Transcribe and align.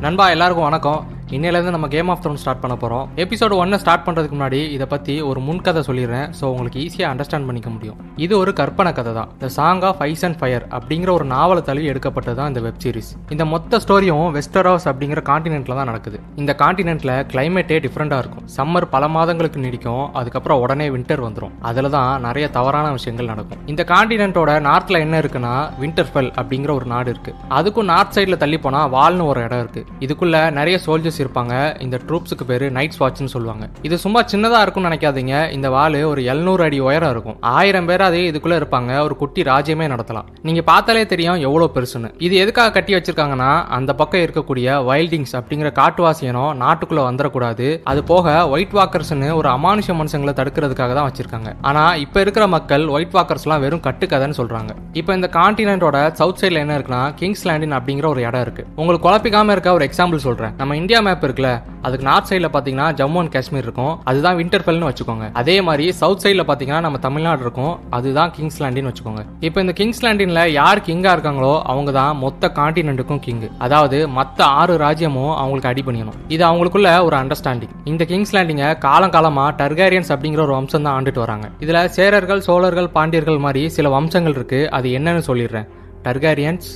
நண்பா 0.00 0.30
எல்லாருக்கும் 0.30 0.64
வணக்கம். 0.64 1.17
இன்னையிலேருந்து 1.36 1.72
நம்ம 1.74 1.88
கேம் 1.92 2.10
ஆஃப் 2.12 2.20
த்ரோன் 2.24 2.38
ஸ்டார்ட் 2.42 2.60
பண்ண 2.62 2.74
போகிறோம் 2.82 3.06
எபிசோடு 3.22 3.54
ஒன்னை 3.62 3.78
ஸ்டார்ட் 3.82 4.04
பண்ணுறதுக்கு 4.04 4.36
முன்னாடி 4.36 4.60
இதை 4.74 4.86
பற்றி 4.92 5.14
ஒரு 5.30 5.40
முன்கதை 5.48 5.80
சொல்லிடுறேன். 5.88 6.28
ஸோ 6.38 6.44
உங்களுக்கு 6.52 6.78
ஈஸியாக 6.84 7.08
அண்டர்ஸ்டாண்ட் 7.12 7.46
பண்ணிக்க 7.48 7.70
முடியும். 7.74 7.98
இது 8.24 8.34
ஒரு 8.42 8.52
கற்பனை 8.60 8.90
கதை 8.98 9.12
தான். 9.18 9.30
The 9.42 9.48
song 9.56 9.82
of 9.88 10.00
ice 10.06 10.24
and 10.28 10.38
fire 10.42 10.64
அப்படிங்கிற 10.78 11.10
ஒரு 11.16 11.26
நாவலை 11.34 11.62
தழுவி 11.68 11.88
எடுக்கப்பட்டது 11.92 12.36
தான் 12.38 12.50
இந்த 12.52 12.62
வெப் 12.66 12.80
சீரிஸ் 12.84 13.10
இந்த 13.36 13.46
மொத்த 13.54 13.80
ஸ்டோரியும் 13.84 14.24
வெஸ்டராஸ் 14.36 14.86
அப்படிங்கிற 14.92 15.22
காண்டினென்ட்ல 15.30 15.76
தான் 15.80 15.90
நடக்குது. 15.92 16.20
இந்த 16.42 16.54
காண்டினென்ட்ல 16.62 17.12
கிளைமேட்டே 17.32 17.78
டிஃப்ரெண்டாக 17.86 18.22
இருக்கும். 18.24 18.46
சம்மர் 18.56 18.88
பல 18.94 19.08
மாதங்களுக்கு 19.16 19.64
நீடிக்கும். 19.66 20.04
அதுக்கப்புறம் 20.22 20.62
உடனே 20.64 20.88
வின்டர் 20.96 21.24
வந்துடும் 21.26 21.54
அதில் 21.70 21.90
தான் 21.96 22.10
நிறைய 22.28 22.48
தவறான 22.58 22.86
விஷயங்கள் 22.98 23.30
நடக்கும். 23.32 23.62
இந்த 23.74 23.84
காண்டினென்ட்டோட 23.92 24.50
நார்த்தில் 24.70 25.02
என்ன 25.04 25.22
இருக்குன்னா 25.24 25.54
விண்டர்ஃபெல் 25.84 26.32
அப்படிங்கிற 26.40 26.72
ஒரு 26.78 26.88
நாடு 26.94 27.08
இருக்குது 27.14 27.38
அதுக்கும் 27.58 27.90
நார்த் 27.94 28.16
சைடில் 28.18 28.40
தள்ளி 28.44 28.60
போனால் 28.66 28.90
வால்னு 28.96 29.30
ஒரு 29.34 29.40
இடம் 29.46 29.62
இருக்குது 29.64 29.86
இதுக்குள்ளே 30.06 30.42
நிறைய 30.60 30.76
சோல்ஜர்ஸ் 30.88 31.16
இருப்பாங்க 31.24 31.54
இந்த 31.86 31.96
ட்ரூப்ஸுக்கு 32.06 32.46
பேர் 32.50 32.64
நைட்ஸ் 32.78 33.00
வாட்ச்னு 33.02 33.32
சொல்லுவாங்க. 33.34 33.64
இது 33.88 33.98
சும்மா 34.04 34.22
சின்னதாக 34.32 34.62
இருக்கும்னு 34.64 34.90
நினைக்காதீங்க. 34.90 35.34
இந்த 35.56 35.68
வால் 35.76 35.98
ஒரு 36.10 36.22
700 36.32 36.64
அடி 36.66 36.80
உயரம் 36.88 37.12
இருக்கும். 37.14 37.36
ஆயிரம் 37.56 37.88
பேர் 37.90 38.06
அதே 38.08 38.22
இதுக்குள்ளே 38.30 38.58
இருப்பாங்க. 38.60 38.92
ஒரு 39.06 39.16
குட்டி 39.22 39.42
ராஜ்யமே 39.50 39.88
நடத்தலாம். 39.94 40.28
நீங்கள் 40.48 40.66
பார்த்தாலே 40.70 41.04
தெரியும் 41.12 41.40
எவ்வளோ 41.48 41.68
பெருசுன்னு. 41.76 42.10
இது 42.26 42.34
எதுக்காக 42.44 42.74
கட்டி 42.78 42.94
வச்சிருக்காங்கன்னா 42.98 43.50
அந்த 43.78 43.90
பக்கம் 44.00 44.24
இருக்கக்கூடிய 44.26 44.76
வைல்டிங்ஸ் 44.90 45.34
அப்படிங்கிற 45.40 45.72
காட்டுவாசியனும் 45.80 46.52
நாட்டுக்குள்ளே 46.64 47.04
வந்துடக்கூடாது. 47.08 47.68
அது 47.92 48.00
போக 48.12 48.26
ஒயிட் 48.54 48.76
வாக்கர்ஸ்னு 48.78 49.30
ஒரு 49.40 49.50
அமானுஷ 49.56 49.96
மனுஷங்களை 50.00 50.34
தடுக்கிறதுக்காக 50.40 50.92
தான் 50.98 51.08
வச்சிருக்காங்க. 51.08 51.50
ஆனால் 51.68 51.98
இப்போ 52.04 52.18
இருக்கிற 52.24 52.44
மக்கள் 52.56 52.84
ஒயிட் 52.96 53.14
வாக்கர்ஸ்லாம் 53.16 53.62
வெறும் 53.64 53.84
கட்டுக்கதைன்னு 53.86 54.36
சொல்கிறாங்க 54.40 54.70
இப்போ 55.00 55.12
இந்த 55.18 55.28
காண்டினென்ட்டோட 55.38 55.98
சவுத் 56.20 56.40
சைடில் 56.40 56.60
என்ன 56.62 56.74
இருக்குன்னா 56.78 57.02
கிங்ஸ் 57.20 57.44
லேண்டின் 57.48 57.74
அப்படிங்கிற 57.78 58.06
ஒரு 58.14 58.20
இடம் 58.28 58.44
இருக்குது 58.44 58.68
உங்களுக்கு 58.80 59.04
குழப்பிக்காம 59.06 59.52
இருக்க 59.56 59.70
ஒரு 59.78 59.86
எக்ஸாம்பிள் 59.88 60.24
சொல்கிறேன் 60.26 60.54
நம்ம 60.60 60.76
இந்தியா 60.80 61.00
மேப் 61.08 61.24
இருக்குல்ல 61.26 61.50
அதுக்கு 61.86 62.06
நார்த் 62.08 62.28
சைடில் 62.30 62.48
பார்த்தீங்கன்னா 62.54 62.86
ஜம்மு 63.00 63.18
அண்ட் 63.22 63.32
காஷ்மீர் 63.34 63.66
இருக்கும். 63.66 63.92
அதுதான் 64.10 64.36
விண்டர்ஃபெல்னு 64.40 64.88
வச்சுக்கோங்க. 64.88 65.26
அதே 65.40 65.56
மாதிரி 65.68 65.84
சவுத் 66.00 66.22
சைடில் 66.24 66.46
பார்த்தீங்கன்னா 66.48 66.80
நம்ம 66.86 66.98
தமிழ்நாடு 67.06 67.42
இருக்கும். 67.46 67.74
அதுதான் 67.96 68.30
கிங்ஸ் 68.36 68.58
லேண்டின்னு 68.62 68.90
வச்சுக்கோங்க. 68.90 69.22
இப்போ 69.48 69.58
இந்த 69.64 69.74
கிங்ஸ்லாண்டின்ல 69.80 70.42
யார் 70.60 70.80
கிங்காக 70.88 71.14
இருக்காங்களோ 71.16 71.52
அவங்க 71.72 71.90
தான் 71.98 72.16
மொத்த 72.24 72.52
காண்டினென்ட்டுக்கும் 72.58 73.22
கிங் 73.26 73.44
அதாவது 73.66 73.98
மற்ற 74.18 74.44
ஆறு 74.60 74.74
ராஜ்யமும் 74.84 75.32
அவங்களுக்கு 75.40 75.70
அடி 75.70 75.84
பண்ணிடணும் 75.86 76.18
இது 76.34 76.42
அவங்களுக்குள்ள 76.48 76.90
ஒரு 77.08 77.16
அண்டர்ஸ்டாண்டிங் 77.20 77.74
இந்த 77.92 78.04
கிங்ஸ்லாண்டிங்க 78.12 78.66
காலம் 78.86 79.14
காலமாக 79.16 79.50
டர்காரியன்ஸ் 79.60 80.10
அப்படிங்கிற 80.14 80.42
ஒரு 80.46 80.54
வம்சம் 80.58 80.86
தான் 80.86 80.96
ஆண்டுட்டு 80.98 81.22
வராங்க. 81.24 81.46
இதில் 81.64 81.80
சேரர்கள் 81.98 82.42
சோழர்கள் 82.48 82.88
பாண்டியர்கள் 82.96 83.38
மாதிரி 83.46 83.62
சில 83.76 83.88
வம்சங்கள் 83.96 84.36
இருக்கு. 84.38 84.60
அது 84.78 84.88
என்னன்னு 84.98 85.22
சொல்லிடுறேன். 85.30 85.68
டர்காரியன்ஸ் 86.06 86.68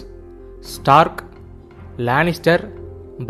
ஸ்டார்க் 0.75 1.21
லானிஸ்டர் 2.09 2.63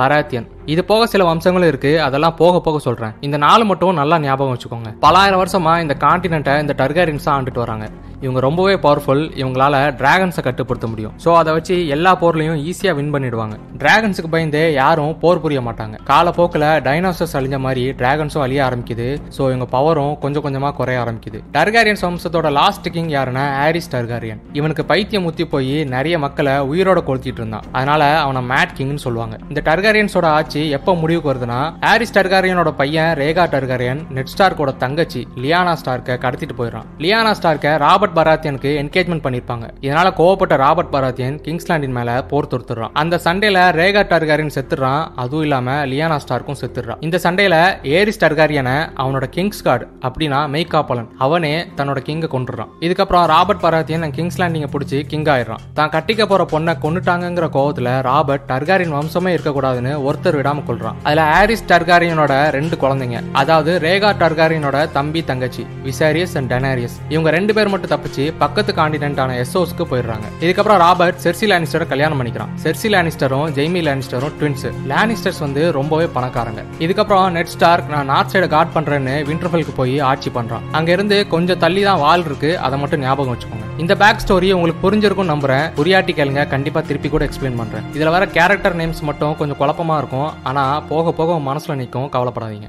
பராத்தியன் 0.01 0.47
இது 0.73 0.85
போக 0.85 1.07
சில 1.07 1.25
வம்சங்களும் 1.29 1.71
இருக்கு. 1.73 1.93
அதெல்லாம் 2.07 2.37
போக 2.43 2.61
போக 2.61 2.79
சொல்றேன். 2.87 3.13
இந்த 3.27 3.37
நாள் 3.37 3.65
மட்டும் 3.71 3.99
நல்லா 4.01 4.19
ஞாபகம் 4.25 4.55
வச்சுக்கோங்க. 4.55 4.91
பலாயிரம் 5.05 5.43
வருஷமா 5.43 5.75
இந்த 5.85 5.97
காண்டினென்ட்டை 6.07 6.55
இந்த 6.61 6.75
டர்காரியன்ஸ் 6.81 7.29
ஆண்டுட்டு 7.35 7.63
வராங்க. 7.65 7.87
இவங்க 8.25 8.41
ரொம்பவே 8.47 8.75
பவர்ஃபுல் 8.85 9.23
இவங்களால 9.41 9.77
டிராகன்ஸை 10.01 10.43
கட்டுப்படுத்த 10.47 10.87
முடியும். 10.91 11.15
ஸோ 11.25 11.31
அதை 11.39 11.51
வச்சு 11.57 11.77
எல்லா 11.95 12.11
போர்லையும் 12.21 12.59
ஈஸியாக 12.71 12.95
வின் 12.99 13.13
பண்ணிடுவாங்க. 13.15 13.55
டிராகன்ஸுக்கு 13.83 14.31
பயந்தே 14.35 14.63
யாரும் 14.73 15.15
போர் 15.23 15.41
புரிய 15.45 15.61
மாட்டாங்க. 15.69 15.97
காலப்போக்கில் 16.11 16.67
டைனோசர்ஸ் 16.89 17.35
அழிஞ்ச 17.39 17.59
மாதிரி 17.65 17.85
டிராகன்ஸும் 18.01 18.45
அழிய 18.45 18.61
ஆரம்பிக்குது. 18.69 19.09
ஸோ 19.37 19.43
இவங்க 19.53 19.67
பவரும் 19.77 20.15
கொஞ்சம் 20.25 20.45
கொஞ்சமாக 20.47 20.73
குறைய 20.81 21.01
ஆரம்பிக்குது. 21.05 21.41
டர்காரியன்ஸ் 21.57 22.05
வம்சத்தோட 22.09 22.51
லாஸ்ட் 22.61 22.89
கிங் 22.97 23.11
யாருன்னா 23.17 23.45
ஆரிஸ் 23.65 23.91
டர்காரியன் 23.95 24.41
இவனுக்கு 24.61 24.85
பைத்தியம் 24.93 25.27
முத்தி 25.29 25.47
போய் 25.55 25.75
நிறைய 25.97 26.19
மக்களை 26.27 26.55
உயிரோட 26.73 27.01
கொளுத்திட்டு 27.09 27.43
இருந்தான். 27.43 27.67
அதனால 27.73 28.03
அவனை 28.27 28.43
மேட் 28.53 28.77
கிங்னு 28.79 29.05
சொல்லுவாங்க. 29.07 29.37
இந்த 29.49 29.63
டர்காரியன்ஸோட 29.71 30.29
ஆட்சி 30.39 30.52
எப்போ 30.61 30.95
முடிவுக்கு 30.95 31.31
வருதுன்னா 31.33 31.75
ஹாரி 31.81 32.07
டர்காரியனோட 32.15 32.71
பையன் 32.71 33.17
ரேகா 33.19 33.45
டர்காரியன் 33.55 34.01
நெட் 34.11 34.31
ஸ்டார்க்கோட 34.33 34.77
தங்கச்சி 34.77 35.27
லியானா 35.37 35.73
ஸ்டார்க்கை 35.81 36.15
கடத்திட்டு 36.25 36.57
போயிடறான். 36.59 36.85
லியானா 36.99 37.33
ஸ்டார்க்கை 37.41 37.77
ராபர்ட் 37.77 38.17
பராத்தியனுக்கு 38.19 38.71
என்கேஜ்மெண்ட் 38.83 39.25
பண்ணிருப்பாங்க 39.25 39.69
இதனால 39.81 40.13
கோவப்பட்ட 40.21 40.57
ராபர்ட் 40.57 40.93
பராத்தியன் 40.95 41.41
கிங்ஸ்லாண்டின் 41.41 41.93
மேல 41.93 42.23
போர் 42.23 42.51
தொடுத்துறான் 42.53 42.91
அந்த 42.93 43.21
சண்டையில 43.25 43.71
ரேகா 43.81 44.03
டர்காரியன் 44.13 44.55
செத்துறான் 44.55 45.09
அதுவும் 45.15 45.43
இல்லாம 45.43 45.87
லியானா 45.87 46.17
ஸ்டார்க்கும் 46.27 46.61
செத்துறான் 46.63 46.97
இந்த 47.01 47.21
சண்டையில 47.23 47.79
ஏரிஸ் 47.83 48.25
டர்காரியனை 48.25 48.77
அவனோட 48.97 49.25
கிங்ஸ் 49.25 49.63
கார்டு 49.63 49.87
அப்படின்னா 50.09 50.41
மெய்காப்பலன் 50.55 51.09
அவனே 51.19 51.67
தன்னோட 51.77 52.03
கிங்க 52.09 52.29
கொண்டுறான் 52.37 52.69
இதுக்கப்புறம் 52.81 53.27
ராபர்ட் 53.27 53.61
பராத்தியன் 53.61 54.11
கிங்ஸ் 54.11 54.41
லேண்டிங்க 54.43 54.69
பிடிச்சி 54.73 55.07
கிங் 55.07 55.25
ஆயிடுறான். 55.25 55.63
தான் 55.75 55.91
கட்டிக்க 55.91 56.27
போற 56.27 56.47
பொண்ணை 56.53 56.75
கொண்டுட்டாங்கிற 56.85 57.49
கோவத்துல 57.59 58.01
ராபர்ட் 58.03 58.49
டர்காரியன் 58.53 58.95
வம்சமே 58.99 59.33
இருக்கக்கூடாதுன்னு 59.37 59.93
ஒருத்தர் 60.09 60.41
விடாம 60.43 60.63
கொள்றான் 60.69 61.01
அதுல 61.03 61.25
ஆரிஸ் 61.41 61.67
டர்காரியனோட 61.73 62.51
ரெண்டு 62.59 62.77
குழந்தைங்க. 62.83 63.19
அதாவது 63.33 63.79
ரேகா 63.83 64.13
டர்காரியனோட 64.23 64.91
தம்பி 64.93 65.25
தங்கச்சி 65.25 65.67
விசாரியஸ் 65.85 66.37
அண்ட் 66.39 66.53
டெனாரியஸ் 66.53 66.97
இவங்க 67.09 67.31
ரெண்டு 67.31 67.55
பேர் 67.55 67.69
மட்டும் 67.69 67.93
தப்பிச்சு 67.95 68.33
பக்கத்து 68.39 68.73
காண்டினென்டான 68.73 69.37
எஸ்ஓஸ்க்கு 69.45 69.87
போயிடுறாங்க. 69.91 70.27
இதுக்கப்புறம் 70.41 70.81
ராபர்ட் 70.85 71.21
செர்சி 71.25 71.49
லானிஸ்டரை 71.53 71.89
கல்யாணம் 71.89 72.21
பண்ணிக்கிறான். 72.21 72.53
செர்சி 72.63 72.89
லானிஸ்டரும் 72.95 73.49
ஜெய்மி 73.59 73.83
லானிஸ்டரும் 73.89 74.33
ட்வின்ஸ் 74.41 74.67
லானிஸ்டர்ஸ் 74.93 75.41
வந்து 75.41 75.73
ரொம்பவே 75.73 76.05
பணக்காரங்க. 76.17 76.63
இதுக்கப்புறம் 76.79 77.31
நெட் 77.31 77.53
ஸ்டார்க் 77.55 77.89
நான் 77.89 78.07
நார்த் 78.07 78.37
சைடு 78.37 78.49
கார்ட் 78.49 78.75
பண்றேன்னு 78.75 79.17
விண்டர்ஃபெல்க்கு 79.31 79.75
போய் 79.77 80.01
ஆட்சி 80.01 80.31
பண்றான். 80.31 80.65
அங்க 80.73 80.93
இருந்து 80.93 81.29
கொஞ்சம் 81.29 81.59
தள்ளி 81.59 81.83
தான் 81.83 81.99
வால் 81.99 82.25
இருக்கு. 82.25 82.59
அதை 82.59 82.79
மட்டும் 82.79 83.01
ஞாபகம் 83.01 83.35
வச்சுக்கோங்க. 83.35 83.69
இந்த 83.79 83.97
பேக் 83.97 84.23
ஸ்டோரி 84.27 84.53
உங்களுக்கு 84.53 84.83
புரிஞ்சிருக்கும் 84.85 85.31
நம்புறேன். 85.33 85.67
புரியாட்டி 85.77 86.13
கேளுங்க. 86.17 86.49
கண்டிப்பா 86.49 86.81
திருப்பி 86.81 87.09
கூட 87.09 87.25
எக்ஸ்பிளைன் 87.25 87.57
பண்றேன். 87.57 87.85
இதுல 87.95 88.11
வர 88.11 88.27
கேரக்டர் 88.27 88.77
நேம்ஸ் 88.77 89.01
மட்டும் 89.01 89.37
கொஞ்சம் 89.37 89.61
குழப்பமா 89.61 89.97
இருக்கும். 89.99 90.32
ஆனால் 90.45 90.85
போக 90.89 91.13
போக 91.13 91.33
உங்க 91.33 91.49
மனசில் 91.49 91.77
நிற்கும் 91.77 92.13
கவலைப்படாதீங்க. 92.13 92.69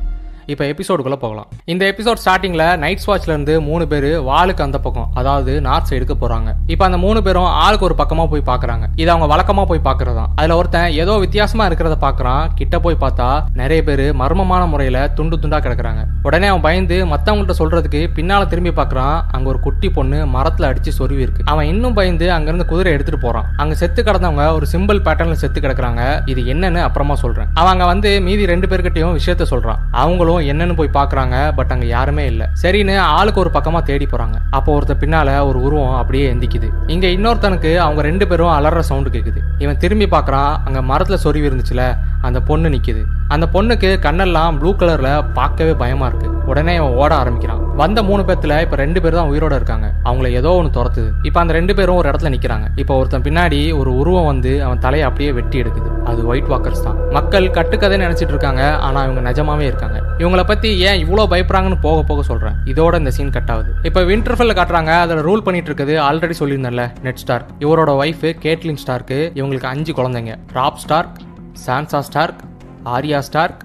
இப்போ 0.52 0.64
எபிசோடுக்குள்ளே 0.72 1.20
போகலாம். 1.24 1.48
இந்த 1.74 1.84
எபிசோட் 1.92 2.22
ஸ்டார்டிங்கில் 2.24 2.66
நைட் 2.84 3.06
வாட்ச்லேருந்து 3.10 3.54
மூணு 3.68 3.84
பேர் 3.92 4.10
வாளுக்கு 4.30 4.64
அந்த 4.66 4.78
பக்கம் 4.86 5.10
அதாவது 5.20 5.52
நார்த் 5.68 5.90
சைடுக்கு 5.90 6.16
போகிறாங்க 6.24 6.50
இப்போ 6.74 6.84
அந்த 6.88 6.98
மூணு 7.06 7.20
பேரும் 7.28 7.50
ஆளுக்கு 7.64 7.88
ஒரு 7.90 7.96
பக்கமாக 8.02 8.28
போய் 8.34 8.44
பார்க்குறாங்க 8.52 8.86
இது 9.02 9.10
அவங்க 9.14 9.28
வழக்கமாக 9.34 9.68
போய் 9.72 9.84
பார்க்குறது 9.88 10.18
தான் 10.20 10.32
அதில் 10.40 10.56
ஒருத்தன் 10.60 10.90
ஏதோ 11.04 11.14
வித்தியாசமாக 11.26 11.68
இருக்கிறத 11.70 11.98
பார்க்குறான் 12.06 12.44
கிட்ட 12.60 12.76
போய் 12.86 13.02
பார்த்தா 13.04 13.28
நிறைய 13.62 13.82
பேர் 13.90 14.06
மர்மமான 14.22 14.64
முறையில் 14.74 15.00
துண்டு 15.18 15.36
துண்டாக 15.44 15.62
கிடக்குறாங்க. 15.66 16.02
உடனே 16.28 16.48
அவன் 16.52 16.66
பயந்து 16.68 16.98
மற்றவங்கள்ட்ட 17.14 17.56
சொல்கிறதுக்கு 17.62 18.02
பின்னால 18.18 18.48
திரும்பி 18.54 18.74
பார்க்குறான் 18.80 19.16
அங்கே 19.36 19.50
ஒரு 19.54 19.60
குட்டி 19.68 19.90
பொண்ணு 19.98 20.20
மரத்தில் 20.36 20.68
அடிச்சு 20.70 20.92
சொருவி 21.00 21.24
இருக்கு. 21.26 21.48
அவன் 21.54 21.70
இன்னும் 21.72 21.98
பயந்து 22.00 22.28
அங்கேருந்து 22.38 22.68
குதிரை 22.72 22.92
எடுத்துகிட்டு 22.96 23.26
போகிறான் 23.26 23.48
அங்கே 23.64 23.76
செத்து 23.82 24.02
கிடந்தவங்க 24.02 24.46
ஒரு 24.58 24.68
சிம்பிள் 24.74 25.02
பேட்டர்னில் 25.08 25.42
செத்து 25.44 25.60
கிடக்குறாங்க. 25.66 26.02
இது 26.34 26.42
என்னன்னு 26.54 26.82
அப்புறமா 26.88 27.18
சொல்கிறேன் 27.24 27.50
அவன் 27.60 27.74
அங்கே 27.74 27.88
வந்து 27.94 28.12
மீதி 28.28 28.46
ரெண்டு 28.54 28.70
பேர்கிட்டையும் 28.72 29.16
விஷயத்த 29.20 29.48
சொல்கிறான் 29.54 29.82
அவங்களும் 30.04 30.33
என்னன்னு 30.52 30.78
போய் 30.80 30.96
பாக்குறாங்க 31.00 31.36
பட் 31.56 31.72
அங்க 31.76 31.86
யாருமே 31.86 32.26
இல்லை. 32.26 32.48
சரின்னு 32.64 32.96
ஆளுக்கு 32.98 33.40
ஒரு 33.40 33.52
பக்கமா 33.54 33.82
தேடி 33.84 34.08
போறாங்க. 34.12 34.38
அப்போ 34.50 34.80
ஒருத்தர் 34.80 35.02
பின்னால் 35.04 35.34
ஒரு 35.50 35.62
உருவம் 35.62 35.96
அப்படியே 35.96 36.26
எந்திக்குது. 36.34 36.70
இங்க 36.88 37.08
இன்னொருத்தனுக்கு 37.08 37.74
அவங்க 37.78 38.02
ரெண்டு 38.02 38.28
பேரும் 38.28 38.56
அலற 38.58 38.82
சவுண்டு 38.82 39.10
கேட்குது 39.10 39.42
இவன் 39.58 39.78
திரும்பி 39.78 40.06
பார்க்குறான் 40.06 40.54
அங்க 40.66 40.82
மரத்தில் 40.82 41.24
சொருவி 41.26 41.50
இருந்துச்சுல 41.50 41.84
அந்த 42.28 42.40
பொண்ணு 42.42 42.70
நிக்குது. 42.70 43.02
அந்த 43.28 43.46
பொண்ணுக்கு 43.54 43.90
கண்ணெல்லாம் 44.06 44.58
ப்ளூ 44.60 44.72
கலர்ல 44.82 45.10
பார்க்கவே 45.34 45.74
பயமா 45.82 46.06
இருக்கு. 46.06 46.28
உடனே 46.52 46.76
அவன் 46.76 46.96
ஓட 47.02 47.12
ஆரம்பிக்கிறான். 47.16 47.62
வந்த 47.76 48.00
மூணு 48.04 48.22
பேர்த்துல 48.28 48.62
இப்ப 48.62 48.76
ரெண்டு 48.76 49.02
பேர் 49.02 49.18
தான் 49.18 49.30
உயிரோட 49.32 49.54
இருக்காங்க. 49.60 49.88
அவங்கள 50.04 50.28
ஏதோ 50.40 50.50
ஒன்று 50.60 50.72
துரத்துது. 50.78 51.10
இப்ப 51.24 51.40
அந்த 51.40 51.54
ரெண்டு 51.54 51.74
பேரும் 51.78 51.96
ஒரு 51.96 52.08
இடத்துல 52.10 52.32
நிக்கிறாங்க. 52.36 52.68
இப்ப 52.76 52.96
ஒருத்தன் 52.96 53.26
பின்னாடி 53.28 53.60
ஒரு 53.80 53.92
உருவம் 54.02 54.26
வந்து 54.26 54.52
அவன் 54.64 54.80
தலையை 54.80 55.06
அப்படியே 55.08 55.32
வெட்டி 55.32 55.62
எடுக்குது. 55.62 55.90
அது 56.06 56.22
ஒயிட் 56.28 56.50
வாக்கர்ஸ் 56.54 56.86
தான். 56.88 56.98
மக்கள் 57.18 57.52
கட்டுக்கதை 57.52 57.98
நினைச்சிட்டு 58.06 58.34
இருக்காங்க 58.36 58.64
ஆனா 58.88 59.04
இவங்க 59.04 59.24
நிஜமாவே 59.30 59.66
இருக்காங்க. 59.72 60.00
இவங்களை 60.24 60.44
பத்தி 60.52 60.70
ஏன் 60.88 61.00
இவ்வளவு 61.04 61.32
பயப்படுறாங்கன்னு 61.36 61.80
போக 61.88 62.04
போக 62.10 62.22
சொல்றேன். 62.30 62.58
இதோட 62.66 62.98
இந்த 62.98 63.12
சீன் 63.18 63.34
கட் 63.38 63.52
ஆகுது. 63.54 63.72
இப்ப 63.84 64.02
விண்டர்ஃபெல்ல 64.10 64.56
காட்டுறாங்க 64.60 64.92
அதுல 65.04 65.22
ரூல் 65.22 65.46
பண்ணிட்டு 65.48 65.74
இருக்குது. 65.74 65.96
ஆல்ரெடி 66.10 66.36
சொல்லியிருந்தேன்ல 66.40 66.86
நெட் 67.02 67.22
ஸ்டார்க் 67.24 67.52
இவரோட 67.60 67.92
ஒய்ஃப் 68.04 68.24
கேட்லின் 68.46 68.82
ஸ்டார்க்கு 68.84 69.20
இவங்களுக்கு 69.40 69.70
அஞ்சு 69.74 69.94
குழந்தைங்க. 69.94 70.36
Robb 70.54 70.82
Stark 70.86 71.18
Sansa 71.66 72.02
Stark 72.10 72.42
Arya 72.86 73.20
Stark 73.28 73.62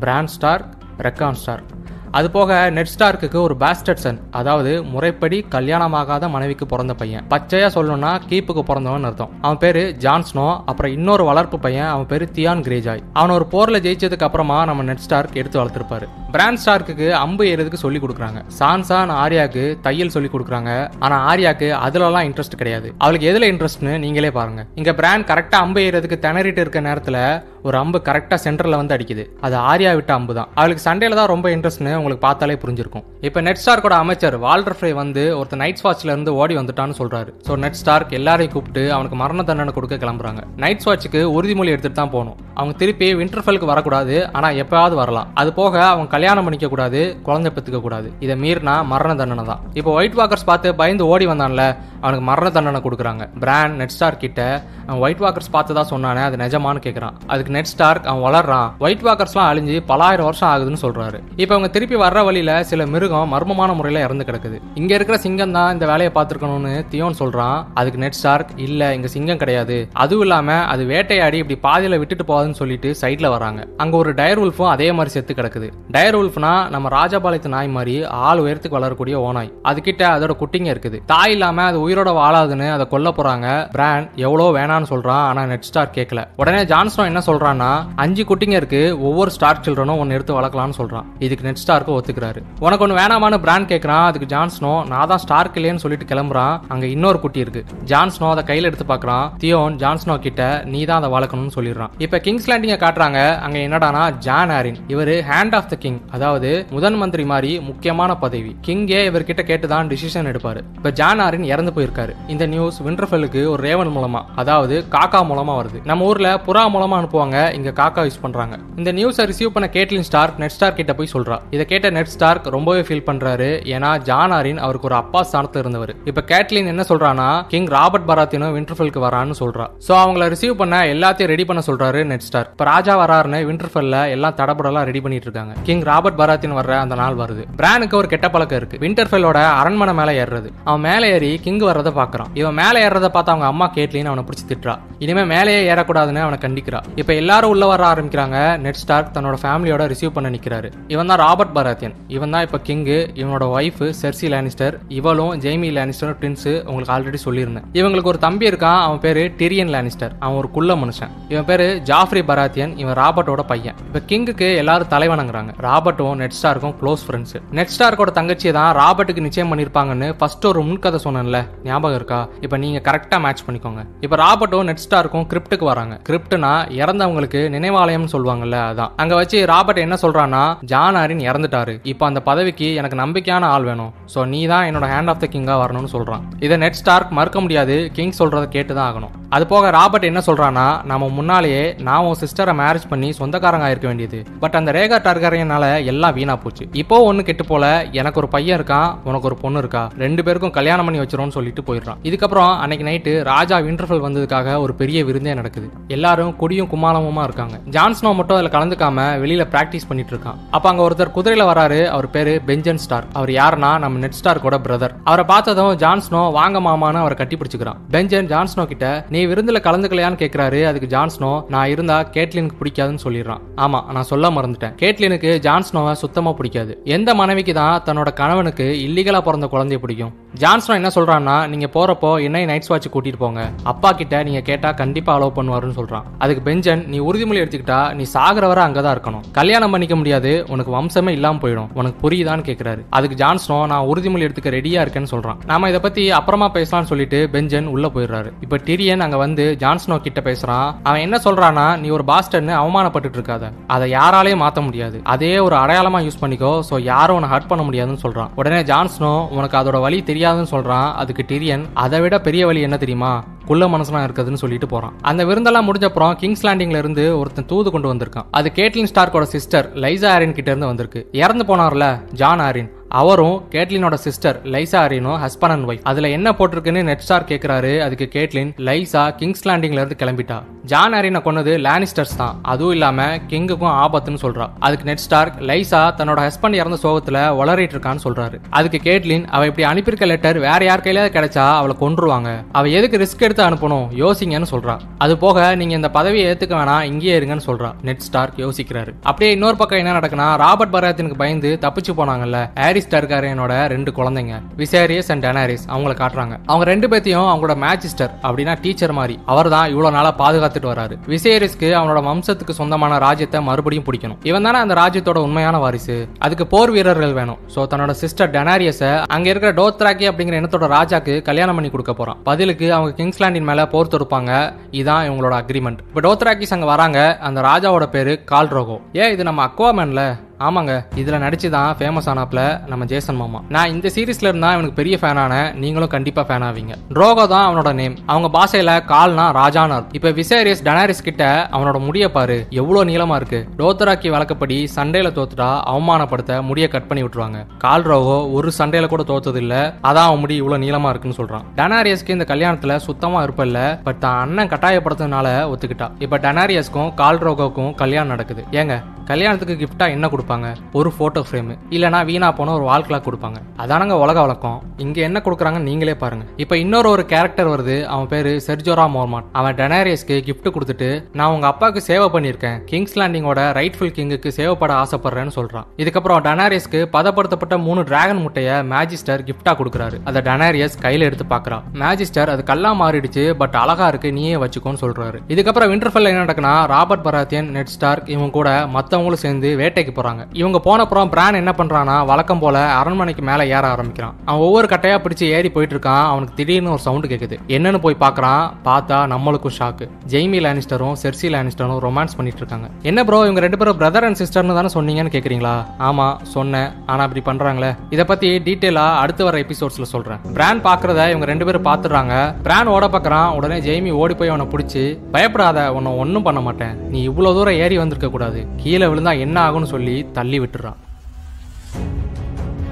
Bran 0.00 0.32
Stark 0.36 0.68
Rickon 0.98 1.38
Stark 1.42 1.70
அது 2.18 2.30
போக 2.36 2.70
நெட் 2.76 2.92
ஸ்டார்க்கு 2.94 3.38
ஒரு 3.46 3.56
பேஸ்டர்ட் 3.62 4.02
சன் 4.04 4.20
அதாவது 4.40 4.72
முறைப்படி 4.92 5.38
கல்யாணமாகாத 5.54 6.28
மனைவிக்கு 6.34 6.66
பிறந்த 6.66 6.94
பையன். 6.94 7.24
பச்சையா 7.32 7.68
சொல்லணும்னா 7.76 8.12
கீப்புக்கு 8.30 8.62
பிறந்தவன் 8.70 9.08
அர்த்தம். 9.10 9.32
அவன் 9.42 9.60
பேரு 9.64 9.82
ஜான்ஸ்னோ 10.04 10.46
அப்புறம் 10.70 10.92
இன்னொரு 10.92 11.24
வளர்ப்பு 11.30 11.58
பையன் 11.58 11.90
அவன் 11.94 12.06
பேரு 12.06 12.28
தியான் 12.36 12.64
கிரேஜாய் 12.68 13.02
அவன் 13.12 13.34
ஒரு 13.38 13.46
போர்ல 13.54 13.80
ஜெயிச்சதுக்கு 13.86 14.28
அப்புறமா 14.28 14.64
நம்ம 14.64 14.82
நெட் 14.82 15.04
ஸ்டார்க் 15.06 15.40
எடுத்து 15.42 15.60
வளர்த்திருப்பாரு. 15.62 16.08
பிராண்ட் 16.36 16.60
ஸ்டார்க்கு 16.62 17.06
அம்பு 17.24 17.44
ஏறதுக்கு 17.50 17.82
சொல்லி 17.82 17.98
கொடுக்குறாங்க. 18.00 18.40
சான்சான் 18.58 19.10
ஆர்யாக்கு 19.10 19.78
தையல் 19.86 20.14
சொல்லி 20.14 20.30
கொடுக்குறாங்க. 20.32 20.90
ஆனா 20.98 21.18
ஆர்யாக்கு 21.32 21.68
அதுலலாம் 21.86 22.26
இன்ட்ரெஸ்ட் 22.28 22.58
கிடையாது. 22.60 22.88
அவளுக்கு 22.98 23.28
எதுல 23.32 23.50
இன்ட்ரெஸ்ட்னு 23.52 23.98
நீங்களே 23.98 24.30
பாருங்க. 24.30 24.66
இங்க 24.74 24.92
பிராண்ட் 24.94 25.28
கரெக்டா 25.30 25.58
அம்பு 25.66 25.80
ஏறதுக்கு 25.88 26.18
திணறிட்டு 26.26 26.64
இருக்க 26.64 26.80
நேரத்துல 26.88 27.42
ஒரு 27.62 27.78
அம்பு 27.82 27.98
கரெக்டா 28.08 28.36
சென்டர்ல 28.46 28.80
வந்து 28.80 28.94
அடிக்குது. 28.96 29.24
அது 29.46 29.56
ஆர்யா 29.70 29.94
விட்ட 29.98 30.12
அம்பு 30.18 30.34
தான் 30.38 30.48
அவளுக்கு 30.54 30.84
சண்டையில 30.88 31.18
தான் 31.20 31.32
ரொம்ப 31.34 31.46
இன்ட்ரெஸ்ட்னு 31.54 31.94
உங்களுக்கு 32.00 32.24
பார்த்தாலே 32.26 32.56
புரிஞ்சிருக்கும். 32.64 33.04
இப்போ 33.28 33.40
நெட் 33.46 33.62
ஸ்டார்க்கோட 33.62 33.96
அமைச்சர் 34.04 34.36
வால்டர் 34.44 34.76
ஃப்ரை 34.78 34.92
வந்து 35.02 35.24
ஒருத்தர் 35.38 35.62
நைட் 35.64 35.82
வாட்ச்ல 35.86 36.10
இருந்து 36.14 36.32
ஓடி 36.40 36.56
வந்துட்டான்னு 36.60 36.98
சொல்றாரு. 37.00 37.30
ஸோ 37.48 37.54
நெட் 37.64 37.78
ஸ்டார்க் 37.80 38.14
எல்லாரையும் 38.20 38.54
கூப்பிட்டு 38.54 38.84
அவனுக்கு 38.96 39.18
மரண 39.22 39.44
தண்டனை 39.50 39.74
கொடுக்க 39.78 39.98
கிளம்புறாங்க. 40.04 40.42
நைட் 40.64 40.86
வாட்சுக்கு 40.88 41.22
உறுதிமொழி 41.36 41.72
எடுத்துட்டு 41.74 42.00
தான் 42.00 42.14
போகணும். 42.16 42.38
அவங்க 42.58 42.74
திருப்பி 42.82 43.08
விண்டர்ஃபெல்க்கு 43.20 43.72
வரக்கூடாது 43.72 44.14
ஆனா 44.36 44.50
எப்பயாவது 44.62 44.96
வரலாம். 45.02 45.28
அது 45.40 45.50
போக 45.60 45.74
அவங்க 45.92 46.08
கல்யாணம் 46.16 46.46
பண்ணிக்க 46.48 46.70
கூடாது 46.74 47.00
குழந்தை 47.28 47.50
பெற்றுக்க 47.56 47.80
கூடாது. 47.86 48.08
இதை 48.26 48.36
மீறினா 48.44 48.76
மரண 48.94 49.10
தண்டனை 49.20 49.44
தான். 49.50 49.62
இப்போ 49.80 49.90
ஒயிட் 49.98 50.18
வாக்கர்ஸ் 50.20 50.48
பார்த்து 50.50 50.74
பயந்து 50.80 51.04
ஓடி 51.12 51.26
வந்தான்ல 51.32 51.64
அவனுக்கு 52.04 52.24
மரண 52.30 52.46
தண்டனை 52.56 52.80
கொடுக்குறாங்க. 52.86 53.22
பிராண்ட் 53.42 53.76
நெட் 53.80 53.94
ஸ்டார் 53.94 54.22
கிட்ட 54.24 54.40
அவன் 54.86 55.00
ஒயிட் 55.04 55.22
வாக்கர்ஸ் 55.24 55.52
பார்த்து 55.54 55.76
தான் 55.78 55.88
சொன்னானே 55.92 56.22
அது 56.28 56.36
நிஜமானு 56.42 56.80
கேட்கறான் 56.86 57.14
அதுக்கு 57.32 57.54
நெட் 57.56 57.70
ஸ்டார்க் 57.70 58.06
அவன் 58.10 58.24
வளர்றான். 58.26 58.68
ஒயிட் 58.84 59.04
வாக்கர்ஸ்லாம் 59.06 59.48
அழிஞ்சு 59.50 59.76
பலாயிரம் 59.90 60.28
வருஷம் 60.28 60.48
ஆகுதுன்னு 60.50 60.80
சொல்றாரு. 60.84 61.18
இப்போ 61.42 61.52
அவங்க 61.54 61.68
திருப்பி 61.76 61.85
திருப்பி 61.86 62.04
வர்ற 62.04 62.20
வழியில 62.26 62.52
சில 62.68 62.84
மிருகம் 62.92 63.28
மர்மமான 63.32 63.70
முறையில் 63.78 63.98
இறந்து 64.04 64.24
கிடக்குது. 64.28 64.56
இங்க 64.80 64.92
இருக்கிற 64.96 65.16
சிங்கம் 65.24 65.52
தான் 65.56 65.72
இந்த 65.74 65.84
வேலையை 65.90 66.10
பார்த்துருக்கணும்னு 66.14 66.72
தியோன் 66.92 67.16
சொல்றான். 67.20 67.58
அதுக்கு 67.80 67.98
நெட் 68.04 68.16
ஸ்டார்க் 68.20 68.50
இல்ல 68.64 68.88
இங்க 68.96 69.08
சிங்கம் 69.12 69.40
கிடையாது. 69.42 69.76
அதுவும் 70.04 70.24
இல்லாம 70.26 70.56
அது 70.72 70.84
வேட்டையாடி 70.92 71.38
இப்படி 71.42 71.56
பாதியில 71.66 71.98
விட்டுட்டு 72.02 72.24
போகாதுன்னு 72.30 72.58
சொல்லிட்டு 72.60 72.88
சைட்ல 73.02 73.28
வராங்க 73.34 73.60
அங்க 73.84 73.94
ஒரு 74.00 74.12
டயர் 74.20 74.40
உல்ஃபும் 74.44 74.70
அதே 74.72 74.88
மாதிரி 74.96 75.12
செத்து 75.16 75.36
கிடக்குது. 75.40 75.68
டயர் 75.96 76.18
உல்ஃப்னா 76.22 76.52
நம்ம 76.74 76.92
ராஜபாளையத்து 76.96 77.52
நாய் 77.54 77.70
மாதிரி 77.76 77.94
ஆள் 78.24 78.42
உயரத்துக்கு 78.46 78.78
வளரக்கூடிய 78.78 79.20
ஓனாய் 79.28 79.52
அதுகிட்ட 79.72 80.04
அதோட 80.16 80.36
குட்டிங்க 80.42 80.70
இருக்குது. 80.74 81.00
தாய் 81.12 81.34
இல்லாம 81.36 81.66
அது 81.70 81.78
உயிரோட 81.86 82.12
வாழாதுன்னு 82.20 82.68
அதை 82.78 82.86
கொல்ல 82.96 83.14
போறாங்க. 83.20 83.46
பிராண்ட் 83.76 84.10
எவ்வளோ 84.26 84.48
வேணான்னு 84.58 84.90
சொல்றான் 84.94 85.24
ஆனா 85.30 85.44
நெட் 85.52 85.70
ஸ்டார் 85.70 85.94
கேட்கல 86.00 86.26
உடனே 86.42 86.64
ஜான்ஸ்னோ 86.74 87.06
என்ன 87.12 87.22
சொல்றான்னா 87.30 87.70
அஞ்சு 88.06 88.24
குட்டிங்க 88.32 88.58
இருக்கு 88.62 88.82
ஒவ்வொரு 89.10 89.32
ஸ்டார் 89.38 89.64
சில்ட்ரனும் 89.68 90.02
ஒன்னு 90.02 90.18
எடுத்து 90.18 90.38
வளர்க்கலாம்னு 90.40 90.80
சொல்றான். 90.82 91.08
இதுக்கு 91.24 91.44
நெட் 91.46 91.64
ஸ்டார்க்கு 91.76 91.96
ஒத்துக்கிறாரு. 91.96 92.40
உனக்கு 92.64 92.84
ஒன்று 92.84 92.98
வேணாமான்னு 92.98 93.38
பிராண்ட் 93.44 93.68
கேட்குறான் 93.72 94.04
அதுக்கு 94.10 94.28
ஜான்ஸ்னோ 94.34 94.72
நான் 94.90 95.08
தான் 95.10 95.22
ஸ்டார்க் 95.24 95.56
இல்லையன்னு 95.58 95.82
சொல்லிட்டு 95.84 96.06
கிளம்புறான். 96.10 96.54
அங்கே 96.72 96.86
இன்னொரு 96.94 97.18
குட்டி 97.24 97.40
இருக்கு. 97.44 97.62
ஜான்ஸ்னோ 97.90 98.28
அதை 98.34 98.42
கையில் 98.50 98.68
எடுத்து 98.68 98.86
பார்க்கறான். 98.90 99.26
தியோன் 99.42 99.76
ஜான்ஸ்னோ 99.82 100.14
கிட்ட 100.26 100.42
நீ 100.72 100.80
தான் 100.90 101.00
அதை 101.00 101.10
வளர்க்கணும்னு 101.16 101.54
சொல்லிடுறான். 101.56 101.90
இப்போ 102.04 102.18
கிங்ஸ் 102.26 102.48
லேண்டிங்கை 102.50 102.78
காட்டுறாங்க. 102.84 103.18
அங்க 103.46 103.58
என்னடானா 103.66 104.04
ஜான் 104.26 104.52
ஆரின் 104.58 104.78
இவரு 104.94 105.16
ஹேண்ட் 105.30 105.56
ஆஃப் 105.58 105.68
த 105.72 105.78
கிங் 105.84 106.00
அதாவது 106.18 106.50
முதன் 106.76 106.98
மந்திரி 107.02 107.26
மாதிரி 107.32 107.52
முக்கியமான 107.68 108.16
பதவி. 108.24 108.52
கிங்கே 108.68 109.02
இவர்கிட்ட 109.10 109.44
கேட்டு 109.50 109.68
தான் 109.74 109.90
டிசிஷன் 109.92 110.30
எடுப்பாரு. 110.32 110.62
இப்போ 110.78 110.92
ஜான் 111.00 111.22
ஆரின் 111.26 111.46
இறந்து 111.52 111.74
போயிருக்காரு. 111.78 112.14
இந்த 112.34 112.46
நியூஸ் 112.54 112.80
விண்டர்ஃபெல்லுக்கு 112.88 113.42
ஒரு 113.54 113.60
ரேவன் 113.68 113.92
மூலமா 113.98 114.22
அதாவது 114.44 114.78
காக்கா 114.96 115.22
மூலமா 115.32 115.54
வருது. 115.60 115.80
நம்ம 115.92 116.08
ஊர்ல 116.10 116.30
புறா 116.48 116.64
மூலமா 116.76 116.98
அனுப்புவாங்க. 117.00 117.36
இங்க 117.58 117.70
காக்கா 117.82 118.04
யூஸ் 118.08 118.22
பண்றாங்க. 118.24 118.56
இந்த 118.80 118.90
நியூஸை 119.00 119.26
ரிசீவ் 119.32 119.54
பண்ண 119.54 119.68
கேட்லின் 119.78 120.08
ஸ்டார் 120.10 120.34
நெட் 120.42 120.54
ஸ்டார் 120.56 120.76
கிட்ட 120.80 120.92
போய் 120.98 121.12
சொல்றா. 121.14 121.36
இதை 121.54 121.65
கேட்ட 121.70 121.90
நெட் 121.96 122.12
ஸ்டார்க் 122.14 122.46
ரொம்பவே 122.56 122.82
ஃபீல் 122.86 123.04
பண்றாரு. 123.08 123.48
ஏன்னா 123.74 123.90
ஜான் 124.08 124.34
ஆரின் 124.38 124.60
அவருக்கு 124.66 124.88
ஒரு 124.90 124.96
அப்பா 125.02 125.22
ஸ்தானத்தில் 125.28 125.62
இருந்தவர். 125.64 125.92
இப்ப 126.10 126.24
கேட்லின் 126.32 126.70
என்ன 126.72 126.84
சொல்றானா 126.90 127.28
கிங் 127.52 127.70
ராபர்ட் 127.76 128.08
பராத்தினும் 128.10 128.54
விண்டர்ஃபெல்க்கு 128.56 129.00
வரான்னு 129.06 129.36
சொல்றா. 129.42 129.66
சோ 129.88 129.92
அவங்கள 130.04 130.28
ரிசீவ் 130.34 130.54
பண்ண 130.62 130.82
எல்லாத்தையும் 130.94 131.32
ரெடி 131.34 131.44
பண்ண 131.50 131.62
சொல்றாரு 131.68 132.02
நெட் 132.12 132.26
ஸ்டார் 132.28 132.48
இப்ப 132.52 132.64
ராஜா 132.72 132.94
வராருன்னு 133.02 133.40
விண்டர்ஃபெல்ல 133.50 133.96
எல்லாம் 134.16 134.36
தடபடலாம் 134.40 134.86
ரெடி 134.90 135.00
பண்ணிட்டு 135.00 135.28
இருக்காங்க. 135.28 135.54
கிங் 135.62 135.84
ராபர்ட் 135.90 136.18
பராத்தின் 136.20 136.56
வர்ற 136.58 136.74
அந்த 136.84 136.94
நாள் 137.02 137.18
வருது. 137.22 137.44
பிரானுக்கு 137.60 137.94
ஒரு 137.94 138.08
கெட்ட 138.14 138.30
பழக்கம் 138.30 138.60
இருக்கு. 138.60 138.80
விண்டர்ஃபெல்லோட 138.86 139.38
அரண்மனை 139.60 139.94
மேல 140.00 140.24
ஏறுறது. 140.24 140.50
அவன் 140.64 140.84
மேலே 140.88 141.08
ஏறி 141.16 141.32
கிங் 141.46 141.62
வர்றதை 141.68 141.92
பாக்குறான். 142.00 142.30
இவன் 142.34 142.54
மேலே 142.54 142.84
ஏறதை 142.88 143.08
பார்த்து 143.08 143.32
அவங்க 143.32 143.46
அம்மா 143.52 143.68
கேட்லின்னு 143.74 144.10
அவனை 144.12 144.24
பிடிச்சி 144.28 144.44
திட்டுறா. 144.50 144.74
இனிமே 144.98 145.24
மேலேயே 145.34 145.60
ஏறக்கூடாதுன்னு 145.74 146.24
அவனை 146.26 146.38
கண்டிக்கிறா. 146.42 146.80
இப்ப 146.96 147.14
எல்லாரும் 147.14 147.52
உள்ள 147.54 147.66
வர 147.66 147.82
ஆரம்பிக்கிறாங்க. 147.92 148.38
நெட் 148.64 148.80
ஸ்டார்க் 148.82 149.14
தன்னோட 149.14 149.36
ஃபேமிலியோட 149.42 149.84
ரிசீவ் 149.92 150.12
பண்ண 150.12 150.30
நிக்கிறாரு. 150.36 150.70
இவன் 150.88 151.06
தான் 151.06 151.20
ராபர்ட் 151.24 151.55
பராத்தியன் 151.58 151.94
இவன் 152.16 152.32
தான் 152.34 152.44
இப்போ 152.46 152.58
கிங்கு 152.68 152.98
இவனோட 153.20 153.44
ஒய்ஃப் 153.56 153.82
செர்சி 154.02 154.28
லேனிஸ்டர் 154.34 154.74
இவளும் 154.98 155.34
ஜெய்மி 155.44 155.70
லேனிஸ்டர் 155.78 156.14
ட்வின்ஸ் 156.20 156.48
உங்களுக்கு 156.68 156.94
ஆல்ரெடி 156.96 157.20
சொல்லியிருந்தேன். 157.26 157.66
இவங்களுக்கு 157.80 158.10
ஒரு 158.12 158.20
தம்பி 158.26 158.44
இருக்கான் 158.50 158.80
அவன் 158.86 159.00
பேரு 159.04 159.22
டிரியன் 159.40 159.72
லேனிஸ்டர் 159.74 160.12
அவன் 160.24 160.38
ஒரு 160.42 160.50
குள்ள 160.56 160.74
மனுஷன். 160.82 161.12
இவன் 161.32 161.46
பேரு 161.50 161.66
ஜாஃப்ரி 161.90 162.22
பராத்தியன் 162.30 162.72
இவன் 162.82 162.96
ராபர்ட்டோட 163.02 163.44
பையன். 163.52 163.76
இப்போ 163.86 164.02
கிங்குக்கு 164.10 164.48
எல்லாரும் 164.62 164.90
தலைவணங்குறாங்க. 164.94 165.52
ராபர்ட்டும் 165.68 166.16
நெட் 166.22 166.36
ஸ்டார்க்கும் 166.38 166.74
க்ளோஸ் 166.80 167.04
ஃப்ரெண்ட்ஸ் 167.06 167.36
நெட் 167.58 167.72
ஸ்டார்க்கோட 167.76 168.12
தங்கச்சியை 168.20 168.52
தான் 168.58 168.70
ராபர்ட்டுக்கு 168.80 169.26
நிச்சயம் 169.26 169.50
பண்ணிருப்பாங்கன்னு 169.52 170.08
ஃபர்ஸ்ட் 170.20 170.46
ஒரு 170.52 170.62
முன்கதை 170.68 171.00
சொன்னேன்ல. 171.06 171.40
ஞாபகம் 171.70 171.98
இருக்கா? 172.00 172.20
இப்போ 172.46 172.56
நீங்க 172.64 172.80
கரெக்டா 172.88 173.18
மேட்ச் 173.26 173.44
பண்ணிக்கோங்க. 173.46 173.84
இப்போ 174.06 174.16
ராபர்ட்டும் 174.24 174.66
நெட் 174.70 174.84
ஸ்டார்க்கும் 174.84 175.26
கிரிப்டுக்கு 175.32 175.66
வராங்க. 175.72 175.94
கிரிப்டுனா 176.08 176.52
இறந்தவங்களுக்கு 176.82 177.42
நினைவாலயம்னு 177.56 178.12
சொல்லுவாங்கல்ல 178.14 178.58
அதான். 178.70 178.92
அங்க 179.04 179.14
வச்சு 179.20 179.38
ராபர்ட் 179.52 179.84
என்ன 179.86 179.98
சொல்றான்னா 180.04 180.42
ஜான் 180.72 180.98
ஆரின் 181.02 181.22
இறந்துட்டாரு. 181.46 181.74
இப்போ 181.92 182.04
அந்த 182.10 182.20
பதவிக்கு 182.28 182.68
எனக்கு 182.80 182.96
நம்பிக்கையான 183.02 183.44
ஆள் 183.54 183.66
வேணும். 183.70 183.92
ஸோ 184.14 184.20
நீ 184.32 184.40
தான் 184.52 184.66
என்னோட 184.68 184.86
ஹேண்ட் 184.92 185.10
ஆஃப் 185.12 185.20
த 185.22 185.26
கிங்கா 185.34 185.54
வரணும்னு 185.62 185.90
சொல்றான். 185.94 186.22
இதை 186.46 186.56
நெட் 186.64 186.78
ஸ்டார்க் 186.80 187.12
மறுக்க 187.18 187.40
முடியாது. 187.44 187.76
கிங் 187.96 188.16
சொல்கிறத 188.20 188.46
கேட்டு 188.56 188.72
தான் 188.78 188.88
ஆகணும். 188.90 189.12
அது 189.36 189.44
போக 189.52 189.70
ராபர்ட் 189.76 190.08
என்ன 190.10 190.20
சொல்றான்னா 190.28 190.66
நம்ம 190.90 191.04
முன்னாலேயே 191.18 191.62
நான் 191.86 192.04
உன் 192.08 192.18
சிஸ்டரை 192.22 192.52
மேரேஜ் 192.62 192.86
பண்ணி 192.92 193.08
சொந்தக்காரங்க 193.20 193.70
இருக்க 193.72 193.86
வேண்டியது. 193.90 194.18
பட் 194.42 194.56
அந்த 194.58 194.70
ரேகா 194.78 194.98
டார்கரையனால 195.06 195.64
எல்லாம் 195.92 196.14
வீணா 196.18 196.34
போச்சு. 196.44 196.64
இப்போ 196.82 196.98
ஒண்ணு 197.08 197.22
கெட்டு 197.28 197.46
போல 197.50 197.64
எனக்கு 198.00 198.20
ஒரு 198.22 198.30
பையன் 198.34 198.56
இருக்கான் 198.58 198.90
உனக்கு 199.08 199.28
ஒரு 199.30 199.38
பொண்ணு 199.42 199.60
இருக்கா? 199.64 199.82
ரெண்டு 200.04 200.24
பேருக்கும் 200.26 200.54
கல்யாணம் 200.58 200.86
பண்ணி 200.88 201.02
வச்சிரும் 201.02 201.34
சொல்லிட்டு 201.38 201.64
போயிடுறான். 201.68 202.00
இதுக்கப்புறம் 202.08 202.52
அன்னைக்கு 202.62 202.86
நைட்டு 202.90 203.12
ராஜா 203.32 203.58
விண்டர்ஃபெல் 203.68 204.04
வந்ததுக்காக 204.06 204.56
ஒரு 204.64 204.74
பெரிய 204.82 204.98
விருந்தே 205.08 205.34
நடக்குது. 205.40 205.68
எல்லாரும் 205.96 206.32
குடியும் 206.42 206.70
குமாலமுமா 206.74 207.24
இருக்காங்க. 207.28 207.56
ஜான்ஸ்னோ 207.76 208.12
மட்டும் 208.20 208.38
அதுல 208.38 208.52
கலந்துக்காம 208.56 209.06
வெளியில 209.24 209.46
பிராக்டிஸ் 209.54 209.88
பண்ணிட்டு 209.90 210.14
இருக்கான். 210.14 210.38
அப்ப 210.56 210.66
அங்க 210.72 210.82
ஒருத்தர் 210.86 211.14
குதிரை 211.16 211.35
குதிரையில 211.36 211.52
வராரு 211.52 211.78
அவர் 211.94 212.08
பேரு 212.14 212.32
பெஞ்சன் 212.48 212.80
ஸ்டார். 212.82 213.06
அவர் 213.18 213.30
யாருன்னா 213.38 213.70
நம்ம 213.82 214.00
நெட் 214.02 214.18
ஸ்டார்க்கோட 214.18 214.56
பிரதர் 214.66 214.92
அவரை 215.08 215.24
பார்த்ததும் 215.30 215.72
ஜான்ஸ்னோ 215.82 216.22
வாங்க 216.36 216.58
மாமான்னு 216.66 217.00
அவரை 217.02 217.16
கட்டி 217.20 217.36
பிடிச்சிக்கிறான். 217.40 217.80
பெஞ்சன் 217.94 218.28
ஜான்ஸ்னோ 218.32 218.64
கிட்ட 218.72 218.86
நீ 219.14 219.20
விருந்துல 219.30 219.60
கலந்துக்கலையான்னு 219.66 220.20
கேக்குறாரு. 220.22 220.60
அதுக்கு 220.70 220.88
ஜான்ஸ்னோ 220.96 221.32
நான் 221.54 221.72
இருந்தா 221.74 221.98
கேட்லினுக்கு 222.16 222.58
பிடிக்காதுன்னு 222.60 223.02
சொல்லிடுறான். 223.06 223.42
ஆமா 223.64 223.80
நான் 223.96 224.08
சொல்ல 224.12 224.30
மறந்துட்டேன். 224.36 224.74
கேட்லினுக்கு 224.82 225.32
ஜான்ஸ்னோவை 225.48 225.92
சுத்தமா 226.04 226.32
பிடிக்காது. 226.40 226.74
எந்த 226.96 227.10
மனைவிக்கு 227.20 227.54
தான் 227.60 227.82
தன்னோட 227.88 228.12
கணவனுக்கு 228.22 228.68
இல்லீகலா 228.86 229.22
பிறந்த 229.28 229.48
குழந்தைய 229.54 229.80
பிடிக்கும்? 229.84 230.14
ஜான்ஸ்னோ 230.40 230.72
என்ன 230.78 230.88
சொல்றான்னா 230.94 231.34
நீங்க 231.50 231.66
போறப்போ 231.74 232.08
என்னை 232.26 232.40
நைட்ஸ் 232.50 232.70
வாட்ச் 232.70 232.88
கூட்டிட்டு 232.94 233.18
போங்க. 233.18 233.42
அப்பா 233.72 233.92
கிட்ட 233.98 234.22
நீங்க 234.22 234.40
கேட்டா 234.48 234.72
கண்டிப்பா 234.80 235.12
அலோவ் 235.16 235.36
பண்ணுவாருன்னு 235.36 235.76
சொல்றான். 235.78 236.06
அதுக்கு 236.18 236.42
பெஞ்சன் 236.48 236.82
நீ 236.92 236.98
உறுதிமொழி 236.98 237.40
எடுத்துக்கிட்டா 237.42 237.78
நீ 237.98 238.04
சாகிற 238.14 238.46
வர 238.46 238.62
அங்கே 238.62 238.74
அங்கதான் 238.76 238.94
இருக்கணும். 238.96 239.22
கல்யாணம் 239.38 239.70
பண்ணிக்க 239.74 239.96
முடியாது 239.96 240.44
உனக்கு 240.48 240.72
வம்சமே 240.76 241.12
இல்லாம 241.18 241.38
போயிடும். 241.42 241.68
உனக்கு 241.80 241.98
புரியுதான்னு 242.02 242.44
கேக்குறாரு. 242.48 242.82
அதுக்கு 242.90 243.16
ஜான்ஸ்னோ 243.22 243.66
நான் 243.72 243.86
உறுதிமொழி 243.92 244.26
எடுத்துக்க 244.26 244.52
ரெடியா 244.56 244.82
இருக்கேன்னு 244.84 245.10
சொல்றான். 245.14 245.38
நாம 245.52 245.68
இதை 245.68 245.80
பத்தி 245.86 246.04
அப்புறமா 246.10 246.48
பேசலாம்னு 246.56 246.90
சொல்லிட்டு 246.92 247.20
பெஞ்சன் 247.32 247.70
உள்ள 247.74 247.86
போயிடுறாரு. 247.96 248.32
இப்ப 248.46 248.60
டிரியன் 248.66 249.04
அங்க 249.06 249.16
வந்து 249.16 249.46
ஜான்ஸ்னோ 249.64 249.98
கிட்ட 250.08 250.20
பேசுறான். 250.28 250.68
அவன் 250.82 251.04
என்ன 251.06 251.20
சொல்கிறான்னா 251.28 251.66
நீ 251.84 251.88
ஒரு 251.88 252.06
பாஸ்டர்னு 252.12 252.54
அவமானப்பட்டு 252.62 253.16
இருக்காத. 253.20 253.52
அதை 253.76 253.88
யாராலையும் 253.92 254.42
மாத்த 254.44 254.66
முடியாது. 254.68 255.00
அதே 255.02 255.38
ஒரு 255.46 255.56
அடையாளமா 255.56 256.02
யூஸ் 256.08 256.22
பண்ணிக்கோ. 256.24 256.52
சோ 256.70 256.82
யாரும் 256.92 257.18
உன்னை 257.20 257.32
ஹர்ட் 257.36 257.50
பண்ண 257.54 257.64
முடியாதுன்னு 257.70 258.04
சொல்றான். 258.06 258.30
உடனே 258.34 258.62
ஜான்ஸ்னோ 258.74 259.14
உனக்கு 259.38 259.58
அதோட 259.62 259.80
வழி 259.80 260.00
தெரியாது 260.02 260.24
தெரியாதுன்னு 260.26 260.54
சொல்றான். 260.54 260.92
அதுக்கு 260.92 261.24
டிரியன் 261.28 261.64
அதை 261.74 262.00
விட 262.00 262.20
பெரிய 262.20 262.46
வழி 262.46 262.60
என்ன 262.60 262.76
தெரியுமா? 262.76 263.24
குள்ள 263.46 263.66
மனசுலாம் 263.66 264.04
இருக்குதுன்னு 264.06 264.34
சொல்லிட்டு 264.34 264.66
போறான். 264.66 264.92
அந்த 265.00 265.24
விருந்தெல்லாம் 265.24 265.68
முடிஞ்ச 265.68 265.84
அப்புறம் 265.84 266.16
கிங்ஸ் 266.16 266.46
லேண்டிங்ல 266.46 266.78
இருந்து 266.78 267.18
ஒருத்தன் 267.18 267.46
தூது 267.46 267.70
கொண்டு 267.70 267.94
வந்திருக்கான். 267.94 268.26
அது 268.30 268.52
கேட்லின் 268.54 268.86
ஸ்டார்க்கோட 268.94 269.22
சிஸ்டர் 269.22 269.70
லைசா 269.74 270.08
ஆரின் 270.14 270.32
கிட்ட 270.32 270.50
இருந்து 270.50 270.66
வந்திருக்கு. 270.66 271.08
இறந்து 271.12 271.44
போனார்ல 271.44 272.04
ஜான் 272.12 272.40
ஆரின் 272.40 272.70
அவரும் 272.88 273.44
கேட்லினோட 273.50 273.94
சிஸ்டர் 273.94 274.40
லைசா 274.44 274.76
ஆரினும் 274.84 275.18
ஹஸ்பண்ட் 275.24 275.48
அண்ட் 275.48 275.70
ஒய்ஃப் 275.70 275.80
அதுல 275.82 276.08
என்ன 276.08 276.30
போட்டிருக்குன்னு 276.30 276.82
நெட் 276.82 276.98
ஸ்டார் 276.98 277.24
கேக்குறாரு. 277.24 277.80
அதுக்கு 277.80 278.08
கேட்லின் 278.12 278.52
லைசா 278.56 279.14
கிங்ஸ் 279.14 279.48
லேண்டிங்ல 279.48 279.96
இருந்து 279.96 279.96
கிளம்பிட்டா. 279.98 280.42
ஜான் 280.64 280.92
அரியனை 280.92 281.20
கொன்னது 281.20 281.52
லானிஸ்டர்ஸ் 281.58 282.16
தான். 282.16 282.38
அதுவும் 282.42 282.72
இல்லாம 282.72 283.16
கிங்குக்கும் 283.16 283.84
ஆபத்துன்னு 283.84 284.18
சொல்றா. 284.22 284.48
அதுக்கு 284.58 284.84
நெட் 284.84 284.96
ஸ்டார்க் 284.96 285.32
லைசா 285.40 285.82
தன்னோட 285.98 286.30
ஹஸ்பண்ட் 286.30 286.52
இறந்த 286.52 286.78
சோகத்துல 286.82 287.16
வளரிட்டு 287.40 287.76
இருக்கான்னு 287.76 287.98
சொல்றாரு. 288.04 288.40
அதுக்கு 288.50 288.90
கேட்லின் 288.90 289.26
அவ 289.26 289.46
இப்படி 289.46 289.66
அனுப்பியிருக்க 289.66 290.06
லெட்டர் 290.06 290.38
வேற 290.38 290.64
யார் 290.64 290.80
கையில 290.80 291.06
கிடைச்சா 291.16 291.56
அவளை 291.56 291.76
கொன்றுவாங்க. 291.80 292.44
அவ 292.52 292.68
எதுக்கு 292.68 292.98
ரிஸ்க் 292.98 293.20
எடுத்து 293.20 293.44
அனுப்பணும்? 293.44 293.86
யோசிங்கன்னு 293.96 294.46
சொல்றா. 294.50 294.78
அது 294.98 295.18
போக 295.18 295.54
நீங்க 295.54 295.74
இந்த 295.74 295.90
பதவியை 295.90 296.34
ஏத்துக்க 296.34 296.54
வேணாம் 296.60 296.82
இங்கேயே 296.82 297.20
இருங்கன்னு 297.20 297.46
சொல்றா. 297.46 297.72
நெட் 297.82 298.02
ஸ்டார்க் 298.10 298.36
யோசிக்கிறாரு. 298.36 298.94
அப்படியே 299.02 299.32
இன்னொரு 299.32 299.56
பக்கம் 299.56 299.78
என்ன 299.78 299.98
நடக்குன்னா 299.98 300.36
ராபர்ட் 300.36 300.74
பராத்தினுக்கு 300.74 301.14
பயந்து 301.14 301.58
தப்பிச்சு 301.60 301.92
போனாங்கல்ல. 301.96 302.50
ஹாரிஸ் 302.76 302.94
டர்காரியனோட 302.94 303.52
ரெண்டு 303.72 303.90
குழந்தைங்க 303.98 304.38
விசேரியஸ் 304.60 305.06
அண்ட் 305.12 305.22
டெனாரிஸ் 305.26 305.62
அவங்கள 305.74 305.92
காட்டுறாங்க. 306.00 306.34
அவங்க 306.50 306.64
ரெண்டு 306.70 306.86
பேத்தையும் 306.92 307.28
அவங்களோட 307.30 307.54
மேஜிஸ்டர் 307.62 308.10
அப்படின்னா 308.26 308.54
டீச்சர் 308.64 308.92
மாதிரி. 308.98 309.14
அவர் 309.32 309.48
தான் 309.54 309.70
இவ்வளவு 309.72 309.94
நாளா 309.96 310.10
பாதுகாத்துட்டு 310.20 310.68
வராரு. 310.72 310.94
விசேரியஸ்க்கு 311.12 311.68
அவனோட 311.78 312.00
வம்சத்துக்கு 312.08 312.56
சொந்தமான 312.58 312.98
ராஜ்யத்தை 313.04 313.40
மறுபடியும் 313.48 313.86
பிடிக்கணும். 313.86 314.18
இவன் 314.30 314.48
தானே 314.48 314.58
அந்த 314.64 314.76
ராஜ்யத்தோட 314.80 315.22
உண்மையான 315.28 315.60
வாரிசு. 315.64 315.96
அதுக்கு 316.26 316.46
போர் 316.54 316.72
வீரர்கள் 316.76 317.16
வேணும். 317.20 317.38
சோ 317.54 317.66
தன்னோட 317.72 317.94
சிஸ்டர் 318.02 318.32
டனாரியஸ 318.36 318.82
அங்க 319.16 319.26
இருக்கிற 319.32 319.52
டோத்ராக்கி 319.60 320.08
அப்படிங்கிற 320.10 320.38
இனத்தோட 320.42 320.68
ராஜாக்கு 320.76 321.16
கல்யாணம் 321.30 321.58
பண்ணி 321.60 321.72
கொடுக்க 321.76 321.94
போறான். 322.02 322.20
பதிலுக்கு 322.28 322.68
அவங்க 322.76 322.92
கிங்ஸ்லாண்டின் 323.00 323.48
மேல 323.52 323.66
போர் 323.76 323.92
தொடுப்பாங்க. 323.96 324.34
இதான் 324.82 325.08
இவங்களோட 325.08 325.34
அக்ரிமெண்ட் 325.40 325.82
இப்ப 325.88 326.04
டோத்ராக்கிஸ் 326.08 326.54
அங்க 326.58 326.68
வராங்க. 326.74 327.00
அந்த 327.30 327.40
ராஜாவோட 327.50 327.88
பேரு 327.96 328.14
கால்ரோகோ 328.34 328.78
ஏன் 329.02 329.12
இது 329.16 329.30
நம்ம 329.30 329.48
அக்வாமேன்ல 329.48 330.04
ஆமாங்க 330.40 330.72
இதுல 331.00 331.18
நடிச்சு 331.22 331.48
தான் 331.54 331.76
ஃபேமஸ் 331.78 332.08
ஆனாப்ல 332.12 332.40
நம்ம 332.70 332.84
ஜேசன் 332.90 333.18
மாமா. 333.20 333.38
நான் 333.54 333.70
இந்த 333.74 333.88
சீரீஸ்ல 333.94 334.30
இருந்தா 334.30 334.48
இவனுக்கு 334.54 334.78
பெரிய 334.80 334.96
ஃபேனான 335.02 335.34
நீங்களும் 335.62 335.92
கண்டிப்பா 335.94 336.22
ஃபேன் 336.28 336.44
ஆவீங்க. 336.48 336.74
ட்ரோகோ 336.96 337.24
தான் 337.32 337.46
அவனோட 337.48 337.70
நேம் 337.78 337.94
அவங்க 338.06 338.28
பாஷையில 338.36 338.72
கால்னா 338.90 339.26
ராஜானா 339.38 339.78
இப்ப 339.98 340.10
விசேரியஸ் 340.10 340.62
டனாரிஸ் 340.66 341.04
கிட்ட 341.08 341.24
அவனோட 341.56 341.78
முடிய 341.86 342.10
பாரு 342.16 342.36
எவ்வளவு 342.60 342.88
நீளமா 342.90 343.16
இருக்கு. 343.20 343.40
டோத்தராக்கி 343.60 344.10
வழக்கப்படி 344.16 344.58
சண்டையில 344.74 345.10
தோத்துட்டா 345.18 345.48
அவமானப்படுத்த 345.72 346.42
முடிய 346.42 346.68
கட் 346.68 346.88
பண்ணி 346.88 347.04
விட்டுருவாங்க. 347.04 347.40
கால் 347.64 347.86
ரோகோ 347.92 348.18
ஒரு 348.38 348.52
சண்டையில 348.58 348.88
கூட 348.94 349.02
தோத்தது 349.12 349.40
இல்ல 349.44 349.54
அதான் 349.88 350.08
அவன் 350.08 350.22
முடி 350.24 350.36
இவ்வளவு 350.42 350.64
நீளமா 350.66 350.88
இருக்குன்னு 350.88 351.18
சொல்றான். 351.20 351.46
டனாரியஸ்க்கு 351.60 352.16
இந்த 352.18 352.26
கல்யாணத்துல 352.32 352.76
சுத்தமா 352.88 353.22
இருப்பல்ல 353.26 353.80
பட் 353.88 353.98
தான் 353.98 354.20
அண்ணன் 354.26 354.52
கட்டாயப்படுத்ததுனால 354.54 355.26
ஒத்துக்கிட்டா. 355.52 355.88
இப்ப 355.98 356.18
டனாரியஸ்க்கும் 356.26 356.94
கால் 356.94 357.18
ரோகோக்கும் 357.18 357.74
கல்யாணம் 357.74 358.14
நடக்குது. 358.16 358.44
ஏங்க 358.50 358.76
கல்யாணத்துக்கு 359.10 359.54
கிஃப்டா 359.58 359.86
என்ன 359.96 360.06
கொடுப்பாங்க. 360.26 360.48
ஒரு 360.78 360.90
போட்டோ 360.98 361.20
ஃப்ரேம் 361.26 361.50
இல்லைன்னா 361.76 362.00
வீணா 362.10 362.28
போன 362.38 362.52
ஒரு 362.58 362.64
வால் 362.68 362.86
கிளாக் 362.88 363.06
கொடுப்பாங்க. 363.08 363.38
அதானங்க 363.62 363.94
உலக 364.04 364.18
வழக்கம். 364.24 364.58
இங்க 364.84 364.98
என்ன 365.08 365.18
கொடுக்குறாங்க 365.24 365.58
நீங்களே 365.68 365.94
பாருங்க. 366.02 366.24
இப்ப 366.42 366.56
இன்னொரு 366.62 366.88
ஒரு 366.94 367.02
கேரக்டர் 367.12 367.50
வருது. 367.52 367.76
அவன் 367.94 368.08
பேரு 368.12 368.30
செர்ஜோரா 368.46 368.86
மோர்மான் 368.94 369.26
அவன் 369.40 369.56
டெனாரியஸ்க்கு 369.60 370.16
கிஃப்ட் 370.28 370.48
கொடுத்துட்டு 370.56 370.88
நான் 371.18 371.32
உங்க 371.34 371.46
அப்பாவுக்கு 371.52 371.80
சேவை 371.90 372.06
பண்ணியிருக்கேன். 372.14 372.58
கிங்ஸ் 372.70 372.96
லேண்டிங்கோட 373.00 373.40
ரைட்ஃபுல் 373.58 373.94
கிங்குக்கு 373.98 374.32
சேவைப்பட 374.38 374.72
ஆசைப்படுறேன்னு 374.82 375.34
சொல்றான். 375.38 375.66
இதுக்கப்புறம் 375.82 376.22
டெனாரியஸ்க்கு 376.28 376.80
பதப்படுத்தப்பட்ட 376.96 377.56
மூணு 377.66 377.82
டிராகன் 377.90 378.22
முட்டைய 378.24 378.50
மேஜிஸ்டர் 378.74 379.24
கிஃப்டா 379.30 379.54
கொடுக்குறாரு. 379.60 379.98
அதை 380.08 380.22
டெனாரியஸ் 380.30 380.78
கையில 380.86 381.08
எடுத்து 381.10 381.26
பாக்குறான் 381.34 381.64
மேஜிஸ்டர் 381.84 382.32
அது 382.34 382.44
கல்லா 382.50 382.72
மாறிடுச்சு 382.82 383.24
பட் 383.42 383.56
அழகா 383.62 383.86
இருக்கு 383.92 384.08
நீயே 384.18 384.36
வச்சுக்கோன்னு 384.44 384.82
சொல்றாரு. 384.84 385.18
இதுக்கப்புறம் 385.34 385.70
விண்டர்ஃபெல் 385.72 386.10
என்ன 386.12 386.24
நடக்குன்னா 386.24 386.54
ராபர்ட் 386.74 387.06
பராத்தியன் 387.06 387.50
நெட் 387.56 387.72
ஸ்டார்க் 387.74 388.12
இவங்க 388.14 388.30
கூட 388.38 388.50
மத்தவங்களும் 388.76 389.22
சேர்ந்து 389.24 389.48
வேட்டைக்கு 389.62 389.92
போறாங்க. 389.98 390.15
இவங்க 390.40 390.58
போனப்புறம் 390.68 391.10
பிரான் 391.14 391.40
என்ன 391.42 391.52
பண்ணுறான்னா 391.58 391.96
வழக்கம் 392.10 392.42
போல 392.44 392.56
அரண்மனைக்கு 392.80 393.22
மேலே 393.28 393.44
ஏற 393.56 393.64
ஆரம்பிக்கிறான். 393.74 394.14
அவன் 394.28 394.44
ஒவ்வொரு 394.46 394.68
கட்டையாக 394.72 395.00
பிடிச்சி 395.04 395.26
ஏறி 395.36 395.50
போயிட்டு 395.56 395.74
இருக்கான் 395.76 396.04
அவனுக்கு 396.12 396.36
திடீர்னு 396.40 396.72
ஒரு 396.74 396.82
சவுண்டு 396.86 397.10
கேட்குது 397.12 397.38
என்னன்னு 397.56 397.80
போய் 397.86 397.96
பார்க்குறான் 398.04 398.44
பார்த்தா 398.68 398.98
நம்மளுக்கும் 399.14 399.56
ஷாக்கு 399.58 399.88
ஜெய்மி 400.14 400.40
லானிஸ்டரும் 400.46 400.96
செர்சி 401.02 401.30
லானிஸ்டரும் 401.34 401.80
ரொமான்ஸ் 401.86 402.16
பண்ணிட்டு 402.18 402.42
இருக்காங்க. 402.42 402.68
என்ன 402.90 403.04
ப்ரோ 403.08 403.20
இவங்க 403.26 403.42
ரெண்டு 403.46 403.60
பேரும் 403.62 403.78
பிரதர் 403.82 404.06
அண்ட் 404.08 404.20
சிஸ்டர்னு 404.22 404.58
தானே 404.60 404.72
சொன்னீங்கன்னு 404.76 405.14
கேட்குறீங்களா 405.16 405.54
ஆமாம் 405.88 406.16
சொன்னேன். 406.34 406.70
ஆனால் 406.90 407.04
அப்படி 407.06 407.22
பண்ணுறாங்களே 407.30 407.72
இதை 407.96 408.06
பற்றி 408.12 408.30
டீட்டெயிலாக 408.48 409.00
அடுத்து 409.02 409.24
வர 409.28 409.38
எபிசோட்ஸில் 409.44 409.90
சொல்கிறேன் 409.94 410.20
பிரான் 410.36 410.64
பார்க்குறத 410.68 411.08
இவங்க 411.12 411.26
ரெண்டு 411.32 411.46
பேரும் 411.48 411.66
பார்த்துடுறாங்க 411.68 412.14
பிரான் 412.46 412.72
ஓட 412.74 412.86
பார்க்குறான் 412.94 413.28
உடனே 413.38 413.58
ஜெய்மி 413.66 413.90
ஓடி 414.02 414.14
போய் 414.20 414.32
அவனை 414.32 414.46
பிடிச்சி 414.52 414.84
பயப்படாத 415.14 415.58
உன்னை 415.78 415.92
ஒன்றும் 416.02 416.26
பண்ண 416.26 416.40
மாட்டேன். 416.46 416.74
நீ 416.92 416.98
இவ்வளோ 417.08 417.30
தூரம் 417.36 417.58
ஏறி 417.64 417.76
வந்திருக்க 417.80 418.08
கூடாது. 418.14 418.40
கீழே 418.62 418.86
விழுந்தா 418.90 419.12
என்ன 419.24 419.36
ஆகும்னு 419.46 419.70
சொல்லி 419.74 419.96
தள்ளி 420.12 420.40
விட்டுறான். 420.40 420.80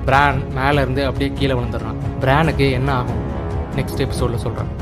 பிரான் 0.05 0.41
மேல 0.55 0.81
இருந்து 0.81 1.07
அப்படியே 1.07 1.33
கீழே 1.39 1.55
விழுந்துடுறான். 1.55 1.99
பிரானுக்கு 2.21 2.73
என்ன 2.73 2.93
ஆகும்? 2.95 3.23
நெக்ஸ்ட் 3.77 4.03
எபிசோட்ல 4.05 4.39
சொல்றான். 4.47 4.73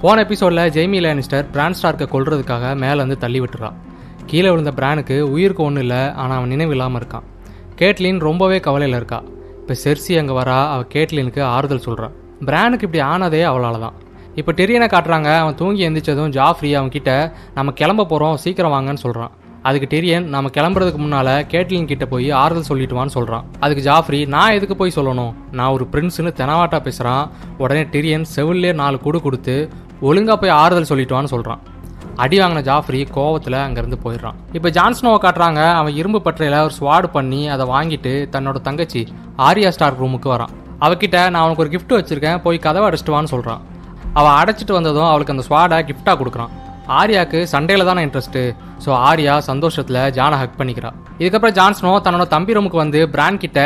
போன 0.00 0.22
எபிசோட்ல 0.22 0.64
ஜெய்மி 0.76 0.98
லேனிஸ்டர் 1.04 1.46
பிரான் 1.50 1.76
ஸ்டார்க்கை 1.82 2.06
கொல்றதுக்காக 2.14 2.76
மேல 2.76 2.94
இருந்து 2.94 3.18
தள்ளி 3.18 3.40
விட்டுறான். 3.40 3.76
கீழே 4.26 4.50
விழுந்த 4.50 4.72
பிரானுக்கு 4.76 5.20
உயிருக்கு 5.20 5.62
ஒன்றும் 5.62 5.82
இல்லை 5.82 6.12
ஆனால் 6.12 6.36
அவன் 6.36 6.48
நினைவு 6.48 6.70
இல்லாமல் 6.70 7.02
இருக்கான். 7.02 7.26
கேட்லின் 7.80 8.18
ரொம்பவே 8.18 8.60
கவலையில் 8.60 8.96
இருக்கா. 8.96 9.22
இப்போ 9.60 9.74
செர்சி 9.84 10.18
அங்கே 10.18 10.32
வரா? 10.32 10.58
அவள் 10.72 10.90
கேட்லினுக்கு 10.94 11.42
ஆறுதல் 11.42 11.86
சொல்கிறான் 11.86 12.14
பிரானுக்கு 12.46 12.86
இப்படி 12.88 13.00
ஆனதே 13.00 13.42
அவளால் 13.42 13.80
தான் 13.80 13.96
இப்போ 14.40 14.52
டெரியனை 14.60 14.86
காட்டுறாங்க. 14.92 15.28
அவன் 15.42 15.54
தூங்கி 15.60 15.82
எந்திரிச்சதும் 15.88 16.32
ஜாஃப்ரி 16.38 16.70
அவன் 16.78 16.94
கிட்ட 16.96 17.10
நம்ம 17.54 17.72
கிளம்ப 17.80 18.06
போகிறோம் 18.12 18.36
சீக்கிரம் 18.44 18.74
வாங்கன்னு 18.76 19.02
சொல்கிறான் 19.04 19.32
அதுக்கு 19.68 19.86
டெரியன் 19.92 20.26
நம்ம 20.34 20.50
கிளம்புறதுக்கு 20.56 21.00
முன்னால் 21.04 21.30
கேட்லின் 21.52 21.88
கிட்ட 21.92 22.06
போய் 22.06 22.28
ஆறுதல் 22.40 22.68
சொல்லிட்டு 22.70 22.96
வான்னு 22.98 23.40
அதுக்கு 23.60 23.84
ஜாஃப்ரி 23.90 24.20
நான் 24.34 24.56
எதுக்கு 24.56 24.76
போய் 24.76 24.96
சொல்லணும்? 24.96 25.32
நான் 25.58 25.72
ஒரு 25.76 25.86
பிரின்ஸ்னு 25.92 26.32
தெனவாட்டா 26.40 26.80
பேசுகிறான் 26.88 27.30
உடனே 27.58 27.82
டெரியன் 27.94 28.26
செவிலே 28.34 28.72
நாலு 28.82 28.98
குடு 29.06 29.20
கொடுத்து 29.20 29.56
ஒழுங்காக 30.00 30.36
போய் 30.42 30.54
ஆறுதல் 30.62 30.90
சொல்லிட்டு 30.90 31.16
வான்னு 31.16 31.56
அடி 32.24 32.36
வாங்கின 32.40 32.60
ஜாஃப்ரி 32.68 33.00
கோவத்தில் 33.14 33.56
அங்கேருந்து 33.64 33.98
போயிடுறான். 34.04 34.36
இப்போ 34.52 34.68
ஜான்ஸ்னோவை 34.76 35.18
காட்டுறாங்க. 35.24 35.62
அவன் 35.80 35.96
இரும்பு 36.00 36.20
பற்றையில் 36.26 36.58
ஒரு 36.66 36.74
ஸ்வாடு 36.78 37.08
பண்ணி 37.16 37.48
அதை 37.54 37.66
வாங்கிட்டு 37.72 38.12
தன்னோட 38.34 38.60
தங்கச்சி 38.68 39.02
ஆரியா 39.48 39.68
ஸ்டார் 39.68 39.98
ரூமுக்கு 40.02 40.28
வரான். 40.34 40.52
அவகிட்ட 40.80 41.16
நான் 41.30 41.42
அவனுக்கு 41.42 41.64
ஒரு 41.64 41.72
கிஃப்ட் 41.74 41.96
வச்சுருக்கேன். 41.98 42.38
போய் 42.46 42.58
கதவை 42.58 42.88
அடிச்சிட்டு 42.90 43.14
வான்னு 43.16 43.32
அவள் 44.18 44.36
அடைச்சிட்டு 44.40 44.74
வந்ததும் 44.78 45.08
அவளுக்கு 45.10 45.34
அந்த 45.34 45.44
ஸ்வாடை 45.48 45.78
கிஃப்டாக 45.88 46.16
கொடுக்குறான். 46.20 46.52
ஆர்யாவுக்கு 46.98 47.38
சண்டேல 47.52 47.86
தானே 47.88 48.02
இன்ட்ரெஸ்ட்டு 48.06 48.42
ஸோ 48.84 48.90
ஆர்யா 49.08 49.34
சந்தோஷத்தில் 49.50 50.00
ஜானை 50.18 50.36
ஹக் 50.42 50.58
பண்ணிக்கிறா. 50.60 50.90
இதுக்கப்புறம் 51.20 51.56
ஜான்ஸ்னோ 51.58 51.92
தன்னோட 52.06 52.26
தம்பி 52.34 52.56
ரூமுக்கு 52.56 52.78
வந்து 52.84 53.00
பிராண்ட் 53.14 53.42
கிட்ட 53.44 53.60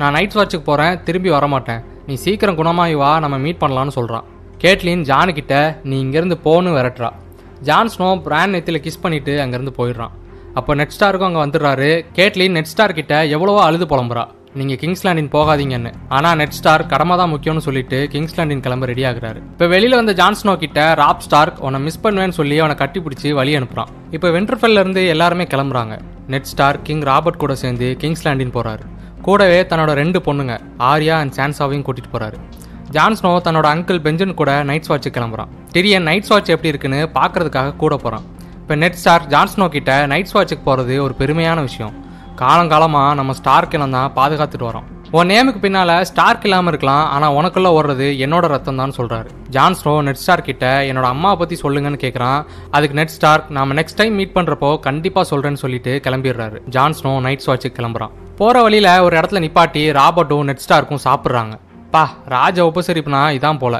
நான் 0.00 0.14
நைட் 0.16 0.36
வாட்சுக்கு 0.38 0.68
போகிறேன் 0.68 0.98
திரும்பி 1.06 1.30
வர 1.36 1.46
மாட்டேன் 1.54 1.80
நீ 2.08 2.14
சீக்கிரம் 2.24 2.58
குணமாயி 2.60 2.94
வா 3.02 3.10
நம்ம 3.24 3.38
மீட் 3.44 3.62
பண்ணலான்னு 3.62 3.96
சொல்கிறான் 3.98 4.26
கேட்லின் 4.64 5.04
ஜானு 5.10 5.32
கிட்ட 5.38 5.54
நீ 5.90 5.96
இங்கிருந்து 6.04 6.36
போன்னு 6.46 6.74
விரட்டுறா. 6.76 7.10
ஜான்ஸ்னோ 7.68 8.08
பிராண்ட் 8.26 8.80
கிஸ் 8.86 9.02
பண்ணிவிட்டு 9.04 9.34
அங்கேருந்து 9.44 9.74
போயிடுறான். 9.78 10.14
அப்போ 10.58 10.74
நெட் 10.80 10.94
ஸ்டாருக்கும் 10.96 11.28
அங்கே 11.28 11.42
வந்துடுறாரு. 11.44 11.90
கேட்லின் 12.18 12.56
நெட் 12.56 12.70
ஸ்டார் 12.72 12.98
கிட்ட 12.98 13.14
எவ்வளவோ 13.34 13.60
அழுது 13.68 13.86
புலம்புறா. 13.92 14.24
நீங்கள் 14.58 14.78
கிங்ஸ்லாண்டின் 14.82 15.28
போகாதீங்கன்னு. 15.34 15.90
ஆனால் 16.16 16.38
நெட் 16.38 16.54
ஸ்டார் 16.56 16.82
கடமை 16.92 17.14
தான் 17.20 17.30
முக்கியம்னு 17.32 17.62
சொல்லிட்டு 17.66 17.98
கிங்ஸ்லாண்டின் 18.12 18.62
கிளம்ப 18.64 18.86
ரெடி 18.90 19.02
ஆகுறாரு. 19.10 19.40
இப்போ 19.52 19.66
வெளியில் 19.72 19.96
வந்த 19.98 20.12
ஜான்ஸ்னோ 20.20 20.54
கிட்ட 20.62 20.78
ராப் 21.00 21.22
ஸ்டார்க் 21.26 21.58
உன்னை 21.66 21.80
மிஸ் 21.84 22.00
பண்ணுவேன்னு 22.04 22.36
சொல்லி 22.38 22.56
அவனை 22.62 22.76
கட்டி 22.80 23.00
பிடிச்சி 23.04 23.28
வழி 23.40 23.52
அனுப்புறான். 23.58 23.92
இப்போ 24.16 24.30
வென்டர்ஃபெல்ல 24.36 24.82
இருந்து 24.84 25.04
எல்லாருமே 25.14 25.46
கிளம்புறாங்க. 25.52 25.96
நெட் 26.34 26.50
ஸ்டார் 26.52 26.80
கிங் 26.88 27.04
ராபர்ட் 27.10 27.40
கூட 27.44 27.54
சேர்ந்து 27.62 27.88
கிங்ஸ்லாண்டின் 28.02 28.52
போறாரு. 28.58 28.84
கூடவே 29.28 29.60
தன்னோட 29.70 29.94
ரெண்டு 30.02 30.18
பொண்ணுங்க 30.26 30.56
ஆர்யா 30.90 31.16
அண்ட் 31.22 31.36
சான்சாவையும் 31.38 31.86
கூட்டிட்டு 31.86 32.12
போறாரு. 32.16 32.36
ஜான்ஸ்னோ 32.98 33.34
தன்னோட 33.46 33.66
அங்கிள் 33.76 34.04
பெஞ்சன் 34.08 34.38
கூட 34.42 34.52
நைட்ஸ் 34.72 34.92
வாட்ச் 34.92 35.10
கிளம்புறான். 35.16 35.50
டிரியன் 35.74 36.08
நைட்ஸ் 36.10 36.30
வாட்ச் 36.34 36.54
எப்படி 36.56 36.72
இருக்குன்னு 36.74 37.02
பார்க்கறதுக்காக 37.18 37.76
கூட 37.84 37.94
போகிறான் 38.04 38.24
இப்போ 38.62 38.74
நெட் 38.84 39.00
ஸ்டார் 39.02 39.24
ஜான்ஸ்னோ 39.34 39.66
கிட்ட 39.78 39.92
நைட்ஸ் 40.12 40.36
வாட்சுக்கு 40.36 40.64
போகிறது 40.70 40.96
ஒரு 41.06 41.14
பெருமையான 41.20 41.60
விஷயம். 41.68 41.94
காலங்காலமாக 42.40 43.16
நம்ம 43.18 43.32
ஸ்டார்க் 43.38 43.72
கிளம் 43.72 43.94
தான் 43.96 44.12
பாதுகாத்துட்டு 44.18 44.66
வரோம். 44.68 44.86
உன் 45.18 45.28
நேமுக்கு 45.30 45.60
பின்னால 45.64 45.92
ஸ்டார்க் 46.10 46.44
இல்லாமல் 46.46 46.70
இருக்கலாம் 46.72 47.04
ஆனால் 47.14 47.34
உனக்குள்ள 47.38 47.68
ஓடுறது 47.76 48.06
என்னோட 48.24 48.44
ரத்தம் 48.52 48.80
தான் 48.82 48.94
சொல்கிறாரு 48.98 49.28
ஜான்ஸ்ரோ 49.54 49.94
நெட் 50.06 50.20
ஸ்டார் 50.22 50.44
கிட்ட 50.48 50.66
என்னோட 50.90 51.06
அம்மாவை 51.14 51.36
பற்றி 51.40 51.56
சொல்லுங்கன்னு 51.62 51.98
கேட்குறான் 52.04 52.40
அதுக்கு 52.76 52.98
நெட் 52.98 53.14
ஸ்டார்க் 53.16 53.48
நம்ம 53.56 53.76
நெக்ஸ்ட் 53.78 53.98
டைம் 54.00 54.14
மீட் 54.20 54.34
பண்ணுறப்போ 54.36 54.70
கண்டிப்பாக 54.86 55.28
சொல்கிறேன்னு 55.32 55.62
சொல்லிட்டு 55.64 55.94
கிளம்பிடுறாரு. 56.06 56.58
ஜான்ஸ்னோ 56.76 57.12
நைட்ஸ் 57.26 57.48
வாட்சுக்கு 57.50 57.78
கிளம்புறான். 57.80 58.14
போகிற 58.40 58.62
வழியில 58.66 58.88
ஒரு 59.06 59.14
இடத்துல 59.20 59.42
நிப்பாட்டி 59.46 59.84
ராபர்ட்டும் 60.00 60.46
நெட் 60.50 60.64
ஸ்டார்க்கும் 60.66 61.04
சாப்பிட்றாங்க. 61.08 61.56
பா 61.94 62.04
ராஜ 62.36 62.58
உபசரிப்புனா 62.70 63.22
இதான் 63.38 63.62
போல. 63.64 63.76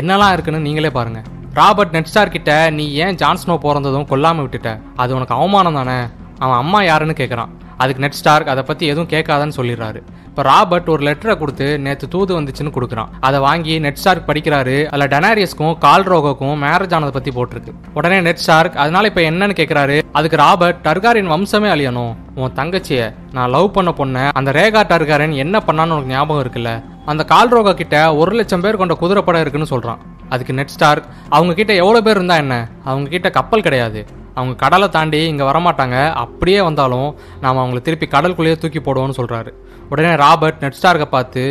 என்னெல்லாம் 0.00 0.34
இருக்குன்னு 0.36 0.66
நீங்களே 0.68 0.92
பாருங்க. 0.98 1.20
ராபர்ட் 1.60 1.96
நெட்ஸ்டார் 1.98 2.34
கிட்ட 2.36 2.52
நீ 2.78 2.86
ஏன் 3.04 3.18
ஜான்ஸ்னோ 3.22 3.56
பிறந்ததும் 3.66 4.10
கொல்லாமல் 4.14 4.44
விட்டுட்ட? 4.46 4.70
அது 5.02 5.14
உனக்கு 5.18 5.36
அவமானம் 5.40 5.78
தானே 5.80 5.98
அவன் 6.44 6.60
அம்மா 6.62 6.78
யாருன்னு 6.92 7.14
கேட்குறான் 7.20 7.52
அதுக்கு 7.76 8.02
நெட் 8.02 8.20
ஸ்டார்க் 8.24 8.52
அதை 8.54 8.62
பற்றி 8.62 8.86
எதுவும் 8.86 9.08
கேட்காதன்னு 9.08 9.56
சொல்லிடுறாரு. 9.56 10.02
இப்போ 10.34 10.44
ராபர்ட் 10.50 10.88
ஒரு 10.92 11.02
லெட்டரை 11.06 11.34
கொடுத்து 11.40 11.66
நேற்று 11.82 12.06
தூது 12.12 12.32
வந்துச்சுன்னு 12.38 12.72
கொடுக்குறான். 12.76 13.10
அதை 13.26 13.38
வாங்கி 13.44 13.74
நெட் 13.84 13.98
ஸ்டார்க் 14.00 14.24
படிக்கிறாரு. 14.30 14.74
அதில் 14.92 15.10
டனாரியஸ்க்கும் 15.12 15.76
கால் 15.84 16.06
ரோகோக்கும் 16.12 16.56
மேரேஜ் 16.64 16.94
ஆனதை 16.96 17.12
பற்றி 17.16 17.32
போட்டிருக்கு. 17.36 17.72
உடனே 17.98 18.16
நெட் 18.26 18.40
ஸ்டார்க் 18.44 18.78
அதனால 18.84 19.10
இப்போ 19.10 19.22
என்னன்னு 19.28 19.56
கேட்குறாரு 19.60 19.98
அதுக்கு 20.20 20.40
ராபர்ட் 20.42 20.80
டர்காரின் 20.86 21.30
வம்சமே 21.34 21.68
அழியணும். 21.74 22.10
உன் 22.40 22.56
தங்கச்சிய 22.58 23.04
நான் 23.36 23.54
லவ் 23.56 23.68
பண்ண 23.76 23.92
பொண்ண 24.00 24.24
அந்த 24.40 24.52
ரேகா 24.58 24.82
டர்காரின் 24.92 25.36
என்ன 25.44 25.62
பண்ணான்னு 25.68 25.96
உனக்கு 25.98 26.14
ஞாபகம் 26.16 26.42
இருக்குல்ல? 26.46 26.72
அந்த 27.12 27.22
கால் 27.34 27.54
ரோகா 27.56 27.74
கிட்ட 27.82 27.96
ஒரு 28.22 28.34
லட்சம் 28.40 28.66
பேர் 28.66 28.80
கொண்ட 28.82 28.96
குதிரைப்படம் 29.04 29.44
இருக்குன்னு 29.44 29.72
சொல்றான். 29.74 30.02
அதுக்கு 30.34 30.58
நெட் 30.58 30.74
ஸ்டார்க் 30.76 31.08
அவங்க 31.36 31.54
கிட்ட 31.60 31.72
எவ்வளோ 31.84 32.02
பேர் 32.08 32.20
இருந்தா 32.20 32.38
என்ன? 32.44 32.56
அவங்க 32.90 33.08
கிட்ட 33.16 33.30
கப்பல் 33.38 33.66
கிடையாது. 33.68 34.02
அவங்க 34.38 34.54
கடலை 34.62 34.86
தாண்டி 34.94 35.18
இங்கே 35.32 35.44
வரமாட்டாங்க. 35.48 35.96
அப்படியே 36.22 36.60
வந்தாலும் 36.68 37.08
நாம் 37.42 37.60
அவங்கள 37.62 37.80
திருப்பி 37.88 38.06
கடலுக்குள்ளேயே 38.14 38.56
தூக்கி 38.62 38.80
போடுவோம்னு 38.86 39.18
சொல்கிறாரு 39.18 39.50
உடனே 39.92 40.12
ராபர்ட் 40.24 40.62
நெட்ஸ்டார்க்கை 40.64 41.08
பார்த்து 41.16 41.42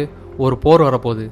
ஒரு 0.45 0.55
போர் 0.63 0.83
வரப்போகுது. 0.87 1.25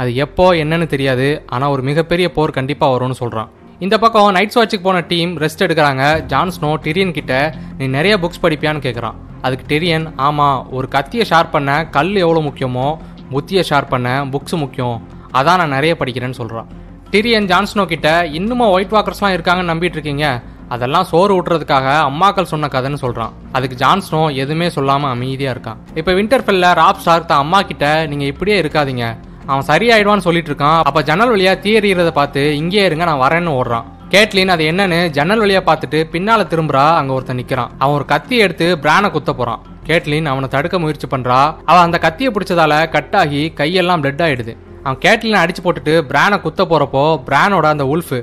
அது 0.00 0.10
எப்போ 0.24 0.46
என்னன்னு 0.62 0.86
தெரியாது 0.94 1.28
ஆனால் 1.54 1.72
ஒரு 1.74 1.82
மிகப்பெரிய 1.88 2.26
போர் 2.36 2.56
கண்டிப்பாக 2.58 2.92
வரும்னு 2.94 3.16
சொல்கிறான் 3.22 3.50
இந்த 3.84 3.96
பக்கம் 4.02 4.28
நைட்ஸ் 4.36 4.58
வாட்சுக்கு 4.58 4.86
போன 4.86 5.00
டீம் 5.12 5.32
ரெஸ்ட் 5.42 5.64
எடுக்கிறாங்க. 5.66 6.04
ஜான்ஸ்னோ 6.32 6.70
டிரியன் 6.84 7.16
கிட்ட 7.18 7.34
நீ 7.78 7.86
நிறைய 7.96 8.14
புக்ஸ் 8.22 8.42
படிப்பியான்னு 8.44 8.84
கேட்குறான் 8.86 9.16
அதுக்கு 9.46 9.64
டெரியன் 9.72 10.06
ஆமாம் 10.26 10.58
ஒரு 10.76 10.86
கத்தியை 10.94 11.24
ஷார்ப் 11.30 11.54
பண்ண 11.56 11.72
கல் 11.96 12.14
எவ்வளோ 12.24 12.40
முக்கியமோ 12.48 12.86
புத்தியை 13.32 13.62
ஷார்ப் 13.70 13.92
பண்ண 13.94 14.10
புக்ஸ் 14.34 14.56
முக்கியம். 14.64 14.96
அதான் 15.38 15.60
நான் 15.62 15.74
நிறைய 15.76 15.94
படிக்கிறேன்னு 16.00 16.38
சொல்கிறான் 16.40 16.68
டிரியன் 17.12 17.48
ஜான்ஸ்னோ 17.52 17.84
கிட்ட 17.92 18.08
இன்னுமா 18.38 18.66
ஒயிட் 18.76 18.94
வாக்கர்ஸ்லாம் 18.96 19.34
இருக்காங்கன்னு 19.36 19.72
நம்பிட்டு 19.72 19.96
இருக்கீங்க. 19.98 20.26
அதெல்லாம் 20.74 21.06
சோறு 21.10 21.32
ஊட்டுறதுக்காக 21.38 21.86
அம்மாக்கள் 22.08 22.50
சொன்ன 22.52 22.68
கதைன்னு 22.72 23.00
சொல்றான். 23.04 23.34
அதுக்கு 23.52 23.76
ஜான்ஸ்னோ 23.84 24.22
எதுவுமே 24.42 24.68
சொல்லாம 24.76 25.08
அமைதியா 25.14 25.52
இருக்கான். 25.54 25.78
இப்ப 25.94 26.12
விண்டர்ஃபெல்ல 26.12 26.72
ராப் 26.80 27.02
ஸ்டார்க் 27.04 27.30
தான் 27.32 27.44
அம்மா 27.44 27.60
கிட்ட 27.70 28.06
நீங்க 28.06 28.24
இப்படியே 28.32 28.56
இருக்காதீங்க. 28.62 29.06
அவன் 29.50 29.68
சரியாயிடுவான்னு 29.70 30.26
சொல்லிட்டு 30.26 30.50
இருக்கான். 30.52 30.80
அப்ப 30.88 31.02
ஜன்னல் 31.02 31.32
வழியா 31.34 31.54
தீ 31.64 31.94
பார்த்து 32.18 32.42
இங்கே 32.56 32.84
இருங்க 32.88 33.04
நான் 33.10 33.24
வரேன்னு 33.26 33.54
ஓடுறான். 33.60 33.86
கேட்லின் 34.14 34.52
அது 34.54 34.64
என்னன்னு 34.72 34.98
ஜன்னல் 35.16 35.42
வழியா 35.44 35.60
பார்த்துட்டு 35.68 35.98
பின்னால 36.12 36.44
திரும்புறா 36.52 36.84
அங்க 37.00 37.12
ஒருத்தன் 37.12 37.40
நிக்கிறான். 37.40 37.72
அவன் 37.78 37.94
ஒரு 37.94 38.04
கத்தி 38.12 38.36
எடுத்து 38.44 38.66
பிரானை 38.84 39.10
குத்த 39.10 39.32
போறான். 39.32 39.62
கேட்லின் 39.88 40.30
அவனை 40.32 40.48
தடுக்க 40.48 40.78
முயற்சி 40.78 41.06
பண்றா. 41.10 41.38
அவன் 41.70 41.86
அந்த 41.86 41.98
கத்தியை 41.98 42.30
பிடிச்சதால 42.32 42.88
கட் 42.88 43.16
ஆகி 43.22 43.42
கையெல்லாம் 43.60 44.02
பிளட் 44.04 44.24
ஆயிடுது. 44.26 44.54
அவன் 44.84 45.00
கேட்லின் 45.04 45.40
அடிச்சு 45.42 45.62
போட்டுட்டு 45.64 45.94
பிரானை 46.10 46.38
குத்த 46.40 46.64
போறப்போ 46.64 47.04
பிரானோட 47.28 47.66
அந்த 47.74 47.86
உல்ஃபு 47.94 48.20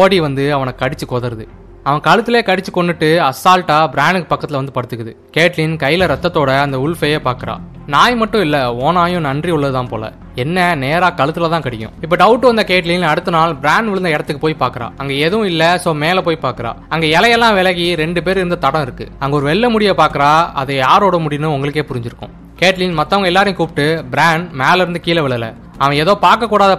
ஓடி 0.00 0.18
வந்து 0.26 0.44
அவனை 0.56 0.74
கடிச்சு 0.82 1.06
கொதருது 1.08 1.46
அவன் 1.88 2.04
கழுத்திலே 2.06 2.38
கடிச்சு 2.46 2.70
கொண்டுட்டு 2.76 3.08
அசால்ட்டா 3.26 3.76
பிரானுக்கு 3.94 4.28
பக்கத்துல 4.30 4.58
வந்து 4.60 4.72
படுத்துக்குது. 4.76 5.12
கேட்லின் 5.36 5.74
கையில 5.82 6.06
ரத்தத்தோட 6.12 6.60
அந்த 6.62 6.76
உல்ஃபையே 6.84 7.18
பாக்குறா. 7.26 7.54
நாய் 7.94 8.16
மட்டும் 8.20 8.42
இல்ல 8.46 8.56
ஓனாயும் 8.86 9.26
நன்றி 9.26 9.50
உள்ளதுதான் 9.56 9.90
போல. 9.92 10.04
என்ன 10.34 10.64
நேரா 10.74 11.08
கழுத்துல 11.10 11.50
தான் 11.52 11.64
கடிக்கும். 11.66 11.92
இப்ப 12.04 12.16
டவுட் 12.22 12.46
வந்த 12.48 12.62
கேட்லின் 12.70 13.04
அடுத்த 13.10 13.30
நாள் 13.30 13.54
பிராண்ட் 13.56 13.90
விழுந்த 13.90 14.10
இடத்துக்கு 14.14 14.44
போய் 14.44 14.56
பாக்குறா. 14.62 14.88
அங்க 14.96 15.12
எதுவும் 15.26 15.46
இல்ல 15.46 15.80
சோ 15.84 15.92
மேல 16.04 16.22
போய் 16.28 16.44
பாக்குறா. 16.46 16.72
அங்க 16.88 17.06
இலையெல்லாம் 17.06 17.54
விலகி 17.58 17.86
ரெண்டு 18.02 18.22
பேர் 18.22 18.36
இருந்த 18.36 18.58
தடம் 18.64 18.82
இருக்கு. 18.82 19.06
அங்க 19.18 19.36
ஒரு 19.36 19.46
வெள்ள 19.50 19.68
முடிய 19.68 19.92
பாக்குறா 19.92 20.30
அது 20.62 20.74
யாரோட 20.76 21.18
முடின்னு 21.26 21.52
உங்களுக்கே 21.56 21.84
புரிஞ்சிருக்கும். 21.92 22.34
கேட்லின் 22.62 22.98
மத்தவங்க 23.00 23.30
எல்லாரையும் 23.32 23.60
கூப்பிட்டு 23.60 23.86
பிராண்ட் 24.14 24.50
மேல 24.62 24.82
இருந்து 24.82 25.00
கீழே 25.06 25.22
விழல. 25.26 25.52
அவன் 25.78 25.96
ஏதோ 26.02 26.12
பார்க்க 26.26 26.48
கூடாத 26.48 26.74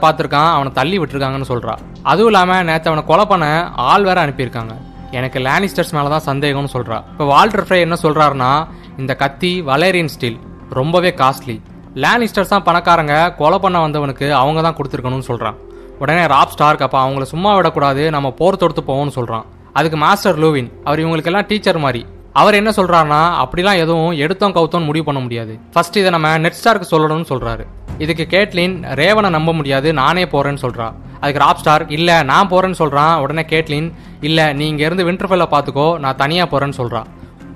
அவனை 0.57 0.73
தள்ளி 0.73 0.99
விட்டுருக்காங்கன்னு 0.99 1.51
சொல்றா. 1.53 1.75
அதுவும் 2.03 2.31
இல்லாம 2.31 2.59
நேத்து 2.69 2.91
அவனை 2.91 3.05
கொலை 3.05 3.25
பண்ண 3.25 3.47
ஆள் 3.89 4.03
வேற 4.03 4.19
அனுப்பியிருக்காங்க. 4.25 4.75
எனக்கு 5.11 5.39
லேனிஸ்டர்ஸ் 5.39 5.93
மேலே 5.93 6.09
தான் 6.09 6.25
சந்தேகம்னு 6.25 6.73
சொல்கிறா 6.73 7.01
இப்போ 7.11 7.25
வால்டர் 7.25 7.65
ஃப்ரே 7.65 7.79
என்ன 7.81 7.97
சொல்கிறாருன்னா 8.03 8.67
இந்த 8.97 9.15
கத்தி 9.15 9.61
வலேரியன் 9.61 10.07
ஸ்டீல் 10.07 10.39
ரொம்பவே 10.69 11.11
காஸ்ட்லி 11.11 11.61
லேனிஸ்டர்ஸ் 11.95 12.49
தான் 12.49 12.63
பணக்காரங்க 12.63 13.33
கொலை 13.35 13.59
பண்ண 13.59 13.79
வந்தவனுக்கு 13.79 14.33
அவங்க 14.33 14.61
தான் 14.61 14.73
கொடுத்துருக்கணும்னு 14.73 15.21
சொல்கிறான் 15.21 15.57
உடனே 15.99 16.25
ராப் 16.27 16.51
ஸ்டார்க் 16.51 16.81
அப்போ 16.81 16.99
அவங்கள 16.99 17.23
சும்மா 17.23 17.55
விடக்கூடாது 17.55 18.11
நம்ம 18.11 18.31
போர் 18.31 18.55
தொடுத்து 18.55 18.81
போவோம்னு 18.81 19.09
சொல்கிறான் 19.09 19.45
அதுக்கு 19.75 19.97
மாஸ்டர் 19.97 20.35
லூவின் 20.35 20.71
அவர் 20.85 20.99
இவங்களுக்கெல்லாம் 20.99 21.45
டீச்சர் 21.45 21.77
மாதிரி. 21.77 22.05
அவர் 22.35 22.53
என்ன 22.53 22.69
சொல்கிறாருன்னா 22.69 23.21
அப்படிலாம் 23.43 23.75
எதுவும் 23.75 24.11
எடுத்தோம் 24.11 24.53
கவுத்தோம் 24.53 24.83
முடிவு 24.83 25.05
பண்ண 25.05 25.19
முடியாது. 25.19 25.59
ஃபர்ஸ்ட் 25.73 25.97
இதை 25.97 26.09
நம்ம 26.09 26.37
நெட் 26.37 26.53
ஸ்டார்க்கு 26.53 26.91
சொல்லணும்னு 26.91 27.29
சொல்கிறாரு 27.29 27.65
இதுக்கு 27.97 28.25
கேட்லின் 28.25 28.83
ரேவனை 28.83 29.29
நம்ப 29.29 29.53
முடியாது 29.53 29.93
நானே 29.93 30.23
போகிறேன்னு 30.23 30.63
சொல்கிறா 30.63 30.93
அதுக்கு 31.21 31.43
ராப் 31.45 31.61
ஸ்டார் 31.61 31.85
இல்லை 31.97 32.17
நான் 32.23 32.49
போகிறேன்னு 32.51 32.81
சொல்கிறான் 32.83 33.15
உடனே 33.19 33.45
கேட்லின் 33.53 33.89
இல்லை 34.21 34.53
நீ 34.53 34.67
இங்க 34.67 34.83
இருந்து 34.85 35.07
விண்டர்ஃபெல்ல 35.09 35.47
பார்த்துக்கோ 35.53 35.87
நான் 36.05 36.19
தனியாக 36.23 36.49
போகிறேன்னு 36.51 36.79
சொல்கிறான் 36.81 37.07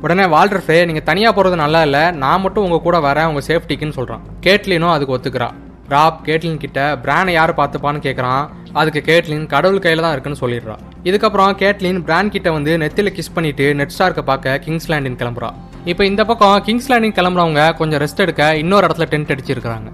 உடனே 0.03 0.25
வால்டர் 0.25 0.88
நீங்கள் 0.89 1.08
தனியாக 1.10 1.34
போகிறது 1.36 1.58
நல்லா 1.63 1.82
இல்லை 1.88 2.03
நான் 2.24 2.44
மட்டும் 2.46 2.63
உங்கள் 2.68 2.86
கூட 2.86 3.00
வரேன் 3.08 3.30
உங்கள் 3.32 3.48
சேஃப்டிக்குன்னு 3.50 3.98
சொல்கிறான் 4.00 4.24
கேட்லினும் 4.48 4.94
அதுக்கு 4.94 5.15
ஒத்துக்கிறா. 5.18 5.50
ராப் 5.94 6.20
கேட்லின் 6.27 6.60
கிட்ட 6.63 6.80
பிரானை 7.03 7.32
யார் 7.38 7.51
பார்த்துப்பான்னு 7.60 8.01
கேட்குறான் 8.06 8.44
அதுக்கு 8.82 9.01
கேட்லின் 9.10 9.46
கடவுள் 9.53 9.84
கையில் 9.86 10.03
தான் 10.03 10.13
இருக்குன்னு 10.15 10.41
சொல்லிடுறா. 10.41 10.75
இதுக்கப்புறம் 11.10 11.58
கேட்லின் 11.62 12.00
பிரான் 12.08 12.32
கிட்ட 12.36 12.51
வந்து 12.58 12.74
நெத்தில 12.84 13.12
கிஸ் 13.18 13.34
பண்ணிட்டு 13.38 13.65
நெட் 13.80 13.94
ஸ்டார்க்கை 13.96 14.24
பார்க்க 14.30 14.58
கிங்ஸ் 14.65 14.89
லேண்டின் 14.91 15.20
கிளம்புறா. 15.22 15.50
இப்போ 15.91 16.06
இந்த 16.12 16.25
பக்கம் 16.30 16.56
கிங்ஸ் 16.68 16.89
லேண்டின் 16.91 17.18
கிளம்புறவங்க 17.20 17.63
கொஞ்சம் 17.82 18.01
ரெஸ்ட் 18.03 18.24
எடுக்க 18.25 18.56
இன்னொரு 18.63 18.86
இடத்துல 18.88 19.08
டென்ட் 19.13 19.34
அடிச்சிருக்காங்க 19.36 19.91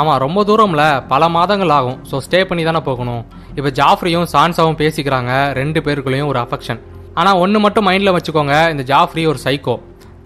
ஆமாம் 0.00 0.20
ரொம்ப 0.24 0.40
தூரம்ல. 0.48 0.82
பல 1.12 1.28
மாதங்கள் 1.36 1.72
ஆகும். 1.78 1.98
ஸோ 2.10 2.16
ஸ்டே 2.26 2.40
பண்ணி 2.48 2.62
தானே 2.68 2.80
போகணும். 2.88 3.22
இப்போ 3.58 3.70
ஜாஃப்ரியும் 3.80 4.26
சான்சாவும் 4.34 4.78
பேசிக்கிறாங்க. 4.82 5.32
ரெண்டு 5.60 5.78
பேருக்குள்ளேயும் 5.86 6.30
ஒரு 6.32 6.40
அஃபெக்ஷன் 6.44 6.80
ஆனால் 7.20 7.38
ஒன்று 7.44 7.58
மட்டும் 7.64 7.86
மைண்டில் 7.88 8.14
வச்சுக்கோங்க. 8.16 8.56
இந்த 8.74 8.82
ஜாஃப்ரி 8.92 9.22
ஒரு 9.32 9.40
சைக்கோ 9.46 9.76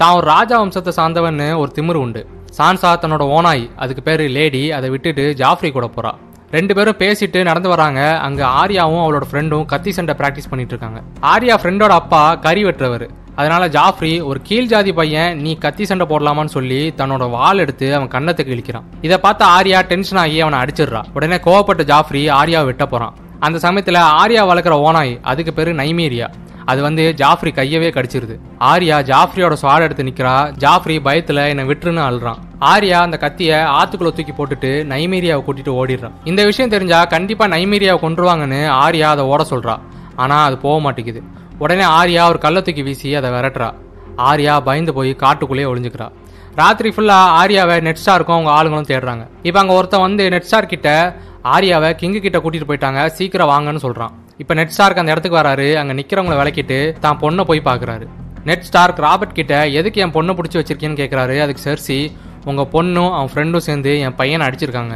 தான் 0.00 0.16
ஒரு 0.18 0.26
ராஜா 0.34 0.56
வம்சத்தை 0.62 0.92
சார்ந்தவன்னு 0.98 1.46
ஒரு 1.62 1.70
திமிரு 1.76 1.98
உண்டு. 2.04 2.22
சான்சா 2.58 2.90
தன்னோட 3.02 3.24
ஓனாய் 3.36 3.64
அதுக்கு 3.82 4.02
பேர் 4.08 4.22
லேடி 4.36 4.62
அதை 4.78 4.88
விட்டுட்டு 4.94 5.24
ஜாஃப்ரி 5.42 5.68
கூட 5.76 5.86
போகிறா 5.96 6.12
ரெண்டு 6.56 6.72
பேரும் 6.76 6.98
பேசிட்டு 7.02 7.40
நடந்து 7.48 7.68
வராங்க. 7.72 8.00
அங்கே 8.26 8.44
ஆர்யாவும் 8.60 9.02
அவளோட 9.04 9.26
ஃப்ரெண்டும் 9.28 9.66
கத்தி 9.72 9.90
சண்டை 9.98 10.14
ப்ராக்டிஸ் 10.20 10.50
பண்ணிட்டு 10.50 10.74
இருக்காங்க. 10.74 10.98
ஆர்யா 11.32 11.54
ஃப்ரெண்டோட 11.60 11.92
அப்பா 12.02 12.22
கறி 12.46 12.62
வெட்டுறவர். 12.66 13.06
அதனால 13.34 13.68
ஜாஃப்ரி 13.68 14.22
ஒரு 14.24 14.40
கீழ் 14.42 14.66
ஜாதி 14.66 14.92
பையன் 14.92 15.38
நீ 15.38 15.58
கத்தி 15.58 15.84
சண்டை 15.84 16.06
போடலாமான்னு 16.06 16.54
சொல்லி 16.56 16.94
தன்னோட 16.96 17.30
வால் 17.30 17.58
எடுத்து 17.58 17.94
அவன் 17.94 18.08
கண்ணத்துக்கு 18.08 18.54
இழிக்கிறான். 18.54 18.86
இதை 19.00 19.18
பார்த்து 19.18 19.44
ஆர்யா 19.44 19.82
டென்ஷன் 19.82 20.18
ஆகி 20.18 20.40
அவனை 20.40 20.58
அடிச்சிடுறா. 20.58 21.02
உடனே 21.14 21.34
கோவப்பட்ட 21.34 21.84
ஜாஃப்ரி 21.92 22.22
ஆர்யாவை 22.40 22.64
வெட்ட 22.64 22.86
போறான். 22.86 23.14
அந்த 23.40 23.70
சமயத்துல 23.70 24.00
ஆர்யா 24.22 24.42
வளர்க்குற 24.50 24.74
ஓனாய் 24.88 25.18
அதுக்கு 25.22 25.52
பேரு 25.52 25.72
நைமீரியா. 25.72 26.26
அது 26.64 26.82
வந்து 26.82 27.14
ஜாஃப்ரி 27.16 27.50
கையவே 27.54 27.88
கடிச்சிருது. 27.94 28.34
ஆர்யா 28.60 28.98
ஜாஃப்ரியோட 29.10 29.56
சுவாட 29.62 29.80
எடுத்து 29.80 30.04
நிக்கிறா. 30.04 30.34
ஜாஃப்ரி 30.64 30.96
பயத்துல 31.06 31.48
என்னை 31.48 31.64
விட்டுருன்னு 31.64 32.04
அழுறான். 32.08 32.38
ஆர்யா 32.60 32.98
அந்த 33.06 33.18
கத்திய 33.20 33.52
ஆத்துக்குள்ள 33.78 34.12
தூக்கி 34.18 34.34
போட்டுட்டு 34.38 34.70
நைமீரியாவை 34.92 35.42
கூட்டிட்டு 35.44 35.72
ஓடிடுறான். 35.80 36.12
இந்த 36.24 36.44
விஷயம் 36.44 36.70
தெரிஞ்சா 36.70 37.04
கண்டிப்பா 37.04 37.46
நைமீரியாவை 37.46 38.00
கொண்டுருவாங்கன்னு 38.04 38.60
ஆர்யா 38.84 39.08
அதை 39.14 39.24
ஓட 39.24 39.46
சொல்றா. 39.50 39.78
ஆனா 40.16 40.44
அது 40.44 40.58
போக 40.58 40.80
மாட்டேங்குது. 40.80 41.22
உடனே 41.62 41.84
ஆர்யா 41.98 42.22
ஒரு 42.32 42.38
கல்லை 42.44 42.60
தூக்கி 42.66 42.82
வீசி 42.88 43.08
அதை 43.20 43.28
விரட்டுறா. 43.34 43.68
ஆர்யா 44.28 44.54
பயந்து 44.68 44.92
போய் 44.98 45.10
காட்டுக்குள்ளேயே 45.22 45.68
ஒளிஞ்சுக்கிறா. 45.72 46.08
ராத்திரி 46.60 46.88
ஃபுல்லாக 46.94 47.34
ஆர்யாவை 47.40 47.76
நெட் 47.86 48.00
ஸ்டாருக்கும் 48.00 48.36
அவங்க 48.36 48.50
ஆளுங்களும் 48.56 48.88
தேடுறாங்க. 48.90 49.22
இப்போ 49.48 49.58
அங்கே 49.62 49.74
ஒருத்தன் 49.78 50.04
வந்து 50.06 50.24
நெட் 50.34 50.48
ஸ்டார் 50.48 50.72
கிட்ட 50.72 50.88
ஆர்யாவை 51.54 51.90
கிங்கு 52.00 52.20
கிட்ட 52.24 52.38
கூட்டிட்டு 52.42 52.68
போயிட்டாங்க 52.70 53.00
சீக்கிரம் 53.18 53.50
வாங்கன்னு 53.52 53.84
சொல்கிறான் 53.84 54.12
இப்போ 54.42 54.52
நெட் 54.58 54.74
ஸ்டார்க் 54.74 55.00
அந்த 55.00 55.14
இடத்துக்கு 55.14 55.40
வராரு 55.40 55.68
அங்கே 55.80 55.94
நிற்கிறவங்கள 55.98 56.36
விளக்கிட்டு 56.40 56.78
தான் 57.04 57.18
பொண்ணை 57.22 57.42
போய் 57.50 57.66
பார்க்குறாரு 57.68 58.06
நெட் 58.48 58.66
ஸ்டார்க் 58.68 59.00
ராபர்ட் 59.04 59.38
கிட்ட 59.38 59.54
எதுக்கு 59.78 60.02
என் 60.04 60.14
பொண்ணை 60.16 60.32
பிடிச்சி 60.38 60.58
வச்சிருக்கேன்னு 60.60 61.00
கேட்குறாரு 61.00 61.36
அதுக்கு 61.44 61.64
செர்சி 61.66 61.98
உங்கள் 62.50 62.70
பொண்ணும் 62.74 63.12
அவன் 63.16 63.30
ஃப்ரெண்டும் 63.32 63.64
சேர்ந்து 63.66 63.92
என் 64.06 64.16
பையனை 64.20 64.46
அடிச்சிருக்காங்க. 64.48 64.94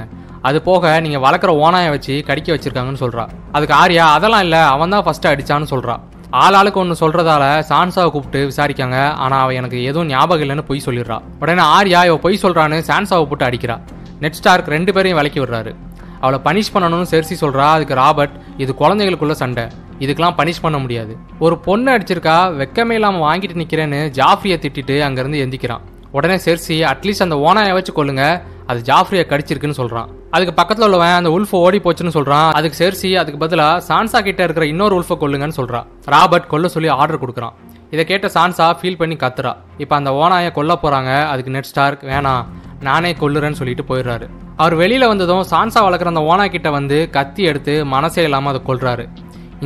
அது 0.49 0.59
போக 0.69 0.93
நீங்கள் 1.05 1.23
வளர்க்குற 1.27 1.53
ஓனாயை 1.65 1.91
வச்சு 1.95 2.15
கடிக்க 2.29 2.49
வச்சிருக்காங்கன்னு 2.55 3.03
சொல்கிறா 3.05 3.25
அதுக்கு 3.57 3.75
ஆர்யா 3.83 4.05
அதெல்லாம் 4.17 4.45
இல்லை 4.47 4.63
அவன் 4.75 4.95
தான் 4.95 5.05
ஃபஸ்ட்டு 5.07 5.31
அடித்தான்னு 5.33 5.71
சொல்கிறான் 5.73 6.03
ஆள் 6.42 6.57
ஆளுக்கு 6.59 6.81
ஒன்று 6.81 6.94
சொல்றதால 7.01 7.44
சான்சாவை 7.68 8.09
கூப்பிட்டு 8.11 8.40
விசாரிக்காங்க. 8.49 8.96
ஆனா 9.25 9.37
அவ 9.42 9.53
எனக்கு 9.53 9.79
எதுவும் 9.90 10.09
ஞாபகம் 10.09 10.49
இல்லைன்னு 10.49 10.64
பொய் 10.70 10.83
சொல்லிடுறா. 10.87 11.16
உடனே 11.40 11.62
ஆர்யா 11.62 12.01
இவ 12.09 12.16
பொய் 12.16 12.38
சொல்றான்னு 12.42 12.79
சான்சாவை 12.88 13.27
போட்டு 13.31 13.46
அடிக்கிறா. 13.46 13.77
நெட் 14.20 14.38
ஸ்டார்க் 14.38 14.68
ரெண்டு 14.75 14.92
பேரையும் 14.92 15.18
விலக்கி 15.18 15.40
விடுறாரு. 15.40 15.72
அவளை 16.20 16.38
பனிஷ் 16.44 16.72
பண்ணணும்னு 16.75 17.09
செர்சி 17.14 17.37
சொல்றா. 17.40 17.66
அதுக்கு 17.77 17.94
ராபர்ட் 17.94 18.35
இது 18.57 18.75
குழந்தைகளுக்குள்ள 18.81 19.37
சண்டை. 19.42 19.64
இதுக்கெல்லாம் 20.05 20.38
பனிஷ் 20.40 20.62
பண்ண 20.62 20.79
முடியாது. 20.79 21.16
ஒரு 21.38 21.59
பொண்ணு 21.59 21.90
அடிச்சிருக்கா 21.96 22.37
வெக்கமே 22.61 22.96
இல்லாமல் 22.99 23.25
வாங்கிட்டு 23.27 23.61
நிக்கிறேன்னு 23.62 24.01
ஜாஃப்ரியை 24.20 24.59
திட்டிட்டு 24.64 24.96
அங்கிருந்து 25.01 25.44
எந்திக்கிறான். 25.46 25.85
உடனே 26.11 26.37
செர்சி 26.46 26.77
அட்லீஸ்ட் 26.92 27.27
அந்த 27.27 27.38
ஓனாயை 27.46 27.72
வச்சு 27.72 27.92
கொள்ளுங்க 27.92 28.42
அது 28.66 28.83
ஜாஃப்ரியை 28.92 29.25
கடிச்சிருக்குன்னு 29.33 29.81
சொல்றான். 29.83 30.11
அதுக்கு 30.37 30.55
பக்கத்தில் 30.59 30.87
உள்ளவன் 30.87 31.18
அந்த 31.18 31.31
உல்ஃப் 31.37 31.55
ஓடி 31.64 31.79
போச்சுன்னு 31.85 32.12
சொல்றான். 32.16 32.51
அதுக்கு 32.59 32.79
சேர்சி 32.83 33.11
அதுக்கு 33.20 33.38
பதிலாக 33.44 33.85
சான்சா 33.88 34.18
கிட்ட 34.29 34.40
இருக்கிற 34.46 34.66
இன்னொரு 34.72 34.94
உல்ஃபை 34.99 35.16
கொல்லுங்கன்னு 35.20 35.59
சொல்றான் 35.61 35.87
ராபர்ட் 36.14 36.49
கொல்ல 36.53 36.68
சொல்லி 36.75 36.88
ஆர்டர் 37.01 37.22
கொடுக்குறான். 37.22 37.55
இதை 37.94 38.05
கேட்ட 38.11 38.27
சான்சா 38.37 38.66
ஃபீல் 38.79 38.99
பண்ணி 39.01 39.16
கத்துறா. 39.16 39.53
இப்போ 39.83 39.94
அந்த 39.96 40.11
ஓனாயை 40.22 40.51
கொல்ல 40.59 40.75
போகிறாங்க 40.83 41.12
அதுக்கு 41.33 41.55
நெட் 41.57 41.70
ஸ்டார்க் 41.70 42.03
வேணாம் 42.12 42.44
நானே 42.88 43.12
கொல்லுறேன்னு 43.20 43.59
சொல்லிட்டு 43.61 43.85
போயிடுறாரு. 43.90 44.27
அவர் 44.62 44.75
வெளியில் 44.81 45.11
வந்ததும் 45.12 45.44
சான்சா 45.53 45.81
வளர்க்குற 45.87 46.12
அந்த 46.12 46.25
ஓனா 46.31 46.46
கிட்ட 46.55 46.68
வந்து 46.79 46.99
கத்தி 47.16 47.42
எடுத்து 47.51 47.75
மனசே 47.94 48.25
இல்லாமல் 48.29 48.53
அதை 48.53 48.62
கொல்றாரு. 48.68 49.05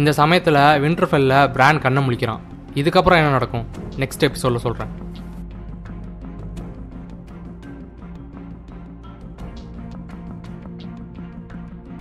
இந்த 0.00 0.12
சமயத்தில் 0.20 0.60
விண்டர்ஃபெல்ல 0.84 1.34
பிராண்ட் 1.56 1.82
கண்ணை 1.84 2.02
முழிக்கிறான். 2.06 2.42
இதுக்கப்புறம் 2.80 3.20
என்ன 3.20 3.36
நடக்கும்? 3.38 3.64
நெக்ஸ்ட் 4.02 4.26
எபிசோட்ல 4.28 4.60
சொல்கிறேன் 4.66 4.92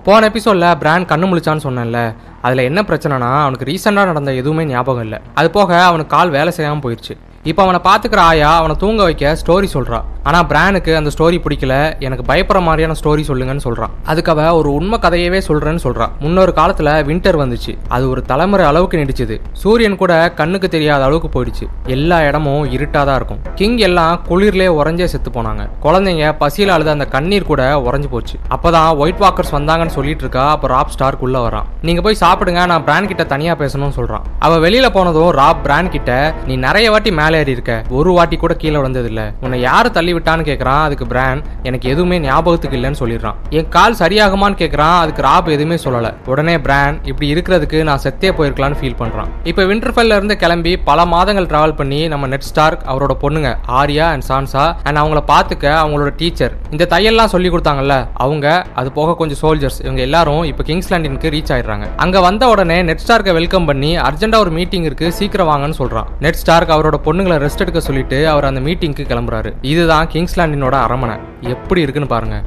போன 0.03 0.25
எபிசோடில் 0.27 0.77
பிராண்ட் 0.77 1.09
கண்ணு 1.11 1.27
முழிச்சான்னு 1.29 1.63
சொன்னேன்ல 1.63 1.99
அதில் 2.41 2.67
என்ன 2.69 2.81
பிரச்சனைனா 2.81 3.29
அவனுக்கு 3.41 3.65
ரீசெண்டாக 3.65 4.09
நடந்த 4.11 4.33
எதுவுமே 4.33 4.65
ஞாபகம் 4.65 5.03
இல்லை. 5.03 5.19
அது 5.33 5.49
போக 5.51 5.83
அவனுக்கு 5.83 6.15
கால் 6.15 6.29
வேலை 6.29 6.51
செய்யாமல் 6.51 6.83
போயிடுச்சு 6.85 7.15
இப்போ 7.49 7.61
அவனை 7.63 7.79
பார்த்துக்கிற 7.83 8.21
ஆயா 8.29 8.47
அவனை 8.61 8.73
தூங்க 8.79 9.01
வைக்க 9.07 9.37
ஸ்டோரி 9.41 9.67
சொல்கிறான் 9.73 10.07
ஆனால் 10.29 10.47
பிரானுக்கு 10.49 10.91
அந்த 10.97 11.09
ஸ்டோரி 11.13 11.37
பிடிக்கல. 11.43 11.73
எனக்கு 12.05 12.23
பயப்படுற 12.31 12.59
மாதிரியான 12.65 12.95
ஸ்டோரி 12.99 13.23
சொல்லுங்கன்னு 13.27 13.63
சொல்கிறான் 13.65 13.91
அதுக்கு 14.11 14.31
அவ 14.33 14.47
ஒரு 14.57 14.69
உண்மை 14.77 14.97
கதையவே 15.05 15.39
சொல்கிறேன்னு 15.47 15.81
சொல்கிறான் 15.83 16.11
முன்னொரு 16.23 16.51
காலத்தில் 16.57 16.89
வின்டர் 17.09 17.37
வந்துச்சு. 17.41 17.73
அது 17.95 18.09
ஒரு 18.09 18.21
தலைமுறை 18.31 18.65
அளவுக்கு 18.71 18.97
நீடிச்சது. 19.01 19.35
சூரியன் 19.61 19.95
கூட 20.01 20.33
கண்ணுக்கு 20.39 20.69
தெரியாத 20.75 21.03
அளவுக்கு 21.07 21.29
போயிடுச்சு. 21.35 21.67
எல்லா 21.95 22.17
இடமும் 22.29 22.65
இருட்டாக 22.75 23.03
தான் 23.09 23.17
இருக்கும். 23.21 23.39
கிங் 23.61 23.79
எல்லாம் 23.87 24.19
குளிர்லேயே 24.29 24.73
உறைஞ்சே 24.79 25.07
செத்து 25.13 25.31
போனாங்க. 25.37 25.65
குழந்தைங்க 25.85 26.33
பசியில் 26.43 26.73
அழுத 26.75 26.91
அந்த 26.97 27.07
கண்ணீர் 27.15 27.49
கூட 27.51 27.61
உறைஞ்சு 27.87 28.11
போச்சு. 28.15 28.35
அப்போதான் 28.57 28.91
ஒயிட் 29.05 29.23
வாக்கர்ஸ் 29.25 29.55
வந்தாங்கன்னு 29.57 29.95
சொல்லிட்டு 29.97 30.25
இருக்கா 30.27 30.45
அப்போ 30.57 30.73
ராப் 30.75 30.93
ஸ்டார்க் 30.97 31.25
உள்ள 31.29 31.39
வரான். 31.47 31.69
நீங்கள் 31.89 32.07
போய் 32.07 32.21
சாப்பிடுங்க 32.25 32.67
நான் 32.73 32.85
பிராண்ட் 32.89 33.11
கிட்ட 33.13 33.25
தனியாக 33.33 33.61
பேசணும்னு 33.63 33.99
சொல்கிறான் 34.01 34.27
அவள் 34.47 34.63
வெளியில் 34.67 34.95
போனதும் 34.99 35.31
ராப் 35.41 35.63
பிரான் 35.67 35.93
கிட்ட 35.97 36.11
நீ 36.51 36.55
நிறைய 36.67 36.87
வாட்டி 36.91 37.11
மேட்ச் 37.11 37.27
மேலே 37.29 37.41
ஏறி 37.43 37.53
இருக்க. 37.55 37.73
ஒரு 37.97 38.11
வாட்டி 38.13 38.35
கூட 38.43 38.53
கீழே 38.61 38.77
விழுந்ததில்ல. 38.79 39.21
உன்னை 39.45 39.57
யார் 39.61 39.87
தள்ளி 39.97 40.11
விட்டான்னு 40.13 40.43
கேக்குறான். 40.49 40.83
அதுக்கு 40.87 41.05
பிரான் 41.11 41.41
எனக்கு 41.63 41.87
எதுவுமே 41.93 42.17
ஞாபகத்துக்கு 42.19 42.77
இல்லைன்னு 42.77 42.99
சொல்லிடுறான். 42.99 43.35
என் 43.57 43.69
கால் 43.75 43.97
சரியாகுமான்னு 43.99 44.57
கேட்கறான் 44.61 44.97
அதுக்கு 45.03 45.21
ராப் 45.21 45.49
எதுவுமே 45.55 45.77
சொல்லல. 45.83 46.09
உடனே 46.31 46.55
பிரான் 46.65 46.95
இப்படி 47.11 47.27
இருக்கிறதுக்கு 47.33 47.79
நான் 47.89 48.01
செத்தே 48.03 48.29
போயிருக்கலாம்னு 48.37 48.79
ஃபீல் 48.79 48.97
பண்றான். 49.01 49.29
இப்போ 49.43 49.63
விண்டர்ஃபெல்ல 49.71 50.17
இருந்து 50.19 50.37
கிளம்பி 50.43 50.73
பல 50.89 51.05
மாதங்கள் 51.13 51.49
டிராவல் 51.51 51.75
பண்ணி 51.81 51.99
நம்ம 52.13 52.27
நெட் 52.33 52.47
ஸ்டார்க் 52.49 52.85
அவரோட 52.93 53.15
பொண்ணுங்க 53.23 53.51
ஆர்யா 53.81 54.07
அண்ட் 54.13 54.25
சான்சா 54.29 54.65
அண்ட் 54.87 55.01
அவங்கள 55.01 55.21
பார்த்துக்க 55.33 55.67
அவங்களோட 55.83 56.13
டீச்சர் 56.21 56.55
இந்த 56.71 56.87
தையல்லாம் 56.95 57.31
சொல்லி 57.35 57.49
கொடுத்தாங்கல்ல 57.49 57.97
அவங்க 58.25 58.47
அது 58.81 58.91
போக 58.99 59.15
கொஞ்சம் 59.21 59.41
சோல்ஜர்ஸ் 59.43 59.79
இவங்க 59.83 60.01
எல்லாரும் 60.07 60.43
இப்போ 60.51 60.63
கிங்ஸ்லாண்டினுக்கு 60.69 61.33
ரீச் 61.35 61.53
ஆயிடுறாங்க. 61.55 61.85
அங்க 62.05 62.17
வந்த 62.27 62.49
உடனே 62.55 62.79
நெட் 62.89 63.05
ஸ்டார்க்கை 63.05 63.33
வெல்கம் 63.39 63.69
பண்ணி 63.71 63.91
அர்ஜென்டா 64.07 64.41
ஒரு 64.45 64.53
மீட்டிங் 64.59 64.87
இருக்கு 64.89 65.07
சீக்கிரம் 65.19 65.49
வாங்கன்னு 65.51 65.79
சொல்றான். 65.81 66.09
நெட் 66.25 66.39
ஸ்டார்க் 66.41 66.75
அவரோட 66.75 66.97
பொண்ணு 67.07 67.18
பொண்ணுங்களை 67.19 67.37
ரெஸ்ட் 67.43 67.63
எடுக்க 67.63 67.79
சொல்லிட்டு 67.79 68.17
அவர் 68.29 68.45
அந்த 68.45 68.59
மீட்டிங்க்கு 68.59 69.03
கிளம்புறாரு. 69.11 69.49
இதுதான் 69.61 70.07
கிங்ஸ்லாண்டினோட 70.07 70.75
அரமனை 70.85 71.15
எப்படி 71.53 71.81
இருக்குன்னு 71.81 72.09
பாருங்க. 72.09 72.37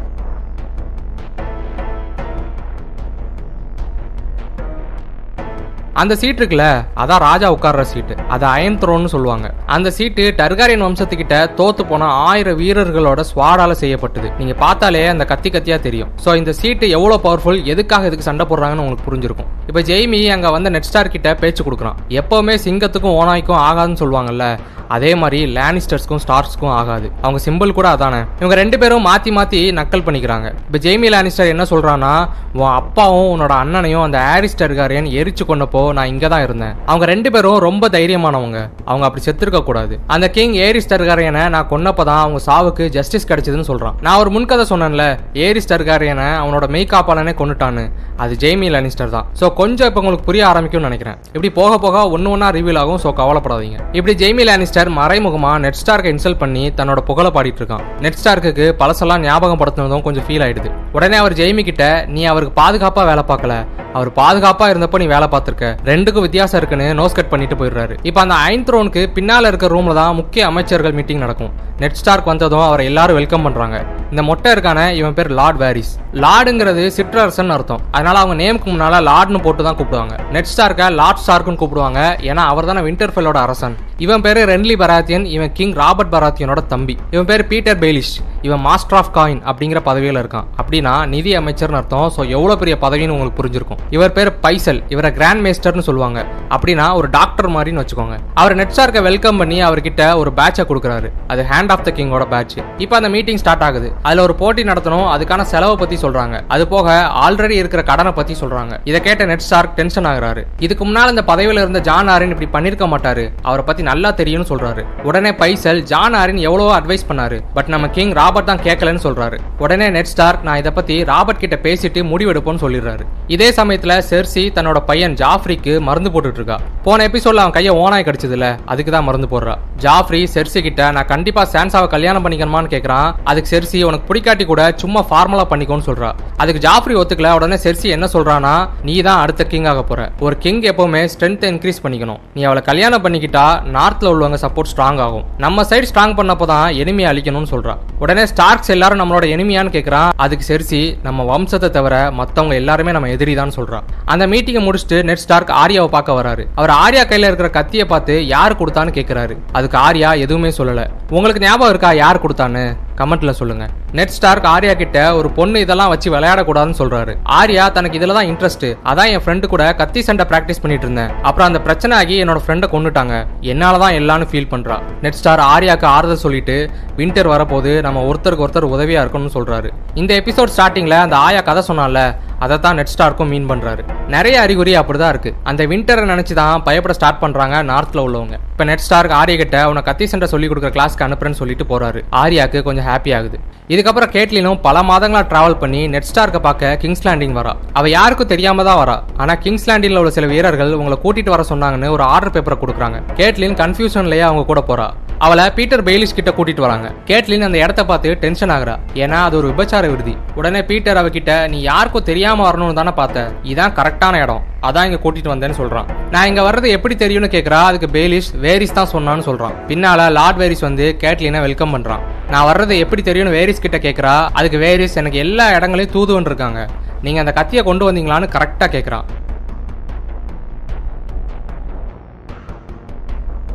அந்த 6.00 6.14
சீட் 6.20 6.38
இருக்குல்ல 6.40 6.66
அதான் 7.02 7.22
ராஜா 7.28 7.46
உட்கார்ற 7.54 7.82
சீட்டு 7.90 8.14
அது 8.34 8.44
அயன் 8.52 8.78
த்ரோன்னு 8.82 9.10
சொல்லுவாங்க. 9.14 9.46
அந்த 9.76 9.88
சீட்டு 9.96 10.24
டர்காரியன் 10.40 10.84
வம்சத்துக்கிட்ட 10.86 11.36
தோத்து 11.58 11.82
போன 11.90 12.08
ஆயிரம் 12.28 12.58
வீரர்களோட 12.62 13.20
ஸ்வாடால 13.32 13.72
செய்யப்பட்டது. 13.82 14.30
நீங்க 14.40 14.54
பார்த்தாலே 14.64 15.04
அந்த 15.14 15.26
கத்தி 15.32 15.50
கத்தியா 15.56 15.78
தெரியும். 15.86 16.12
சோ 16.24 16.36
இந்த 16.40 16.54
சீட்டு 16.60 16.88
எவ்வளவு 16.98 17.24
பவர்ஃபுல் 17.28 17.62
எதுக்காக 17.74 18.10
இதுக்கு 18.10 18.28
சண்டை 18.30 18.46
போடுறாங்கன்னு 18.50 18.84
உங்களுக்கு 18.84 19.08
புரிஞ்சிருக்கும். 19.08 19.50
இப்போ 19.70 19.82
ஜெய்மி 19.90 20.20
அங்க 20.36 20.50
வந்து 20.58 20.72
நெட் 20.76 20.90
ஸ்டார் 20.90 21.14
கிட்ட 21.16 21.30
பேச்சு 21.42 21.64
கொடுக்குறான். 21.66 21.98
எப்பவுமே 22.20 22.54
சிங்கத்துக்கும் 22.66 23.18
ஓனாய்க்கும் 23.22 23.62
ஆகாதுன்னு 23.70 24.02
சொல்லுவாங்கல்ல 24.04 24.46
அதே 24.94 25.10
மாதிரி 25.20 25.38
லேனிஸ்டர்ஸ்க்கும் 25.56 26.20
ஸ்டார்ஸ்க்கும் 26.22 26.72
ஆகாது. 26.78 27.06
அவங்க 27.22 27.38
சிம்பிள் 27.44 27.70
கூட 27.76 27.88
அதானே. 27.96 28.18
இவங்க 28.40 28.56
ரெண்டு 28.60 28.76
பேரும் 28.80 29.06
மாத்தி 29.06 29.30
மாத்தி 29.36 29.60
நக்கல் 29.78 30.04
பண்ணிக்கிறாங்க. 30.06 30.48
இப்ப 30.66 30.78
ஜெய்மி 30.86 31.08
லேனிஸ்டர் 31.14 31.52
என்ன 31.52 31.64
சொல்றான்னா 31.70 32.10
உன் 32.58 32.74
அப்பாவும் 32.80 33.30
உன்னோட 33.34 33.54
அண்ணனையும் 33.62 34.04
அந்த 34.06 34.18
ஆரிஸ் 34.34 34.58
டர்காரியன் 34.62 35.08
எரிச்சு 35.20 35.44
கொண்டப்போ 35.50 35.81
நான் 35.96 36.10
இங்க 36.12 36.26
தான் 36.32 36.44
இருந்தேன். 36.46 36.74
அவங்க 36.90 37.06
ரெண்டு 37.12 37.28
பேரும் 37.34 37.58
ரொம்ப 37.66 37.88
தைரியமானவங்க. 37.96 38.58
அவங்க 38.90 39.04
அப்படி 39.08 39.24
செத்துருக்க 39.26 39.60
கூடாது. 39.68 39.94
அந்த 40.14 40.26
கிங் 40.36 40.56
ஏரிஸ் 40.66 40.90
டர்காரியனை 40.92 41.42
நான் 41.54 41.68
கொன்னப்பதான் 41.72 42.22
அவங்க 42.24 42.40
சாவுக்கு 42.48 42.86
ஜஸ்டிஸ் 42.96 43.28
கிடைச்சதுன்னு 43.30 43.68
சொல்றான். 43.70 43.96
நான் 44.06 44.20
ஒரு 44.22 44.30
முன்கதை 44.36 44.66
சொன்னேன்ல 44.72 45.06
ஏரிஸ் 45.46 45.70
டர்காரியனை 45.72 46.28
அவனோட 46.42 46.66
மெய்காப்பாளனே 46.76 47.34
கொண்டுட்டான்னு 47.40 47.84
அது 48.24 48.34
ஜெய்மி 48.44 48.68
லனிஸ்டர் 48.76 49.14
தான். 49.16 49.26
சோ 49.40 49.52
கொஞ்சம் 49.60 49.88
இப்ப 49.90 50.00
உங்களுக்கு 50.02 50.28
புரிய 50.30 50.42
ஆரம்பிக்கும்னு 50.52 50.88
நினைக்கிறேன். 50.90 51.18
இப்படி 51.34 51.50
போக 51.60 51.78
போக 51.84 52.04
ஒன்னு 52.16 52.34
ஒன்னா 52.34 52.48
ரிவீல் 52.58 52.80
ஆகும் 52.82 53.00
சோ 53.04 53.12
கவலைப்படாதீங்க. 53.20 53.78
இப்படி 53.98 54.14
ஜெய்மி 54.24 54.44
லானிஸ்டர் 54.50 54.90
மறைமுகமா 54.98 55.52
நெட் 55.64 55.80
ஸ்டார்க்கு 55.82 56.12
இன்சல்ட் 56.14 56.40
பண்ணி 56.42 56.64
தன்னோட 56.80 57.00
புகழ 57.10 57.28
பாடிட்டு 57.36 57.60
இருக்கான். 57.62 57.84
நெட் 58.04 58.18
ஸ்டார்க்கு 58.22 58.66
பழசெல்லாம் 58.82 59.24
ஞாபகம் 59.28 59.60
படுத்தினதும் 59.62 60.04
கொஞ்சம் 60.06 60.26
ஃபீல் 60.28 60.44
ஆயிடுது. 60.46 60.70
உடனே 60.96 61.16
அவர் 61.22 61.38
ஜெய்மி 61.40 61.62
கிட்ட 61.70 61.84
நீ 62.14 62.24
அவருக்கு 62.32 62.54
பாதுகாப்பா 62.62 63.04
வேலை 63.10 63.24
பார்க்கல. 63.30 63.54
அவர் 63.98 64.10
பாதுகாப்பா 64.18 64.66
இருந்தப்போ 64.72 64.98
நீ 65.02 65.06
வேலை 65.14 65.26
பார்த்திருக்க. 65.32 65.66
ரெண்டுக்கும் 65.90 66.26
வித்தியாசம் 66.26 66.58
இருக்குன்னு 66.60 66.86
நோஸ் 67.00 67.16
கட் 67.18 67.30
பண்ணிட்டு 67.32 67.58
போயிடுறாரு. 67.60 67.94
இப்போ 68.08 68.20
அந்த 68.24 68.36
ஐன் 68.50 68.66
த்ரோனுக்கு 68.68 69.02
பின்னால் 69.18 69.48
இருக்க 69.50 69.66
ரூம்ல 69.74 69.94
தான் 70.00 70.18
முக்கிய 70.20 70.46
அமைச்சர்கள் 70.50 70.96
மீட்டிங் 70.98 71.22
நடக்கும். 71.24 71.52
நெட் 71.82 71.98
ஸ்டார்க் 72.00 72.30
வந்ததும் 72.32 72.64
அவரை 72.68 72.84
எல்லாரும் 72.90 73.18
வெல்கம் 73.20 73.46
பண்றாங்க. 73.46 73.76
இந்த 74.12 74.22
மொட்டை 74.30 74.50
இருக்கான 74.54 74.80
இவன் 75.00 75.16
பேர் 75.18 75.30
லார்ட் 75.38 75.60
வேரிஸ் 75.62 75.92
லார்டுங்கிறது 76.24 76.82
சிற்றரசன் 76.96 77.54
அர்த்தம். 77.56 77.82
அதனால 77.96 78.18
அவங்க 78.22 78.36
நேமுக்கு 78.42 78.68
முன்னால 78.72 79.00
லார்ட்னு 79.10 79.40
போட்டு 79.46 79.62
தான் 79.68 79.78
கூப்பிடுவாங்க. 79.78 80.16
நெட் 80.34 80.50
ஸ்டார்க்க 80.52 80.90
லார்ட் 81.00 81.22
ஸ்டார்க்குன்னு 81.24 81.60
கூப்பிடுவாங்க. 81.62 82.00
ஏன்னா 82.30 82.44
அவர் 82.52 82.70
தானே 82.70 82.82
விண்டர்ஃபெல்லோட 82.88 83.40
அரசன். 83.46 83.76
இவன் 84.04 84.22
பேரு 84.24 84.40
ரென்லி 84.50 84.74
பராத்தியன் 84.82 85.24
இவன் 85.32 85.50
கிங் 85.56 85.74
ராபர்ட் 85.80 86.12
பராத்தியனோட 86.14 86.60
தம்பி. 86.70 86.94
இவன் 87.14 87.26
பேர் 87.30 87.42
பீட்டர் 87.50 87.80
பெய்லிஷ் 87.82 88.14
இவன் 88.46 88.62
மாஸ்டர் 88.66 88.96
ஆஃப் 89.00 89.10
காயின் 89.16 89.40
அப்படிங்கிற 89.50 89.80
பதவியில் 89.88 90.18
இருக்கான். 90.20 90.46
அப்படின்னா 90.60 90.92
நிதி 91.12 91.32
அமைச்சர்னு 91.40 91.78
அர்த்தம். 91.80 92.06
ஸோ 92.14 92.20
எவ்வளோ 92.36 92.54
பெரிய 92.62 92.74
பதவின்னு 92.84 93.14
உங்களுக்கு 93.16 93.38
புரிஞ்சிருக்கும். 93.40 93.80
இவர் 93.96 94.14
பேர் 94.16 94.30
பைசல். 94.44 94.80
இவரை 94.94 95.10
கிராண்ட் 95.18 95.42
மேஸ்டர்னு 95.44 95.84
சொல்லுவாங்க. 95.88 96.20
அப்படின்னா 96.54 96.86
ஒரு 97.00 97.08
டாக்டர் 97.18 97.48
மாதிரின்னு 97.56 97.82
வச்சுக்கோங்க. 97.82 98.16
அவர் 98.40 98.54
நெட்ஸ்டார்க்கை 98.60 99.02
வெல்கம் 99.08 99.38
பண்ணி 99.42 99.58
அவர்கிட்ட 99.68 100.08
ஒரு 100.22 100.32
பேட்சை 100.38 100.64
கொடுக்குறாரு. 100.70 101.10
அது 101.34 101.44
ஹேண்ட் 101.52 101.74
ஆஃப் 101.74 101.84
த 101.88 101.92
கிங்கோட 101.98 102.26
பேட்ச் 102.34 102.56
இப்போ 102.86 102.96
அந்த 103.00 103.10
மீட்டிங் 103.16 103.40
ஸ்டார்ட் 103.42 103.64
ஆகுது. 103.68 103.90
அதில் 104.06 104.24
ஒரு 104.26 104.36
போட்டி 104.42 104.64
நடத்தணும். 104.70 105.06
அதுக்கான 105.14 105.46
செலவை 105.52 105.76
பற்றி 105.84 105.98
சொல்கிறாங்க 106.06 106.42
அது 106.56 106.66
போக 106.74 106.96
ஆல்ரெடி 107.26 107.58
இருக்கிற 107.62 107.84
கடனை 107.92 108.14
பற்றி 108.18 108.36
சொல்கிறாங்க 108.42 108.80
இதை 108.90 109.00
கேட்ட 109.06 109.30
நெட் 109.32 109.46
ஸ்டார்க் 109.48 109.78
டென்ஷன் 109.80 110.10
ஆகுறாரு. 110.12 110.44
இதுக்கு 110.66 110.82
முன்னால் 110.90 111.14
இந்த 111.14 111.26
பதவியில் 111.32 111.64
இருந்த 111.64 111.82
ஜான் 111.90 112.12
ஆரின் 112.16 112.34
இப்படி 112.36 112.50
பண்ணிருக்க 112.58 112.90
மாட்டாரு. 112.96 113.26
அவரை 113.48 113.64
பற்றி 113.70 113.90
நல்லா 113.92 114.12
தெரியும்னு 114.20 114.50
சொல்றாரு. 114.52 114.84
உடனே 115.08 115.32
பைசல் 115.42 115.82
ஜான் 115.92 116.18
ஆரின் 116.22 116.42
எவ்வளவோ 116.48 116.72
அட்வைஸ் 116.80 117.08
பண்ணாரு. 117.10 117.38
பட் 117.56 117.70
நம்ம 117.74 117.86
கிங் 117.96 118.14
ராபர்ட் 118.20 118.50
தான் 118.50 118.64
கேட்கலன்னு 118.66 119.04
சொல்றாரு. 119.06 119.38
உடனே 119.64 119.88
நெட் 119.96 120.10
ஸ்டார் 120.12 120.38
நான் 120.48 120.60
இதை 120.62 120.70
பத்தி 120.78 120.96
ராபர்ட் 121.12 121.42
கிட்ட 121.44 121.56
பேசிட்டு 121.66 122.00
முடிவெடுப்போம்னு 122.12 122.62
சொல்லிடுறாரு. 122.64 123.04
இதே 123.34 123.48
சமயத்துல 123.58 123.92
செர்சி 124.10 124.44
தன்னோட 124.56 124.78
பையன் 124.90 125.16
ஜாஃப்ரிக்கு 125.22 125.74
மருந்து 125.88 126.12
போட்டுட்டு 126.14 126.40
இருக்கா 126.40 126.58
போன 126.86 127.04
எபிசோட்ல 127.08 127.42
அவன் 127.44 127.56
கையை 127.56 127.72
ஓனாய் 127.82 128.06
கடிச்சதுல 128.06 128.46
அதுக்கு 128.72 128.92
தான் 128.94 129.06
மருந்து 129.08 129.28
போடுறா. 129.32 129.54
ஜாஃப்ரி 129.84 130.20
செர்சி 130.34 130.60
கிட்ட 130.66 130.90
நான் 130.96 131.10
கண்டிப்பா 131.12 131.42
சான்சாவை 131.54 131.88
கல்யாணம் 131.94 132.24
பண்ணிக்கணுமான்னு 132.24 132.72
கேக்குறான். 132.74 133.08
அதுக்கு 133.30 133.50
செர்சி 133.54 133.78
உனக்கு 133.88 134.08
பிடிக்காட்டி 134.10 134.44
கூட 134.50 134.62
சும்மா 134.82 135.02
ஃபார்மலா 135.10 135.44
பண்ணிக்கோன்னு 135.52 135.86
சொல்றா. 135.88 136.10
அதுக்கு 136.42 136.62
ஜாஃப்ரி 136.68 136.96
ஒத்துக்கல. 137.00 137.30
உடனே 137.38 137.58
செர்சி 137.64 137.88
என்ன 137.96 138.08
சொல்றானா 138.14 138.54
நீ 138.88 138.94
தான் 139.08 139.20
அடுத்த 139.24 139.42
கிங் 139.52 139.68
ஆக 139.72 139.82
போற. 139.90 140.00
ஒரு 140.26 140.36
கிங் 140.44 140.62
எப்பவுமே 140.72 141.02
ஸ்ட்ரென்த் 141.14 141.46
இன்க்ரீஸ் 141.52 141.82
பண்ணிக்கணும். 141.84 142.20
நீ 142.36 142.42
அவளை 142.48 142.62
கல்யாணம் 142.70 143.04
பண்ணிக்கிட்டா 143.06 143.44
நார்த்தில் 143.82 144.12
உள்ளவங்க 144.14 144.40
சப்போர்ட் 144.44 144.70
ஸ்ட்ராங் 144.72 145.00
ஆகும். 145.06 145.24
நம்ம 145.44 145.66
சைடு 145.70 145.86
ஸ்ட்ராங் 145.90 146.16
பண்ணப்போ 146.18 146.46
தான் 146.54 146.66
எனிமையை 146.82 147.08
அழிக்கணும்னு 147.12 147.50
சொல்றா. 147.54 147.74
உடனே 148.04 148.24
ஸ்டார்க்ஸ் 148.32 148.72
எல்லாரும் 148.74 149.00
நம்மளோட 149.00 149.24
எனிமியான்னு 149.36 149.74
கேட்குறான் 149.76 150.10
அதுக்கு 150.24 150.44
செரிசி 150.50 150.82
நம்ம 151.06 151.24
வம்சத்தை 151.30 151.68
தவிர 151.76 151.94
மற்றவங்க 152.18 152.54
எல்லாருமே 152.62 152.94
நம்ம 152.96 153.10
எதிரி 153.14 153.34
தான் 153.40 153.54
சொல்றான் 153.58 153.86
அந்த 154.14 154.24
மீட்டிங்கை 154.32 154.62
முடிச்சுட்டு 154.66 154.98
நெட் 155.08 155.22
ஸ்டார்க் 155.24 155.52
ஆரியாவை 155.62 155.90
பார்க்க 155.96 156.18
வராரு. 156.20 156.44
அவர் 156.60 156.72
ஆர்யா 156.82 157.04
கையில் 157.10 157.28
இருக்கிற 157.30 157.50
கத்தியை 157.58 157.86
பார்த்து 157.92 158.14
யார் 158.34 158.58
கொடுத்தான்னு 158.60 158.96
கேட்குறாரு 158.98 159.36
அதுக்கு 159.58 159.78
ஆர்யா 159.86 160.10
எதுவுமே 160.24 160.52
சொல்லலை. 160.58 160.86
உங்களுக்கு 161.16 161.44
ஞாபகம் 161.46 161.72
இருக்கா 161.74 161.92
யார் 162.04 162.22
கொடுத்தான்னு? 162.24 162.64
கமெண்ட்ல 163.00 163.32
சொல்லுங்க. 163.40 163.64
நெட் 163.98 164.14
ஸ்டார்க் 164.16 164.46
ஆர்யா 164.54 164.74
கிட்ட 164.82 164.98
ஒரு 165.18 165.28
பொண்ணு 165.38 165.62
இதெல்லாம் 165.64 165.92
வச்சு 165.92 166.08
விளையாடக்கூடாதுன்னு 166.14 166.78
சொல்றாரு. 166.80 167.12
ஆர்யா 167.38 167.64
தனக்கு 167.76 167.98
இதுல 168.00 168.16
தான் 168.18 168.28
இன்ட்ரெஸ்ட் 168.32 168.66
அதான் 168.90 169.10
என் 169.14 169.24
ஃப்ரெண்டு 169.24 169.50
கூட 169.54 169.64
கத்தி 169.80 170.02
சண்டை 170.08 170.26
பிராக்டிஸ் 170.30 170.62
பண்ணிட்டு 170.64 170.86
இருந்தேன். 170.88 171.12
அப்புறம் 171.28 171.48
அந்த 171.50 171.60
பிரச்சனை 171.66 171.96
ஆகி 172.00 172.16
என்னோட 172.24 172.42
ஃப்ரெண்டை 172.46 172.68
கொண்டுட்டாங்க 172.74 173.14
என்னால 173.52 173.80
தான் 173.84 173.96
எல்லான்னு 174.00 174.28
ஃபீல் 174.32 174.50
பண்றா. 174.54 174.78
நெட் 175.04 175.18
ஸ்டார் 175.20 175.44
ஆர்யாக்கு 175.52 175.88
ஆறுதல் 175.96 176.24
சொல்லிட்டு 176.26 176.56
வின்டர் 177.00 177.32
வரப்போது 177.34 177.70
நம்ம 177.86 178.02
ஒருத்தருக்கு 178.10 178.46
ஒருத்தர் 178.46 178.72
உதவியா 178.74 179.02
இருக்கணும்னு 179.04 179.36
சொல்றாரு. 179.38 179.70
இந்த 180.02 180.12
எபிசோட் 180.22 180.54
ஸ்டார்டிங்ல 180.56 180.98
அந்த 181.06 181.16
ஆயா 181.26 181.42
கதை 181.48 181.64
சொன்னால 181.70 181.98
அதை 182.44 182.56
தான் 182.62 182.76
நெட் 182.78 182.92
ஸ்டார்க்கும் 182.92 183.30
மீன் 183.32 183.48
பண்றாரு. 183.50 183.82
நிறைய 184.14 184.36
அறிகுறி 184.44 184.72
அப்படிதான் 184.78 185.12
இருக்கு. 185.14 185.30
அந்த 185.50 185.62
வின்டரை 185.72 186.04
நினச்சி 186.12 186.34
தான் 186.38 186.62
பயப்பட 186.68 186.94
ஸ்டார்ட் 186.98 187.20
பண்றாங்க 187.24 187.56
நார்த்ல 187.68 188.04
உள்ளவங்க. 188.06 188.36
இப்ப 188.54 188.64
நெட் 188.70 188.82
ஸ்டார்க் 188.86 189.14
ஆர்யா 189.18 189.36
கிட்ட 189.42 189.58
உன 189.72 189.82
கத்தி 189.88 190.06
சண்டை 190.12 190.26
சொல்லி 190.32 190.46
கொடுக்குற 190.50 190.70
கிளாஸ்க்கு 190.76 191.06
அனுப்புறேன்னு 191.06 191.40
சொல்லிட்டு 191.40 191.64
போறாரு. 191.72 192.00
ஆரியாக்கு 192.22 192.60
கொஞ்சம் 192.68 192.81
ஹாப்பி 192.88 193.10
ஆகுது. 193.16 193.38
இதுக்கப்புறம் 193.72 194.10
கேட்லினும் 194.14 194.58
பல 194.64 194.78
மாதங்களா 194.88 195.20
டிராவல் 195.32 195.58
பண்ணி 195.60 195.82
நெட் 195.92 196.08
ஸ்டார்க்க 196.08 196.38
பார்க்க 196.46 196.72
கிங்ஸ் 196.82 197.04
லேண்டிங் 197.06 197.36
வரா. 197.38 197.52
அவ 197.78 197.88
யாருக்கும் 197.98 198.30
தெரியாம 198.32 198.64
தான் 198.68 198.80
வரா. 198.80 198.96
ஆனா 199.22 199.34
கிங்ஸ் 199.44 199.66
லேண்டிங்ல 199.68 200.02
உள்ள 200.02 200.12
சில 200.16 200.26
வீரர்கள் 200.32 200.72
உங்களை 200.80 200.98
கூட்டிட்டு 201.04 201.34
வர 201.34 201.44
சொன்னாங்கன்னு 201.52 201.94
ஒரு 201.96 202.04
ஆர்டர் 202.14 202.34
பேப்பரை 202.34 202.58
கொடுக்குறாங்க. 202.64 203.00
கேட்லின் 203.20 203.56
கன்ஃபியூஷன்லயே 203.62 204.26
அவங்க 204.28 204.44
கூட 204.50 204.62
போறா. 204.70 204.88
அவளை 205.26 205.44
பீட்டர் 205.56 205.82
பெய்லிஸ் 205.86 206.16
கிட்ட 206.18 206.30
கூட்டிட்டு 206.36 206.62
வராங்க. 206.64 206.86
கேட்லின் 207.08 207.46
அந்த 207.48 207.58
இடத்த 207.64 207.82
பார்த்து 207.90 208.14
டென்ஷன் 208.22 208.52
ஆகுறா. 208.54 208.74
ஏன்னா 209.02 209.18
அது 209.26 209.34
ஒரு 209.40 209.48
விபச்சார 209.50 209.84
விருதி 209.92 210.14
உடனே 210.38 210.60
பீட்டர் 210.70 211.00
அவகிட்ட 211.02 211.32
நீ 211.52 211.58
யாருக்கும் 211.70 212.08
தெரியாம 212.08 212.44
வரணும்னு 212.48 212.78
தானே 212.78 212.92
பார்த்த? 213.00 213.26
இதான் 213.52 213.76
கரெக்டான 213.78 214.22
இடம். 214.24 214.42
அதான் 214.68 214.86
இங்க 214.88 214.98
கூட்டிட்டு 215.04 215.30
வந்தேன்னு 215.32 215.58
சொல்றான். 215.60 215.86
நான் 216.14 216.28
இங்க 216.30 216.42
வர்றது 216.48 216.68
எப்படி 216.76 216.94
தெரியும்னு 217.02 217.30
கேக்குறா. 217.34 217.60
அதுக்கு 217.68 217.88
பேலிஷ் 217.98 218.30
வேரிஸ் 218.44 218.76
தான் 218.78 218.92
சொன்னான்னு 218.94 219.26
சொல்றான். 219.28 219.54
பின்னால 219.70 220.10
லார்ட் 220.18 220.40
வேரிஸ் 220.42 220.66
வந்து 220.68 220.86
கேட்லினை 221.04 221.40
வெல்கம் 221.46 221.74
பண்றான். 221.76 222.02
நான் 222.32 222.46
வர்றது 222.50 222.74
எப்படி 222.84 223.02
தெரியும்னு 223.08 223.36
வேரிஸ் 223.38 223.61
கிட்ட 223.64 223.78
கேட்குறா 223.78 224.14
அதுக்கு 224.32 224.58
வேரிஸ் 224.58 225.00
எனக்கு 225.02 225.18
எல்லா 225.18 225.46
இடங்களையும் 225.56 225.94
தூதுவன் 225.96 226.28
இருக்காங்க. 226.30 226.60
நீங்க 227.04 227.20
அந்த 227.22 227.32
கத்தியை 227.32 227.62
கொண்டு 227.64 227.84
வந்தீங்களான்னு 227.88 228.28
கரெக்டா 228.36 228.66
கேட்குறான் 228.74 229.06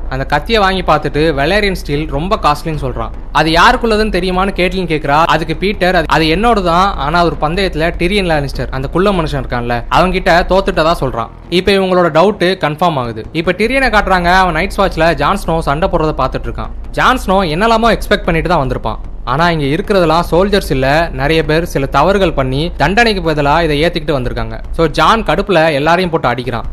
அந்த 0.10 0.26
கத்தியை 0.26 0.62
வாங்கி 0.62 0.82
பார்த்துட்டு 0.82 1.34
வெலேரியன் 1.34 1.74
ஸ்டீல் 1.74 2.08
ரொம்ப 2.10 2.40
காஸ்ட்லின்னு 2.42 2.82
சொல்றான். 2.82 3.10
அது 3.32 3.52
யாருக்குள்ளதுன்னு 3.52 4.10
தெரியுமான்னு 4.10 4.54
கேட்லின் 4.56 4.88
கேக்குறா. 4.88 5.24
அதுக்கு 5.26 5.56
பீட்டர் 5.56 5.96
அது- 5.96 6.06
அது 6.08 6.26
என்னோட 6.26 6.64
தான் 6.64 6.96
ஆனா 6.96 7.26
ஒரு 7.26 7.36
பந்தயத்துல 7.42 7.94
டிரியன் 7.98 8.26
லானிஸ்டர் 8.26 8.70
அந்த 8.70 8.88
குள்ள 8.88 9.12
மனுஷன் 9.12 9.44
இருக்கான்ல 9.44 9.84
அவங்க 9.90 10.12
கிட்ட 10.12 10.46
தோத்துட்டதா 10.50 10.94
சொல்றான். 11.00 11.28
இப்போ 11.50 11.72
இவங்களோட 11.72 12.12
டவுட் 12.12 12.58
கன்ஃபார்ம் 12.58 12.96
ஆகுது. 12.96 13.26
இப்போ 13.32 13.52
டிரியனை 13.52 13.90
காட்டுறாங்க 13.90 14.36
அவன் 14.36 14.54
நைட் 14.54 14.74
வாட்ச்ல 14.78 15.16
ஜான்ஸ்னோ 15.16 15.60
சண்டை 15.60 15.90
போடுறத 15.90 16.14
பார்த்துட்டு 16.18 16.46
இருக்கான். 16.46 16.70
ஜான்ஸ்னோ 16.94 17.50
என்னெல்லாமோ 17.50 17.94
எக்ஸ்பெக்ட் 17.94 18.24
பண்ணிட்டு 18.24 18.50
தான் 18.50 18.68
வந்திருப்பான். 18.68 18.98
ஆனா 19.24 19.50
இங்க 19.52 19.66
இருக்கிறதெல்லாம் 19.66 20.24
சோல்ஜர்ஸ் 20.32 20.72
இல்ல 20.72 21.10
நிறைய 21.14 21.44
பேர் 21.44 21.66
சில 21.66 21.86
தவறுகள் 21.86 22.34
பண்ணி 22.34 22.72
தண்டனைக்கு 22.78 23.22
பதிலாக 23.22 23.64
இதை 23.64 23.84
ஏத்திக்கிட்டு 23.84 24.10
வந்திருக்காங்க. 24.10 24.60
சோ 24.78 24.88
ஜான் 24.88 25.24
கடுப்புல 25.24 25.74
எல்லாரையும் 25.74 26.12
போட்டு 26.12 26.28
அடிக்கிறான். 26.28 26.64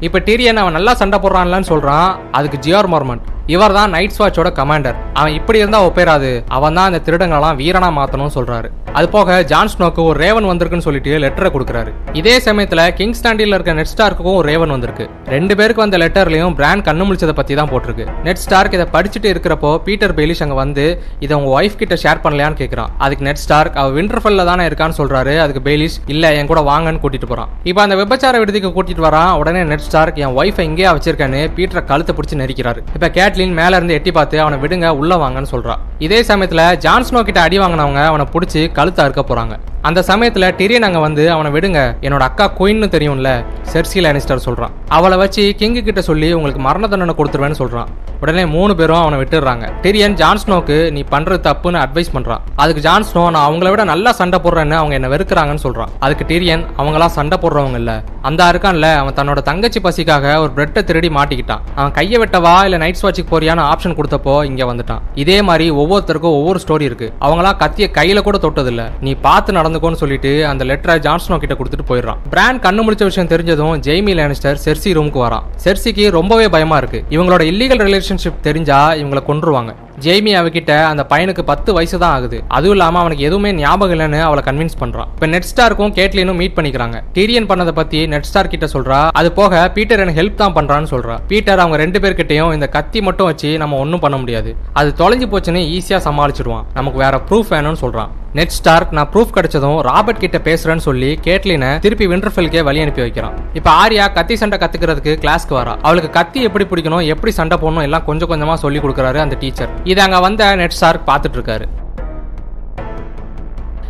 இப்போ 0.00 0.18
டிரியன் 0.18 0.56
அவன் 0.56 0.72
நல்லா 0.72 0.92
சண்டை 0.94 1.18
போடுறான்லன்னு 1.18 1.66
சொல்கிறான் 1.66 2.10
அதுக்கு 2.32 2.58
ஜியோர் 2.58 2.88
மார்மன் 2.88 3.22
இவர் 3.54 3.76
தான் 3.78 3.92
நைட் 3.96 4.18
வாட்சோட 4.20 4.50
கமாண்டர் 4.58 4.98
அவன் 5.20 5.36
இப்படி 5.38 5.58
இருந்தா 5.62 5.80
ஒப்பேராது 5.88 6.30
அவன் 6.58 6.76
தான் 6.78 6.88
அந்த 6.90 7.00
திருடங்களெல்லாம் 7.06 7.58
வீரனா 7.62 7.88
மாத்தணும்னு 7.98 8.36
சொல்றாரு. 8.38 8.68
அது 8.98 9.06
போக 9.14 9.36
ஜான் 9.50 9.70
ஸ்னோக்கு 9.72 10.00
ஒரு 10.10 10.18
ரேவன் 10.24 10.48
வந்திருக்குன்னு 10.50 10.86
சொல்லிட்டு 10.86 11.12
லெட்டரை 11.24 11.48
கொடுக்குறாரு. 11.54 11.90
இதே 12.20 12.34
சமயத்துல 12.46 12.80
கிங் 12.98 13.14
ஸ்டாண்டில் 13.18 13.56
இருக்க 13.56 13.72
நெட் 13.78 13.90
ஸ்டார்க்கும் 13.92 14.38
ஒரு 14.40 14.46
ரேவன் 14.50 14.72
வந்திருக்கு. 14.74 15.04
ரெண்டு 15.34 15.54
பேருக்கு 15.58 15.84
வந்த 15.84 15.98
லெட்டர்லயும் 16.02 16.54
பிராண்ட் 16.60 16.84
கண்ணு 16.88 17.04
முழிச்சதை 17.08 17.34
பத்தி 17.40 17.54
தான் 17.60 17.70
போட்டிருக்கு. 17.72 18.06
நெட் 18.26 18.42
ஸ்டார்க் 18.44 18.74
இதை 18.78 18.86
படிச்சுட்டு 18.94 19.28
இருக்கிறப்போ 19.34 19.70
பீட்டர் 19.86 20.14
பெயிலிஷ் 20.18 20.42
அங்க 20.46 20.56
வந்து 20.62 20.86
இதை 21.26 21.32
உங்க 21.38 21.50
ஒய்ஃப் 21.58 21.78
கிட்ட 21.82 21.96
ஷேர் 22.04 22.22
பண்ணலையான்னு 22.24 22.60
கேக்குறான். 22.62 22.90
அதுக்கு 23.06 23.26
நெட் 23.28 23.42
ஸ்டார்க் 23.44 23.78
அவ 23.82 23.92
விண்டர்ஃபெல்ல 23.98 24.46
தானே 24.50 24.66
இருக்கான்னு 24.70 24.98
சொல்றாரு. 25.00 25.34
அதுக்கு 25.44 25.62
பெயிலிஷ் 25.68 25.98
இல்ல 26.14 26.32
என் 26.40 26.50
கூட 26.52 26.62
வாங்கன்னு 26.70 27.02
கூட்டிட்டு 27.04 27.30
போறான். 27.32 27.52
இப்போ 27.70 27.82
அந்த 27.86 27.96
விபச்சார 28.02 28.40
விடுதிக்கு 28.44 28.72
கூட்டிட்டு 28.78 29.06
வரான். 29.08 29.32
உடனே 29.42 29.62
நெட் 29.72 29.86
ஸ்டார்க் 29.88 30.20
என் 30.24 30.36
ஒய்ஃபை 30.40 30.66
இங்கேயே 30.70 30.90
வச்சிருக்கேன்னு 30.96 31.42
பீட்டரை 31.58 31.84
கழுத்தை 31.92 32.14
பிடிச்சி 32.18 32.40
நெரிக்கிறாரு. 32.42 32.82
இப்ப 32.98 33.10
கேட்லின் 33.30 33.58
மேல 33.58 33.76
இருந்து 33.78 33.96
எட்டி 33.96 34.10
பார்த்து 34.14 34.36
அவனை 34.42 34.56
விடுங்க 34.62 34.86
உள்ள 35.00 35.14
வாங்கன்னு 35.22 35.50
சொல்றா. 35.52 35.74
இதே 36.06 36.20
சமயத்துல 36.30 36.62
ஜான்ஸ்னோ 36.84 37.20
கிட்ட 37.28 37.40
அடி 37.46 37.56
வாங்கினவங்க 37.62 38.02
அவனை 38.10 38.24
பிடிச்சி 38.32 38.60
கழுத்தை 38.78 39.00
அறுக்க 39.04 39.22
போறாங்க. 39.28 39.54
அந்த 39.88 40.00
சமயத்துல 40.08 40.46
டிரியன் 40.58 40.86
அங்க 40.86 41.00
வந்து 41.04 41.22
அவனை 41.34 41.50
விடுங்க 41.56 41.80
என்னோட 42.06 42.22
அக்கா 42.28 42.46
குயின்னு 42.58 42.88
தெரியும்ல 42.94 43.30
செர்சி 43.72 44.00
லானிஸ்டர் 44.04 44.44
சொல்றான். 44.46 44.72
அவளை 44.96 45.16
வச்சு 45.22 45.42
கிங்கு 45.60 45.82
கிட்ட 45.86 46.00
சொல்லி 46.08 46.28
உங்களுக்கு 46.38 46.62
மரண 46.66 46.88
தண்டனை 46.92 47.14
கொடுத்துருவேன்னு 47.18 47.60
சொல்றான். 47.62 47.90
உடனே 48.22 48.42
மூணு 48.54 48.72
பேரும் 48.78 49.02
அவனை 49.02 49.18
விட்டுடுறாங்க. 49.20 49.66
டிரியன் 49.84 50.16
ஜான்ஸ்னோக்கு 50.22 50.76
நீ 50.96 51.02
பண்றது 51.14 51.40
தப்புன்னு 51.46 51.78
அட்வைஸ் 51.84 52.14
பண்றான். 52.16 52.42
அதுக்கு 52.62 52.82
ஜான்ஸ்னோ 52.88 53.22
நான் 53.34 53.46
அவங்கள 53.48 53.70
விட 53.74 53.84
நல்லா 53.92 54.12
சண்டை 54.20 54.40
போடுறேன்னு 54.44 54.76
அவங்க 54.80 54.94
என்ன 54.98 55.10
வெறுக்கிறாங்கன்னு 55.14 55.64
சொல்றான். 55.66 55.92
அதுக்கு 56.06 56.26
டிரியன் 56.32 56.64
அவங்களாம் 56.80 57.16
சண்டை 57.18 57.38
போடுறவங்க 57.44 57.80
இல்ல. 57.82 57.94
அந்த 58.22 58.44
இருக்கான்ல 58.52 58.96
அவன் 58.96 59.14
தன்னோட 59.14 59.42
தங்கச்சி 59.42 59.80
பசிக்காக 59.80 60.36
ஒரு 60.36 60.50
பிரெட்டை 60.56 60.84
திருடி 60.84 61.08
மாட்டிக்கிட்டான். 61.08 61.62
அவன் 61.74 61.92
கையை 61.92 62.20
வெட்டவா 62.22 62.64
இல்ல 62.64 62.76
நைட் 62.76 62.98
வாட்சுக்கு 63.02 63.32
போறியான 63.32 63.64
ஆப்ஷன் 63.72 63.96
கொடுத்தப்போ 63.98 64.44
இங்க 64.44 64.64
வந்துட்டான். 64.64 65.00
இதே 65.14 65.42
மாதிரி 65.42 65.70
ஒவ்வொருத்தருக்கும் 65.70 66.36
ஒவ்வொரு 66.38 66.60
ஸ்டோரி 66.66 66.80
இருக்கு. 66.80 67.12
அவங்களாம் 67.20 67.58
கத்திய 67.62 67.88
கையில 67.98 68.22
கூட 68.22 68.38
தொட்டதில்ல. 68.38 68.90
நீ 69.00 69.14
பார்த்து 69.14 69.52
நடந்துக்கோன்னு 69.52 70.00
சொல்லிட்டு 70.02 70.46
அந்த 70.46 70.64
லெட்டரை 70.64 70.96
ஜான்ஸ்னோ 71.06 71.38
கிட்ட 71.38 71.54
கொடுத்துட்டு 71.54 71.88
போயிடுறான். 71.88 72.16
பிராண்ட் 72.30 72.64
கண்ணு 72.64 72.84
முடிச்ச 72.86 73.04
விஷயம் 73.04 73.28
தெரிஞ்சதும் 73.28 73.76
ஜெய்மி 73.88 74.14
லேனிஸ்டர் 74.20 74.60
செர்சி 74.64 74.92
ரூமுக்கு 74.98 75.22
வரான். 75.26 75.42
செர்சிக்கு 75.64 76.10
ரொம்பவே 76.10 76.48
பயமா 76.48 76.76
இருக்கு. 76.76 77.04
இவங்களோட 77.10 77.42
இல்லீகல் 77.52 77.84
ரிலேஷன்ஷிப் 77.88 78.40
தெரிஞ்சா 78.42 78.92
இவங்களை 78.92 79.22
கொன்றுவாங்க. 79.28 79.72
ஜெய்மி 80.04 80.32
அவகிட்ட 80.40 80.72
அந்த 80.90 81.02
பையனுக்கு 81.12 81.42
பத்து 81.50 81.70
வயசு 81.76 81.96
தான் 82.02 82.14
ஆகுது. 82.16 82.38
அதுவும் 82.56 82.76
இல்லாம 82.76 82.98
அவனுக்கு 83.02 83.26
எதுவுமே 83.28 83.50
ஞாபகம் 83.62 83.94
இல்லைன்னு 83.96 84.20
அவளை 84.28 84.42
கன்வின்ஸ் 84.48 84.78
பண்றான் 84.82 85.08
இப்ப 85.14 85.26
நெட் 85.34 85.48
ஸ்டாருக்கும் 85.50 85.94
கேட்லினும் 85.98 86.38
மீட் 86.42 86.56
பண்ணிக்கிறாங்க. 86.58 86.98
டீரியன் 87.16 87.48
பண்ணதை 87.50 87.74
பத்தி 87.80 88.00
நெட் 88.12 88.28
ஸ்டார் 88.30 88.52
கிட்ட 88.54 88.68
சொல்றா. 88.74 89.00
அது 89.20 89.30
போக 89.40 89.62
பீட்டர் 89.76 90.02
எனக்கு 90.04 90.22
ஹெல்ப் 90.22 90.40
தான் 90.42 90.56
பண்றான்னு 90.58 90.90
சொல்றா. 90.94 91.16
பீட்டர் 91.32 91.62
அவங்க 91.64 91.78
ரெண்டு 91.84 92.00
பேர்கிட்டயும் 92.04 92.54
இந்த 92.58 92.68
கத்தி 92.76 93.00
மட்டும் 93.08 93.30
வச்சு 93.30 93.50
நம்ம 93.62 93.78
ஒன்றும் 93.84 94.04
பண்ண 94.06 94.18
முடியாது. 94.22 94.52
அது 94.80 94.94
தொலைஞ்சு 95.02 95.28
போச்சுன்னு 95.34 95.62
ஈஸியா 95.76 96.00
சமாளிச்சிடுவான் 96.08 96.66
நமக்கு 96.78 96.98
வேற 97.04 97.22
ப்ரூஃப் 97.28 97.52
வேணும்னு 97.56 97.82
சொல்றான். 97.84 98.10
நெட் 98.38 98.52
ஸ்டார்க் 98.56 98.92
நான் 98.96 99.08
ப்ரூஃப் 99.12 99.32
கிடைச்சதும் 99.36 99.78
ராபர்ட் 99.86 100.20
கிட்ட 100.24 100.38
பேசுறேன்னு 100.48 100.84
சொல்லி 100.86 101.08
கேட்லினை 101.24 101.70
திருப்பி 101.84 102.06
விண்டர்ஃபெல்கே 102.12 102.60
வழி 102.68 102.80
அனுப்பி 102.82 103.02
வைக்கிறான். 103.04 103.34
இப்ப 103.58 103.68
ஆர்யா 103.80 104.04
கத்தி 104.18 104.34
சண்டை 104.42 104.58
கத்துக்கிறதுக்கு 104.62 105.14
கிளாஸ்க்கு 105.24 105.54
வரா. 105.58 105.74
அவளுக்கு 105.86 106.10
கத்தி 106.18 106.42
எப்படி 106.48 106.66
பிடிக்கணும் 106.72 107.04
எப்படி 107.14 107.32
சண்டை 107.40 107.58
போடணும் 107.62 107.86
எல்லாம் 107.88 108.06
கொஞ்சம் 108.08 108.30
கொஞ்சமா 108.32 108.54
சொல்லி 108.64 108.80
கொடுக்குறாரு 108.84 109.20
அந்த 109.26 109.38
டீச்சர் 109.44 109.72
இது 109.92 110.02
அங்க 110.06 110.20
வந்த 110.26 110.54
நெட் 110.62 110.76
ஸ்டார்க் 110.78 111.08
பார்த்துட்டு 111.10 111.38
இருக்காரு. 111.40 111.66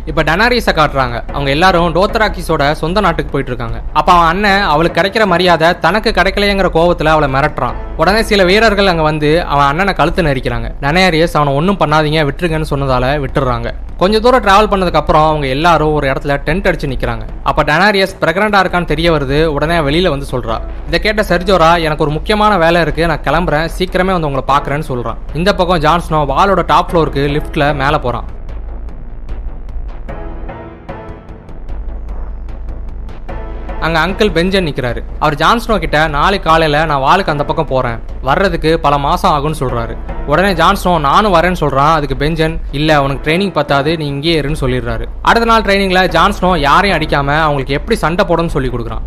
இப்போ 0.09 0.21
டனாரிஸை 0.27 0.73
காட்டுறாங்க. 0.77 1.17
அவங்க 1.33 1.49
எல்லாரும் 1.55 1.93
டோத்ராக்கிஸோட 1.97 2.63
சொந்த 2.79 3.01
நாட்டுக்கு 3.05 3.31
போயிட்டு 3.33 3.51
இருக்காங்க 3.51 3.77
அப்போ 3.99 4.11
அவன் 4.15 4.29
அண்ணன் 4.31 4.63
அவளுக்கு 4.71 4.97
கிடைக்கிற 4.99 5.25
மரியாதை 5.33 5.67
தனக்கு 5.85 6.11
கிடைக்கலையங்கிற 6.17 6.69
கோவத்தில் 6.77 7.11
அவளை 7.13 7.29
மிரட்டுறான். 7.35 7.77
உடனே 8.01 8.21
சில 8.29 8.41
வீரர்கள் 8.49 8.91
அங்கே 8.91 9.05
வந்து 9.09 9.29
அவன் 9.53 9.69
அண்ணனை 9.71 9.93
கழுத்து 9.99 10.27
நெரிக்கிறாங்க. 10.29 10.69
டனாரியஸ் 10.83 11.37
அவனை 11.39 11.53
ஒன்றும் 11.59 11.79
பண்ணாதீங்க 11.83 12.23
விட்டுருங்கன்னு 12.29 12.71
சொன்னதால 12.73 13.13
விட்டுறாங்க 13.25 13.69
கொஞ்ச 14.01 14.19
தூரம் 14.25 14.43
டிராவல் 14.45 14.69
பண்ணதுக்கு 14.71 14.99
அப்புறம் 15.01 15.25
அவங்க 15.29 15.47
எல்லாரும் 15.55 15.93
ஒரு 15.97 16.05
இடத்துல 16.11 16.35
டென்ட் 16.47 16.67
அடிச்சு 16.69 16.91
நிற்கிறாங்க 16.93 17.23
அப்போ 17.49 17.61
டனாரியஸ் 17.69 18.17
பிரெக்னண்டா 18.21 18.61
இருக்கான்னு 18.63 18.91
தெரிய 18.93 19.07
வருது 19.15 19.39
உடனே 19.55 19.77
வெளியில 19.87 20.13
வந்து 20.15 20.27
சொல்றா. 20.33 20.57
இதை 20.89 20.99
கேட்ட 21.05 21.21
சர்ஜோரா 21.31 21.71
எனக்கு 21.87 22.05
ஒரு 22.05 22.13
முக்கியமான 22.17 22.57
வேலை 22.65 22.81
இருக்கு 22.85 23.09
நான் 23.11 23.25
கிளம்புறேன் 23.29 23.71
சீக்கிரமே 23.77 24.13
வந்து 24.17 24.29
உங்களை 24.31 24.45
பாக்குறேன்னு 24.53 24.89
சொல்றான். 24.91 25.19
இந்த 25.39 25.51
பக்கம் 25.61 25.83
ஜான்ஸ்னோ 25.87 26.21
வாலோட 26.35 26.63
டாப் 26.73 26.89
ஃப்ளோருக்கு 26.91 27.25
லிஃப்ட்டில் 27.37 27.67
மேலே 27.83 27.99
போறான். 28.07 28.27
அங்க 33.85 33.97
அங்கிள் 34.05 34.33
பெஞ்சன் 34.35 34.67
நிக்கிறாரு. 34.69 35.01
அவர் 35.19 35.35
ஜான்ஸ்னோ 35.41 35.75
கிட்ட 35.83 36.07
நாளைக்கு 36.15 36.47
காலையில 36.49 36.85
நான் 36.85 37.03
வாளுக்கு 37.07 37.33
அந்த 37.33 37.45
பக்கம் 37.49 37.69
போறேன். 37.73 37.99
வர்றதுக்கு 38.21 38.79
பல 38.79 38.97
மாசம் 38.97 39.31
ஆகும்னு 39.35 39.59
சொல்றாரு. 39.59 39.93
உடனே 40.31 40.51
ஜான்ஸ்னோ 40.61 40.99
நானும் 40.99 41.33
வரேன்னு 41.33 41.61
சொல்றான். 41.63 41.93
அதுக்கு 41.97 42.17
பெஞ்சன் 42.23 42.55
இல்ல 42.71 43.01
உனக்கு 43.03 43.25
ட்ரைனிங் 43.27 43.55
பத்தாது. 43.59 43.97
நீ 43.97 44.07
இங்கே 44.07 44.35
இருன்னு 44.41 44.61
சொல்லிடுறாரு. 44.63 45.05
அடுத்த 45.21 45.49
நாள் 45.51 45.65
ட்ரைனிங்ல 45.67 46.03
ஜான்ஸ்னோ 46.17 46.51
யாரையும் 46.67 46.97
அடிக்காம 46.99 47.37
அவங்களுக்கு 47.47 47.77
எப்படி 47.79 47.97
சண்டை 48.05 48.25
போடணும்னு 48.25 48.55
சொல்லி 48.57 48.69
கொடுக்குறான். 48.69 49.05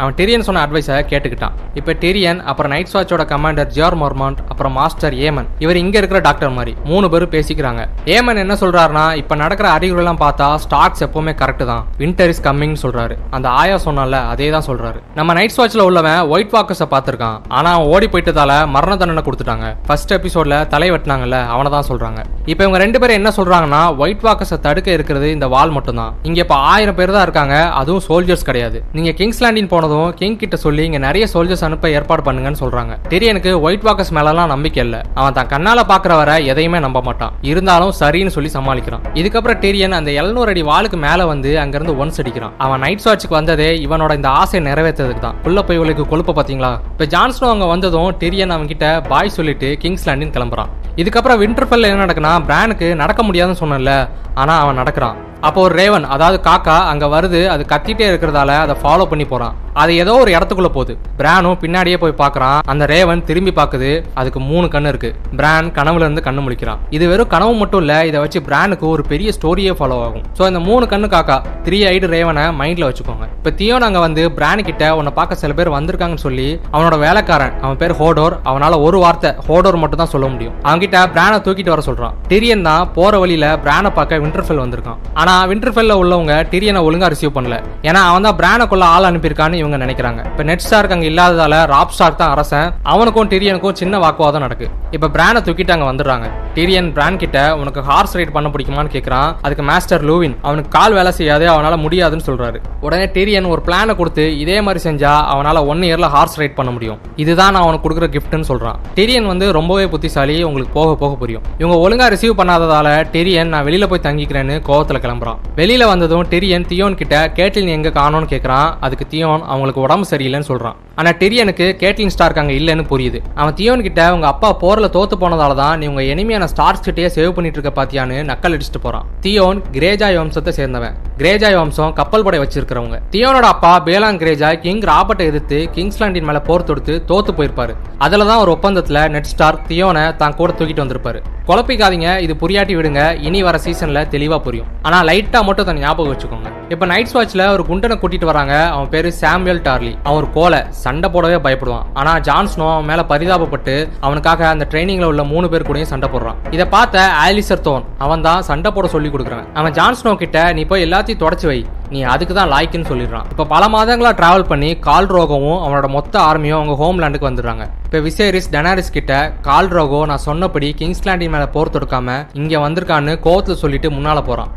அவன் 0.00 0.16
டெரியன் 0.20 0.46
சொன்ன 0.48 0.62
அட்வைஸை 0.66 0.96
கேட்டுக்கிட்டான். 1.12 1.54
இப்போ 1.78 1.92
டெரியன் 2.04 2.40
அப்புறம் 2.50 2.72
நைட் 2.74 2.92
வாட்சோட 2.94 3.24
கமாண்டர் 3.32 3.70
ஜியார் 3.76 3.96
மொர்மாண்ட் 4.02 4.40
அப்புறம் 4.52 4.74
மாஸ்டர் 4.80 5.16
ஏமன். 5.28 5.48
இவர் 5.64 5.80
இங்க 5.82 5.96
இருக்கிற 6.00 6.20
டாக்டர் 6.28 6.54
மாதிரி. 6.58 6.74
மூணு 6.90 7.06
பேரும் 7.12 7.32
பேசிக்கிறாங்க. 7.36 7.82
ஏமன் 8.16 8.42
என்ன 8.44 8.54
சொல்றாருன்னா 8.62 9.04
இப்ப 9.22 9.38
நடக்கிற 9.42 9.68
அறிகுறிலாம் 9.76 10.20
பார்த்தா 10.24 10.48
ஸ்டாக்ஸ் 10.64 11.04
எப்பவுமே 11.06 11.34
கரெக்ட் 11.42 11.64
தான். 11.72 11.84
வின்டர் 12.02 12.32
இஸ் 12.34 12.42
கம்மிங் 12.48 12.76
சொல்றாரு. 12.84 13.16
அந்த 13.38 13.46
ஆயா 13.60 13.76
சொன்னால 13.86 14.22
அதே 14.32 14.48
தான் 14.56 14.66
சொல்றாரு. 14.70 14.98
நம்ம 15.18 15.36
நைட் 15.38 15.56
வாட்ச்ல 15.60 15.84
உள்ளவன் 15.88 16.20
ஒயிட் 16.34 16.54
வாக்கர்ஸை 16.56 16.88
பார்த்திருக்கான். 16.94 17.38
ஆனா 17.58 17.68
அவன் 17.76 17.90
ஓடி 17.94 18.08
போயிட்டதால 18.14 18.52
மரண 18.76 18.92
தண்டனை 19.02 19.24
கொடுத்துட்டாங்க. 19.26 19.66
ஃபர்ஸ்ட் 19.88 20.14
எபிசோட்ல 20.18 20.56
தலை 20.74 20.88
வெட்டினாங்கல்ல 20.94 21.38
அவனை 21.54 21.70
தான் 21.76 21.88
சொல்றாங்க. 21.90 22.20
இப்போ 22.50 22.62
இவங்க 22.64 22.78
ரெண்டு 22.84 23.00
பேரும் 23.02 23.18
என்ன 23.20 23.32
சொல்றாங்கன்னா 23.38 23.82
ஒயிட் 24.02 24.24
வாக்கர்ஸை 24.26 24.58
தடுக்க 24.66 24.90
இருக்கிறது 24.96 25.28
இந்த 25.36 25.48
வால் 25.54 25.74
மட்டும்தான். 25.76 26.12
இங்க 26.28 26.38
இப்ப 26.44 26.56
ஆயிரம் 26.72 26.98
பேர் 26.98 27.14
தான் 27.16 27.26
இருக்காங்க 27.28 27.56
அதுவும் 27.80 28.04
சோல்ஜர்ஸ் 28.08 28.46
கிடையாது. 28.48 28.80
நீங்க 28.96 29.12
கிங்ஸ் 29.20 29.42
லேண்டின் 29.44 29.70
போனதும் 29.90 30.16
கிங் 30.18 30.38
கிட்ட 30.42 30.56
சொல்லி 30.64 30.82
இங்க 30.88 30.98
நிறைய 31.06 31.24
சோல்ஜர்ஸ் 31.32 31.64
அனுப்ப 31.68 31.86
ஏற்பாடு 31.96 32.22
பண்ணுங்கன்னு 32.26 32.60
சொல்றாங்க. 32.62 32.92
டெரியனுக்கு 33.12 33.50
ஒயிட் 33.66 33.84
வாக்கர்ஸ் 33.86 34.12
மேலலாம் 34.16 34.50
நம்பிக்கை 34.54 34.80
இல்ல. 34.86 34.96
அவன் 35.20 35.36
தான் 35.38 35.50
கண்ணால 35.52 35.80
பாக்குற 35.92 36.12
வர 36.20 36.30
எதையுமே 36.52 36.78
நம்ப 36.86 37.00
மாட்டான். 37.08 37.32
இருந்தாலும் 37.50 37.92
சரின்னு 38.00 38.34
சொல்லி 38.36 38.50
சமாளிக்கிறான். 38.56 39.04
இதுக்கப்புறம் 39.20 39.60
டெரியன் 39.64 39.96
அந்த 40.00 40.10
700 40.22 40.52
அடி 40.54 40.64
வாளுக்கு 40.70 40.98
மேல 41.06 41.26
வந்து 41.32 41.52
அங்கிருந்து 41.64 41.94
ஒன்ஸ் 42.02 42.20
அடிக்கிறான். 42.24 42.54
அவன் 42.66 42.82
நைட் 42.86 43.06
வாட்சுக்கு 43.06 43.38
வந்ததே 43.40 43.70
இவனோட 43.86 44.14
இந்த 44.20 44.30
ஆசையை 44.42 44.62
நிறைவேற்றதுக்கு 44.68 45.24
தான். 45.26 45.38
உள்ள 45.48 45.58
போய் 45.68 45.80
இவளுக்கு 45.80 46.06
கொழுப்ப 46.12 46.36
பாத்தீங்களா 46.40 46.72
இப்ப 46.94 47.08
ஜான்ஸ்னோ 47.16 47.50
அங்க 47.54 47.68
வந்ததும் 47.74 48.10
டெரியன் 48.22 48.54
அவன் 48.56 48.70
கிட்ட 48.74 48.86
பாய் 49.12 49.36
சொல்லிட்டு 49.38 49.70
கிங்ஸ்லாண்டின் 49.84 50.34
கிளம்புறான். 50.36 50.70
இதுக்கப்புறம் 51.00 51.40
விண்டர்ஃபெல்ல 51.42 51.90
என்ன 51.90 52.04
நடக்குன்னா 52.06 52.34
பிரானுக்கு 52.48 52.86
நடக்க 53.02 53.20
முடியாதுன்னு 53.26 53.62
சொன்னல 53.64 53.92
ஆனா 54.40 54.54
அவன் 54.64 54.80
நடக்கிறான். 54.80 55.16
அப்போ 55.48 55.60
ஒரு 55.66 55.74
ரேவன் 55.80 56.06
அதாவது 56.14 56.38
காக்கா 56.46 56.74
அங்க 56.90 57.04
வருது 57.14 57.38
அது 57.52 57.62
கத்திட்டே 57.70 58.06
இருக்கிறதால 58.10 58.56
அதை 58.64 58.74
ஃபாலோ 58.82 59.04
பண்ணி 59.10 59.26
போறான். 59.30 59.54
அது 59.82 59.92
ஏதோ 60.02 60.12
ஒரு 60.22 60.30
இடத்துக்குள்ள 60.36 60.70
போகுது. 60.76 60.92
பிரானும் 61.20 61.58
பின்னாடியே 61.62 61.96
போய் 62.02 62.14
பாக்குறான் 62.20 62.58
அந்த 62.72 62.84
ரேவன் 62.92 63.24
திரும்பி 63.28 63.52
பார்க்குது. 63.58 63.90
அதுக்கு 64.20 64.40
மூணு 64.50 64.66
கண்ணு 64.74 64.92
இருக்கு. 64.92 65.10
பிரான் 65.38 65.68
கனவுல 65.78 66.04
இருந்து 66.06 66.24
கண்ணு 66.26 66.40
முழிக்கிறான். 66.46 66.80
இது 66.96 67.04
வெறும் 67.12 67.30
கனவு 67.34 67.54
மட்டும் 67.62 67.82
இல்ல 67.84 67.94
இதை 68.10 68.20
வச்சு 68.24 68.40
பிரானுக்கு 68.48 68.86
ஒரு 68.94 69.02
பெரிய 69.12 69.32
ஸ்டோரியே 69.38 69.74
ஃபாலோ 69.78 69.98
ஆகும். 70.06 70.24
சோ 70.38 70.42
இந்த 70.50 70.62
மூணு 70.68 70.86
கண்ணு 70.92 71.08
காக்கா 71.14 71.36
த்ரீ 71.66 71.80
ஐடு 71.92 72.08
ரேவனை 72.14 72.44
மைண்ட்ல 72.60 72.88
வச்சுக்கோங்க. 72.88 73.26
இப்ப 73.40 73.52
தியோ 73.60 73.78
நாங்க 73.84 73.98
வந்து 74.06 74.24
பிரான் 74.38 74.64
கிட்ட 74.68 74.84
உன்னை 74.98 75.12
பார்க்க 75.18 75.40
சில 75.42 75.52
பேர் 75.60 75.72
வந்திருக்காங்கன்னு 75.76 76.24
சொல்லி 76.26 76.48
அவனோட 76.74 76.98
வேலைக்காரன் 77.04 77.54
அவன் 77.64 77.80
பேர் 77.82 77.96
ஹோடோர் 78.00 78.36
அவனால 78.50 78.80
ஒரு 78.86 78.98
வார்த்தை 79.04 79.32
ஹோடோர் 79.48 79.80
மட்டும் 79.82 80.02
தான் 80.02 80.12
சொல்ல 80.14 80.26
முடியும். 80.32 80.54
அவன்கிட்ட 80.68 81.04
பிரானை 81.14 81.38
தூக்கிட்டு 81.46 81.74
வர 81.74 81.84
சொல்றான். 81.88 82.16
டிரியன் 82.32 82.66
தான் 82.70 82.88
போற 82.98 83.12
வழியில 83.24 83.46
பிரானை 83.64 83.92
பார்க்க 83.98 84.22
விண்டர்ஃபெல் 84.24 84.62
வந்திருக்கான். 84.64 85.00
ஆனா 85.20 85.34
விண்டர்ஃபெல்ல 85.52 85.96
உள்ளவங்க 86.02 86.34
டிரியனை 86.52 86.82
ஒழுங்கா 86.88 87.10
ரிசீவ் 87.14 87.36
பண்ணல. 87.38 87.58
ஏன்னா 87.88 88.02
அவன் 88.10 88.28
தான் 88.28 88.38
பிரானை 88.42 88.66
கொள்ள 88.72 88.84
ஆள் 88.96 89.08
அனுப்பியிருக்கான்னு 89.10 89.59
இவங்க 89.60 89.78
நினைக்கிறாங்க. 89.84 90.20
இப்ப 90.30 90.42
நெட் 90.50 90.64
ஸ்டார்க் 90.66 90.94
அங்க 90.96 91.06
இல்லாததால 91.12 91.54
ராப் 91.74 91.94
ஸ்டார்க் 91.96 92.20
தான் 92.22 92.32
அரசன். 92.36 92.68
அவனுக்கும் 92.92 93.30
டிரியனுக்கும் 93.32 93.78
சின்ன 93.80 93.98
வாக்குவாதம் 94.04 94.44
நடக்கு. 94.46 94.68
இப்ப 94.96 95.10
பிரானை 95.16 95.40
தூக்கிட்டு 95.46 95.74
அங்க 95.76 95.88
வந்துடுறாங்க. 95.90 96.26
டிரியன் 96.54 96.92
பிரான் 96.92 97.18
கிட்ட 97.22 97.38
உனக்கு 97.62 97.80
ஹார்ஸ் 97.88 98.14
ரைட் 98.18 98.32
பண்ண 98.36 98.48
பிடிக்குமான்னு 98.48 98.92
கேக்குறான். 98.94 99.30
அதுக்கு 99.42 99.64
மாஸ்டர் 99.70 100.04
லூவின் 100.10 100.36
அவனுக்கு 100.42 100.70
கால் 100.70 100.94
வேலை 100.98 101.12
செய்யாது 101.18 101.44
அவனால 101.52 101.76
முடியாதுன்னு 101.84 102.26
சொல்றாரு. 102.28 102.58
உடனே 102.80 103.06
டிரியன் 103.16 103.48
ஒரு 103.52 103.62
பிளானை 103.66 103.94
கொடுத்து 103.96 104.24
இதே 104.38 104.56
மாதிரி 104.66 104.80
செஞ்சா 104.88 105.12
அவனால 105.34 105.66
ஒன் 105.72 105.84
இயர்ல 105.88 106.08
ஹார்ஸ் 106.14 106.38
ரைட் 106.42 106.56
பண்ண 106.58 106.70
முடியும். 106.76 106.98
இதுதான் 107.24 107.52
நான் 107.52 107.62
அவனுக்கு 107.62 107.84
கொடுக்குற 107.86 108.08
கிஃப்ட்னு 108.16 108.48
சொல்றான். 108.52 108.78
டிரியன் 108.98 109.28
வந்து 109.32 109.46
ரொம்பவே 109.58 109.86
புத்திசாலி 109.94 110.36
உங்களுக்கு 110.48 110.74
போக 110.78 110.94
போக 110.94 111.14
புரியும். 111.22 111.42
இவங்க 111.58 111.76
ஒழுங்கா 111.84 112.08
ரிசீவ் 112.14 112.38
பண்ணாததால 112.40 112.88
டெரியன் 113.16 113.52
நான் 113.54 113.66
வெளியில 113.66 113.86
போய் 113.86 114.06
தங்கிக்கிறேன்னு 114.08 114.56
கோவத்துல 114.68 115.00
கிளம்புறான். 115.04 115.38
வெளியில 115.56 115.86
வந்ததும் 115.92 116.24
டெரியன் 116.34 116.66
தியோன் 116.72 116.98
கிட்ட 117.00 117.16
கேட்டில் 117.38 117.72
எங்க 117.76 117.88
காணோன்னு 117.88 118.30
கேக்குறான். 118.34 118.68
அதுக்கு 118.80 119.06
தியோன் 119.12 119.44
அவங்களுக்கு 119.52 119.84
உடம்பு 119.86 120.06
சரியில்லைன்னு 120.12 120.48
சொல்றான். 120.50 120.78
ஆனா 121.00 121.10
டெரியனுக்கு 121.20 121.66
கேட்லின் 121.82 122.12
ஸ்டார்க் 122.14 122.40
அங்க 122.42 122.54
இல்லைன்னு 122.60 122.84
புரியுது. 122.92 123.18
அவன் 123.40 123.56
தியோன் 123.60 123.84
கிட்ட 123.86 124.00
உங்க 124.16 124.26
அப்பா 124.32 124.48
போர்ல 124.62 124.88
தோத்து 124.96 125.16
போனதால 125.22 125.54
தான் 125.62 125.78
நீ 125.80 125.86
உங்க 125.92 126.02
எனிமியான 126.14 126.48
ஸ்டார்ஸ் 126.52 126.84
கிட்டயே 126.86 127.08
சேவ் 127.16 127.34
பண்ணிட்டு 127.36 127.58
இருக்க 127.58 127.72
பாத்தியான்னு 127.78 128.18
நக்கல் 128.30 128.54
அடிச்சுட்டு 128.56 128.82
போறான். 128.86 129.06
தியோன் 129.26 129.60
கிரேஜாய் 129.76 130.18
வம்சத்தை 130.20 130.54
சேர்ந்தவன். 130.58 130.96
கிரேஜாய் 131.22 131.58
வம்சம் 131.60 131.94
கப்பல் 132.00 132.26
படை 132.26 132.38
வச்சிருக்கிறவங்க. 132.42 132.98
தியோனோட 133.14 133.46
அப்பா 133.54 133.72
பேலாங் 133.88 134.20
கிரேஜாய் 134.22 134.60
கிங் 134.64 134.84
ராபர்ட்டை 134.90 135.26
எதிர்த்து 135.30 135.58
கிங்ஸ்லாண்டின் 135.76 136.28
மேல 136.28 136.40
போர் 136.48 136.66
தொடுத்து 136.68 136.94
தோத்து 137.10 137.32
போயிருப்பாரு. 137.38 137.74
அதுல 138.06 138.26
தான் 138.30 138.42
ஒரு 138.44 138.52
ஒப்பந்தத்துல 138.56 139.02
நெட் 139.16 139.30
ஸ்டார் 139.32 139.60
தியோனை 139.70 140.04
தான் 140.22 140.36
கூட 140.40 140.50
தூக்கிட்டு 140.58 140.84
வந்திருப்பாரு. 140.84 141.20
குழப்பிக்காதீங்க 141.48 142.08
இது 142.24 142.34
புரியாட்டி 142.42 142.74
விடுங்க. 142.78 143.02
இனி 143.28 143.40
வர 143.46 143.56
சீசன்ல 143.64 144.00
தெளிவா 144.14 144.38
புரியும். 144.46 144.68
ஆனா 144.86 144.98
லைட்டா 145.08 145.40
மட்டும் 145.48 145.68
தன் 145.68 145.82
ஞாபகம் 145.84 146.12
வச்சுக்கோங்க. 146.12 146.50
இப்ப 146.74 146.86
நைட் 146.92 147.14
வாட்ச்ல 147.16 147.44
ஒரு 147.54 147.62
குண்டனை 147.70 147.96
கூட்டிட்டு 148.02 148.28
வராங்க. 148.32 148.54
அவன் 148.74 148.90
பேரு 148.94 149.08
சாமுவேல் 149.40 149.66
டார்லி. 149.66 149.90
அவன் 150.08 150.26
போல 150.34 150.34
கோலை 150.36 150.58
சண்டை 150.84 151.08
போடவே 151.12 151.36
பயப்படுவான். 151.44 151.84
ஆனா 152.00 152.12
ஜான்ஸ்னோ 152.26 152.66
அவன் 152.72 152.88
மேல 152.90 153.00
பரிதாபப்பட்டு 153.10 153.74
அவனுக்காக 154.06 154.42
அந்த 154.50 154.64
ட்ரைனிங்ல 154.72 155.08
உள்ள 155.10 155.22
மூணு 155.30 155.46
பேர் 155.52 155.66
கூடயும் 155.68 155.90
சண்டை 155.92 156.08
போடுறான். 156.12 156.38
இதை 156.54 156.64
பார்த்த 156.74 157.04
ஆலிசர் 157.24 157.62
தோன் 157.68 157.84
அவன் 158.04 158.24
தான் 158.26 158.44
சண்டை 158.48 158.70
போட 158.76 158.88
சொல்லி 158.94 159.10
கொடுக்குறான் 159.14 159.46
அவன் 159.60 159.74
ஜான்ஸ்னோ 159.78 160.12
கிட்ட 160.22 160.38
நீ 160.58 160.64
போய் 160.72 160.84
எல்லாத்தையும் 160.86 161.22
தொடச்சு 161.24 161.48
வை. 161.50 161.58
நீ 161.94 162.00
அதுக்கு 162.14 162.34
தான் 162.38 162.50
லாய்க்குன்னு 162.54 162.90
சொல்லிடுறான். 162.92 163.26
இப்போ 163.32 163.44
பல 163.54 163.64
மாதங்களா 163.74 164.12
டிராவல் 164.20 164.48
பண்ணி 164.52 164.70
கால் 164.88 165.10
ரோகவும் 165.16 165.58
அவனோட 165.64 165.88
மொத்த 165.96 166.14
ஆர்மியும் 166.28 166.58
அவங்க 166.58 166.76
ஹோம்லேண்டுக்கு 166.82 167.30
வந்துடுறாங்க. 167.30 167.64
இப்போ 167.86 168.00
விசேரிஸ் 168.08 168.52
டெனாரிஸ் 168.54 168.96
கிட்ட 168.98 169.12
கால் 169.48 169.72
ரோகோ 169.78 170.00
நான் 170.12 170.26
சொன்னபடி 170.28 170.70
கிங்ஸ்லாண்டின் 170.80 171.34
மேலே 171.36 171.48
போர் 171.56 171.74
தொடுக்காம 171.76 172.18
இங்கே 172.42 172.60
வந்திருக்கான்னு 172.66 173.14
கோவத்தில் 173.26 173.62
சொல்லிட்டு 173.64 173.90
முன்னால் 173.96 174.28
போகிறான் 174.30 174.52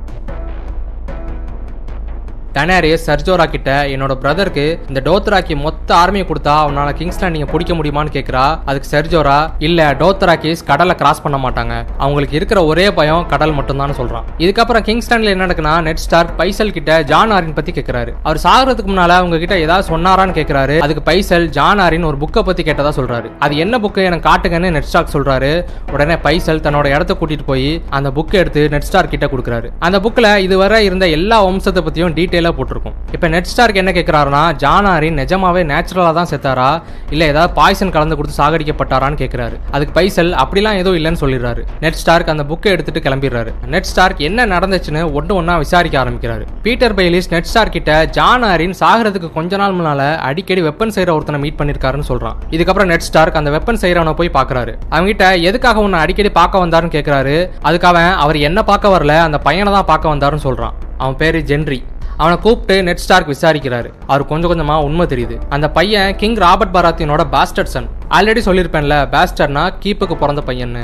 டனாரியஸ் 2.56 3.06
சர்ஜோரா 3.08 3.46
கிட்ட 3.54 3.70
என்னோட 3.94 4.14
பிரதருக்கு 4.24 4.66
இந்த 4.90 5.00
டோத்ராக்கி 5.06 5.56
மொத்த 5.64 5.90
ஆர்மியை 6.00 6.26
கொடுத்தா 6.32 6.56
அவனால 6.64 6.90
கிங்ஸ்லாண்ட் 7.00 7.36
நீங்க 7.36 7.48
பிடிக்க 7.54 7.74
முடியுமான்னு 7.78 8.12
கேக்குறா. 8.18 8.44
அதுக்கு 8.70 8.88
சர்ஜோரா 8.96 9.38
இல்ல 9.68 9.88
டோத்ராக்கிஸ் 10.02 10.62
கடலை 10.68 10.96
கிராஸ் 11.00 11.22
பண்ண 11.24 11.38
மாட்டாங்க. 11.46 11.76
அவங்களுக்கு 12.04 12.36
இருக்கிற 12.40 12.60
ஒரே 12.72 12.86
பயம் 13.00 13.24
கடல் 13.32 13.54
மட்டும்தான் 13.60 13.96
சொல்றான். 14.00 14.28
இதுக்கப்புறம் 14.44 14.86
கிங்ஸ்லாண்ட்ல 14.90 15.34
என்ன 15.36 15.46
நடக்குன்னா 15.46 15.74
நெட் 15.88 16.04
ஸ்டார் 16.04 16.30
பைசல் 16.42 16.74
கிட்ட 16.78 16.92
ஜான் 17.14 17.34
ஆரின் 17.38 17.58
பத்தி 17.60 17.74
கேக்குறாரு. 17.78 18.14
அவர் 18.28 18.42
சாகிறதுக்கு 18.46 18.92
முன்னால 18.92 19.18
அவங்க 19.22 19.40
கிட்ட 19.44 19.58
ஏதாவது 19.66 19.88
சொன்னாரான்னு 19.94 20.38
கேக்குறாரு. 20.40 20.78
அதுக்கு 20.88 21.06
பைசல் 21.10 21.48
ஜான் 21.58 21.84
ஆரின் 21.88 22.08
ஒரு 22.12 22.20
புக்கை 22.26 22.44
பத்தி 22.52 22.66
கேட்டதா 22.70 22.94
சொல்றாரு. 23.00 23.32
அது 23.48 23.56
என்ன 23.66 23.82
புக்கு 23.88 24.04
எனக்கு 24.12 24.28
காட்டுங்கன்னு 24.30 24.74
நெட் 24.78 24.90
ஸ்டார் 24.92 25.12
சொல்றாரு. 25.16 25.52
உடனே 25.96 26.18
பைசல் 26.28 26.64
தன்னோட 26.68 26.86
இடத்த 26.96 27.18
கூட்டிட்டு 27.24 27.50
போய் 27.52 27.68
அந்த 28.00 28.12
புக்கை 28.20 28.40
எடுத்து 28.44 28.64
நெட் 28.76 28.88
ஸ்டார் 28.92 29.12
கிட்ட 29.16 29.26
கொடுக்குறாரு. 29.34 29.70
அந்த 29.90 30.00
புக்ல 30.06 30.38
இதுவரை 30.48 30.80
இருந்த 30.92 31.06
எல்லா 31.20 31.40
வம்சத்தை 31.50 31.84
பத்தியும் 31.90 32.18
டீட்டெயில் 32.22 32.42
டீட்டெயிலாக 32.44 32.58
போட்டிருக்கும். 32.58 32.96
இப்போ 33.16 33.28
நெட் 33.34 33.50
ஸ்டார்க்கு 33.52 33.82
என்ன 33.84 33.92
கேட்குறாருனா 33.98 34.44
ஜானாரி 34.64 35.10
நிஜமாவே 35.20 35.62
நேச்சுரலாக 35.72 36.14
தான் 36.20 36.30
செத்தாரா? 36.32 36.70
இல்லை 37.14 37.26
ஏதாவது 37.34 37.52
பாய்சன் 37.60 37.94
கலந்து 37.96 38.18
கொடுத்து 38.20 38.38
சாகடிக்கப்பட்டாரான்னு 38.42 39.20
கேட்குறாரு 39.24 39.56
அதுக்கு 39.76 39.94
பைசல் 39.98 40.32
அப்படிலாம் 40.44 40.80
எதுவும் 40.82 40.98
இல்லைன்னு 41.00 41.22
சொல்லிடுறாரு. 41.24 41.62
நெட் 41.84 42.00
ஸ்டார்க் 42.02 42.32
அந்த 42.34 42.46
புக்கை 42.52 42.72
எடுத்துட்டு 42.76 43.04
கிளம்பிடுறாரு. 43.08 43.54
நெட் 43.74 43.90
ஸ்டார்க் 43.92 44.22
என்ன 44.30 44.48
நடந்துச்சுன்னு 44.56 45.04
ஒன்று 45.20 45.34
ஒன்றா 45.40 45.56
விசாரிக்க 45.66 45.98
ஆரம்பிக்கிறாரு. 46.04 46.46
பீட்டர் 46.68 46.96
பைலிஸ் 47.00 47.32
நெட் 47.36 47.50
ஸ்டார் 47.52 47.74
கிட்ட 47.78 47.92
ஜானாரின் 48.18 48.78
சாகிறதுக்கு 48.82 49.30
கொஞ்ச 49.38 49.58
நாள் 49.64 49.78
முன்னால 49.80 50.02
அடிக்கடி 50.30 50.64
வெப்பன் 50.70 50.96
செய்கிற 50.98 51.12
ஒருத்தனை 51.18 51.42
மீட் 51.46 51.60
பண்ணிருக்காருன்னு 51.62 52.10
சொல்றான். 52.12 52.38
இதுக்கப்புறம் 52.56 52.92
நெட் 52.94 53.08
ஸ்டார்க் 53.10 53.40
அந்த 53.42 53.52
வெப்பன் 53.58 53.82
செய்கிறவனை 53.84 54.16
போய் 54.22 54.36
பார்க்கறாரு 54.40 54.74
அவன்கிட்ட 54.96 55.26
எதுக்காக 55.50 55.86
உன்னை 55.86 56.00
அடிக்கடி 56.06 56.32
பார்க்க 56.40 56.64
வந்தாருன்னு 56.66 56.96
கேட்குறாரு 56.98 57.36
அதுக்கு 57.70 57.90
அவன் 57.92 58.12
அவர் 58.26 58.40
என்ன 58.50 58.60
பார்க்க 58.72 58.96
வரல 58.96 59.16
அந்த 59.28 59.38
பையனை 59.48 59.72
தான் 59.78 59.90
பார்க்க 59.92 60.14
வந்தாருன்னு 60.14 60.48
சொல்றான். 60.48 60.76
அவன் 61.02 61.18
பேரு 61.22 61.40
ஜென்ரி 61.50 61.78
அவனை 62.22 62.36
கூப்பிட்டு 62.46 62.76
நெட் 62.88 63.02
ஸ்டார்க் 63.04 63.32
விசாரிக்கிறாரு. 63.34 63.90
அவர் 64.08 64.30
கொஞ்சம் 64.32 64.52
கொஞ்சமா 64.52 64.76
உண்மை 64.88 65.06
தெரியுது. 65.14 65.36
அந்த 65.56 65.68
பையன் 65.78 66.16
கிங் 66.22 66.38
ராபர்ட் 66.46 66.76
பராத்தியனோட 66.76 67.24
பாஸ்டர் 67.36 67.72
சன் 67.74 67.90
ஆல்ரெடி 68.18 68.42
சொல்லியிருப்பேன்ல 68.48 68.98
பாஸ்டர்னா 69.16 69.64
கீப்புக்கு 69.86 70.18
பிறந்த 70.24 70.44
பையன்னு. 70.50 70.84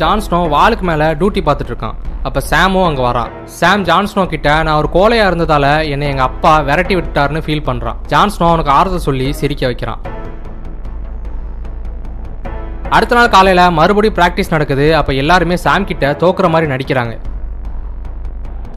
ஜான்ஸ்னோ 0.00 0.40
வாளுக்கு 0.54 0.84
மேல 0.90 1.04
டியூட்டி 1.20 1.40
பார்த்துட்டு 1.46 1.72
இருக்கான். 1.72 1.96
அப்ப 2.28 2.42
சாமும் 2.50 2.86
அங்க 2.88 3.00
வரான் 3.08 3.30
சாம் 3.60 3.84
ஜான்ஸ்னோ 3.88 4.24
கிட்ட 4.32 4.48
நான் 4.66 4.78
ஒரு 4.82 4.88
கோலையா 4.96 5.24
இருந்ததால 5.30 5.66
என்னை 5.92 6.08
எங்க 6.12 6.22
அப்பா 6.30 6.52
விரட்டி 6.68 6.94
விட்டாருன்னு 6.96 7.44
ஃபீல் 7.46 7.66
பண்றான். 7.68 7.98
ஜான்ஸ்னோ 8.12 8.48
அவனுக்கு 8.52 8.74
ஆறுதல் 8.78 9.06
சொல்லி 9.08 9.28
சிரிக்க 9.40 9.64
வைக்கிறான். 9.66 10.02
அடுத்த 12.96 13.14
நாள் 13.14 13.34
காலையில 13.36 13.62
மறுபடியும் 13.78 14.18
பிராக்டிஸ் 14.18 14.54
நடக்குது. 14.56 14.88
அப்ப 14.96 15.12
எல்லாருமே 15.22 15.56
சாம் 15.64 15.88
கிட்ட 15.92 16.12
தோக்குற 16.20 16.48
மாதிரி 16.54 16.70
நடிக்கிறாங்க. 16.74 17.14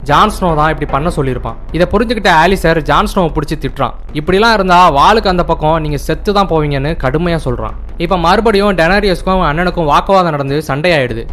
ஜான்ஸ்னோ 0.08 0.48
தான் 0.60 0.70
இப்படி 0.72 0.88
பண்ண 0.94 1.08
சொல்லியிருப்பான். 1.16 1.58
இதை 1.76 1.86
புரிஞ்சுக்கிட்ட 1.92 2.30
ஆலிசர் 2.42 2.80
ஜான்ஸ்னோவை 2.90 3.30
பிடிச்சி 3.36 3.56
திட்டுறான். 3.64 3.94
இப்படிலாம் 4.20 4.54
இருந்தா 4.58 4.78
வாளுக்கு 4.98 5.32
அந்த 5.34 5.44
பக்கம் 5.50 5.78
நீங்க 5.84 5.98
செத்து 6.06 6.32
தான் 6.38 6.50
போவீங்கன்னு 6.52 6.92
கடுமையா 7.04 7.38
சொல்றான். 7.46 7.76
இப்ப 8.04 8.18
மறுபடியும் 8.26 8.74
டெனாரியஸ்க்கும் 8.80 9.46
அண்ணனுக்கும் 9.50 9.90
வாக்குவாதம் 9.92 10.36
நடந்து 10.36 10.58
சண்டையாயிடுது. 10.70 11.24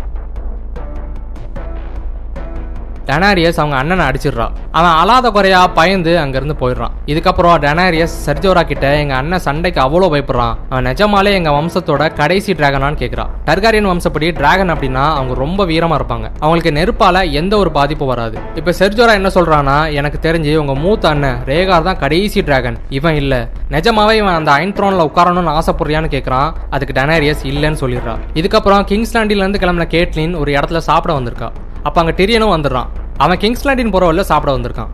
டெனாரியஸ் 3.08 3.60
அவங்க 3.62 3.76
அண்ணனை 3.76 4.06
அடிச்சிடுறான். 4.06 4.54
அவன் 4.72 4.96
அலாத 5.02 5.32
குறையா 5.32 5.68
பயந்து 5.68 6.20
அங்கிருந்து 6.20 6.56
போயிடுறான். 6.62 6.94
இதுக்கப்புறம் 7.06 7.56
டெனாரியஸ் 7.66 8.16
சர்ஜோரா 8.26 8.64
கிட்ட 8.64 8.96
எங்க 8.96 9.16
அண்ணன் 9.16 9.40
சண்டைக்கு 9.40 9.82
அவ்வளோ 9.82 10.08
பயப்படுறான். 10.14 10.56
அவன் 10.70 10.86
நிஜமாலே 10.86 11.34
எங்க 11.34 11.50
வம்சத்தோட 11.50 12.14
கடைசி 12.14 12.54
டிராகனான்னு 12.54 13.00
கேட்கிறான் 13.04 13.32
டர்காரியன் 13.46 13.90
வம்சப்படி 13.92 14.32
டிராகன் 14.32 14.74
அப்படின்னா 14.74 15.06
அவங்க 15.20 15.34
ரொம்ப 15.34 15.66
வீரமா 15.66 15.98
இருப்பாங்க. 16.00 16.28
அவங்களுக்கு 16.40 16.74
நெருப்பால 16.80 17.32
எந்த 17.32 17.58
ஒரு 17.58 17.72
பாதிப்பும் 17.72 18.08
வராது. 18.08 18.38
இப்ப 18.56 18.74
செர்ஜோரா 18.80 19.14
என்ன 19.14 19.30
சொல்றான்னா 19.34 19.94
எனக்கு 19.94 20.32
தெரிஞ்சு 20.32 20.56
உங்க 20.56 20.76
மூத்த 20.76 21.10
அண்ணன் 21.10 21.38
ரேகார் 21.46 21.88
தான் 21.90 21.98
கடைசி 21.98 22.42
டிராகன். 22.42 22.78
இவன் 22.90 23.16
இல்ல. 23.16 23.50
நிஜமாவே 23.72 24.12
இவன் 24.12 24.34
அந்த 24.34 24.52
அயன் 24.52 24.74
த்ரோன்ல 24.74 25.06
உட்காரணும்னு 25.10 25.56
ஆசைப்படுறியான்னு 25.60 26.14
கேட்கறான் 26.16 26.52
அதுக்கு 26.70 27.02
டெனாரியஸ் 27.02 27.44
இல்லைன்னு 27.44 27.82
சொல்லிடுறான். 27.82 28.20
இதுக்கப்புறம் 28.34 28.86
கிங்ஸ்லாண்டில 28.92 29.44
இருந்து 29.44 29.60
கிளம்பின 29.60 29.88
கேட்லின் 29.96 30.38
ஒரு 30.38 30.52
இடத்துல 30.52 30.78
சாப்பிட 30.78 31.20
வந்திருக்கா. 31.20 31.50
அப்போ 31.84 31.98
அங்கே 32.02 32.16
டிரியனும் 32.20 32.54
வந்துடுறான். 32.56 32.90
அவன் 33.18 33.40
கிங்ஸ்லாண்டின் 33.44 33.94
புறவில் 33.96 34.30
சாப்பிட 34.32 34.52
வந்திருக்கான். 34.58 34.92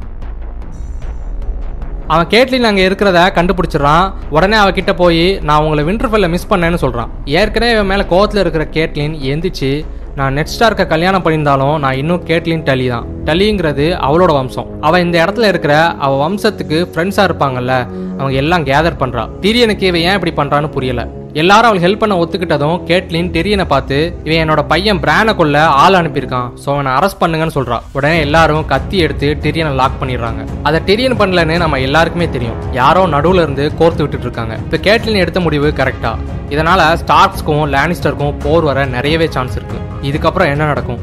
அவன் 2.13 2.29
கேட்லின் 2.33 2.67
அங்கே 2.69 2.87
இருக்கிறத 2.87 3.19
கண்டுபிடிச்சிடறான். 3.37 4.05
உடனே 4.35 4.57
அவகிட்ட 4.63 4.93
போய் 5.01 5.25
நான் 5.49 5.63
உங்களை 5.65 5.83
விண்டர்ஃபெல்ல 5.89 6.29
மிஸ் 6.33 6.49
பண்ணேன்னு 6.51 6.79
சொல்கிறான் 6.83 7.11
ஏற்கனவே 7.41 7.73
இவன் 7.75 7.89
மேலே 7.91 8.03
கோவத்தில் 8.13 8.41
இருக்கிற 8.43 8.65
கேட்லின் 8.77 9.15
எந்திரிச்சு 9.31 9.71
நான் 10.19 10.35
நெட் 10.37 10.51
ஸ்டார்க்க 10.53 10.83
கல்யாணம் 10.91 11.23
பண்ணியிருந்தாலும் 11.25 11.77
நான் 11.83 11.99
இன்னும் 12.01 12.25
கேட்லின் 12.29 12.65
டலி 12.67 12.87
தான். 12.93 13.05
டலிங்கிறது 13.27 13.85
அவளோட 14.07 14.31
வம்சம். 14.39 14.67
அவ 14.87 14.99
இந்த 15.05 15.15
இடத்துல 15.25 15.47
இருக்கிற 15.53 15.75
அவ 16.05 16.11
வம்சத்துக்கு 16.23 16.79
ஃப்ரெண்ட்ஸா 16.91 17.23
இருப்பாங்கல்ல 17.29 17.75
அவங்க 18.17 18.35
எல்லாம் 18.43 18.65
கேதர் 18.69 19.01
பண்றா. 19.03 19.23
திரியனுக்கு 19.45 19.87
இவன் 19.91 20.05
ஏன் 20.09 20.17
இப்படி 20.19 20.33
பண்றான்னு 20.41 20.69
புரியல. 20.75 21.03
எல்லாரும் 21.41 21.67
அவள் 21.67 21.83
ஹெல்ப் 21.83 22.01
பண்ண 22.01 22.15
ஒத்துக்கிட்டதும் 22.21 22.81
கேட்லின் 22.89 23.29
டெரியனை 23.35 23.65
பார்த்து 23.71 23.95
இவன் 24.25 24.41
என்னோட 24.43 24.61
பையன் 24.71 24.99
பிரானை 25.03 25.33
கொல்ல 25.39 25.63
ஆள் 25.83 25.97
அனுப்பியிருக்கான். 25.99 26.49
ஸோ 26.63 26.67
அவனை 26.73 26.91
அரெஸ்ட் 26.97 27.19
பண்ணுங்கன்னு 27.21 27.55
சொல்றா. 27.55 27.77
உடனே 27.97 28.17
எல்லாரும் 28.25 28.67
கத்தி 28.71 28.97
எடுத்து 29.05 29.27
டெரியனை 29.45 29.71
லாக் 29.79 29.97
பண்ணிடுறாங்க. 30.01 30.43
அதை 30.69 30.81
டெரியன் 30.89 31.17
பண்ணலன்னு 31.21 31.55
நம்ம 31.63 31.79
எல்லாருக்குமே 31.87 32.27
தெரியும். 32.35 32.59
யாரோ 32.79 33.05
நடுவுல 33.15 33.45
இருந்து 33.45 33.65
கோர்த்து 33.79 34.03
விட்டுட்டு 34.03 34.27
இருக்காங்க. 34.27 34.55
இப்போ 34.65 34.79
கேட்லின் 34.89 35.21
எடுத்த 35.23 35.41
முடிவு 35.47 35.69
கரெக்டா 35.81 36.13
இதனால 36.55 36.81
ஸ்டார்க்ஸ்க்கும் 37.03 37.65
லேனிஸ்டருக்கும் 37.75 38.37
போர் 38.45 38.69
வர 38.71 38.85
நிறையவே 38.95 39.29
சான்ஸ் 39.37 39.57
இருக்கு. 39.59 39.79
இதுக்கப்புறம் 40.09 40.51
என்ன 40.53 40.67
நடக்கும்? 40.73 41.01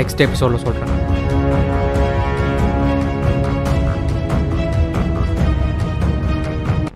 நெக்ஸ்ட் 0.00 0.24
எபிசோட்ல 0.26 0.60
சொல்றேன். 0.66 0.92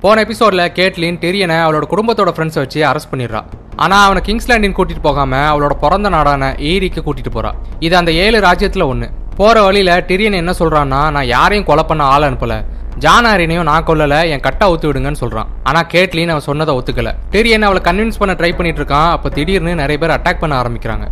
போன 0.07 0.23
எபிசோட்ல 0.23 0.65
கேட்லின் 0.79 1.17
டெரியனை 1.19 1.55
அவளோட 1.67 1.85
குடும்பத்தோட 1.91 2.29
ஃப்ரெண்ட்ஸை 2.35 2.55
வச்சு 2.55 2.87
அரெஸ்ட் 2.87 3.13
பண்ணிடுறா. 3.13 3.45
ஆனா 3.77 4.05
அவனை 4.05 4.23
கிங்ஸ்லாண்டின் 4.27 4.75
கூட்டிட்டு 4.77 5.01
போகாம 5.03 5.57
அவளோட 5.57 5.73
பிறந்த 5.73 6.09
நாடான 6.09 6.55
ஏரிக்கு 6.59 7.03
கூட்டிட்டு 7.07 7.35
போறா. 7.35 7.53
இது 7.79 7.97
அந்த 7.97 8.13
ஏழு 8.13 8.41
ராஜ்யத்துல 8.41 8.85
ஒண்ணு. 8.93 9.11
போற 9.37 9.63
வழியில 9.63 10.01
டிரியன் 10.01 10.33
என்ன 10.33 10.51
சொல்றான்னா 10.59 11.11
நான் 11.11 11.27
யாரையும் 11.27 11.67
கொலை 11.67 11.85
பண்ண 11.85 12.05
ஆள் 12.05 12.23
அனுப்பல. 12.23 12.65
ஜானாரினையும் 12.99 13.63
நான் 13.63 13.85
கொல்லல. 13.85 14.29
என் 14.29 14.41
கட்டை 14.41 14.69
ஒத்து 14.69 14.93
விடுங்கன்னு 14.93 15.17
சொல்றான். 15.21 15.47
ஆனா 15.63 15.83
கேட்லின் 15.83 16.29
அவன் 16.29 16.41
சொன்னதை 16.41 16.75
ஒத்துக்கல. 16.75 17.15
டெரியன் 17.31 17.61
அவளை 17.61 17.83
கன்வின்ஸ் 17.83 18.19
பண்ண 18.19 18.35
ட்ரை 18.35 18.57
பண்ணிட்டு 18.57 18.83
இருக்கான். 18.83 19.11
அப்ப 19.11 19.29
திடீர்னு 19.29 19.75
நிறைய 19.75 19.99
பேர் 19.99 20.21
அட்டாக் 20.21 20.39
பண்ண 20.39 20.63
ஆரம்பிக்கிறாங்க. 20.63 21.09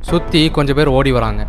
சுத்தி 0.00 0.50
கொஞ்சம் 0.50 0.76
பேர் 0.76 0.86
ஓடி 0.86 1.12
வராங்க. 1.12 1.46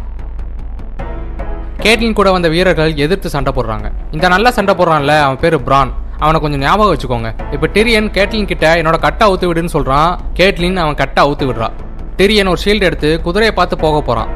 கேட்லின் 1.82 2.14
கூட 2.14 2.32
வந்த 2.32 2.50
வீரர்கள் 2.50 2.96
எதிர்த்து 2.96 3.30
சண்டை 3.30 3.54
போடுறாங்க. 3.54 3.92
இந்த 4.12 4.28
நல்ல 4.28 4.52
சண்டை 4.52 4.76
போடுறான்ல 4.76 5.22
அவன் 5.22 5.40
பேர் 5.40 5.64
பிரான். 5.64 6.02
அவனை 6.20 6.42
கொஞ்சம் 6.42 6.60
ஞாபகம் 6.60 6.92
வச்சுக்கோங்க. 6.94 7.30
இப்போ 7.52 7.68
டிரியன் 7.68 8.10
கேட்லின் 8.18 8.52
கிட்ட 8.52 8.76
என்னோட 8.82 9.00
கட்டை 9.00 9.28
அவுத்து 9.28 9.50
விடுன்னு 9.50 9.74
சொல்றான். 9.74 10.18
கேட்லின் 10.40 10.76
அவன் 10.76 10.96
கட்டை 10.96 11.22
அவுத்து 11.26 11.46
விடுறா. 11.50 11.70
டிரியன் 12.18 12.52
ஒரு 12.54 12.62
ஷீல்டு 12.66 12.88
எடுத்து 12.90 13.22
குதிரையை 13.22 13.56
பார்த்து 13.56 13.78
போக 13.78 14.02
போறான். 14.02 14.32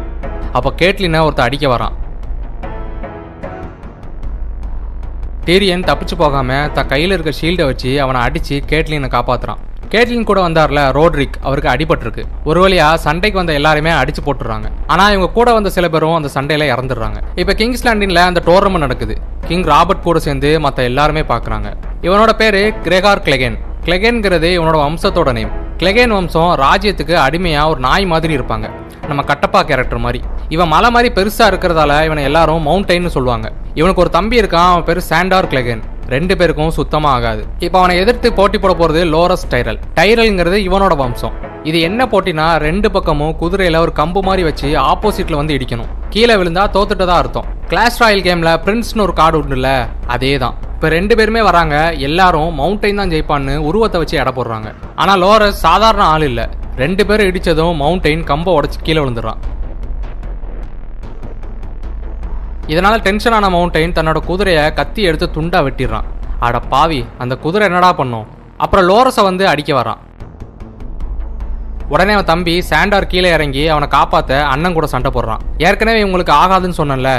அப்ப 0.52 0.74
கேட்லினை 0.82 1.22
ஒருத்தர் 1.28 1.48
அடிக்க 1.48 1.68
வரான். 1.76 1.96
டிரியன் 5.46 5.88
தப்பிச்சு 5.90 6.16
போகாம 6.18 6.70
தன் 6.70 6.88
கையில் 6.88 7.12
இருக்க 7.12 7.32
ஷீல்டை 7.42 7.66
வச்சு 7.66 8.02
அவனை 8.02 8.22
அடிச்சு 8.22 8.56
கேட்லினை 8.72 9.10
காப்பாத்துறான். 9.16 9.62
கேட்லின் 9.92 10.24
கூட 10.24 10.48
வந்தார்ல 10.48 10.82
ரோட்ரிக் 10.92 11.38
அவருக்கு 11.42 11.70
அடிபட்டிருக்கு. 11.70 12.24
ஒரு 12.44 12.68
வழியா 12.68 12.94
சண்டைக்கு 12.94 13.40
வந்த 13.40 13.54
எல்லாருமே 13.54 13.90
அடிச்சு 13.90 14.22
போட்டுறாங்க. 14.26 14.64
ஆனா 14.88 15.10
இவங்க 15.10 15.30
கூட 15.30 15.54
வந்த 15.54 15.70
சில 15.70 15.88
பேரும் 15.88 16.16
அந்த 16.16 16.30
சண்டையில 16.34 16.68
இறந்துடுறாங்க. 16.74 17.16
இப்ப 17.36 17.54
கிங்ஸ்லாண்டின்ல 17.54 18.16
அந்த 18.16 18.42
டோர்னமெண்ட் 18.46 18.78
நடக்குது. 18.78 19.18
கிங் 19.48 19.64
ராபர்ட் 19.64 20.02
கூட 20.02 20.20
சேர்ந்து 20.20 20.60
மத்த 20.60 20.76
எல்லாருமே 20.76 21.22
பாக்குறாங்க. 21.22 21.74
இவனோட 22.02 22.34
பேரு 22.34 22.74
கிரெகார் 22.84 23.24
கிளெகன். 23.28 23.58
கிளெகன்கிறது 23.86 24.50
இவனோட 24.58 24.78
வம்சத்தோட 24.86 25.32
நேம் 25.32 25.52
கிளெகேன் 25.78 26.08
வம்சம் 26.08 26.56
ராஜ்யத்துக்கு 26.58 27.16
அடிமையா 27.28 27.68
ஒரு 27.68 27.80
நாய் 27.80 28.06
மாதிரி 28.06 28.38
இருப்பாங்க. 28.38 28.70
நம்ம 29.08 29.22
கட்டப்பா 29.24 29.62
கேரக்டர் 29.64 29.98
மாதிரி. 29.98 30.24
இவன் 30.50 30.68
மலை 30.68 30.92
மாதிரி 30.92 31.14
பெருசா 31.14 31.42
இருக்கிறதால 31.42 32.06
இவனை 32.06 32.24
எல்லாரும் 32.24 32.68
மவுண்டைன்னு 32.68 33.08
சொல்லுவாங்க. 33.08 33.52
இவனுக்கு 33.74 34.02
ஒரு 34.02 34.10
தம்பி 34.10 34.40
இருக்கான் 34.40 34.70
அவன் 34.72 34.84
பேரு 34.84 35.02
சாண்டார் 35.10 35.50
கிளெகேன். 35.54 35.82
ரெண்டு 36.14 36.34
பேருக்கும் 36.40 36.76
சுத்தமாக 36.78 37.16
ஆகாது. 37.18 37.42
இப்போ 37.66 37.78
அவனை 37.82 37.96
எதிர்த்து 38.04 38.28
போட்டி 38.40 38.58
போட 38.64 38.74
போறது 38.82 39.02
லோரஸ் 39.14 39.46
டைரல். 39.54 39.80
டைரல்ங்கிறது 39.98 40.58
இவனோட 40.68 40.96
வம்சம். 41.02 41.34
இது 41.70 41.78
என்ன 41.88 42.02
போட்டினா 42.12 42.46
ரெண்டு 42.68 42.88
பக்கமும் 42.96 43.34
குதிரையில 43.42 43.80
ஒரு 43.86 43.92
கம்பு 44.00 44.22
மாதிரி 44.28 44.44
வச்சு 44.50 44.70
ஆப்போசிட்ல 44.92 45.40
வந்து 45.42 45.56
இடிக்கணும். 45.58 45.90
கீழே 46.14 46.36
விழுந்தா 46.42 46.64
தோத்துட்டதா 46.76 47.18
அர்த்தம். 47.24 47.50
கிளாஷ் 47.72 48.00
ராயல் 48.04 48.26
கேம்ல 48.28 48.54
பிரின்ஸ்னு 48.66 49.06
ஒரு 49.08 49.16
கார்டு 49.20 49.40
உண்டுல 49.42 49.72
அதே 50.16 50.32
தான் 50.44 50.56
இப்போ 50.76 50.90
ரெண்டு 50.96 51.14
பேருமே 51.20 51.42
வராங்க 51.50 51.76
எல்லாரும் 52.08 52.50
மவுண்டைன் 52.60 53.00
தான் 53.02 53.12
ஜெயிப்பான்னு 53.14 53.54
உருவத்தை 53.70 54.00
வச்சு 54.02 54.16
எடை 54.22 54.32
போடுறாங்க. 54.40 54.70
ஆனா 55.02 55.14
லோரஸ் 55.24 55.64
சாதாரண 55.68 56.04
ஆள் 56.14 56.26
இல்ல. 56.30 56.42
ரெண்டு 56.84 57.04
பேரும் 57.10 57.30
இடிச்சதும் 57.30 57.78
மவுண்டைன் 57.84 58.24
கம்பை 58.32 58.52
உடச்சு 58.58 58.80
கீழே 58.88 59.00
விழுந்துடுறான். 59.04 59.40
இதனால் 62.72 63.04
டென்ஷனான 63.06 63.50
மவுண்டைன் 63.54 63.96
தன்னோட 63.98 64.20
குதிரையை 64.30 64.64
கத்தி 64.80 65.02
எடுத்து 65.10 65.28
துண்டா 65.36 65.60
வெட்டிடுறான். 65.68 66.08
அட 66.46 66.58
பாவி 66.74 67.00
அந்த 67.24 67.34
குதிரை 67.44 67.66
என்னடா 67.70 67.90
பண்ணும்? 68.00 68.28
அப்புறம் 68.64 68.86
லோரஸை 68.90 69.24
வந்து 69.30 69.44
அடிக்க 69.52 69.72
வரான் 69.80 70.02
உடனே 71.94 72.14
அவன் 72.16 72.30
தம்பி 72.32 72.54
சாண்டார் 72.70 73.10
கீழே 73.12 73.30
இறங்கி 73.36 73.64
அவனை 73.74 73.88
காப்பாத்த 73.98 74.40
அண்ணன் 74.54 74.76
கூட 74.78 74.88
சண்டை 74.94 75.10
போடுறான். 75.16 75.44
ஏற்கனவே 75.68 76.00
இவங்களுக்கு 76.04 76.34
ஆகாதுன்னு 76.42 76.80
சொன்னேன்ல 76.80 77.12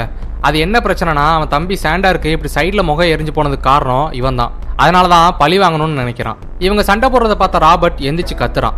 அது 0.47 0.57
என்ன 0.65 0.77
பிரச்சனைனா 0.85 1.23
அவன் 1.37 1.53
தம்பி 1.53 1.75
சாண்டாருக்கு 1.85 2.33
இப்படி 2.35 2.51
சைடில் 2.57 2.87
முகம் 2.89 3.11
எரிஞ்சு 3.13 3.33
போனதுக்கு 3.37 3.69
காரணம் 3.71 4.09
இவன் 4.19 4.39
தான் 4.41 4.53
அதனால 4.83 5.07
தான் 5.13 5.35
பழி 5.41 5.57
வாங்கணும்னு 5.63 6.01
நினைக்கிறான். 6.01 6.37
இவங்க 6.65 6.83
சண்டை 6.89 7.07
போடுறத 7.13 7.37
பார்த்த 7.41 7.65
ராபர்ட் 7.67 8.03
எந்திரிச்சு 8.09 8.37
கத்துறான். 8.43 8.77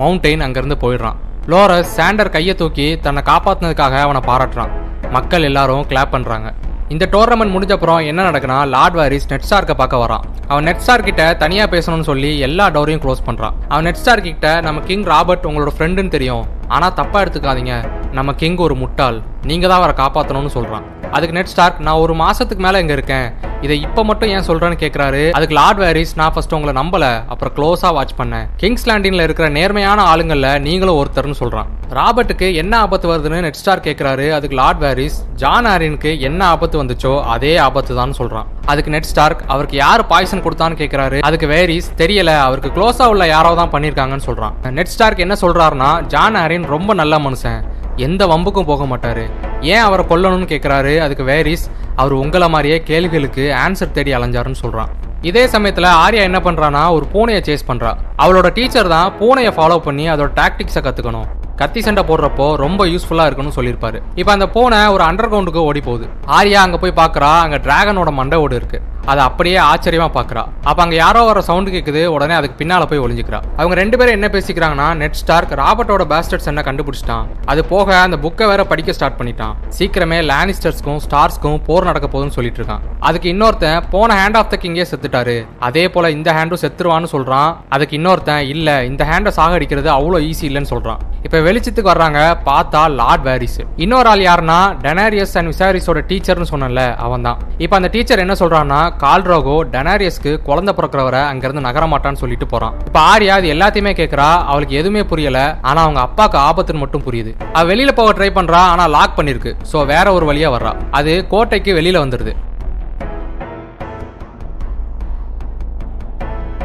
மவுண்டைன் 0.00 0.44
அங்கேருந்து 0.46 0.78
போயிடுறான். 0.84 1.18
லோரஸ் 1.52 1.96
சாண்டர் 1.98 2.34
கையை 2.36 2.54
தூக்கி 2.62 2.88
தன்னை 3.06 3.22
காப்பாத்தினதுக்காக 3.30 3.98
அவனை 4.06 4.22
பாராட்டுறான். 4.30 4.72
மக்கள் 5.16 5.46
எல்லாரும் 5.48 5.86
கிளாப் 5.90 6.12
பண்ணுறாங்க 6.14 6.48
இந்த 6.94 7.04
டோர்னமெண்ட் 7.12 7.54
முடிஞ்ச 7.54 7.72
அப்புறம் 7.76 8.00
என்ன 8.10 8.20
நடக்குன்னா 8.30 8.58
லார்ட் 8.74 8.96
வாரிஸ் 8.98 9.26
நெட்ஸ்டார்க்கை 9.32 9.74
பார்க்க 9.80 10.02
வரான். 10.04 10.24
அவன் 10.52 10.66
நெட்ஸ்டார் 10.68 11.06
கிட்ட 11.08 11.24
தனியாக 11.42 11.68
பேசணும்னு 11.74 12.08
சொல்லி 12.10 12.30
எல்லா 12.46 12.66
டோரையும் 12.76 13.02
க்ளோஸ் 13.04 13.26
பண்ணுறான் 13.26 13.56
அவன் 13.72 13.86
நெட்ஸ்டார் 13.88 14.26
கிட்ட 14.28 14.46
நம்ம 14.66 14.80
கிங் 14.88 15.06
ராபர்ட் 15.12 15.46
உங்களோட 15.50 15.72
ஃப்ரெண்டுன்னு 15.76 16.14
தெரியும். 16.16 16.44
ஆனால் 16.76 16.96
தப்பாக 17.00 17.24
எடுத்துக்காதீங்க. 17.24 17.74
நம்ம 18.18 18.30
கிங் 18.40 18.62
ஒரு 18.66 18.74
முட்டாள். 18.82 19.18
நீங்கள் 19.50 19.70
தான் 19.70 19.80
அவரை 19.82 19.94
காப்பாற்றணும்னு 20.00 20.56
சொல்கிறான் 20.56 20.86
அதுக்கு 21.16 21.36
நெட் 21.36 21.52
ஸ்டார்க் 21.52 21.78
நான் 21.86 22.00
ஒரு 22.02 22.14
மாதத்துக்கு 22.22 22.62
மேலே 22.64 22.80
இங்கே 22.82 22.94
இருக்கேன். 22.96 23.28
இதை 23.64 23.76
இப்போ 23.86 24.02
மட்டும் 24.08 24.30
ஏன் 24.34 24.46
சொல்கிறேன்னு 24.48 24.78
கேட்குறாரு 24.82 25.22
அதுக்கு 25.36 25.54
லார்ட் 25.58 25.80
வேரிஸ் 25.84 26.12
நான் 26.20 26.32
ஃபர்ஸ்ட் 26.34 26.54
உங்களை 26.56 26.72
நம்பலை. 26.80 27.10
அப்புறம் 27.32 27.54
க்ளோஸாக 27.56 27.92
வாட்ச் 27.96 28.14
பண்ணேன். 28.20 28.46
கிங்ஸ் 28.60 28.86
லேண்டிங்கில் 28.88 29.24
இருக்கிற 29.26 29.46
நேர்மையான 29.58 30.04
ஆளுங்களில் 30.12 30.52
நீங்களும் 30.66 30.98
ஒருத்தர்னு 31.00 31.38
சொல்கிறான் 31.42 31.70
ராபர்ட்டுக்கு 31.98 32.48
என்ன 32.62 32.72
ஆபத்து 32.84 33.06
வருதுன்னு 33.10 33.42
நெட் 33.44 33.60
ஸ்டார் 33.60 33.84
கேட்குறாரு 33.86 34.26
அதுக்கு 34.36 34.56
லார்ட் 34.60 34.80
வேரிஸ் 34.84 35.16
ஜான் 35.42 35.68
ஆரினுக்கு 35.72 36.10
என்ன 36.28 36.40
ஆபத்து 36.54 36.76
வந்துச்சோ 36.82 37.14
அதே 37.34 37.52
ஆபத்து 37.66 37.92
தான் 38.00 38.16
சொல்கிறான் 38.20 38.48
அதுக்கு 38.72 38.92
நெட் 38.94 39.10
ஸ்டார்க் 39.10 39.42
அவருக்கு 39.52 39.76
யார் 39.84 40.02
பாய்சன் 40.12 40.44
கொடுத்தான்னு 40.44 40.80
கேட்குறாரு 40.82 41.18
அதுக்கு 41.28 41.46
வேரிஸ் 41.54 41.88
தெரியல 42.02 42.32
அவருக்கு 42.46 42.70
க்ளோஸாக 42.76 43.12
உள்ள 43.14 43.24
யாரோ 43.34 43.50
தான் 43.62 43.72
பண்ணியிருக்காங்கன்னு 43.74 44.26
சொல்கிறான் 44.28 44.54
நெட் 44.78 44.92
ஸ்டார்க் 44.94 45.24
என்ன 45.26 45.36
சொல்கிறாருன்னா 45.44 45.90
ஜான் 46.14 46.38
ஆரியன் 46.60 46.74
ரொம்ப 46.76 46.94
நல்ல 47.00 47.14
மனுஷன். 47.26 47.60
எந்த 48.06 48.22
வம்புக்கும் 48.32 48.68
போக 48.70 48.82
மாட்டாரு. 48.90 49.24
ஏன் 49.72 49.84
அவரை 49.86 50.02
கொல்லணும்னு 50.10 50.46
கேட்குறாரு 50.52 50.92
அதுக்கு 51.04 51.24
வேரிஸ் 51.30 51.64
அவர் 52.00 52.14
உங்களை 52.22 52.48
மாதிரியே 52.54 52.78
கேள்விகளுக்கு 52.90 53.44
ஆன்சர் 53.64 53.94
தேடி 53.96 54.12
அலைஞ்சாருன்னு 54.18 54.60
சொல்றான். 54.64 54.90
இதே 55.28 55.44
சமயத்துல 55.54 55.86
ஆர்யா 56.04 56.22
என்ன 56.28 56.38
பண்ணுறான்னா 56.46 56.82
ஒரு 56.96 57.06
பூனையை 57.14 57.40
சேஸ் 57.48 57.68
பண்றா. 57.70 57.92
அவளோட 58.22 58.48
டீச்சர் 58.58 58.92
தான் 58.94 59.12
பூனையை 59.20 59.52
ஃபாலோ 59.58 59.78
பண்ணி 59.86 60.06
அதோட 60.14 60.30
டாக்டிக்ஸை 60.40 60.82
கத்துக்கணும். 60.86 61.28
கத்தி 61.60 61.80
சண்டை 61.86 62.02
போடுறப்போ 62.08 62.44
ரொம்ப 62.64 62.82
யூஸ்ஃபுல்லா 62.90 63.24
இருக்கும்னு 63.28 63.56
சொல்லியிருப்பாரு. 63.56 63.98
இப்போ 64.20 64.32
அந்த 64.36 64.46
பூனை 64.54 64.78
ஒரு 64.94 65.02
அண்டர் 65.08 65.30
கிரவுண்டுக்கு 65.32 65.66
ஓடி 65.70 65.80
போகுது. 65.88 66.06
ஆர்யா 66.36 66.60
அங்க 66.66 66.78
போய் 66.84 67.00
பாக்குறா 67.02 67.32
அங்க 67.46 67.56
டிராகனோட 67.66 68.12
மண்டை 68.20 68.38
ஓடு 68.44 68.54
இருக்கு. 68.60 68.78
அதை 69.10 69.22
அப்படியே 69.28 69.58
ஆச்சரியமா 69.68 70.06
பாக்குறா. 70.16 70.42
அப்ப 70.70 70.78
அங்க 70.84 70.94
யாரோ 71.02 71.20
வர 71.28 71.40
சவுண்ட் 71.48 71.68
கேக்குது 71.74 72.00
உடனே 72.14 72.34
அதுக்கு 72.38 72.56
பின்னால 72.60 72.86
போய் 72.90 73.02
ஒளிஞ்சுக்கிறா. 73.04 73.38
அவங்க 73.60 73.74
ரெண்டு 73.80 73.96
பேரும் 73.98 74.16
என்ன 74.18 74.28
பேசிக்கிறாங்கன்னா 74.34 74.88
நெட் 75.00 75.18
ஸ்டார்க் 75.20 75.52
ராபர்ட்டோட 75.62 76.04
பேஸ்டர்ஸ் 76.12 76.48
என்ன 76.52 76.62
கண்டுபிடிச்சிட்டான். 76.66 77.24
அது 77.52 77.60
போக 77.72 77.88
அந்த 78.06 78.16
புக்கை 78.24 78.46
வேற 78.50 78.64
படிக்க 78.72 78.96
ஸ்டார்ட் 78.98 79.18
பண்ணிட்டான். 79.20 79.54
சீக்கிரமே 79.78 80.18
லானிஸ்டர்ஸ்க்கும் 80.32 81.00
ஸ்டார்ஸ்க்கும் 81.06 81.58
போர் 81.68 81.88
நடக்க 81.90 82.08
போகுதுன்னு 82.14 82.36
சொல்லிட்டு 82.38 82.60
இருக்கான். 82.62 82.84
அதுக்கு 83.08 83.30
இன்னொருத்தன் 83.34 83.80
போன 83.94 84.18
ஹேண்ட் 84.20 84.38
ஆஃப் 84.40 84.50
த 84.54 84.58
கிங்கே 84.64 84.86
செத்துட்டாரு. 84.92 85.36
அதே 85.68 85.84
போல 85.96 86.10
இந்த 86.16 86.30
ஹேண்டும் 86.38 86.62
செத்துருவான்னு 86.64 87.10
சொல்றான். 87.14 87.50
அதுக்கு 87.76 87.96
இன்னொருத்தன் 88.00 88.44
இல்ல 88.54 88.68
இந்த 88.90 89.04
ஹேண்டை 89.12 89.32
சாகடிக்கிறது 89.40 89.90
அவ்வளோ 89.98 90.20
ஈஸி 90.30 90.46
இல்லைன்னு 90.50 90.72
சொல்றான். 90.74 91.00
இப்ப 91.28 91.38
வெளிச்சத்துக்கு 91.50 91.92
வர்றாங்க 91.92 92.20
பார்த்தா 92.48 92.80
லார்ட் 92.98 93.24
வேரிஸ் 93.28 93.60
இன்னொரு 93.84 94.08
ஆள் 94.10 94.22
யாருன்னா 94.26 94.58
டெனாரியஸ் 94.84 95.36
அண்ட் 95.38 95.50
விசாரிஸோட 95.52 96.00
டீச்சர்னு 96.10 96.50
சொன்னல 96.50 96.82
அவன் 97.06 97.24
தான் 97.26 97.38
இப்போ 97.64 97.74
அந்த 97.78 97.88
டீச்சர் 97.94 98.22
என்ன 98.24 98.34
சொல்றான்னா 98.42 98.80
கால்ரோகோ 99.04 99.56
டெனாரியஸ்க்கு 99.74 100.32
குழந்தை 100.48 100.72
பிறக்கிறவரை 100.78 101.22
அங்கிருந்து 101.30 101.64
நகரமாட்டான்னு 101.66 102.20
சொல்லிட்டு 102.22 102.46
போறான். 102.52 102.76
இப்போ 102.88 103.00
ஆரியா 103.12 103.34
அது 103.40 103.48
எல்லாத்தையுமே 103.54 103.92
கேக்குறா 104.00 104.28
அவளுக்கு 104.50 104.76
எதுவுமே 104.80 105.02
புரியல 105.12 105.40
ஆனா 105.70 105.80
அவங்க 105.86 106.00
அப்பாக்கு 106.06 106.38
ஆபத்துன்னு 106.48 106.84
மட்டும் 106.84 107.04
புரியுது. 107.08 107.32
அவ 107.56 107.64
வெளியில 107.72 107.94
போக 108.00 108.12
ட்ரை 108.18 108.30
பண்றா 108.38 108.60
ஆனா 108.74 108.86
லாக் 108.96 109.18
பண்ணிருக்கு. 109.18 109.52
சோ 109.72 109.86
வேற 109.94 110.06
ஒரு 110.18 110.28
வழியா 110.30 110.50
வர்றா. 110.56 110.74
அது 111.00 111.14
கோட்டைக்கு 111.34 111.72
வெளியில 111.80 112.04
வந்துருது. 112.04 112.34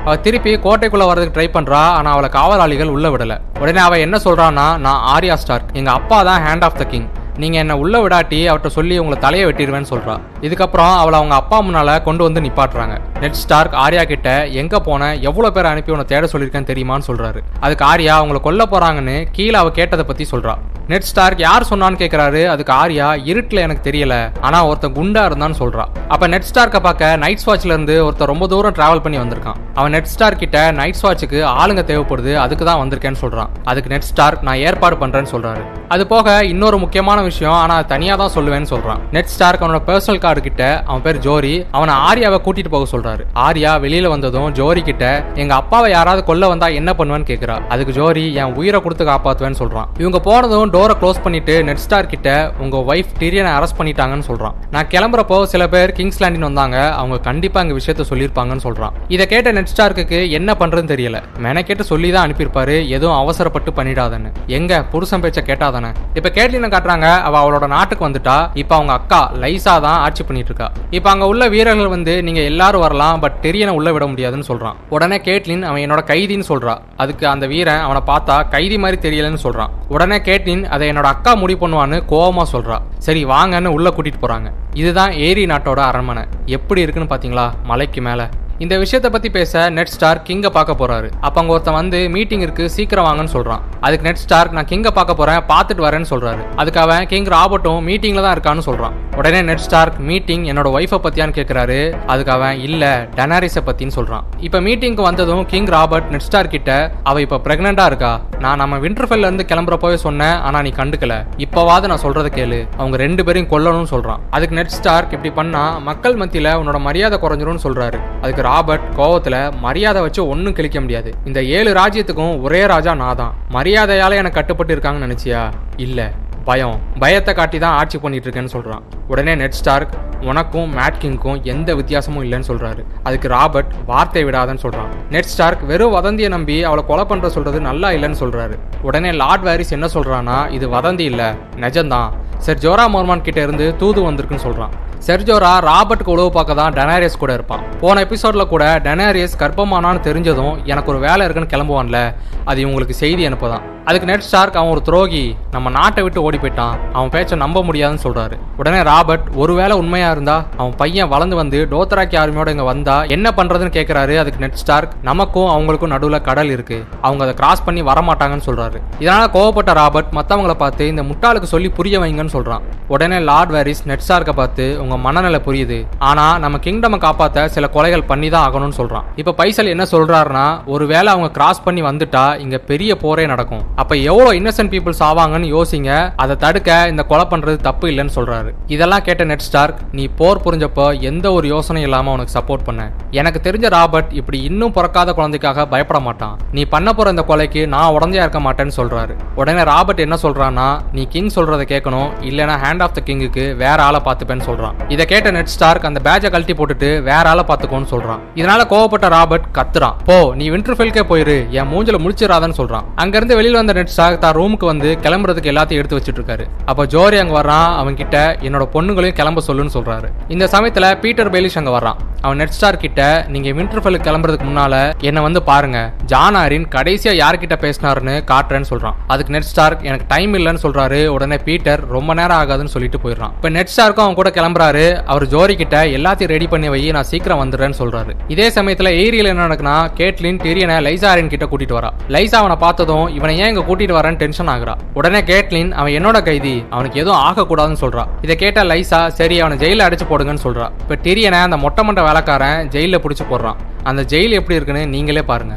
அவள் 0.06 0.22
திருப்பி 0.26 0.52
கோட்டைக்குள்ள 0.66 1.06
வரதுக்கு 1.10 1.36
ட்ரை 1.36 1.46
பண்றா 1.54 1.80
ஆனா 1.98 2.10
அவளை 2.12 2.30
காவலாளிகள் 2.30 2.92
உள்ள 2.96 3.08
விடல. 3.10 3.34
உடனே 3.62 3.80
அவ 3.80 3.98
என்ன 4.06 4.16
சொல்றான்னா 4.26 4.66
நான் 4.86 5.04
ஆர்யா 5.14 5.36
ஸ்டார்க். 5.44 5.72
எங்க 5.80 5.92
அப்பா 5.92 6.18
தான் 6.28 6.44
ஹேண்ட் 6.48 6.66
ஆஃப் 6.68 6.78
த 6.82 6.84
கிங் 6.92 7.08
நீங்கள் 7.42 7.62
என்னை 7.62 7.76
உள்ளே 7.76 8.00
விடாட்டி 8.04 8.38
அவர்கிட்ட 8.50 8.70
சொல்லி 8.76 8.96
உங்களை 9.02 9.18
தலையை 9.20 9.46
வெட்டிடுவேன்னு 9.48 9.90
சொல்கிறா 9.92 10.14
இதுக்கப்புறம் 10.42 10.94
அவளை 11.02 11.16
அவங்க 11.20 11.36
அப்பா 11.36 11.58
முன்னால் 11.60 11.92
கொண்டு 12.04 12.24
வந்து 12.24 12.44
நிப்பாட்டுறாங்க. 12.46 12.96
நெட் 13.24 13.40
ஸ்டார்க் 13.42 13.76
ஆர்யா 13.86 14.04
கிட்ட 14.04 14.30
எங்கே 14.62 14.80
போன 14.88 15.10
எவ்வளோ 15.30 15.50
பேர் 15.52 15.72
அனுப்பி 15.72 15.94
உன்னை 15.96 16.06
தேட 16.06 16.28
சொல்லியிருக்கேன்னு 16.34 16.72
தெரியுமான்னு 16.72 17.08
சொல்கிறாரு 17.10 17.42
அதுக்கு 17.60 17.86
ஆர்யா 17.92 18.16
அவங்கள 18.22 18.42
கொல்ல 18.48 18.64
போகிறாங்கன்னு 18.74 19.18
கீழே 19.38 19.58
அவள் 19.64 19.78
கேட்டதை 19.80 20.06
பற்றி 20.06 20.28
சொல்கிறா 20.32 20.56
நெட் 20.88 21.08
ஸ்டார்க் 21.10 21.40
யார் 21.40 21.68
சொன்னான்னு 21.70 22.00
கேட்குறாரு 22.02 22.42
அதுக்கு 22.54 22.74
ஆர்யா 22.74 23.06
இருட்டில் 23.32 23.62
எனக்கு 23.64 23.86
தெரியல 23.90 24.16
ஆனால் 24.48 24.68
ஒருத்தன் 24.70 24.96
குண்டா 24.98 25.22
இருந்தான்னு 25.30 25.58
சொல்கிறா 25.62 25.86
அப்போ 26.08 26.26
நெட் 26.28 26.50
ஸ்டார்க்கை 26.50 26.80
பார்க்க 26.80 27.10
நைட் 27.24 27.46
வாட்ச்ல 27.46 27.74
இருந்து 27.76 27.96
ஒருத்தன் 28.06 28.32
ரொம்ப 28.32 28.48
தூரம் 28.48 28.76
டிராவல் 28.80 29.02
பண்ணி 29.06 29.18
வந்திருக்கான். 29.18 29.58
அவன் 29.74 29.92
நெட் 29.92 30.12
ஸ்டார் 30.12 30.38
கிட்ட 30.42 30.58
நைட் 30.72 31.02
வாட்சுக்கு 31.04 31.40
ஆளுங்க 31.62 31.82
தேவைப்படுது 31.92 32.34
அதுக்கு 32.44 32.66
தான் 32.66 32.82
வந்திருக்கேன்னு 32.84 33.22
சொல்கிறான் 33.24 33.50
அதுக்கு 33.64 33.92
நெட் 33.94 34.08
ஸ்டார்க் 34.10 34.46
நான் 34.50 34.62
ஏற்பாடு 34.68 34.98
பண்ணுறேன்னு 35.02 35.32
சொல்கிறாரு 35.34 35.64
அது 35.88 36.08
போக 36.08 36.44
இன்னொரு 36.54 36.78
முக்கியமான 36.84 37.24
விஷயம் 37.30 37.58
ஆனா 37.62 37.76
தனியா 37.94 38.16
தான் 38.22 38.34
சொல்லுவேன்னு 38.36 38.70
சொல்றான். 38.74 39.02
நெட் 39.16 39.32
ஸ்டார்க் 39.34 39.64
அவனோட 39.64 39.82
பர்சனல் 39.90 40.22
கார்டு 40.26 40.42
கிட்ட 40.48 40.64
அவன் 40.86 41.04
பேர் 41.06 41.20
ஜோரி 41.28 41.54
அவனை 41.78 41.94
ஆர்யாவை 42.10 42.40
கூட்டிட்டு 42.46 42.74
போக 42.76 42.86
சொல்றாரு. 42.94 43.24
ஆர்யா 43.48 43.72
வெளியில 43.86 44.08
வந்ததும் 44.08 44.50
ஜோரி 44.60 44.82
கிட்ட 44.90 45.06
எங்க 45.34 45.54
அப்பாவை 45.62 45.92
யாராவது 45.92 46.24
கொல்ல 46.24 46.48
வந்தா 46.48 46.68
என்ன 46.68 46.94
பண்ணுவேன்னு 46.98 47.30
கேக்குறா. 47.32 47.56
அதுக்கு 47.68 47.96
ஜோரி 48.00 48.26
என் 48.34 48.54
உயிரை 48.54 48.82
கொடுத்து 48.82 49.06
காப்பாத்துவேன்னு 49.06 49.60
சொல்றான். 49.62 49.88
இவங்க 49.98 50.20
போனதும் 50.20 50.74
டோரை 50.74 50.96
க்ளோஸ் 51.02 51.22
பண்ணிட்டு 51.24 51.64
நெட் 51.64 51.84
ஸ்டார் 51.86 52.12
கிட்ட 52.14 52.52
உங்க 52.60 52.78
ஒய்ஃப் 52.94 53.14
டிரியனை 53.20 53.54
அரெஸ்ட் 53.58 53.80
பண்ணிட்டாங்கன்னு 53.80 54.28
சொல்றான். 54.32 54.56
நான் 54.72 54.88
கிளம்புறப்போ 54.88 55.44
சில 55.44 55.68
பேர் 55.68 55.92
கிங்ஸ் 55.92 56.24
லேண்டின் 56.24 56.48
வந்தாங்க. 56.50 56.92
அவங்க 56.92 57.20
கண்டிப்பா 57.20 57.62
இங்க 57.62 57.76
விஷயத்த 57.82 58.06
சொல்லியிருப்பாங்கன்னு 58.12 58.66
சொல்றான். 58.68 58.92
இதை 59.08 59.28
கேட்ட 59.28 59.52
நெட் 59.52 59.74
ஸ்டார்க்கு 59.76 60.30
என்ன 60.30 60.56
பண்றதுன்னு 60.60 60.94
தெரியல. 60.96 61.22
மெனக்கேட்டு 61.44 61.80
சொல்லி 61.80 62.12
தான் 62.12 62.26
அனுப்பியிருப்பாரு. 62.28 62.88
எதுவும் 62.88 63.18
அவசரப்பட்டு 63.18 63.72
பண்ணிடாதன்னு. 63.72 64.32
எங்க? 64.48 64.84
புருஷன் 64.92 65.22
பேச்ச 65.22 65.42
கேட்டாதானே? 65.50 65.92
இப்ப 66.14 66.30
கேட்லின 66.30 66.70
காட்டுறாங்க. 66.74 67.08
அவ 67.22 67.40
அவளோட 67.42 67.68
நாட்டுக்கு 67.68 68.08
வந்துட்டா. 68.08 68.38
இப்ப 68.54 68.76
அவங்க 68.76 68.94
அக்கா 68.94 69.32
லைசா 69.44 69.74
தான் 69.86 70.00
ஆட்சி 70.06 70.24
பண்ணிட்டு 70.24 70.52
இருக்கா 70.52 70.68
இப்ப 70.90 71.10
அங்க 71.10 71.28
உள்ள 71.28 71.48
வீரர்கள் 71.48 71.88
வந்து 71.88 72.24
நீங்க 72.24 72.42
எல்லாரும் 72.42 72.82
வரலாம் 72.82 73.20
பட் 73.20 73.38
டெரியனை 73.42 73.74
உள்ள 73.80 73.92
விட 73.92 74.08
முடியாதுன்னு 74.08 74.48
சொல்றான். 74.48 74.78
உடனே 74.90 75.18
கேட்லின் 75.18 75.62
அவன் 75.62 75.84
என்னோட 75.86 76.04
கைதின்னு 76.12 76.48
சொல்றா. 76.50 76.76
அதுக்கு 76.98 77.28
அந்த 77.28 77.48
வீரன் 77.48 77.84
அவனை 77.88 78.02
பார்த்தா 78.08 78.50
கைதி 78.50 78.78
மாதிரி 78.78 79.00
தெரியலன்னு 79.08 79.44
சொல்றான். 79.44 79.74
உடனே 79.88 80.18
கேட்லின் 80.18 80.64
அதை 80.66 80.90
என்னோட 80.92 81.10
அக்கா 81.16 81.34
முடிவு 81.34 81.68
பண்ணுவான்னு 81.68 82.00
கோவமா 82.14 82.44
சொல்றா. 82.52 82.80
சரி 82.98 83.26
வாங்கன்னு 83.26 83.76
உள்ள 83.78 83.90
கூட்டிட்டு 83.90 84.22
போறாங்க. 84.22 84.52
இதுதான் 84.74 85.12
ஏரி 85.12 85.46
நாட்டோட 85.46 85.78
அரண்மனை. 85.78 86.24
எப்படி 86.46 86.82
இருக்குன்னு 86.82 87.14
பாத்தீங்களா? 87.14 87.50
மலைக்கு 87.64 88.02
மேல. 88.02 88.30
இந்த 88.64 88.78
விஷயத்தை 88.82 89.10
பத்தி 89.14 89.30
பேச 89.30 89.70
நெட் 89.70 89.90
ஸ்டார் 89.94 90.20
கிங்க 90.28 90.50
பார்க்க 90.58 90.74
போறாரு. 90.82 91.08
அப்ப 91.28 91.40
அங்க 91.42 91.54
ஒருத்தன் 91.54 91.78
வந்து 91.80 92.10
மீட்டிங் 92.10 92.44
இருக்கு 92.46 92.70
சீக்கிரம் 92.76 93.06
வாங்கன்னு 93.08 93.32
சொல்றான். 93.34 93.64
அதுக்கு 93.86 94.06
நெட் 94.08 94.22
ஸ்டார்க் 94.22 94.54
நான் 94.58 94.68
கிங்க 94.70 94.92
பார்க்க 94.98 95.14
போறேன் 95.14 95.42
பார்த்துட்டு 95.50 95.84
வரேன்னு 95.88 96.10
சொல்றாரு. 96.12 96.44
அதுக்கு 96.56 96.80
அவன் 96.80 97.08
கிங் 97.08 97.26
ராபர்ட்டும் 97.26 97.82
மீட்டிங்ல 97.88 98.22
தான் 98.26 98.36
இருக்கான்னு 98.38 98.66
சொல்றான். 98.68 98.94
உடனே 99.16 99.42
நெட் 99.42 99.64
ஸ்டார்க் 99.66 99.98
மீட்டிங் 99.98 100.46
என்னோட 100.46 100.70
ஒய்ஃபை 100.78 101.00
பத்தியான்னு 101.06 101.36
கேக்குறாரு. 101.40 101.80
அதுக்கு 102.06 102.32
அவன் 102.32 102.60
இல்ல 102.60 103.08
டெனாரிஸை 103.16 103.64
பத்தின்னு 103.66 103.96
சொல்றான். 103.98 104.24
இப்ப 104.40 104.60
மீட்டிங்க்கு 104.60 105.04
வந்ததும் 105.10 105.46
கிங் 105.46 105.70
ராபர்ட் 105.76 106.10
நெட் 106.10 106.26
ஸ்டார் 106.28 106.48
கிட்ட 106.48 106.92
அவ 107.04 107.22
இப்ப 107.22 107.42
பிரெக்னண்டா 107.44 107.86
இருக்கா? 107.86 108.22
நான் 108.40 108.58
நம்ம 108.58 108.78
விண்டர்ஃபெல்ல 108.78 109.30
இருந்து 109.30 109.48
கிளம்புறப்போவே 109.52 109.94
சொன்னேன் 109.94 110.38
ஆனா 110.48 110.62
நீ 110.62 110.70
கண்டுக்கல. 110.70 111.14
இப்பவாவது 111.38 111.88
நான் 111.94 112.04
சொல்றத 112.04 112.32
கேளு. 112.40 112.62
அவங்க 112.78 112.98
ரெண்டு 113.06 113.24
பேரையும் 113.24 113.52
கொல்லணும்னு 113.52 113.94
சொல்றான். 113.96 114.24
அதுக்கு 114.30 114.56
நெட் 114.56 114.76
ஸ்டார்க் 114.80 115.14
இப்படி 115.18 115.34
பண்ணா 115.42 115.78
மக்கள் 115.90 116.18
மத்தியில 116.24 116.58
உன்னோட 116.64 116.80
மரியாதை 116.80 117.20
குறைஞ்சிரும்னு 117.20 117.66
சொல்றாரு. 117.68 118.00
அதுக்கு 118.22 118.44
ராபர்ட் 118.46 118.94
கோவத்துல 118.96 119.52
மரியாதை 119.60 120.02
வச்சு 120.02 120.28
ஒன்றும் 120.28 120.54
கிழிக்க 120.54 120.80
முடியாது. 120.80 121.14
இந்த 121.26 121.44
ஏழு 121.44 121.74
ராஜ்யத்துக்கும் 121.74 122.42
ஒரே 122.42 122.66
ராஜா 122.66 122.96
நான் 122.96 123.16
தான் 123.16 123.34
மரியாதையால 123.50 124.12
எனக்கு 124.12 124.32
கட்டுப்பட்டு 124.32 124.76
இருக்காங்கன்னு 124.76 125.10
நினைச்சியா? 125.10 125.52
இல்ல. 125.78 126.12
பயம். 126.44 126.80
பயத்தை 127.00 127.34
காட்டி 127.34 127.58
தான் 127.58 127.78
ஆட்சி 127.78 127.98
பண்ணிட்டு 127.98 128.30
இருக்கேன்னு 128.30 128.54
சொல்றான். 128.54 128.82
உடனே 129.08 129.36
நெட் 129.36 129.54
ஸ்டார்க் 129.64 129.94
உனக்கும் 130.22 130.78
மேட்கிங்க்கும் 130.78 131.42
எந்த 131.42 131.76
வித்தியாசமும் 131.76 132.24
இல்லைன்னு 132.24 132.44
சொல்றாரு. 132.48 132.86
அதுக்கு 133.04 133.28
ராபர்ட் 133.28 133.74
வார்த்தை 133.86 134.26
விடாதன்னு 134.26 134.58
சொல்றான். 134.62 134.92
நெட் 135.10 135.32
ஸ்டார்க் 135.38 135.66
வெறும் 135.66 135.96
வதந்தியை 135.96 136.30
நம்பி 136.30 136.64
அவளை 136.64 136.84
கொலை 136.88 137.04
பண்ற 137.04 137.30
சொல்றது 137.30 137.62
நல்லா 137.62 137.90
இல்லைன்னு 137.90 138.16
சொல்றாரு. 138.20 138.60
உடனே 138.82 139.12
லார்ட் 139.12 139.48
வாரிஸ் 139.48 139.70
என்ன 139.70 139.86
சொல்றானா 139.86 140.52
இது 140.52 140.70
வதந்தி 140.70 141.00
இல்ல. 141.00 141.36
நிஜம்தான். 141.56 142.10
சரி 142.38 142.60
ஜோரா 142.68 142.88
மோர்மான் 142.88 143.22
கிட்ட 143.22 143.42
இருந்து 143.42 143.76
தூது 143.78 144.12
வந்திருக்குன்னு 144.12 144.46
சொல்றான். 144.48 144.74
செர்ஜோரா 145.08 145.50
ராபர்ட்க்கு 145.70 146.14
உழவு 146.14 146.32
பார்க்க 146.32 146.54
தான் 146.54 146.74
டெனாரியஸ் 146.74 147.22
கூட 147.24 147.34
இருப்பான். 147.34 147.64
போன 147.82 148.04
எபிசோட்ல 148.04 148.48
கூட 148.48 148.80
டெனாரியஸ் 148.80 149.40
கர்ப்பமானான்னு 149.40 150.06
தெரிஞ்சதும் 150.08 150.56
எனக்கு 150.66 150.92
ஒரு 150.92 151.00
வேலை 151.00 151.28
இருக்குன்னு 151.28 151.54
கிளம்புவான்ல 151.54 152.16
அது 152.46 152.66
இவங்களுக்கு 152.66 152.90
செய்தி 152.90 153.28
அனுப்பதான். 153.28 153.64
அதுக்கு 153.86 154.08
நெட் 154.10 154.26
ஸ்டார்க் 154.28 154.58
அவன் 154.60 154.72
ஒரு 154.72 154.82
துரோகி 154.82 155.36
நம்ம 155.52 155.70
நாட்டை 155.70 156.04
விட்டு 156.04 156.22
ஓடி 156.22 156.38
போயிட்டான் 156.38 156.76
அவன் 156.94 157.10
பேச்சை 157.10 157.38
நம்ப 157.38 157.64
முடியாதுன்னு 157.64 158.04
சொல்றாரு. 158.06 158.36
உடனே 158.58 158.82
ராபர்ட் 158.82 159.28
ஒருவேளை 159.36 159.78
உண்மையா 159.78 160.12
இருந்தா 160.12 160.46
அவன் 160.58 160.76
பையன் 160.76 161.08
வளர்ந்து 161.08 161.36
வந்து 161.36 161.68
டோத்தராக்கி 161.72 162.18
ஆர்மியோட 162.22 162.48
இங்க 162.48 162.64
வந்தா 162.64 163.04
என்ன 163.04 163.34
பண்றதுன்னு 163.38 163.76
கேட்குறாரு 163.78 164.16
அதுக்கு 164.22 164.40
நெட் 164.40 164.60
ஸ்டார்க். 164.64 164.96
நமக்கும் 165.02 165.50
அவங்களுக்கும் 165.56 165.94
நடுவில் 165.96 166.22
கடல் 166.22 166.50
இருக்கு 166.50 166.84
அவங்க 167.02 167.24
அதை 167.24 167.34
கிராஸ் 167.34 167.64
பண்ணி 167.64 167.82
வரமாட்டாங்கன்னு 167.82 168.48
சொல்றாரு. 168.50 168.80
இதனால 169.00 169.28
கோவப்பட்ட 169.38 169.74
ராபர்ட் 169.82 170.12
மற்றவங்களை 170.20 170.54
பார்த்து 170.54 170.88
இந்த 170.88 171.04
முட்டாளுக்கு 171.04 171.54
சொல்லி 171.56 171.70
புரிய 171.70 172.00
வைங்க 172.00 172.25
வைங்கன்னு 172.26 172.36
சொல்றான். 172.38 172.64
உடனே 172.88 173.18
லார்ட் 173.30 173.52
வேரிஸ் 173.56 173.82
நெட்ஸ்டார்க்கை 173.92 174.34
பார்த்து 174.40 174.66
உங்க 174.84 174.96
மனநிலை 175.06 175.40
புரியுது. 175.48 175.78
ஆனா 176.10 176.26
நம்ம 176.44 176.60
கிங்டமை 176.66 176.98
காப்பாத்த 177.06 177.46
சில 177.56 177.70
கொலைகள் 177.76 178.08
பண்ணி 178.12 178.30
தான் 178.30 178.46
ஆகணும்னு 178.48 178.78
சொல்றான். 178.82 179.06
இப்ப 179.22 179.34
பைசல் 179.40 179.72
என்ன 179.74 179.86
சொல்றாருன்னா 179.94 180.46
ஒருவேளை 180.66 181.10
அவங்க 181.14 181.30
கிராஸ் 181.38 181.64
பண்ணி 181.64 181.82
வந்துட்டா 181.82 182.26
இங்க 182.40 182.58
பெரிய 182.72 182.92
போரே 183.04 183.26
நடக்கும். 183.34 183.64
அப்ப 183.76 183.96
எவ்வளவு 183.96 184.38
இன்னசென்ட் 184.40 184.74
பீப்புள்ஸ் 184.74 185.04
ஆவாங்கன்னு 185.10 185.50
யோசிங்க. 185.58 185.92
அதை 186.16 186.36
தடுக்க 186.46 186.88
இந்த 186.94 187.04
கொலை 187.04 187.26
பண்றது 187.30 187.58
தப்பு 187.68 187.86
இல்லைன்னு 187.92 188.16
சொல்றாரு. 188.16 188.52
இதெல்லாம் 188.76 189.06
கேட்ட 189.08 189.24
நெட் 189.24 189.48
ஸ்டார்க் 189.48 189.82
நீ 189.92 190.06
போர் 190.20 190.44
புரிஞ்சப்போ 190.46 190.88
எந்த 191.12 191.26
ஒரு 191.38 191.46
யோசனையும் 191.56 191.88
இல்லாம 191.90 192.12
உனக்கு 192.12 192.36
சப்போர்ட் 192.40 192.68
பண்ண. 192.70 192.92
எனக்கு 193.12 193.40
தெரிஞ்ச 193.48 193.68
ராபர்ட் 193.78 194.12
இப்படி 194.20 194.38
இன்னும் 194.50 194.76
பிறக்காத 194.78 195.14
குழந்தைக்காக 195.14 195.68
பயப்பட 195.74 196.00
மாட்டான். 196.00 196.36
நீ 196.52 196.66
பண்ண 196.66 196.90
போற 196.94 197.10
இந்த 197.10 197.24
கொலைக்கு 197.28 197.62
நான் 197.68 197.94
உடந்தையா 197.98 198.24
இருக்க 198.26 198.40
மாட்டேன்னு 198.48 198.76
சொல்றாரு. 198.78 199.14
உடனே 199.36 199.64
ராபர்ட் 199.72 200.04
என்ன 200.06 200.18
சொல்றான்னா 200.24 200.68
நீ 200.92 201.04
கிங் 201.14 201.32
சொல்றதை 201.36 201.66
கேட்கணும். 201.74 202.10
இல்லைனா 202.30 202.56
ஹேண்ட் 202.64 202.84
ஆஃப் 202.86 202.96
த 202.98 203.02
கிங்குக்கு 203.08 203.44
வேற 203.64 203.78
ஆளை 203.88 204.02
பார்த்துப்பேன்னு 204.08 204.46
சொல்றான். 204.50 204.76
இதை 204.96 205.06
கேட்ட 205.12 205.32
நெட் 205.38 205.52
ஸ்டார்க் 205.56 205.88
அந்த 205.90 206.00
பேஜை 206.08 206.30
கழட்டி 206.36 206.56
போட்டுட்டு 206.60 206.90
வேற 207.10 207.24
ஆளை 207.32 207.44
பார்த்துக்கோன்னு 207.50 207.90
சொல்றான். 207.94 208.22
இதனால 208.42 208.62
கோவப்பட்ட 208.74 209.10
ராபர்ட் 209.16 209.48
கத்துறான். 209.58 209.96
போ 210.10 210.18
நீ 210.40 210.48
விண்டர்ஃபெல்கே 210.56 211.04
போயிரு 211.12 211.38
என் 211.60 211.70
மூஞ்சில 211.74 212.00
முழிச்சிடாதன்னு 212.06 212.60
சொல்றான். 212.62 212.88
அங்கிருந்து 213.04 213.40
வெளியில் 213.40 213.60
வந்த 213.62 213.76
நெட் 213.80 213.94
ஸ்டார்க் 213.96 214.24
தான் 214.26 214.36
ரூமுக்கு 214.40 214.66
வந்து 214.72 214.92
கிளம்புறதுக்கு 215.06 215.52
எல்லாத்தையும் 215.54 215.82
எடுத்து 215.84 216.00
வச்சிட்டு 216.00 216.22
இருக்காரு 216.22 216.46
அப்போ 216.72 216.86
ஜோரி 216.96 217.20
அங்க 217.24 217.36
வர்றான் 217.42 217.70
அவன் 217.82 218.00
கிட்ட 218.02 218.18
என்னோட 218.48 218.66
பொண்ணுங்களையும் 218.76 219.20
கிளம்ப 219.22 219.44
சொல்லுன்னு 219.48 219.76
சொல்றாரு. 219.78 220.10
இந்த 220.36 220.46
சமயத்துல 220.56 220.86
பீட்டர் 221.06 221.32
பெலிஷ் 221.36 221.60
அங்க 221.62 221.74
வர்றான். 221.78 222.00
அவன் 222.26 222.40
நெட் 222.42 222.56
ஸ்டார் 222.58 222.82
கிட்ட 222.84 223.02
நீங்க 223.34 223.50
விண்டர்ஃபெல்லுக்கு 223.58 224.08
கிளம்புறதுக்கு 224.08 224.48
முன்னால 224.50 224.76
என்ன 225.10 225.22
வந்து 225.26 225.42
பாருங்க 225.50 225.80
ஜானாரின் 226.12 226.68
கடைசியா 226.76 227.14
யார்கிட்ட 227.22 227.56
பேசினாருன்னு 227.64 228.16
காட்டுறேன்னு 228.32 228.70
சொல்றான். 228.72 228.96
அதுக்கு 229.14 229.34
நெட் 229.36 229.50
ஸ்டார்க் 229.50 229.86
எனக்கு 229.90 230.08
டைம் 230.14 230.34
இல்லைன்னு 230.40 230.64
சொல்றாரு. 230.66 231.00
உடனே 231.16 231.38
பீட்டர் 231.48 231.84
ரொம்ப 231.96 232.05
ரொம்ப 232.06 232.22
நேரம் 232.22 232.40
ஆகாதுன்னு 232.42 232.72
சொல்லிட்டு 232.74 232.98
போயிடுறான். 233.04 233.32
இப்ப 233.38 233.50
நெட் 233.56 233.70
ஸ்டார்க்கும் 233.74 234.04
அவன் 234.06 234.18
கூட 234.18 234.30
கிளம்புறாரு. 234.36 234.84
அவர் 235.12 235.24
ஜோரி 235.32 235.54
கிட்ட 235.62 235.78
எல்லாத்தையும் 235.98 236.32
ரெடி 236.34 236.48
பண்ணி 236.52 236.68
வை 236.74 236.82
நான் 236.96 237.08
சீக்கிரம் 237.12 237.40
வந்துடுறேன்னு 237.42 237.78
சொல்றாரு. 237.80 238.12
இதே 238.34 238.48
சமயத்துல 238.58 238.90
ஏரியில 239.04 239.32
என்ன 239.32 239.46
நடக்குன்னா 239.48 239.76
கேட்லின் 240.00 240.38
டிரியனை 240.44 240.76
லைசாரின் 240.88 241.32
கிட்ட 241.34 241.46
கூட்டிட்டு 241.52 241.76
வரா. 241.78 241.90
லைசா 242.16 242.38
அவனை 242.42 242.58
பார்த்ததும் 242.66 243.08
இவனை 243.18 243.34
ஏன் 243.44 243.52
இங்க 243.54 243.64
கூட்டிட்டு 243.70 243.98
வரேன்னு 244.00 244.22
டென்ஷன் 244.24 244.52
ஆகுறா. 244.54 244.76
உடனே 245.00 245.22
கேட்லின் 245.32 245.72
அவன் 245.80 245.96
என்னோட 246.00 246.22
கைதி 246.30 246.56
அவனுக்கு 246.70 247.02
எதுவும் 247.04 247.22
ஆகக்கூடாதுன்னு 247.30 247.82
சொல்றா. 247.86 248.06
இதை 248.26 248.36
கேட்ட 248.44 248.68
லைசா 248.72 249.02
சரி 249.20 249.38
அவனை 249.46 249.58
ஜெயில 249.64 249.88
அடிச்சு 249.88 250.08
போடுங்கன்னு 250.12 250.46
சொல்றா. 250.48 250.68
இப்ப 250.84 250.98
டிரியனை 251.08 251.42
அந்த 251.48 251.60
மொட்டை 251.66 251.84
மண்ட 251.90 252.04
வேலைக்காரன் 252.10 252.70
ஜெயில 252.76 253.00
பிடிச்சி 253.06 253.28
போடுறான். 253.32 253.60
அந்த 253.92 254.04
ஜெயில் 254.14 254.40
எப்படி 254.42 254.60
இருக்குன்னு 254.60 254.88
நீங்களே 254.96 255.24
பாருங்க. 255.32 255.56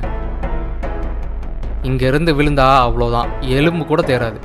இங்க 1.91 2.05
இருந்து 2.13 2.33
விழுந்தா 2.39 2.69
அவ்வளவுதான். 2.87 3.29
எலும்பு 3.57 3.85
கூட 3.91 4.03
தேராது 4.13 4.41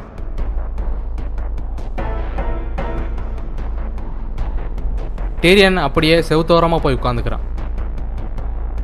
டேரியன் 5.44 5.80
அப்படியே 5.80 6.18
செவுத்தோரமாக 6.30 6.82
போய் 6.82 7.00
உட்காந்துக்கிறான் 7.02 7.46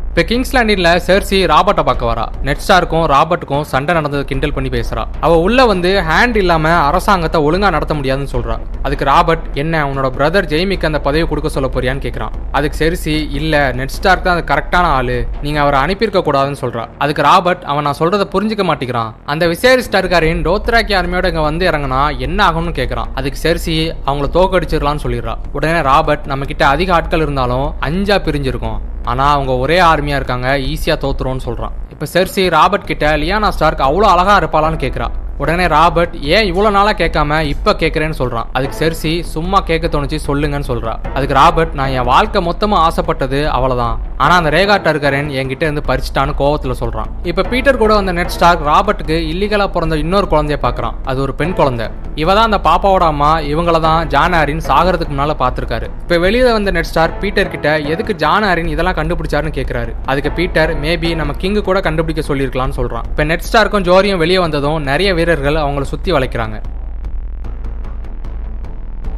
இப்போ 0.09 0.21
கிங்ஸ் 0.29 0.53
லேண்டின்ல 0.55 0.91
செர்சி 1.07 1.39
ராபர்ட்டை 1.51 1.83
பார்க்க 1.87 2.07
வரா. 2.09 2.23
நெட் 2.45 2.61
ஸ்டாருக்கும் 2.63 3.03
ராபர்ட்டுக்கும் 3.11 3.65
சண்டை 3.71 3.91
நடந்தது 3.97 4.23
கிண்டல் 4.29 4.53
பண்ணி 4.55 4.69
பேசுறா. 4.75 5.03
அவ 5.25 5.33
உள்ள 5.45 5.65
வந்து 5.71 5.89
ஹேண்ட் 6.07 6.37
இல்லாம 6.41 6.71
அரசாங்கத்தை 6.85 7.39
ஒழுங்கா 7.47 7.69
நடத்த 7.75 7.93
முடியாதுன்னு 7.97 8.31
சொல்றா. 8.33 8.55
அதுக்கு 8.87 9.05
ராபர்ட் 9.11 9.45
என்ன 9.63 9.83
உன்னோட 9.89 10.09
பிரதர் 10.15 10.47
ஜெய்மிக்கு 10.53 10.89
அந்த 10.89 10.99
பதவி 11.07 11.25
கொடுக்க 11.31 11.51
சொல்ல 11.55 11.69
போறியான்னு 11.75 12.03
கேட்கறான் 12.05 12.33
அதுக்கு 12.59 12.79
செர்சி 12.81 13.15
இல்ல 13.39 13.61
நெட் 13.79 13.95
ஸ்டார்க் 13.97 14.25
தான் 14.27 14.35
அது 14.37 14.49
கரெக்டான 14.53 14.89
ஆளு. 14.97 15.19
நீங்க 15.45 15.61
அவரை 15.65 15.79
அனுப்பியிருக்க 15.85 16.25
கூடாதுன்னு 16.29 16.61
சொல்றா. 16.63 16.85
அதுக்கு 17.05 17.27
ராபர்ட் 17.29 17.63
அவன் 17.71 17.87
நான் 17.89 17.99
சொல்றதை 18.01 18.27
புரிஞ்சுக்க 18.35 18.65
மாட்டேங்கிறான். 18.71 19.13
அந்த 19.33 19.45
விசேரி 19.53 19.87
ஸ்டார்காரின் 19.89 20.43
டோத்ராக்கி 20.49 20.95
ஆர்மியோட 21.01 21.33
இங்க 21.33 21.45
வந்து 21.49 21.71
இறங்கினா 21.71 22.03
என்ன 22.27 22.39
ஆகும்னு 22.49 22.77
கேட்கறான் 22.81 23.11
அதுக்கு 23.21 23.43
செர்சி 23.45 23.77
அவங்கள 24.09 24.29
தோக்கடிச்சிடலாம்னு 24.39 25.05
சொல்லிடுறா. 25.07 25.35
உடனே 25.59 25.81
ராபர்ட் 25.91 26.29
நம்ம 26.33 26.51
கிட்ட 26.53 26.65
அதிக 26.75 26.99
ஆட்கள் 26.99 27.25
இருந்தாலும் 27.27 27.67
அஞ்சா 27.89 28.17
பிரிஞ்சிருக்கும். 28.27 28.79
ஆனா 29.09 29.25
அவங்க 29.35 29.51
ஒரே 29.63 29.77
ஆர்மியாக 29.99 30.21
இருக்காங்க 30.21 30.49
ஈஸியா 30.73 30.97
தோத்துரும்னு 31.05 31.47
சொல்றான். 31.49 31.77
இப்ப 31.93 32.05
செர்சி 32.13 32.49
ராபர்ட் 32.57 32.91
கிட்ட 32.91 33.17
லியானா 33.23 33.49
ஸ்டார்க் 33.57 33.87
அவ்வளவு 33.89 34.11
அழகா 34.13 34.35
இருப்பாளான்னு 34.39 34.85
கேட்குறா 34.85 35.09
உடனே 35.43 35.65
ராபர்ட் 35.67 36.15
ஏன் 36.35 36.47
இவ்வளவு 36.51 36.75
நாளா 36.75 36.91
கேட்காம 37.01 37.41
இப்ப 37.51 37.73
கேக்குறேன்னு 37.81 38.17
சொல்றான். 38.21 38.47
அதுக்கு 38.51 38.77
செர்சி 38.79 39.11
சும்மா 39.33 39.59
கேட்க 39.59 39.87
தோணுச்சு 39.87 40.17
சொல்லுங்கன்னு 40.27 40.67
சொல்றா. 40.71 40.93
அதுக்கு 41.13 41.33
ராபர்ட் 41.33 41.73
நான் 41.73 41.93
என் 41.97 42.07
வாழ்க்கை 42.13 42.39
மொத்தமா 42.47 42.77
ஆசைப்பட்டது 42.87 43.39
அவ்வளவுதான். 43.49 43.95
ஆனா 44.17 44.33
அந்த 44.35 44.49
ரேகா 44.49 44.75
டர்கரன் 44.85 45.29
என்கிட்ட 45.39 45.63
இருந்து 45.67 45.83
பறிச்சிட்டான்னு 45.87 46.33
கோவத்துல 46.41 46.73
சொல்றான். 46.79 47.09
இப்ப 47.23 47.45
பீட்டர் 47.51 47.77
கூட 47.77 47.93
வந்த 47.93 48.11
நெட் 48.11 48.33
ஸ்டார்க் 48.35 48.65
ராபர்ட்டுக்கு 48.71 49.17
இல்லீகலா 49.33 49.67
பிறந்த 49.75 49.97
இன்னொரு 49.97 50.27
குழந்தைய 50.31 50.57
பாக்குறான். 50.65 50.97
அது 51.05 51.21
ஒரு 51.21 51.33
பெண் 51.33 51.53
குழந்தை. 51.53 51.87
இவ 52.15 52.33
தான் 52.33 52.47
அந்த 52.49 52.59
பாப்பாவோட 52.69 53.05
அம்மா 53.13 53.31
இவங்கள 53.51 53.79
தான் 53.79 54.07
ஜான் 54.07 54.33
ஆரின் 54.33 54.63
சாகிறதுக்கு 54.67 55.13
முன்னால 55.15 55.35
பாத்திருக்காரு. 55.43 55.87
இப்ப 56.03 56.17
வெளியில 56.25 56.51
வந்த 56.51 56.71
நெட் 56.71 56.89
ஸ்டார் 56.91 57.17
பீட்டர் 57.17 57.53
கிட்ட 57.55 57.77
எதுக்கு 57.93 58.15
ஜான் 58.15 58.43
ஆரின் 58.43 58.71
இதெல்லாம் 58.73 58.97
கண்டுபிடிச்சாருன்னு 58.99 59.55
கேக்குறாரு. 59.59 59.93
அதுக்கு 60.05 60.31
பீட்டர் 60.31 60.73
மேபி 60.85 61.15
நம்ம 61.15 61.33
கிங்கு 61.43 61.61
கூட 61.61 61.79
கண்டுபிடிக்க 61.79 62.33
சொல்லியிருக்கலாம்னு 62.33 62.77
சொல்றான். 62.81 63.07
இப்ப 63.13 63.23
நெட் 63.23 63.47
ஸ்டாருக்கும் 63.49 63.87
ஜோரியும் 63.89 64.21
வெளியே 64.25 64.39
வந்ததும் 64.39 64.79
நிறைய 64.91 65.13
பேர் 65.13 65.27
வீரர்கள் 65.29 65.63
அவங்கள 65.63 65.85
சுத்தி 65.93 66.11
வளைக்கிறாங்க. 66.11 66.57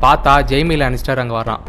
பார்த்தா 0.01 0.33
ஜெய்மி 0.51 0.75
லானிஸ்டர் 0.81 1.21
அங்க 1.23 1.35
வர்றான். 1.39 1.63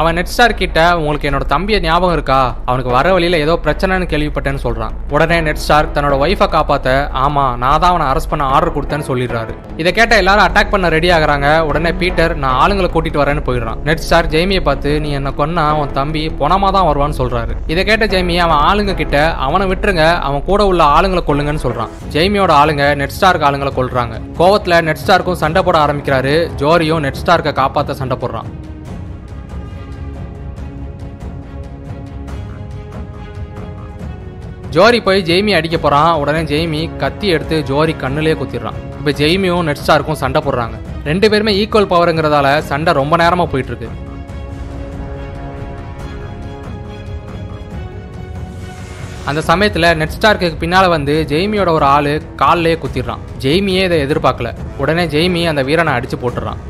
அவன் 0.00 0.16
நெட் 0.18 0.30
ஸ்டார் 0.30 0.52
கிட்ட 0.60 0.78
உங்களுக்கு 0.98 1.26
என்னோட 1.28 1.44
தம்பியை 1.52 1.78
ஞாபகம் 1.84 2.14
இருக்கா? 2.16 2.38
அவனுக்கு 2.68 2.90
வர 2.94 3.06
வழியில 3.16 3.38
ஏதோ 3.44 3.54
பிரச்சனைன்னு 3.64 4.06
கேள்விப்பட்டேன்னு 4.12 4.62
சொல்றான். 4.64 4.94
உடனே 5.14 5.36
நெட் 5.46 5.60
ஸ்டார் 5.64 5.90
தன்னோட 5.96 6.14
ஒய்ஃபை 6.24 6.48
காப்பாத்த 6.54 6.94
ஆமா 7.24 7.44
நான் 7.62 7.80
தான் 7.82 7.92
அவனை 7.92 8.06
அரெஸ்ட் 8.12 8.30
பண்ண 8.32 8.46
ஆர்டர் 8.54 8.74
கொடுத்தேன்னு 8.76 9.06
சொல்லிடுறாரு. 9.10 9.52
இதை 9.82 9.90
கேட்ட 9.98 10.16
எல்லாரும் 10.22 10.44
அட்டாக் 10.46 10.72
பண்ண 10.72 10.88
ரெடி 10.96 11.10
ஆகுறாங்க. 11.16 11.48
உடனே 11.68 11.92
பீட்டர் 12.00 12.34
நான் 12.44 12.58
ஆளுங்களை 12.62 12.90
கூட்டிட்டு 12.96 13.22
வரேன்னு 13.22 13.44
போயிடுறான். 13.48 13.78
நெட் 13.88 14.04
ஸ்டார் 14.06 14.30
ஜெய்மியை 14.34 14.62
பார்த்து 14.70 14.92
நீ 15.06 15.12
என்ன 15.20 15.32
கொன்னா 15.40 15.66
உன் 15.82 15.94
தம்பி 16.00 16.24
பொணமா 16.42 16.70
தான் 16.78 16.88
வருவான்னு 16.90 17.18
சொல்றாரு. 17.20 17.54
இதை 17.74 17.84
கேட்ட 17.90 18.10
ஜெய்மி 18.16 18.36
அவன் 18.48 18.60
ஆளுங்க 18.70 18.98
கிட்ட 19.02 19.16
அவனை 19.46 19.66
விட்டுருங்க 19.72 20.06
அவன் 20.28 20.46
கூட 20.50 20.60
உள்ள 20.72 20.82
ஆளுங்களை 20.96 21.24
கொள்ளுங்கன்னு 21.30 21.66
சொல்றான். 21.66 21.94
ஜெய்மியோட 22.16 22.54
ஆளுங்க 22.62 22.84
நெட் 23.02 23.16
ஸ்டார்க் 23.18 23.48
ஆளுங்களை 23.50 23.74
கொள்றாங்க 23.80 24.20
கோவத்துல 24.42 24.82
நெட் 24.90 25.02
ஸ்டாருக்கும் 25.04 25.42
சண்டை 25.46 25.62
போட 25.68 25.78
ஆரம்பிக்கிறாரு. 25.86 26.36
ஜோரியும் 26.62 27.04
நெட் 27.08 27.22
ஸ்டார்க்கை 27.22 27.54
காப்பாத்த 27.62 28.00
சண்டை 28.02 28.18
போடுறான். 28.24 28.50
ஜோரி 34.74 34.98
போய் 35.06 35.20
ஜெய்மி 35.28 35.52
அடிக்க 35.56 35.76
போறான். 35.78 36.12
உடனே 36.20 36.40
ஜெய்மி 36.52 36.80
கத்தி 37.02 37.26
எடுத்து 37.34 37.56
ஜோரி 37.68 37.92
கண்ணுலேயே 38.02 38.36
குத்திடுறான். 38.40 38.78
இப்போ 38.98 39.10
ஜெய்மியும் 39.20 39.66
நெட் 39.68 39.82
ஸ்டாருக்கும் 39.82 40.20
சண்டை 40.22 40.40
போடுறாங்க. 40.46 40.76
ரெண்டு 41.10 41.26
பேருமே 41.30 41.52
ஈக்குவல் 41.64 41.90
பவருங்கிறதால 41.92 42.48
சண்டை 42.70 42.92
ரொம்ப 43.00 43.16
நேரமா 43.22 43.46
போயிட்டு 43.52 43.72
இருக்கு 43.72 43.90
அந்த 49.30 49.40
சமயத்தில் 49.50 49.88
நெட் 50.00 50.16
ஸ்டார்க்கு 50.16 50.88
வந்து 50.96 51.14
ஜெய்மியோட 51.28 51.70
ஒரு 51.78 51.86
ஆள் 51.94 52.12
கால்லயே 52.42 52.76
குத்திடுறான். 52.84 53.22
ஜெய்மியே 53.44 53.84
இதை 53.88 53.98
எதிர்பார்க்கல. 54.06 54.50
உடனே 54.82 55.06
ஜெய்மி 55.14 55.42
அந்த 55.52 55.62
வீரனை 55.68 55.92
அடித்து 55.98 56.16
போட்டுறான். 56.24 56.60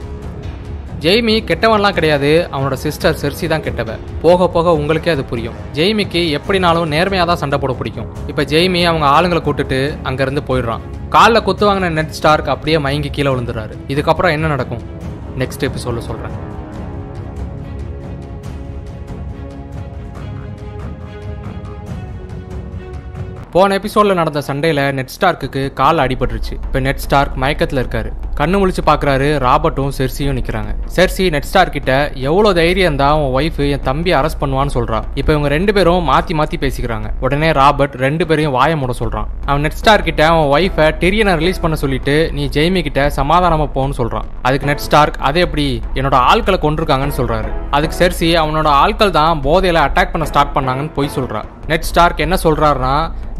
ஜெய்மி 1.05 1.33
கெட்டவன்லாம் 1.49 1.97
கிடையாது. 1.97 2.49
அவனோட 2.53 2.73
சிஸ்டர் 2.73 3.19
செர்சி 3.23 3.47
தான் 3.53 3.65
கெட்டவ. 3.67 3.97
போக 4.23 4.49
போக 4.55 4.73
உங்களுக்கே 4.73 5.11
அது 5.11 5.25
புரியும். 5.25 5.57
ஜெய்மிக்கு 5.79 6.21
எப்படினாலும் 6.39 6.87
நேர்மையாக 6.95 7.27
தான் 7.31 7.41
சண்டை 7.43 7.59
போட 7.59 7.73
பிடிக்கும். 7.81 8.09
இப்போ 8.27 8.43
ஜெய்மி 8.43 8.83
அவங்க 8.91 9.07
ஆளுங்களை 9.17 9.43
கூட்டுட்டு 9.49 9.81
அங்கேருந்து 10.11 10.45
போயிடுறான். 10.49 10.85
காலில் 11.09 11.47
குத்து 11.49 11.67
வாங்கின 11.69 11.91
நெட் 11.99 12.17
ஸ்டார்க் 12.21 12.53
அப்படியே 12.55 12.79
மயங்கி 12.79 13.11
கீழே 13.11 13.31
விழுந்துறாரு 13.31 13.77
இதுக்கப்புறம் 13.89 14.35
என்ன 14.39 14.47
நடக்கும்? 14.47 14.83
நெக்ஸ்ட் 15.43 15.67
எபிசோட 15.69 15.99
சொல்கிறேன் 16.11 16.37
போன 23.55 23.75
எபிசோடில் 23.79 24.19
நடந்த 24.19 24.41
சண்டையில் 24.47 24.81
நெட் 24.99 25.13
ஸ்டார்க்கு 25.15 25.61
கால் 25.81 26.01
அடிபட்டுருச்சு. 26.05 26.55
இப்போ 26.67 26.79
நெட் 26.87 27.03
ஸ்டார்க் 27.03 27.35
மயக்கத்தில் 27.43 27.81
இருக்காரு. 27.83 28.09
கண்ணு 28.39 28.57
முழிச்சு 28.61 28.83
பார்க்குறாரு 28.89 29.29
ராபர்ட்டும் 29.45 29.93
செர்சியும் 29.99 30.37
நிற்கிறாங்க 30.39 30.71
செர்சி 30.97 31.25
நெட் 31.35 31.47
ஸ்டார் 31.51 31.73
கிட்ட 31.77 31.91
எவ்வளோ 32.29 32.51
தைரியம் 32.59 32.99
தான் 33.03 33.19
உன் 33.21 33.31
ஒய்ஃப் 33.39 33.61
என் 33.67 33.85
தம்பி 33.91 34.13
அரெஸ்ட் 34.21 34.41
பண்ணுவான்னு 34.43 34.75
சொல்றா. 34.77 35.01
இப்போ 35.21 35.31
இவங்க 35.35 35.51
ரெண்டு 35.55 35.75
பேரும் 35.77 36.03
மாற்றி 36.11 36.35
மாற்றி 36.41 36.59
பேசிக்கிறாங்க. 36.65 37.11
உடனே 37.27 37.51
ராபர்ட் 37.61 37.95
ரெண்டு 38.07 38.27
பேரையும் 38.31 38.57
வாய 38.59 38.81
மூட 38.81 38.97
சொல்கிறான் 39.03 39.29
அவன் 39.49 39.65
நெட் 39.67 39.79
ஸ்டார் 39.83 40.07
கிட்ட 40.09 40.25
அவன் 40.33 40.51
ஒய்ஃபை 40.57 40.89
டெரியனை 41.05 41.37
ரிலீஸ் 41.43 41.63
பண்ண 41.67 41.79
சொல்லிட்டு 41.85 42.17
நீ 42.39 42.45
ஜெய்மி 42.59 42.83
கிட்ட 42.89 43.07
சமாதானமாக 43.21 43.71
போன்னு 43.79 43.99
சொல்கிறான் 44.01 44.29
அதுக்கு 44.49 44.71
நெட் 44.73 44.85
ஸ்டார்க் 44.89 45.23
அது 45.31 45.41
எப்படி? 45.47 45.69
என்னோட 45.99 46.19
ஆட்களை 46.33 46.61
கொண்டிருக்காங்கன்னு 46.67 47.19
சொல்கிறாரு 47.21 47.53
அதுக்கு 47.79 48.01
செர்சி 48.03 48.31
அவனோட 48.43 48.69
ஆட்கள் 48.83 49.17
தான் 49.23 49.45
போதையில் 49.49 49.85
அட்டாக் 49.87 50.15
பண்ண 50.17 50.27
ஸ்டார்ட் 50.33 50.57
பண்ணாங்கன்னு 50.59 50.95
போய் 50.99 51.17
சொல்கிறா 51.19 51.43
நெட் 51.71 51.87
ஸ்டார்க் 51.91 52.25
என்ன 52.25 52.37
சொல்கிறாருன்னா 52.45 52.95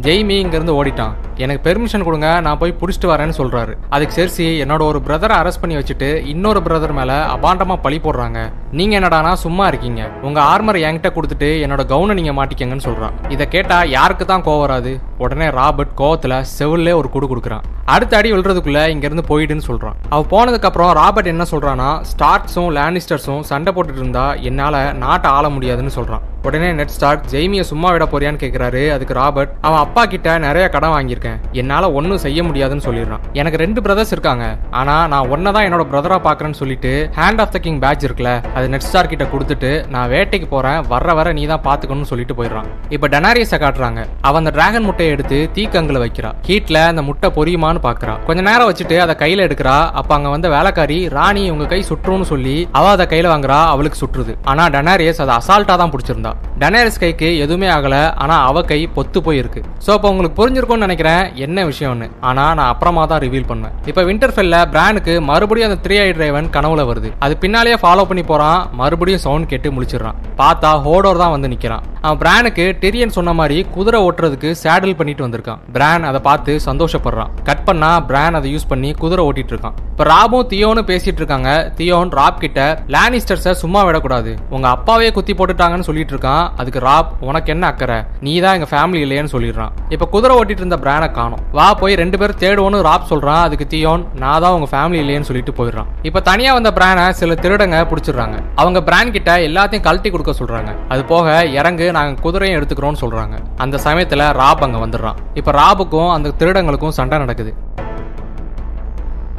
ஜெய்மி 0.05 0.35
இங்கேருந்து 0.43 0.73
ஓடிட்டான். 0.79 1.13
எனக்கு 1.43 1.61
பெர்மிஷன் 1.65 2.05
கொடுங்க 2.07 2.29
நான் 2.45 2.59
போய் 2.61 2.73
பிடிச்சிட்டு 2.79 3.09
வரேன்னு 3.11 3.35
சொல்கிறாரு 3.39 3.73
அதுக்கு 3.95 4.15
செர்சி 4.17 4.45
என்னோட 4.63 4.81
ஒரு 4.91 4.99
பிரதரை 5.07 5.35
அரெஸ்ட் 5.41 5.61
பண்ணி 5.61 5.75
வச்சுட்டு 5.77 6.09
இன்னொரு 6.31 6.59
பிரதர் 6.65 6.93
மேலே 6.99 7.17
அபாண்டமாக 7.35 7.83
பழி 7.85 7.97
போடுறாங்க. 8.05 8.39
நீங்கள் 8.77 8.97
என்னடானா 8.99 9.31
சும்மா 9.45 9.65
இருக்கீங்க. 9.71 10.01
உங்கள் 10.27 10.45
ஆர்மரை 10.51 10.81
என்கிட்ட 10.87 11.11
கொடுத்துட்டு 11.17 11.49
என்னோட 11.65 11.85
கவுனை 11.91 12.15
நீங்கள் 12.19 12.37
மாட்டிக்கங்கன்னு 12.39 12.87
சொல்கிறான் 12.89 13.15
இதை 13.35 13.47
கேட்டால் 13.55 13.91
யாருக்கு 13.97 14.27
தான் 14.33 14.45
கோவம் 14.47 14.63
வராது? 14.65 14.93
உடனே 15.23 15.47
ராபர்ட் 15.59 15.95
கோவத்தில் 16.01 16.37
செவிலே 16.57 16.95
ஒரு 17.01 17.09
குடு 17.15 17.27
கொடுக்குறான். 17.31 17.65
அடுத்த 17.93 18.13
அடி 18.19 18.29
விழுறதுக்குள்ளே 18.33 18.83
இங்கேருந்து 18.93 19.25
போயிடுன்னு 19.31 19.67
சொல்கிறான் 19.69 19.97
அவள் 20.13 20.29
போனதுக்கப்புறம் 20.35 20.93
ராபர்ட் 21.01 21.33
என்ன 21.33 21.43
சொல்கிறான்னா 21.51 21.89
ஸ்டார்க்ஸும் 22.11 22.71
லேனிஸ்டர்ஸும் 22.77 23.43
சண்டை 23.51 23.71
போட்டுட்டு 23.75 24.01
இருந்தா 24.03 24.27
என்னால் 24.49 24.79
நாட்டை 25.03 25.29
ஆள 25.37 25.49
முடியாதுன்னு 25.57 25.93
சொல்கிறான் 25.97 26.23
உடனே 26.47 26.67
நெட் 26.79 26.95
ஸ்டார்க் 26.95 27.29
ஜெய்மியை 27.33 27.65
சும்மா 27.71 27.89
விட 27.93 28.05
போறியான்னு 28.15 28.41
கேக்குறாரு. 28.43 28.83
அதுக்கு 28.95 29.19
ராபர்ட் 29.21 29.53
அவன் 29.61 29.83
அப்பா 29.85 30.05
கிட்ட 30.15 30.37
நிறைய 30.47 30.69
கடன் 30.69 30.95
வாங்கியிருக்கேன். 30.95 31.39
என்னால 31.51 31.91
ஒன்றும் 31.91 32.23
செய்ய 32.25 32.43
முடியாதுன்னு 32.43 32.87
சொல்லிடுறான். 32.87 33.23
எனக்கு 33.33 33.57
ரெண்டு 33.63 33.81
பிரதர்ஸ் 33.81 34.11
இருக்காங்க. 34.11 34.45
ஆனா 34.81 35.07
நான் 35.13 35.29
ஒன்னை 35.33 35.51
தான் 35.51 35.65
என்னோட 35.67 35.83
பிரதரா 35.91 36.19
பாக்குறேன்னு 36.27 36.59
சொல்லிட்டு 36.61 37.09
hand 37.19 37.41
of 37.43 37.51
the 37.55 37.59
king 37.59 37.79
badge 37.79 38.05
இருக்குல்ல 38.05 38.31
அது 38.53 38.69
நெட் 38.69 38.85
ஸ்டார் 38.87 39.09
கிட்ட 39.13 39.23
கொடுத்துட்டு 39.33 39.71
நான் 39.93 40.09
வேட்டைக்கு 40.09 40.47
போறேன். 40.53 40.79
வர்ற 40.93 41.13
வர 41.19 41.33
நீ 41.33 41.45
தான் 41.45 41.63
பாத்துக்கணும்னு 41.67 42.09
சொல்லிட்டு 42.11 42.37
போயிடுறான். 42.37 42.67
இப்ப 42.89 43.07
டெனாரியஸை 43.07 43.59
காட்டுறாங்க. 43.63 44.05
அவன் 44.21 44.41
அந்த 44.45 44.53
டிராகன் 44.57 44.83
முட்டையை 44.83 45.13
எடுத்து 45.15 45.49
தீக்கங்களை 45.55 46.01
வைக்கிறா. 46.05 46.31
ஹீட்ல 46.47 46.77
அந்த 46.91 47.01
முட்டை 47.01 47.29
பொரியுமான்னு 47.37 47.81
பாக்குறா. 47.87 48.13
கொஞ்ச 48.25 48.41
நேரம் 48.41 48.69
வச்சுட்டு 48.71 48.97
அதை 48.97 49.15
கையில 49.23 49.45
எடுக்கிறா. 49.47 49.91
அப்ப 49.99 50.15
அங்க 50.15 50.29
வந்த 50.29 50.49
வேலைக்காரி 50.49 51.09
ராணி 51.17 51.49
உங்க 51.49 51.65
கை 51.65 51.83
சுற்றும்னு 51.89 52.21
சொல்லி 52.21 52.67
அவ 52.71 52.89
அதை 52.95 53.05
கையில 53.13 53.27
வாங்குறா 53.33 53.59
அவளுக்கு 53.73 53.99
சுற்றுது. 54.03 54.35
ஆனா 54.43 54.69
டெனாரியஸ் 54.75 55.21
அதை 55.25 55.35
அசால்ட்டா 55.39 55.75
தான் 55.81 55.93
பிடிச்சிருந்தா. 55.95 56.33
டெனாரியஸ் 56.59 56.99
கைக்கு 56.99 57.37
எதுவுமே 57.37 57.67
ஆகல. 57.67 57.95
ஆனால் 58.23 58.43
அவ 58.49 58.63
கை 58.71 58.79
பொத்து 58.97 59.19
போயிருக்கு. 59.27 59.61
ஸோ 59.85 59.89
அப்போ 59.95 60.09
உங்களுக்கு 60.13 60.37
புரிஞ்சிருக்கும்னு 60.39 60.87
நினைக்கிறேன் 60.87 61.23
என்ன 61.45 61.65
விஷயம்னு 61.71 62.07
ஆனால் 62.29 62.53
நான் 62.59 62.71
அப்புறமா 62.73 63.05
தான் 63.11 63.23
ரிவீல் 63.25 63.49
பண்ணுவேன். 63.51 63.75
இப்போ 63.91 64.03
விண்டர்ஃபெல்ல 64.09 64.59
பிரானுக்கு 64.75 65.15
மறுபடியும் 65.31 65.69
அந்த 65.69 65.79
த்ரீ 65.87 65.97
ஐ 66.05 66.07
டிரைவன் 66.17 66.51
கனவுல 66.57 66.83
வருது. 66.91 67.11
அது 67.27 67.35
பின்னாலேயே 67.43 67.79
ஃபாலோ 67.83 68.05
பண்ணி 68.11 68.25
போகிறான் 68.31 68.61
மறுபடியும் 68.81 69.23
சவுண்ட் 69.25 69.51
கேட்டு 69.53 69.75
முழிச்சிடுறான். 69.77 70.19
பார்த்தா 70.43 70.71
ஹோடோர் 70.87 71.21
தான் 71.23 71.35
வந்து 71.35 71.51
நிற்கிறான் 71.53 71.85
அவன் 72.05 72.19
பிரானுக்கு 72.23 72.63
டெரியன் 72.81 73.13
சொன்ன 73.17 73.31
மாதிரி 73.37 73.57
குதிரை 73.75 73.99
ஓட்டுறதுக்கு 74.07 74.49
சேடில் 74.63 74.97
பண்ணிட்டு 74.97 75.23
வந்திருக்கான். 75.25 75.61
பிரான் 75.75 76.03
அதை 76.09 76.19
பார்த்து 76.27 76.51
சந்தோஷப்படுறான். 76.65 77.31
கட் 77.47 77.63
பண்ணா 77.67 77.89
பிரான் 78.09 78.37
அதை 78.39 78.49
யூஸ் 78.55 78.67
பண்ணி 78.71 78.89
குதிரை 79.03 79.23
ஓட்டிட்டு 79.27 79.53
இருக்கான். 79.53 79.77
இப்போ 79.91 80.05
ராபும் 80.11 80.47
தியோன்னு 80.51 80.81
பேசிட்டு 80.89 81.21
இருக்காங்க. 81.21 81.49
தியோன் 81.77 82.11
ராப் 82.19 82.41
கிட்ட 82.43 82.61
லேனிஸ்டர்ஸை 82.95 83.53
சும்மா 83.63 83.81
விடக்கூடாது. 83.87 84.31
உங்க 84.55 84.67
அப்பாவே 84.75 85.07
குத்தி 85.17 85.33
போட்டுட்டாங்கன்னு 85.39 85.87
சொல்லிட்டு 85.89 86.13
இருக்கான். 86.15 86.45
அதுக்கு 86.61 86.81
ராப் 86.89 87.11
உனக்கு 87.29 87.51
என்ன 87.55 87.65
அக்கறை? 87.73 87.94
நீ 88.19 88.39
தான் 88.39 88.55
எங்க 88.57 88.67
ஃபேமிலி 88.71 89.01
இல்லையேன்னு 89.05 89.31
சொல்லிடுறான். 89.31 89.71
இப்ப 89.89 90.05
குதிரை 90.05 90.33
ஓட்டிட்டு 90.37 90.63
இருந்த 90.63 90.77
பிரானை 90.83 91.11
காணும். 91.11 91.41
வா 91.51 91.73
போய் 91.73 91.95
ரெண்டு 91.95 92.17
பேரும் 92.17 92.41
தேடுவோன்னு 92.43 92.81
ராப் 92.81 93.09
சொல்றான். 93.09 93.43
அதுக்கு 93.47 93.67
தியோன் 93.73 94.03
நான் 94.23 94.41
தான் 94.41 94.51
உங்க 94.51 94.69
ஃபேமிலி 94.73 94.99
இல்லையேன்னு 95.03 95.29
சொல்லிட்டு 95.29 95.55
போயிடுறான். 95.59 95.89
இப்ப 96.01 96.19
தனியா 96.19 96.53
வந்த 96.53 96.71
பிரானை 96.71 97.09
சில 97.09 97.33
திருடங்க 97.33 97.79
பிடிச்சிடுறாங்க. 97.91 98.37
அவங்க 98.55 98.81
பிரான் 98.81 99.11
கிட்ட 99.11 99.37
எல்லாத்தையும் 99.37 99.85
கழட்டி 99.87 100.09
கொடுக்க 100.09 100.33
சொல்றாங்க. 100.41 100.73
அது 100.89 101.03
போக 101.05 101.45
இறங்கு 101.59 101.91
நாங்க 101.91 102.21
குதிரையும் 102.21 102.57
எடுத்துக்கிறோம்னு 102.59 103.03
சொல்றாங்க. 103.05 103.37
அந்த 103.57 103.79
சமயத்துல 103.83 104.31
ராப் 104.33 104.63
அங்க 104.63 104.81
வந்துடுறான். 104.85 105.19
இப்ப 105.33 105.51
ராபுக்கும் 105.61 106.11
அந்த 106.11 106.33
திருடங்களுக்கும் 106.39 106.97
சண்டை 106.99 107.17
நடக்குது. 107.17 107.53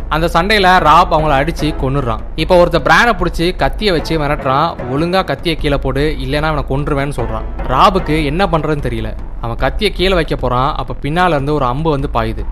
அந்த 0.08 0.26
சண்டையில 0.26 0.78
ராப் 0.78 1.14
அவங்கள 1.14 1.34
அடிச்சு 1.38 1.68
கொன்னுடுறான். 1.82 2.18
இப்போ 2.36 2.64
ஒருத்த 2.64 2.78
பிரானை 2.84 3.12
பிடிச்சி 3.12 3.46
கத்திய 3.62 3.90
வச்சு 3.90 4.18
மிரட்டுறான். 4.18 4.68
ஒழுங்கா 4.92 5.22
கத்திய 5.24 5.54
கீழே 5.54 5.76
போடு 5.76 6.16
இல்லைன்னா 6.24 6.42
அவனை 6.42 6.64
கொன்றுவேன்னு 6.68 7.12
சொல்றான். 7.16 7.46
ராபுக்கு 7.68 8.24
என்ன 8.24 8.46
பண்றதுன்னு 8.46 8.86
தெரியல. 8.88 9.16
அவன் 9.40 9.56
கத்திய 9.56 9.88
கீழே 9.88 10.14
வைக்க 10.14 10.36
போறான். 10.36 10.74
அப்ப 10.76 10.94
பின்னால 11.02 11.28
இருந்து 11.28 11.54
ஒரு 11.54 11.64
அம்பு 11.64 11.90
வந்து 11.90 12.10
பாயுது. 12.12 12.44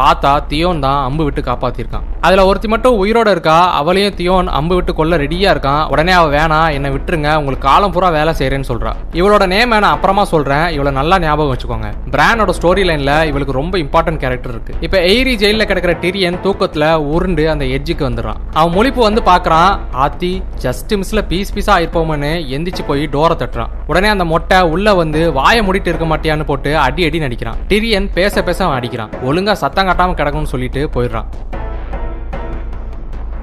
பார்த்தா 0.00 0.32
தியோன் 0.50 0.84
தான் 0.86 1.00
அம்பு 1.08 1.24
விட்டு 1.24 1.42
காப்பாத்திருக்கான். 1.50 2.06
அதுல 2.26 2.44
ஒருத்தி 2.50 2.68
மட்டும் 2.68 2.98
உயிரோட 3.04 3.28
இருக்கா 3.34 3.56
அவளையும் 3.80 4.14
தியோன் 4.20 4.48
அம்பு 4.58 4.74
விட்டு 4.74 4.94
கொல்ல 4.94 5.16
ரெடியா 5.24 5.48
இருக்கான். 5.54 5.82
உடனே 5.92 6.12
அவ 6.12 6.26
வேணாம் 6.36 6.72
என்னை 6.76 6.90
விட்டுருங்க 6.90 7.30
உங்களுக்கு 7.40 7.66
காலம் 7.68 7.92
பூரா 7.94 8.08
வேலை 8.18 8.34
செய்யறேன்னு 8.38 8.68
சொல்றா. 8.70 8.92
இவளோட 9.20 9.46
நேம் 9.54 9.68
நான் 9.68 9.94
அப்புறமா 9.96 10.24
சொல்றேன். 10.24 10.66
இவளை 10.76 10.92
நல்லா 10.92 11.18
ஞாபகம் 11.18 11.52
வச்சுக்கோங்க. 11.54 11.88
பிரானோட 12.14 12.50
ஸ்டோரி 12.58 12.84
லைன்ல 12.90 13.12
இவளுக்கு 13.30 13.58
ரொம்ப 13.60 13.78
இம்பார்ட்டன்ட் 13.78 14.22
கேரக்டர் 14.24 14.52
இருக்கு. 14.54 14.74
இப்ப 14.80 14.98
எய்ரி 14.98 15.34
ஜெயில 15.42 15.64
கிடக்கிற 15.70 15.94
டிரியன் 16.04 16.38
தூக்கத்துல 16.46 16.94
உருண்டு 17.14 17.44
அந்த 17.50 17.64
எட்ஜுக்கு 17.76 18.06
வந்துடுறான். 18.08 18.40
அவன் 18.52 18.74
முழிப்பு 18.76 19.00
வந்து 19.08 19.22
பாக்குறான். 19.30 19.72
ஆத்தி 20.04 20.32
ஜஸ்ட் 20.64 20.94
மிஸ்ல 21.00 21.22
பீஸ் 21.32 21.54
பீஸா 21.56 21.74
ஆயிருப்போம்னு 21.76 22.32
எந்திரிச்சு 22.56 22.84
போய் 22.86 23.08
டோரை 23.12 23.36
தட்டுறான். 23.42 23.70
உடனே 23.86 24.08
அந்த 24.08 24.24
மொட்டை 24.24 24.60
உள்ள 24.74 24.94
வந்து 25.02 25.32
வாயை 25.32 25.62
முடிட்டு 25.68 25.92
இருக்க 25.92 26.06
மாட்டியான்னு 26.12 26.48
போட்டு 26.52 26.78
அடி 26.86 27.04
அடி 27.04 27.18
நடிக்கிறான். 27.18 27.60
டிரியன் 27.68 28.08
பேச 28.18 28.42
பேச 28.42 28.58
அவன் 28.64 28.78
அடிக்கிறான். 28.80 29.12
ஒழுங்கா 29.28 29.52
சத்தங்க 29.62 29.89
காட்டாமல் 29.90 30.20
கிடக்கும்னு 30.22 30.54
சொல்லிட்டு 30.56 30.82
போயிடுறான். 30.96 31.30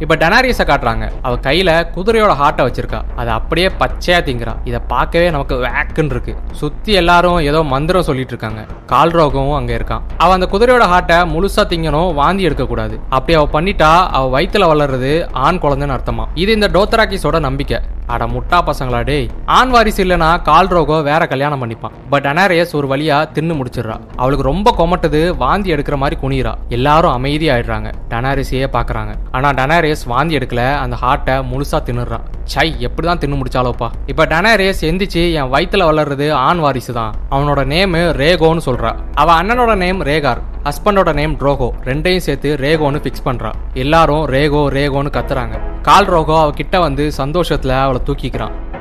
இப்போ 0.04 0.16
டனாரியஸை 0.22 0.66
காட்டுறாங்க. 0.70 1.06
அவள் 1.26 1.40
கையில் 1.46 1.72
குதிரையோட 1.94 2.34
ஹார்ட்டை 2.42 2.64
வச்சிருக்கா 2.66 3.00
அதை 3.20 3.32
அப்படியே 3.38 3.70
பச்சையாக 3.80 4.22
திங்கிறா 4.28 4.54
இதை 4.70 4.80
பார்க்கவே 4.92 5.28
நமக்கு 5.36 5.56
வேக்குன்னு 5.64 6.14
இருக்கு. 6.16 6.34
சுற்றி 6.60 6.92
எல்லாரும் 7.02 7.40
ஏதோ 7.50 7.60
மந்திரம் 7.72 8.08
சொல்லிட்டு 8.10 8.34
இருக்காங்க. 8.36 8.62
கால்ரோகவும் 8.92 9.58
அங்கே 9.60 9.76
இருக்கான். 9.80 10.04
அவள் 10.24 10.38
அந்த 10.38 10.50
குதிரையோட 10.54 10.88
ஹார்ட்டை 10.94 11.18
முழுசா 11.34 11.66
திங்கணும் 11.72 12.14
வாந்தி 12.22 12.48
எடுக்கக்கூடாது 12.50 12.98
அப்படி 13.18 13.38
அவள் 13.40 13.54
பண்ணிட்டா 13.58 13.92
அவள் 14.20 14.34
வயிற்றுல 14.38 14.68
வளர்றது 14.74 15.14
ஆண் 15.48 15.62
குழந்தைன்னு 15.66 15.98
அர்த்தமா? 15.98 16.28
இது 16.44 16.52
இந்த 16.60 16.70
டோத்தராக்கிஸோட 16.78 17.40
நம்பிக்கை. 17.50 17.80
அட 18.08 18.26
முட்டா 18.26 18.60
பசங்களா 18.66 19.04
டேய். 19.04 19.30
ஆண் 19.46 19.70
வாரிசு 19.70 20.04
இல்லைனா 20.06 20.30
கால்ரோகோ 20.50 21.04
வேற 21.04 21.28
கல்யாணம் 21.28 21.62
பண்ணிப்பான். 21.64 21.96
பட் 22.10 22.26
அனாரியஸ் 22.26 22.76
ஒரு 22.76 22.88
வழியா 22.88 23.18
தின்னு 23.36 23.56
முடிச்சிடுறா. 23.60 24.00
அவளுக்கு 24.16 24.44
ரொம்ப 24.44 24.74
கொமட்டுது 24.78 25.38
வாந்தி 25.38 25.74
எடுக்கிற 25.74 25.96
மாதிரி 25.96 26.20
குனிறா 26.22 26.54
எல்லாரும் 26.70 27.12
அமைதி 27.12 27.50
ஆயிடுறாங்க. 27.50 27.92
டனாரிஸையே 28.10 28.68
பாக்குறாங்க. 28.72 29.14
ஆனா 29.32 29.50
டனாரியஸ் 29.50 30.06
வாந்தி 30.06 30.38
எடுக்கல 30.38 30.76
அந்த 30.78 30.98
ஹார்ட்டை 31.02 31.36
முழுசா 31.52 31.80
தின்னுறான் 31.88 32.26
சை 32.44 32.76
எப்படிதான் 32.80 33.22
தின்னு 33.22 33.42
முடிச்சாலோப்பா. 33.42 33.90
இப்ப 34.06 34.26
டனாரியஸ் 34.26 34.82
எந்திரிச்சு 34.82 35.34
என் 35.34 35.52
வயித்துல 35.54 35.88
வளர்றது 35.92 36.32
ஆண் 36.32 36.60
வாரிசு 36.60 36.94
தான் 36.94 37.14
அவனோட 37.32 37.66
நேம் 37.66 37.94
ரேகோன்னு 37.94 38.60
சொல்றா. 38.66 38.96
அவ 39.14 39.42
அண்ணனோட 39.42 39.76
நேம் 39.76 40.04
ரேகார். 40.04 40.44
ஹஸ்பண்டோட 40.64 41.14
நேம் 41.14 41.34
ட்ரோகோ. 41.34 41.70
ரெண்டையும் 41.86 42.26
சேர்த்து 42.28 42.58
ரேகோன்னு 42.62 43.02
ஃபிக்ஸ் 43.04 43.26
பண்றா. 43.26 43.52
எல்லாரும் 43.74 44.26
ரேகோ 44.26 44.62
ரேகோன்னு 44.78 45.12
கத்துறாங்க. 45.18 45.60
கால் 45.82 46.06
ரோகோ 46.06 46.40
அவ 46.42 46.52
கிட்ட 46.52 46.80
வந்து 46.80 47.12
சந்தோஷத்துல 47.18 47.82
அவளை 47.82 47.97
அவளை 47.98 48.06
தூக்கிக்கிறான். 48.06 48.77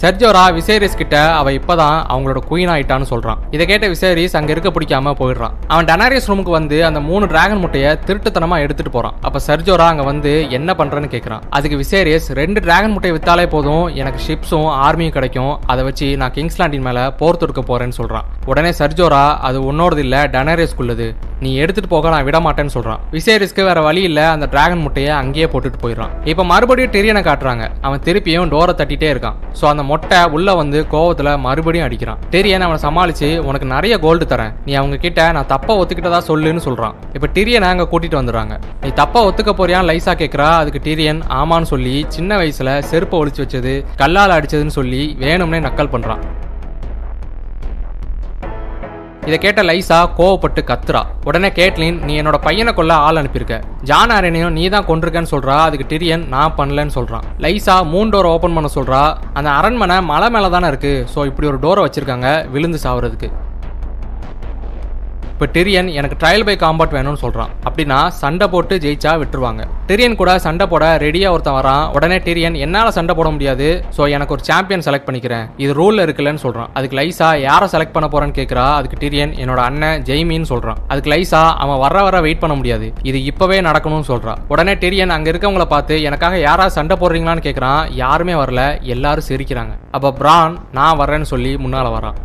செர்ஜோரா 0.00 0.42
விசேரிஸ் 0.56 0.96
கிட்ட 1.00 1.14
அவ 1.34 1.50
இப்பதான் 1.50 1.98
அவங்களோட 2.12 2.38
குயின் 2.48 2.70
ஆயிட்டான்னு 2.72 3.06
சொல்றான். 3.10 3.38
இதை 3.50 3.66
கேட்ட 3.66 3.86
விசேரிஸ் 3.88 4.34
அங்க 4.38 4.50
இருக்க 4.54 4.70
பிடிக்காம 4.70 5.14
போயிடுறான். 5.20 5.54
அவன் 5.72 5.86
டனாரியஸ் 5.90 6.28
ரூமுக்கு 6.30 6.52
வந்து 6.56 6.84
அந்த 6.88 7.00
மூணு 7.00 7.26
டிராகன் 7.26 7.62
முட்டைய 7.62 7.94
திருட்டுத்தனமா 8.08 8.56
எடுத்துட்டு 8.64 8.90
போறான். 8.90 9.14
அப்ப 9.20 9.40
செர்ஜோரா 9.46 9.86
அங்க 9.92 10.02
வந்து 10.02 10.50
என்ன 10.50 10.74
பண்றேன்னு 10.80 11.08
கேக்குறான். 11.14 11.44
அதுக்கு 11.50 11.76
விசேரியஸ் 11.84 12.28
ரெண்டு 12.40 12.60
டிராகன் 12.60 12.90
முட்டையை 12.90 13.14
வித்தாலே 13.18 13.46
போதும் 13.54 13.86
எனக்கு 14.00 14.20
ஷிப்ஸும் 14.26 14.68
ஆர்மியும் 14.86 15.16
கிடைக்கும். 15.16 15.60
அதை 15.66 15.84
வச்சு 15.84 16.16
நான் 16.16 16.34
கிங்ஸ்லாண்டின் 16.36 16.86
மேல 16.88 17.10
போர் 17.22 17.40
தொடுக்க 17.44 17.64
போறேன்னு 17.70 17.98
சொல்றான். 18.00 18.28
உடனே 18.44 18.72
சர்ஜோரா 18.82 19.24
அது 19.50 19.60
உன்னோடது 19.72 20.04
இல்ல 20.06 20.26
டனாரியஸ்குள்ளது 20.36 21.08
நீ 21.40 21.54
எடுத்துட்டு 21.62 21.88
போக 21.94 22.08
நான் 22.08 22.24
விட 22.24 22.38
மாட்டேன்னு 22.40 22.74
சொல்றான். 22.76 23.00
விசேரிஸ்க்கு 23.16 23.62
வேற 23.70 23.80
வழி 23.80 24.02
இல்ல 24.02 24.20
அந்த 24.34 24.46
டிராகன் 24.52 24.84
முட்டையை 24.84 25.10
அங்கேயே 25.22 25.46
போட்டுட்டு 25.46 25.82
போயிடுறான். 25.82 26.12
இப்ப 26.32 26.44
மறுபடியும் 26.52 26.94
டெரியனை 26.98 27.24
காட்டுறாங்க. 27.30 27.64
அவன் 27.80 28.04
திருப்பியும் 28.06 28.52
டோரை 28.54 28.74
தட்டிட்டே 28.78 29.10
இருக்கான். 29.14 29.36
சோ 29.60 29.64
அந்த 29.72 29.82
மொட்டை 29.90 30.18
உள்ள 30.36 30.54
வந்து 30.54 30.78
கோவத்துல 30.92 31.38
மறுபடியும் 31.38 31.88
அடிக்கிறான். 31.88 32.20
டெரியன் 32.30 32.64
அவனை 32.66 32.78
சமாளிச்சு? 32.86 33.28
உனக்கு 33.38 33.66
நிறைய 33.74 33.98
கோல்டு 33.98 34.26
தரேன். 34.28 34.52
நீ 34.64 34.74
அவங்க 34.74 34.96
கிட்ட 34.96 35.32
நான் 35.32 35.50
தப்பா 35.54 35.76
ஒத்துக்கிட்டதா 35.76 36.20
சொல்லுன்னு 36.30 36.64
சொல்றான். 36.68 36.94
இப்ப 37.12 37.30
டிரியனை 37.34 37.68
அங்க 37.72 37.88
கூட்டிட்டு 37.90 38.20
வந்துடுறாங்க. 38.20 38.56
நீ 38.80 38.90
தப்பா 39.02 39.24
ஒத்துக்க 39.24 39.54
போறியான்னு 39.58 39.90
லைசா 39.92 40.14
கேக்குறா? 40.22 40.48
அதுக்கு 40.62 40.80
டிரியன் 40.88 41.22
ஆமான்னு 41.40 41.70
சொல்லி 41.72 42.04
சின்ன 42.08 42.36
வயசுல 42.36 42.78
செருப்பை 42.92 43.20
ஒழிச்சு 43.20 43.44
வச்சது 43.44 43.74
கல்லால் 43.96 44.36
அடிச்சதுன்னு 44.40 44.76
சொல்லி 44.78 45.16
வேணும்னே 45.20 45.60
நக்கல் 45.68 45.94
பண்றான். 45.94 46.22
இதை 49.28 49.38
கேட்ட 49.44 49.60
லைசா 49.68 49.96
கோவப்பட்டு 50.18 50.60
கத்துறா. 50.68 51.00
உடனே 51.28 51.48
கேட்லின் 51.58 51.96
நீ 52.08 52.12
என்னோட 52.20 52.38
பையனை 52.44 52.72
கொல்ல 52.74 52.92
ஆள் 53.06 53.18
அனுப்பியிருக்க. 53.20 53.56
ஜான் 53.88 54.12
ஆரனையும் 54.16 54.54
நீ 54.58 54.64
தான் 54.74 54.86
கொண்டிருக்கேன்னு 54.90 55.32
சொல்றா. 55.32 55.56
அதுக்கு 55.68 55.86
டிரியன் 55.92 56.24
நான் 56.34 56.54
பண்ணலன்னு 56.58 56.96
சொல்றான். 56.98 57.26
லைசா 57.44 57.76
மூணு 57.94 58.10
டோர் 58.14 58.30
ஓபன் 58.34 58.56
பண்ண 58.58 58.70
சொல்றா. 58.76 59.02
அந்த 59.38 59.50
அரண்மனை 59.58 59.96
மலை 60.12 60.28
மேல 60.36 60.52
தானே 60.56 60.70
இருக்கு. 60.72 60.94
ஸோ 61.14 61.26
இப்படி 61.30 61.48
ஒரு 61.52 61.60
டோரை 61.66 61.84
வச்சிருக்காங்க 61.86 62.30
விழுந்து 62.54 62.80
சாவறதுக்கு. 62.84 63.30
இப்போ 65.36 65.46
டெரியன் 65.54 65.88
எனக்கு 66.00 66.16
ட்ரையல் 66.20 66.44
பை 66.48 66.52
காம்பாட் 66.62 66.94
வேணும்னு 66.96 67.20
சொல்கிறான் 67.22 67.50
அப்படின்னா 67.68 67.96
சண்டை 68.20 68.46
போட்டு 68.52 68.74
ஜெயிச்சா 68.84 69.10
விட்டுருவாங்க. 69.22 69.62
டெரியன் 69.88 70.16
கூட 70.20 70.30
சண்டை 70.44 70.66
போட 70.70 70.84
ரெடியாக 71.02 71.34
ஒருத்தன் 71.34 71.56
வரான். 71.56 71.82
உடனே 71.96 72.16
டிரியன் 72.26 72.54
என்னால் 72.64 72.88
சண்டை 72.98 73.14
போட 73.18 73.30
முடியாது. 73.34 73.66
ஸோ 73.96 74.02
எனக்கு 74.16 74.34
ஒரு 74.36 74.42
சாம்பியன் 74.48 74.84
செலக்ட் 74.86 75.06
பண்ணிக்கிறேன். 75.08 75.44
இது 75.64 75.72
ரூலில் 75.80 76.02
இருக்குல்லன்னு 76.04 76.42
சொல்கிறான் 76.44 76.70
அதுக்கு 76.78 76.96
லைசா 77.00 77.28
யாரை 77.46 77.66
செலக்ட் 77.74 77.94
பண்ண 77.96 78.06
போகிறேன்னு 78.14 78.36
கேட்குறா 78.38 78.64
அதுக்கு 78.78 79.00
டிரியன் 79.02 79.34
என்னோட 79.42 79.60
அண்ணன் 79.68 80.00
ஜெய்மின்னு 80.10 80.50
சொல்கிறான் 80.52 80.80
அதுக்கு 80.94 81.12
லைசா 81.14 81.42
அவன் 81.64 81.82
வர 81.84 82.04
வர 82.06 82.22
வெயிட் 82.26 82.42
பண்ண 82.44 82.56
முடியாது. 82.60 82.88
இது 83.10 83.20
இப்போவே 83.32 83.58
நடக்கணும்னு 83.68 84.08
சொல்கிறான் 84.12 84.40
உடனே 84.54 84.76
டெரியன் 84.84 85.14
அங்கே 85.16 85.30
இருக்கவங்கள 85.32 85.66
பார்த்து 85.74 85.98
எனக்காக 86.10 86.38
யாரா 86.48 86.68
சண்டை 86.78 86.96
போடுறீங்களான்னு 87.02 87.46
கேட்குறான் 87.48 87.82
யாருமே 88.04 88.36
வரல. 88.42 88.64
எல்லாரும் 88.96 89.28
சிரிக்கிறாங்க. 89.28 89.74
அப்போ 89.98 90.12
பிரான் 90.22 90.56
நான் 90.78 90.98
வரேன்னு 91.02 91.30
சொல்லி 91.34 91.52
முன்னால் 91.66 91.94
வரான். 91.98 92.18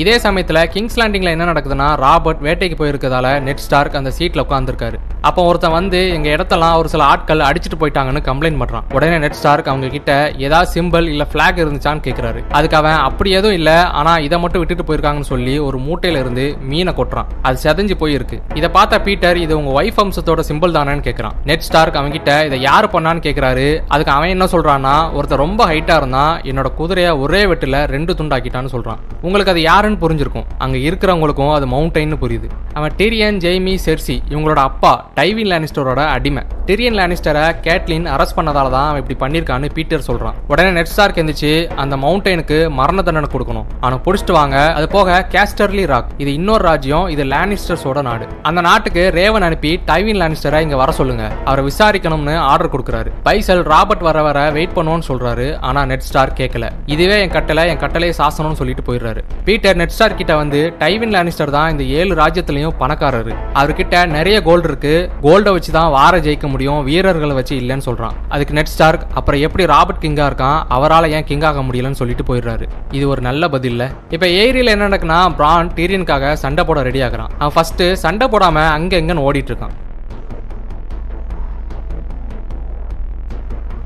இதே 0.00 0.14
சமயத்தில் 0.24 0.58
கிங்ஸ் 0.72 0.98
லேண்டிங்கில் 0.98 1.32
என்ன 1.34 1.46
நடக்குதுன்னா 1.50 1.86
ராபர்ட் 2.02 2.42
வேட்டைக்கு 2.46 2.76
போயிருக்கதால 2.80 3.26
நெட் 3.46 3.62
ஸ்டார்க் 3.64 3.96
அந்த 4.00 4.10
சீட்டில் 4.18 4.42
உட்காந்துருக்காரு 4.44 4.98
அப்போ 5.28 5.40
ஒருத்தன் 5.48 5.74
வந்து 5.76 5.98
எங்கள் 6.16 6.34
இடத்தெல்லாம் 6.34 6.76
ஒரு 6.80 6.88
சில 6.92 7.02
ஆட்கள் 7.12 7.42
அடிச்சுட்டு 7.46 7.78
போயிட்டாங்கன்னு 7.80 8.20
கம்ப்ளைண்ட் 8.28 8.58
பண்ணுறான் 8.60 8.84
உடனே 8.96 9.16
நெட் 9.24 9.36
ஸ்டார்க் 9.38 9.70
அவங்க 9.72 9.88
கிட்ட 9.94 10.12
ஏதாவது 10.46 10.68
சிம்பிள் 10.76 11.06
இல்லை 11.14 11.26
ஃப்ளாக் 11.32 11.58
இருந்துச்சான்னு 11.62 12.04
கேட்குறாரு 12.06 12.42
அதுக்கு 12.58 12.78
அவன் 12.80 12.98
அப்படி 13.08 13.32
எதுவும் 13.38 13.56
இல்லை. 13.60 13.76
ஆனால் 14.00 14.22
இதை 14.26 14.38
மட்டும் 14.44 14.62
விட்டுட்டு 14.62 14.86
போயிருக்காங்கன்னு 14.90 15.30
சொல்லி 15.32 15.56
ஒரு 15.66 15.80
மூட்டையில 15.86 16.22
இருந்து 16.24 16.44
மீனை 16.70 16.94
கொட்டுறான். 17.00 17.28
அது 17.48 17.58
செதஞ்சு 17.64 17.96
போயிருக்கு. 18.02 18.38
இதை 18.60 18.70
பார்த்த 18.78 19.00
பீட்டர் 19.08 19.40
இது 19.44 19.52
உங்க 19.60 19.74
ஒய்ஃப் 19.80 20.00
அம்சத்தோட 20.04 20.44
சிம்பிள் 20.50 20.76
தானேன்னு 20.78 21.04
கேட்குறான் 21.08 21.36
நெட் 21.50 21.66
ஸ்டார்க் 21.68 21.98
அவங்க 22.00 22.16
கிட்ட 22.18 22.38
இதை 22.50 22.60
யார் 22.68 22.88
பண்ணான்னு 22.94 23.24
கேட்குறாரு 23.26 23.68
அதுக்கு 23.96 24.14
அவன் 24.16 24.34
என்ன 24.36 24.48
சொல்றான்னா 24.54 24.94
ஒருத்தர் 25.18 25.44
ரொம்ப 25.46 25.60
ஹைட்டா 25.72 25.98
இருந்தான் 26.02 26.34
என்னோட 26.52 26.70
குதிரையை 26.80 27.12
ஒரே 27.26 27.42
வெட்டுல 27.52 27.84
ரெண்டு 27.96 28.14
துண்டாக்கிட்டான்னு 28.22 28.74
சொல்றான். 28.76 29.02
உங்களுக்கு 29.26 29.54
அது 29.56 29.62
யாருன்னு 29.70 29.89
புரிஞ்சிருக்கும். 29.96 30.46
அங்க 30.58 30.76
இருக்கிறவங்களுக்கும் 30.76 31.54
அது 31.54 31.66
மவுண்டைன்னு 31.66 32.16
புரியுது. 32.22 32.48
அவன் 32.72 32.92
டிரியன் 32.98 33.38
ஜெய்மி 33.44 33.74
செர்சி 33.84 34.16
இவங்களோட 34.28 34.60
அப்பா 34.68 35.10
டைவின் 35.14 35.50
லானிஸ்டரோட 35.52 36.06
அடிமை. 36.06 36.42
டிரியன் 36.66 36.98
லானிஸ்டரை 37.00 37.44
கேட்லின் 37.66 38.06
அரெஸ்ட் 38.14 38.36
பண்ணதால 38.36 38.70
தான் 38.70 38.88
அவன் 38.88 39.02
இப்படி 39.06 39.16
பண்ணிருக்கான்னு 39.22 39.70
பீட்டர் 39.74 40.04
சொல்றான். 40.06 40.36
உடனே 40.48 40.70
நெட் 40.70 40.92
ஸ்டார்க் 40.96 41.18
எந்திரிச்சு 41.22 41.52
அந்த 41.74 41.96
மவுண்டைனுக்கு 41.96 42.70
மரண 42.70 43.02
தண்டனை 43.02 43.28
கொடுக்கணும். 43.32 43.64
அவனை 43.80 43.98
பிடிச்சிட்டு 44.04 44.32
வாங்க. 44.32 44.72
அது 44.72 44.88
போக 44.88 45.26
கேஸ்டர்லி 45.30 45.86
ராக் 45.86 46.08
இது 46.18 46.32
இன்னொரு 46.32 46.62
ராஜ்யம். 46.62 47.08
இது 47.08 47.24
லானிஸ்டர்ஸோட 47.24 48.02
நாடு. 48.02 48.26
அந்த 48.42 48.60
நாட்டுக்கு 48.60 49.10
ரேவன் 49.14 49.46
அனுப்பி 49.48 49.80
டைவின் 49.86 50.20
லானிஸ்டரை 50.20 50.60
இங்க 50.60 50.76
வர 50.76 50.92
சொல்லுங்க. 50.92 51.30
அவரை 51.44 51.64
விசாரிக்கணும்னு 51.64 52.36
ஆர்டர் 52.36 52.72
கொடுக்குறாரு. 52.74 53.12
பைசல் 53.22 53.62
ராபர்ட் 53.62 54.00
வர 54.00 54.22
வர 54.22 54.50
வெயிட் 54.50 54.76
பண்ணுவோம்னு 54.76 55.08
சொல்றாரு. 55.08 55.60
ஆனா 55.60 55.84
நெட் 55.84 56.00
ஸ்டார் 56.00 56.32
கேட்கல 56.32 56.70
இதுவே 56.86 57.20
என் 57.20 57.30
கட்டளை. 57.30 57.68
என் 57.68 57.78
கட்டளையை 57.78 58.16
சாசனம்னு 58.18 58.58
சொல்லிட்டு 58.60 58.84
போயிடுறாரு. 58.88 59.22
பீட்டர் 59.44 59.69
நெட் 59.78 59.88
நெட்ஸ்டார் 59.90 60.14
கிட்ட 60.18 60.36
வந்து 60.40 60.58
டைவின் 60.80 61.12
லானிஸ்டர் 61.14 61.50
தான் 61.54 61.70
இந்த 61.72 61.84
ஏழு 61.98 62.12
ராஜ்யத்திலையும் 62.20 62.74
பணக்காரரு. 62.80 63.32
அவர்கிட்ட 63.60 64.06
நிறைய 64.14 64.36
கோல்டு 64.46 64.66
இருக்கு. 64.70 64.92
கோல்டை 65.22 65.50
வச்சு 65.56 65.70
தான் 65.76 65.90
வார 65.96 66.18
ஜெயிக்க 66.26 66.46
முடியும். 66.52 66.80
வீரர்களை 66.88 67.34
வச்சு 67.38 67.54
இல்லைன்னு 67.60 67.86
சொல்றான். 67.88 68.14
அதுக்கு 68.28 68.56
நெட் 68.58 68.72
ஸ்டார்க் 68.74 69.04
அப்புறம் 69.14 69.40
எப்படி 69.46 69.66
ராபர்ட் 69.72 70.02
கிங்கா 70.04 70.26
இருக்கான்? 70.30 70.58
அவரால் 70.76 71.10
ஏன் 71.10 71.26
கிங் 71.30 71.46
ஆக 71.50 71.62
முடியலன்னு 71.68 72.00
சொல்லிட்டு 72.00 72.26
போயிடுறாரு. 72.30 72.66
இது 72.90 73.04
ஒரு 73.08 73.22
நல்ல 73.28 73.48
பதில் 73.54 73.70
இல்ல. 73.70 73.86
இப்ப 74.16 74.26
ஏரியில 74.42 74.74
என்ன 74.76 74.88
நடக்குன்னா 74.88 75.20
பிரான் 75.40 75.72
டீரியனுக்காக 75.78 76.32
சண்டை 76.44 76.64
போட 76.64 76.82
ரெடி 76.90 77.02
ஆகுறான். 77.08 77.32
அவன் 77.38 77.54
ஃபர்ஸ்ட் 77.56 77.84
சண்டை 78.04 78.28
போடாம 78.34 78.66
அங்க 78.76 79.00
எங்கன்னு 79.00 79.26
ஓடிட்டு 79.28 79.52
இருக்கான். 79.52 79.76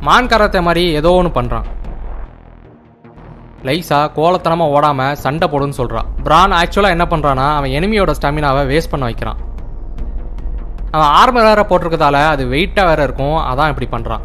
மான் 0.08 0.32
கராத்தே 0.34 0.60
மாதிரி 0.60 0.84
ஏதோ 1.00 1.10
ஒன்று 1.20 1.40
பண்ணுறான் 1.40 1.68
லைசா 3.66 3.98
கோலத்தனமாக 4.16 4.74
ஓடாமல் 4.76 5.18
சண்டை 5.24 5.46
போடுன்னு 5.52 5.76
சொல்கிறான் 5.80 6.08
பிரான் 6.26 6.54
ஆக்சுவலாக 6.60 6.94
என்ன 6.96 7.04
பண்ணுறான்னா 7.12 7.46
அவன் 7.58 7.74
எனிமியோட 7.78 8.12
ஸ்டாமினாவை 8.18 8.62
வேஸ்ட் 8.70 8.92
பண்ண 8.92 9.04
வைக்கிறான். 9.08 9.38
அவன் 10.94 11.10
ஆர்மர் 11.20 11.48
வேற 11.48 11.62
போட்டிருக்கதால 11.70 12.16
அது 12.32 12.42
வெயிட்டாக 12.54 12.88
வேற 12.90 13.00
இருக்கும். 13.08 13.38
அதான் 13.50 13.70
இப்படி 13.72 13.88
பண்ணுறான் 13.94 14.24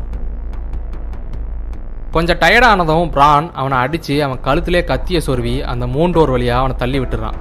கொஞ்சம் 2.16 2.40
டயர்டானதும் 2.44 3.12
பிரான் 3.16 3.48
அவனை 3.60 3.78
அடித்து 3.86 4.16
அவன் 4.26 4.44
கழுத்திலே 4.48 4.82
கத்திய 4.92 5.20
சொருவி 5.28 5.56
அந்த 5.72 5.88
மூன்றோர் 5.96 6.34
வழியாக 6.36 6.62
அவனை 6.62 6.76
தள்ளி 6.84 7.00
விட்டுறான். 7.04 7.38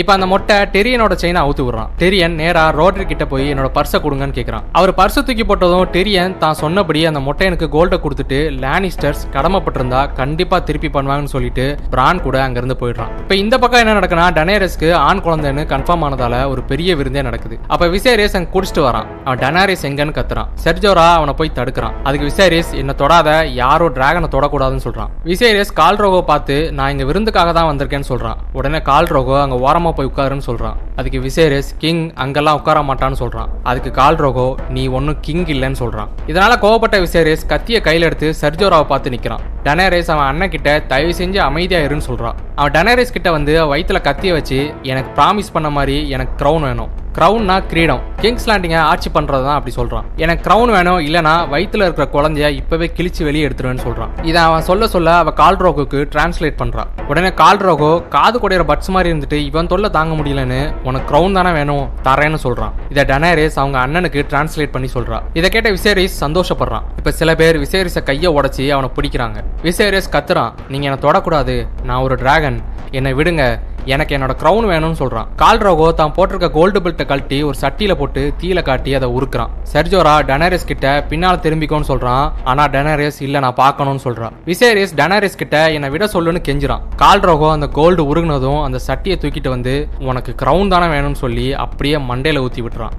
இப்போ 0.00 0.12
அந்த 0.14 0.26
மொட்டை 0.30 0.54
டெரியனோட 0.74 1.14
செயினை 1.22 1.40
அவுத்து 1.44 1.64
விடுறான். 1.64 1.90
டெரியன் 2.00 2.32
நேரா 2.40 2.62
ரோட்ரி 2.78 3.04
கிட்ட 3.10 3.24
போய் 3.32 3.44
என்னோட 3.50 3.68
பர்ஸை 3.76 3.98
கொடுங்கன்னு 4.04 4.34
கேட்கறான் 4.38 4.64
அவர் 4.78 4.92
பர்ஸை 5.00 5.20
தூக்கி 5.26 5.44
போட்டதும் 5.50 5.84
டெரியன் 5.96 6.34
தான் 6.40 6.56
சொன்னபடி 6.62 7.00
அந்த 7.10 7.20
மொட்டையனுக்கு 7.26 7.66
கோல்டை 7.74 7.98
கொடுத்துட்டு 8.04 8.38
லானிஸ்டர்ஸ் 8.64 9.22
கடமைப்பட்டிருந்தா 9.34 10.00
கண்டிப்பா 10.20 10.58
திருப்பி 10.68 10.88
பண்ணுவாங்கன்னு 10.96 11.32
சொல்லிட்டு 11.34 11.66
பிரான் 11.92 12.22
கூட 12.24 12.38
அங்கிருந்து 12.46 12.76
போயிடுறான். 12.80 13.12
இப்போ 13.24 13.36
இந்த 13.42 13.54
பக்கம் 13.64 13.82
என்ன 13.82 13.94
நடக்குன்னா 13.98 14.26
டனேரஸ்க்கு 14.38 14.88
ஆண் 15.08 15.22
குழந்தைன்னு 15.26 15.64
கன்ஃபார்ம் 15.74 16.04
ஆனதால 16.08 16.40
ஒரு 16.54 16.64
பெரிய 16.72 16.96
விருந்தே 17.00 17.24
நடக்குது. 17.28 17.58
அப்ப 17.76 17.88
விசேரியஸ் 17.94 18.36
அங்க 18.40 18.50
குடிச்சிட்டு 18.56 18.84
வரான். 18.88 19.06
அவன் 19.26 19.40
டனாரிஸ் 19.44 19.86
எங்கன்னு 19.90 20.16
கத்துறான். 20.18 20.50
செர்ஜோரா 20.64 21.06
அவனை 21.20 21.36
போய் 21.42 21.54
தடுக்கிறான். 21.60 21.96
அதுக்கு 22.08 22.28
விசேரியஸ் 22.32 22.74
என்ன 22.82 22.98
தொடாத 23.04 23.30
யாரோ 23.62 23.88
டிராகனை 24.00 24.30
தொடக்கூடாதுன்னு 24.36 24.86
சொல்றான். 24.88 25.14
விசேரியஸ் 25.30 25.72
கால்ரோகோ 25.80 26.20
பார்த்து 26.32 26.58
நான் 26.80 26.92
இங்க 26.96 27.06
விருந்துக்காக 27.12 27.52
தான் 27.60 27.70
வந்திருக்கேன்னு 27.72 28.10
சொல்றான். 28.12 28.38
உடனே 28.60 28.82
கால்ரோகோ 28.92 29.38
அங்க 29.44 29.56
ஓரமா 29.66 29.83
போய் 29.92 30.10
உட்காருன்னு 30.14 30.46
சொல்றான். 30.46 30.76
அதுக்கு 31.00 31.20
விசேரஸ் 31.20 31.70
கிங் 31.82 32.02
அங்கெல்லாம் 32.24 32.58
உட்கார 32.58 32.80
மாட்டான்னு 32.88 33.18
சொல்றான். 33.22 33.48
அதுக்கு 33.70 33.90
கால்ரோகோ 34.00 34.46
நீ 34.76 34.82
ஒன்னும் 34.98 35.20
கிங் 35.26 35.46
இல்லைன்னு 35.54 35.80
சொல்றான். 35.82 36.12
இதனால 36.30 36.52
கோவப்பட்ட 36.64 36.98
விசேரஸ் 37.06 37.44
கத்திய 37.52 37.80
கையில 37.88 38.08
எடுத்து 38.10 38.34
சர்ஜோராவை 38.42 38.86
பார்த்து 38.92 39.14
நிக்கிறான். 39.14 39.44
டனேரேஸ் 39.66 40.10
அவன் 40.14 40.28
அண்ணன் 40.30 40.52
கிட்ட 40.54 40.70
தயவு 40.92 41.12
செஞ்சு 41.20 41.40
அமைதியா 41.50 41.80
இருன்னு 41.86 42.08
சொல்றான். 42.10 42.36
அவன் 42.56 42.74
டனேரேஸ் 42.76 43.16
கிட்ட 43.16 43.30
வந்து 43.30 43.54
வயிற்றுல 43.72 44.00
கத்திய 44.08 44.32
வச்சு 44.38 44.58
எனக்கு 44.92 45.10
ப்ராமிஸ் 45.18 45.54
பண்ண 45.56 45.70
மாதிரி 45.78 45.96
எனக்கு 46.16 46.34
க்ரௌன் 46.42 46.66
வேணும். 46.68 46.92
க்ரௌன்னா 47.16 47.56
கிரீடம். 47.70 48.00
கிங்ஸ் 48.20 48.46
லேண்டிங்கை 48.48 48.78
ஆட்சி 48.92 49.10
பண்ணுறது 49.16 49.44
தான் 49.46 49.58
அப்படி 49.58 49.74
சொல்றான். 49.76 50.06
எனக்கு 50.22 50.42
க்ரௌன் 50.46 50.70
வேணும் 50.76 51.00
இல்லனா 51.08 51.34
வயிற்றுல 51.52 51.86
இருக்கிற 51.86 52.06
குழந்தைய 52.14 52.48
இப்பவே 52.60 52.86
கிழிச்சு 52.96 53.22
வெளியே 53.28 53.44
எடுத்துருவேன்னு 53.48 53.84
சொல்றான். 53.86 54.12
இதை 54.30 54.40
அவன் 54.48 54.66
சொல்ல 54.68 54.86
சொல்ல 54.94 55.12
அவ 55.22 55.32
கால்ரோகுக்கு 55.42 55.98
டிரான்ஸ்லேட் 56.14 56.58
பண்றான். 56.62 56.90
உடனே 57.10 57.30
கால்ரோகோ 57.42 57.92
காது 58.16 58.38
குடையிற 58.38 58.64
பட்ஸ் 58.70 58.92
மாதிரி 58.96 59.12
இருந்துட்டு 59.12 59.38
இவன் 59.50 59.70
தொல்லை 59.72 59.90
தாங்க 59.98 60.14
முடியலன்னு 60.22 60.60
உனக்கு 60.84 61.08
க்ரௌன் 61.10 61.36
தானே 61.38 61.50
வேணும் 61.58 61.84
தரேன்னு 62.04 62.38
சொல்றான். 62.46 62.72
இதை 62.92 63.04
டனேரிஸ் 63.04 63.58
அவங்க 63.62 63.78
அண்ணனுக்கு 63.84 64.20
டிரான்ஸ்லேட் 64.30 64.74
பண்ணி 64.74 64.88
சொல்றா. 64.94 65.20
இதை 65.32 65.50
கேட்ட 65.50 65.70
விசேரிஸ் 65.70 66.16
சந்தோஷப்படுறான். 66.20 66.86
இப்ப 66.96 67.12
சில 67.20 67.34
பேர் 67.34 67.60
விசேரிஸ 67.60 68.02
கையை 68.02 68.32
உடச்சி 68.34 68.64
அவனை 68.68 68.90
பிடிக்கிறாங்க. 68.96 69.38
விசேரிஸ் 69.62 70.12
கத்துறான் 70.12 70.52
நீங்க 70.68 70.86
என்னை 70.88 71.00
தொடக்கூடாது 71.08 71.56
நான் 71.82 72.04
ஒரு 72.06 72.14
டிராகன் 72.14 72.58
என்னை 72.90 73.14
விடுங்க 73.14 73.44
எனக்கு 73.92 74.16
என்னோட 74.16 74.34
க்ரௌன் 74.42 74.66
வேணும்னு 74.72 74.98
சொல்றான். 75.00 75.28
கால்ரோகோ 75.42 75.86
தான் 76.00 76.12
போட்டிருக்க 76.16 76.48
கோல்டு 76.56 76.80
பெல்ட்டை 76.84 77.06
கழட்டி 77.10 77.38
ஒரு 77.48 77.56
சட்டியில 77.62 77.94
போட்டு 78.00 78.22
தீல 78.40 78.62
காட்டி 78.68 78.94
அதை 78.98 79.08
உருக்குறான். 79.16 79.52
செர்ஜோரா 79.72 80.14
டனரிஸ் 80.30 80.68
கிட்ட 80.70 80.94
பின்னால 81.10 81.34
திரும்பிக்கோன்னு 81.46 81.90
சொல்றான். 81.92 82.26
ஆனா 82.50 82.64
டனரிஸ் 82.74 83.20
இல்ல 83.26 83.42
நான் 83.46 83.60
பார்க்கணும்னு 83.62 84.04
சொல்றான். 84.06 84.36
விசேரிஸ் 84.50 84.94
டனரிஸ் 85.00 85.40
கிட்ட 85.42 85.56
என்னை 85.76 85.90
விட 85.94 86.06
சொல்லுன்னு 86.16 86.42
கெஞ்சுறான். 86.50 86.84
கால்ரோகோ 87.04 87.48
அந்த 87.56 87.68
கோல்டு 87.78 88.04
உருகுனதும் 88.12 88.62
அந்த 88.66 88.80
சட்டியை 88.88 89.18
தூக்கிட்டு 89.24 89.48
வந்து 89.56 89.74
உனக்கு 90.10 90.34
க்ரௌன் 90.42 90.72
தானே 90.74 90.88
வேணும்னு 90.94 91.22
சொல்லி 91.24 91.48
அப்படியே 91.64 91.98
மண்டையில 92.10 92.44
ஊத்தி 92.46 92.62
விட்டுறான். 92.66 92.96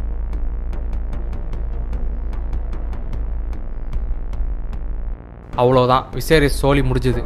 அவ்வளோதான் 5.63 6.05
விசேரிஸ் 6.15 6.61
சோலி 6.61 6.81
முடிஞ்சுது. 6.87 7.21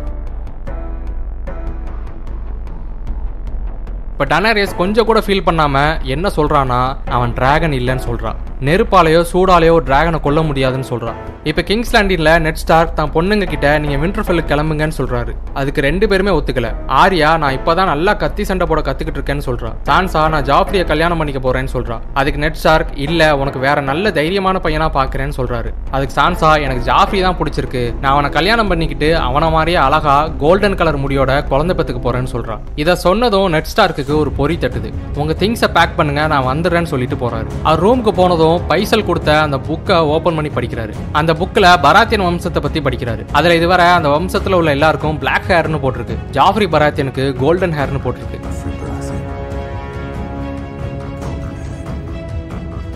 இப்போ 4.20 4.30
டனரேஸ் 4.32 4.72
கொஞ்சம் 4.80 5.06
கூட 5.10 5.20
ஃபீல் 5.26 5.46
பண்ணாம 5.46 5.76
என்ன 6.14 6.30
சொல்றானா 6.38 6.80
அவன் 7.18 7.36
டிராகன் 7.38 7.76
இல்லைன்னு 7.78 8.04
சொல்றான் 8.08 8.40
நெருப்பாலேயோ 8.68 9.20
சூடாலேயோ 9.30 9.76
டிராகனை 9.88 10.18
கொல்ல 10.26 10.40
முடியாதுன்னு 10.48 10.88
சொல்றான் 10.90 11.20
இப்போ 11.50 11.62
கிங்ஸ் 11.68 11.94
லேண்டின்ல 11.96 12.32
நெட் 12.46 12.60
ஸ்டார் 12.62 12.90
தான் 12.98 13.12
பொண்ணுங்க 13.14 13.46
கிட்ட 13.52 13.68
நீங்க 13.84 13.98
விண்டர்ஃபெல்லுக்கு 14.02 14.52
கிளம்புங்கன்னு 14.52 14.96
சொல்றாரு. 14.98 15.32
அதுக்கு 15.60 15.86
ரெண்டு 15.88 16.06
பேருமே 16.12 16.32
ஒத்துக்கல. 16.38 16.70
ஆரியா 17.02 17.30
நான் 17.44 17.56
இப்பதான் 17.58 17.90
நல்லா 17.92 18.14
கத்தி 18.24 18.44
சண்டை 18.50 18.66
போட 18.72 18.82
கத்துக்கிட்டு 18.88 19.20
இருக்கேன்னு 19.20 19.46
சொல்றான் 19.48 19.78
சான்சா 19.90 20.24
நான் 20.34 20.46
ஜாஃப்ரியை 20.50 20.84
கல்யாணம் 20.92 21.22
பண்ணிக்க 21.22 21.42
போறேன்னு 21.46 21.74
சொல்றான் 21.76 22.04
அதுக்கு 22.22 22.42
நெட் 22.46 22.60
ஸ்டார்க் 22.64 22.92
இல்ல 23.06 23.30
உனக்கு 23.44 23.62
வேற 23.68 23.78
நல்ல 23.92 24.12
தைரியமான 24.20 24.62
பையனா 24.66 24.90
பாக்குறேன்னு 25.00 25.38
சொல்றாரு. 25.40 25.72
அதுக்கு 25.96 26.18
சான்சா 26.20 26.52
எனக்கு 26.66 26.84
ஜாஃப்ரி 26.92 27.22
தான் 27.28 27.40
பிடிச்சிருக்கு. 27.40 27.86
நான் 28.02 28.14
அவனை 28.16 28.32
கல்யாணம் 28.38 28.72
பண்ணிக்கிட்டு 28.74 29.12
அவனை 29.30 29.50
மாதிரியே 29.58 29.80
அழகா 29.88 30.18
கோல்டன் 30.44 30.78
கலர் 30.82 31.02
முடியோட 31.06 31.32
குழந்தை 31.54 31.76
பத்துக்கு 31.80 32.04
போறேன்னு 32.10 32.34
சொல்றான் 32.36 32.62
இதை 32.84 32.98
சொன்னதும் 33.08 33.50
நெட் 33.58 33.72
ஸ்டார்க்கு 33.74 34.08
வீட்டுக்கு 34.10 34.26
ஒரு 34.26 34.32
பொறி 34.40 34.56
தட்டுது. 34.56 34.90
உங்க 35.22 35.34
திங்ஸை 35.40 35.70
பேக் 35.78 35.96
பண்ணுங்க 35.96 36.22
நான் 36.28 36.48
வந்துடுறேன்னு 36.50 36.92
சொல்லிட்டு 36.94 37.16
போறாரு. 37.16 37.50
அவர் 37.64 37.84
ரூமுக்கு 37.86 38.12
போனதும் 38.12 38.68
பைசல் 38.68 39.08
கொடுத்த 39.10 39.42
அந்த 39.42 39.58
புக்கை 39.70 39.98
ஓபன் 40.16 40.38
பண்ணி 40.38 40.52
படிக்கிறாரு. 40.56 40.94
அந்த 41.12 41.34
புக்ல 41.34 41.74
பராத்தியன் 41.82 42.28
வம்சத்தை 42.28 42.60
பத்தி 42.60 42.82
படிக்கிறாரு. 42.82 43.24
அதுல 43.32 43.56
இதுவரை 43.56 43.86
அந்த 43.86 44.10
வம்சத்துல 44.10 44.60
உள்ள 44.62 44.72
எல்லாருக்கும் 44.72 45.20
பிளாக் 45.20 45.50
ஹேர்னு 45.50 45.82
போட்டிருக்கு. 45.86 46.18
ஜாஃப்ரி 46.32 46.68
பராத்தியனுக்கு 46.76 47.34
கோல்டன் 47.34 47.78
ஹேர்னு 47.80 48.04
போட்டிருக்கு. 48.06 48.38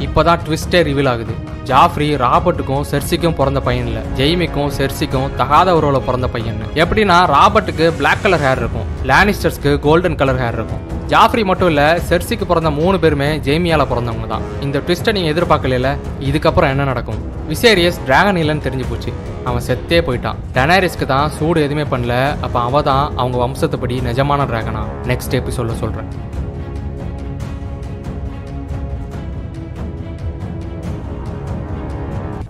இப்போதான் 0.05 0.41
ட்விஸ்டே 0.45 0.79
ரிவீல் 0.87 1.09
ஆகுது. 1.09 1.33
ஜாஃப்ரி 1.69 2.07
ராபர்ட்டுக்கும் 2.23 2.83
செர்சிக்கும் 2.91 3.35
பிறந்த 3.35 3.59
பையன் 3.67 3.87
இல்ல. 3.87 3.99
ஜெய்மிக்கும் 4.17 4.71
செர்சிக்கும் 4.77 5.29
தகாத 5.35 5.73
உறவுல 5.73 5.99
பிறந்த 5.99 6.27
பையன். 6.27 6.57
எப்படின்னா 6.75 7.19
ராபர்ட்டுக்கு 7.35 7.85
பிளாக் 7.99 8.23
கலர் 8.23 8.43
ஹேர் 8.47 8.61
இருக்கும். 8.61 8.89
லானிஸ்டர்ஸ்க்கு 9.11 9.79
கோல்டன் 9.79 10.19
கலர் 10.21 10.41
ஹேர் 10.41 10.57
இருக்கும். 10.59 10.92
ஜாஃப்ரி 11.11 11.43
மட்டும் 11.45 11.67
இல்லை 11.67 11.85
செர்சிக்கு 12.09 12.45
பிறந்த 12.49 12.69
மூணு 12.69 12.99
பேருமே 12.99 13.27
ஜெய்மியால 13.47 13.83
பிறந்தவங்க 13.91 14.27
தான். 14.27 14.45
இந்த 14.61 14.77
ட்விஸ்ட்டை 14.85 15.13
நீங்கள் 15.15 15.33
எதிர்பார்க்கல 15.33 15.89
இதுக்கப்புறம் 16.29 16.71
என்ன 16.73 16.83
நடக்கும்? 16.83 17.19
விசேரியஸ் 17.51 17.99
டிராகன் 18.05 18.39
இல்லைன்னு 18.41 18.65
தெரிஞ்சு 18.67 18.85
போச்சு. 18.89 19.11
அவன் 19.49 19.65
செத்தே 19.67 19.99
போயிட்டான். 20.07 20.37
டெனாரிஸ்க்கு 20.57 21.05
தான் 21.05 21.29
சூடு 21.29 21.61
எதுவுமே 21.61 21.85
பண்ணல. 21.93 22.15
அப்போ 22.41 22.59
அவ 22.59 22.81
தான் 22.81 23.05
அவங்க 23.15 23.37
வம்சத்துப்படி 23.45 23.97
நிஜமான 24.09 24.45
டிராகனா 24.51 24.83
நெக்ஸ்ட் 25.11 25.35
எபிசோட்ல 25.41 25.75
சொல்கிறேன் 25.83 26.09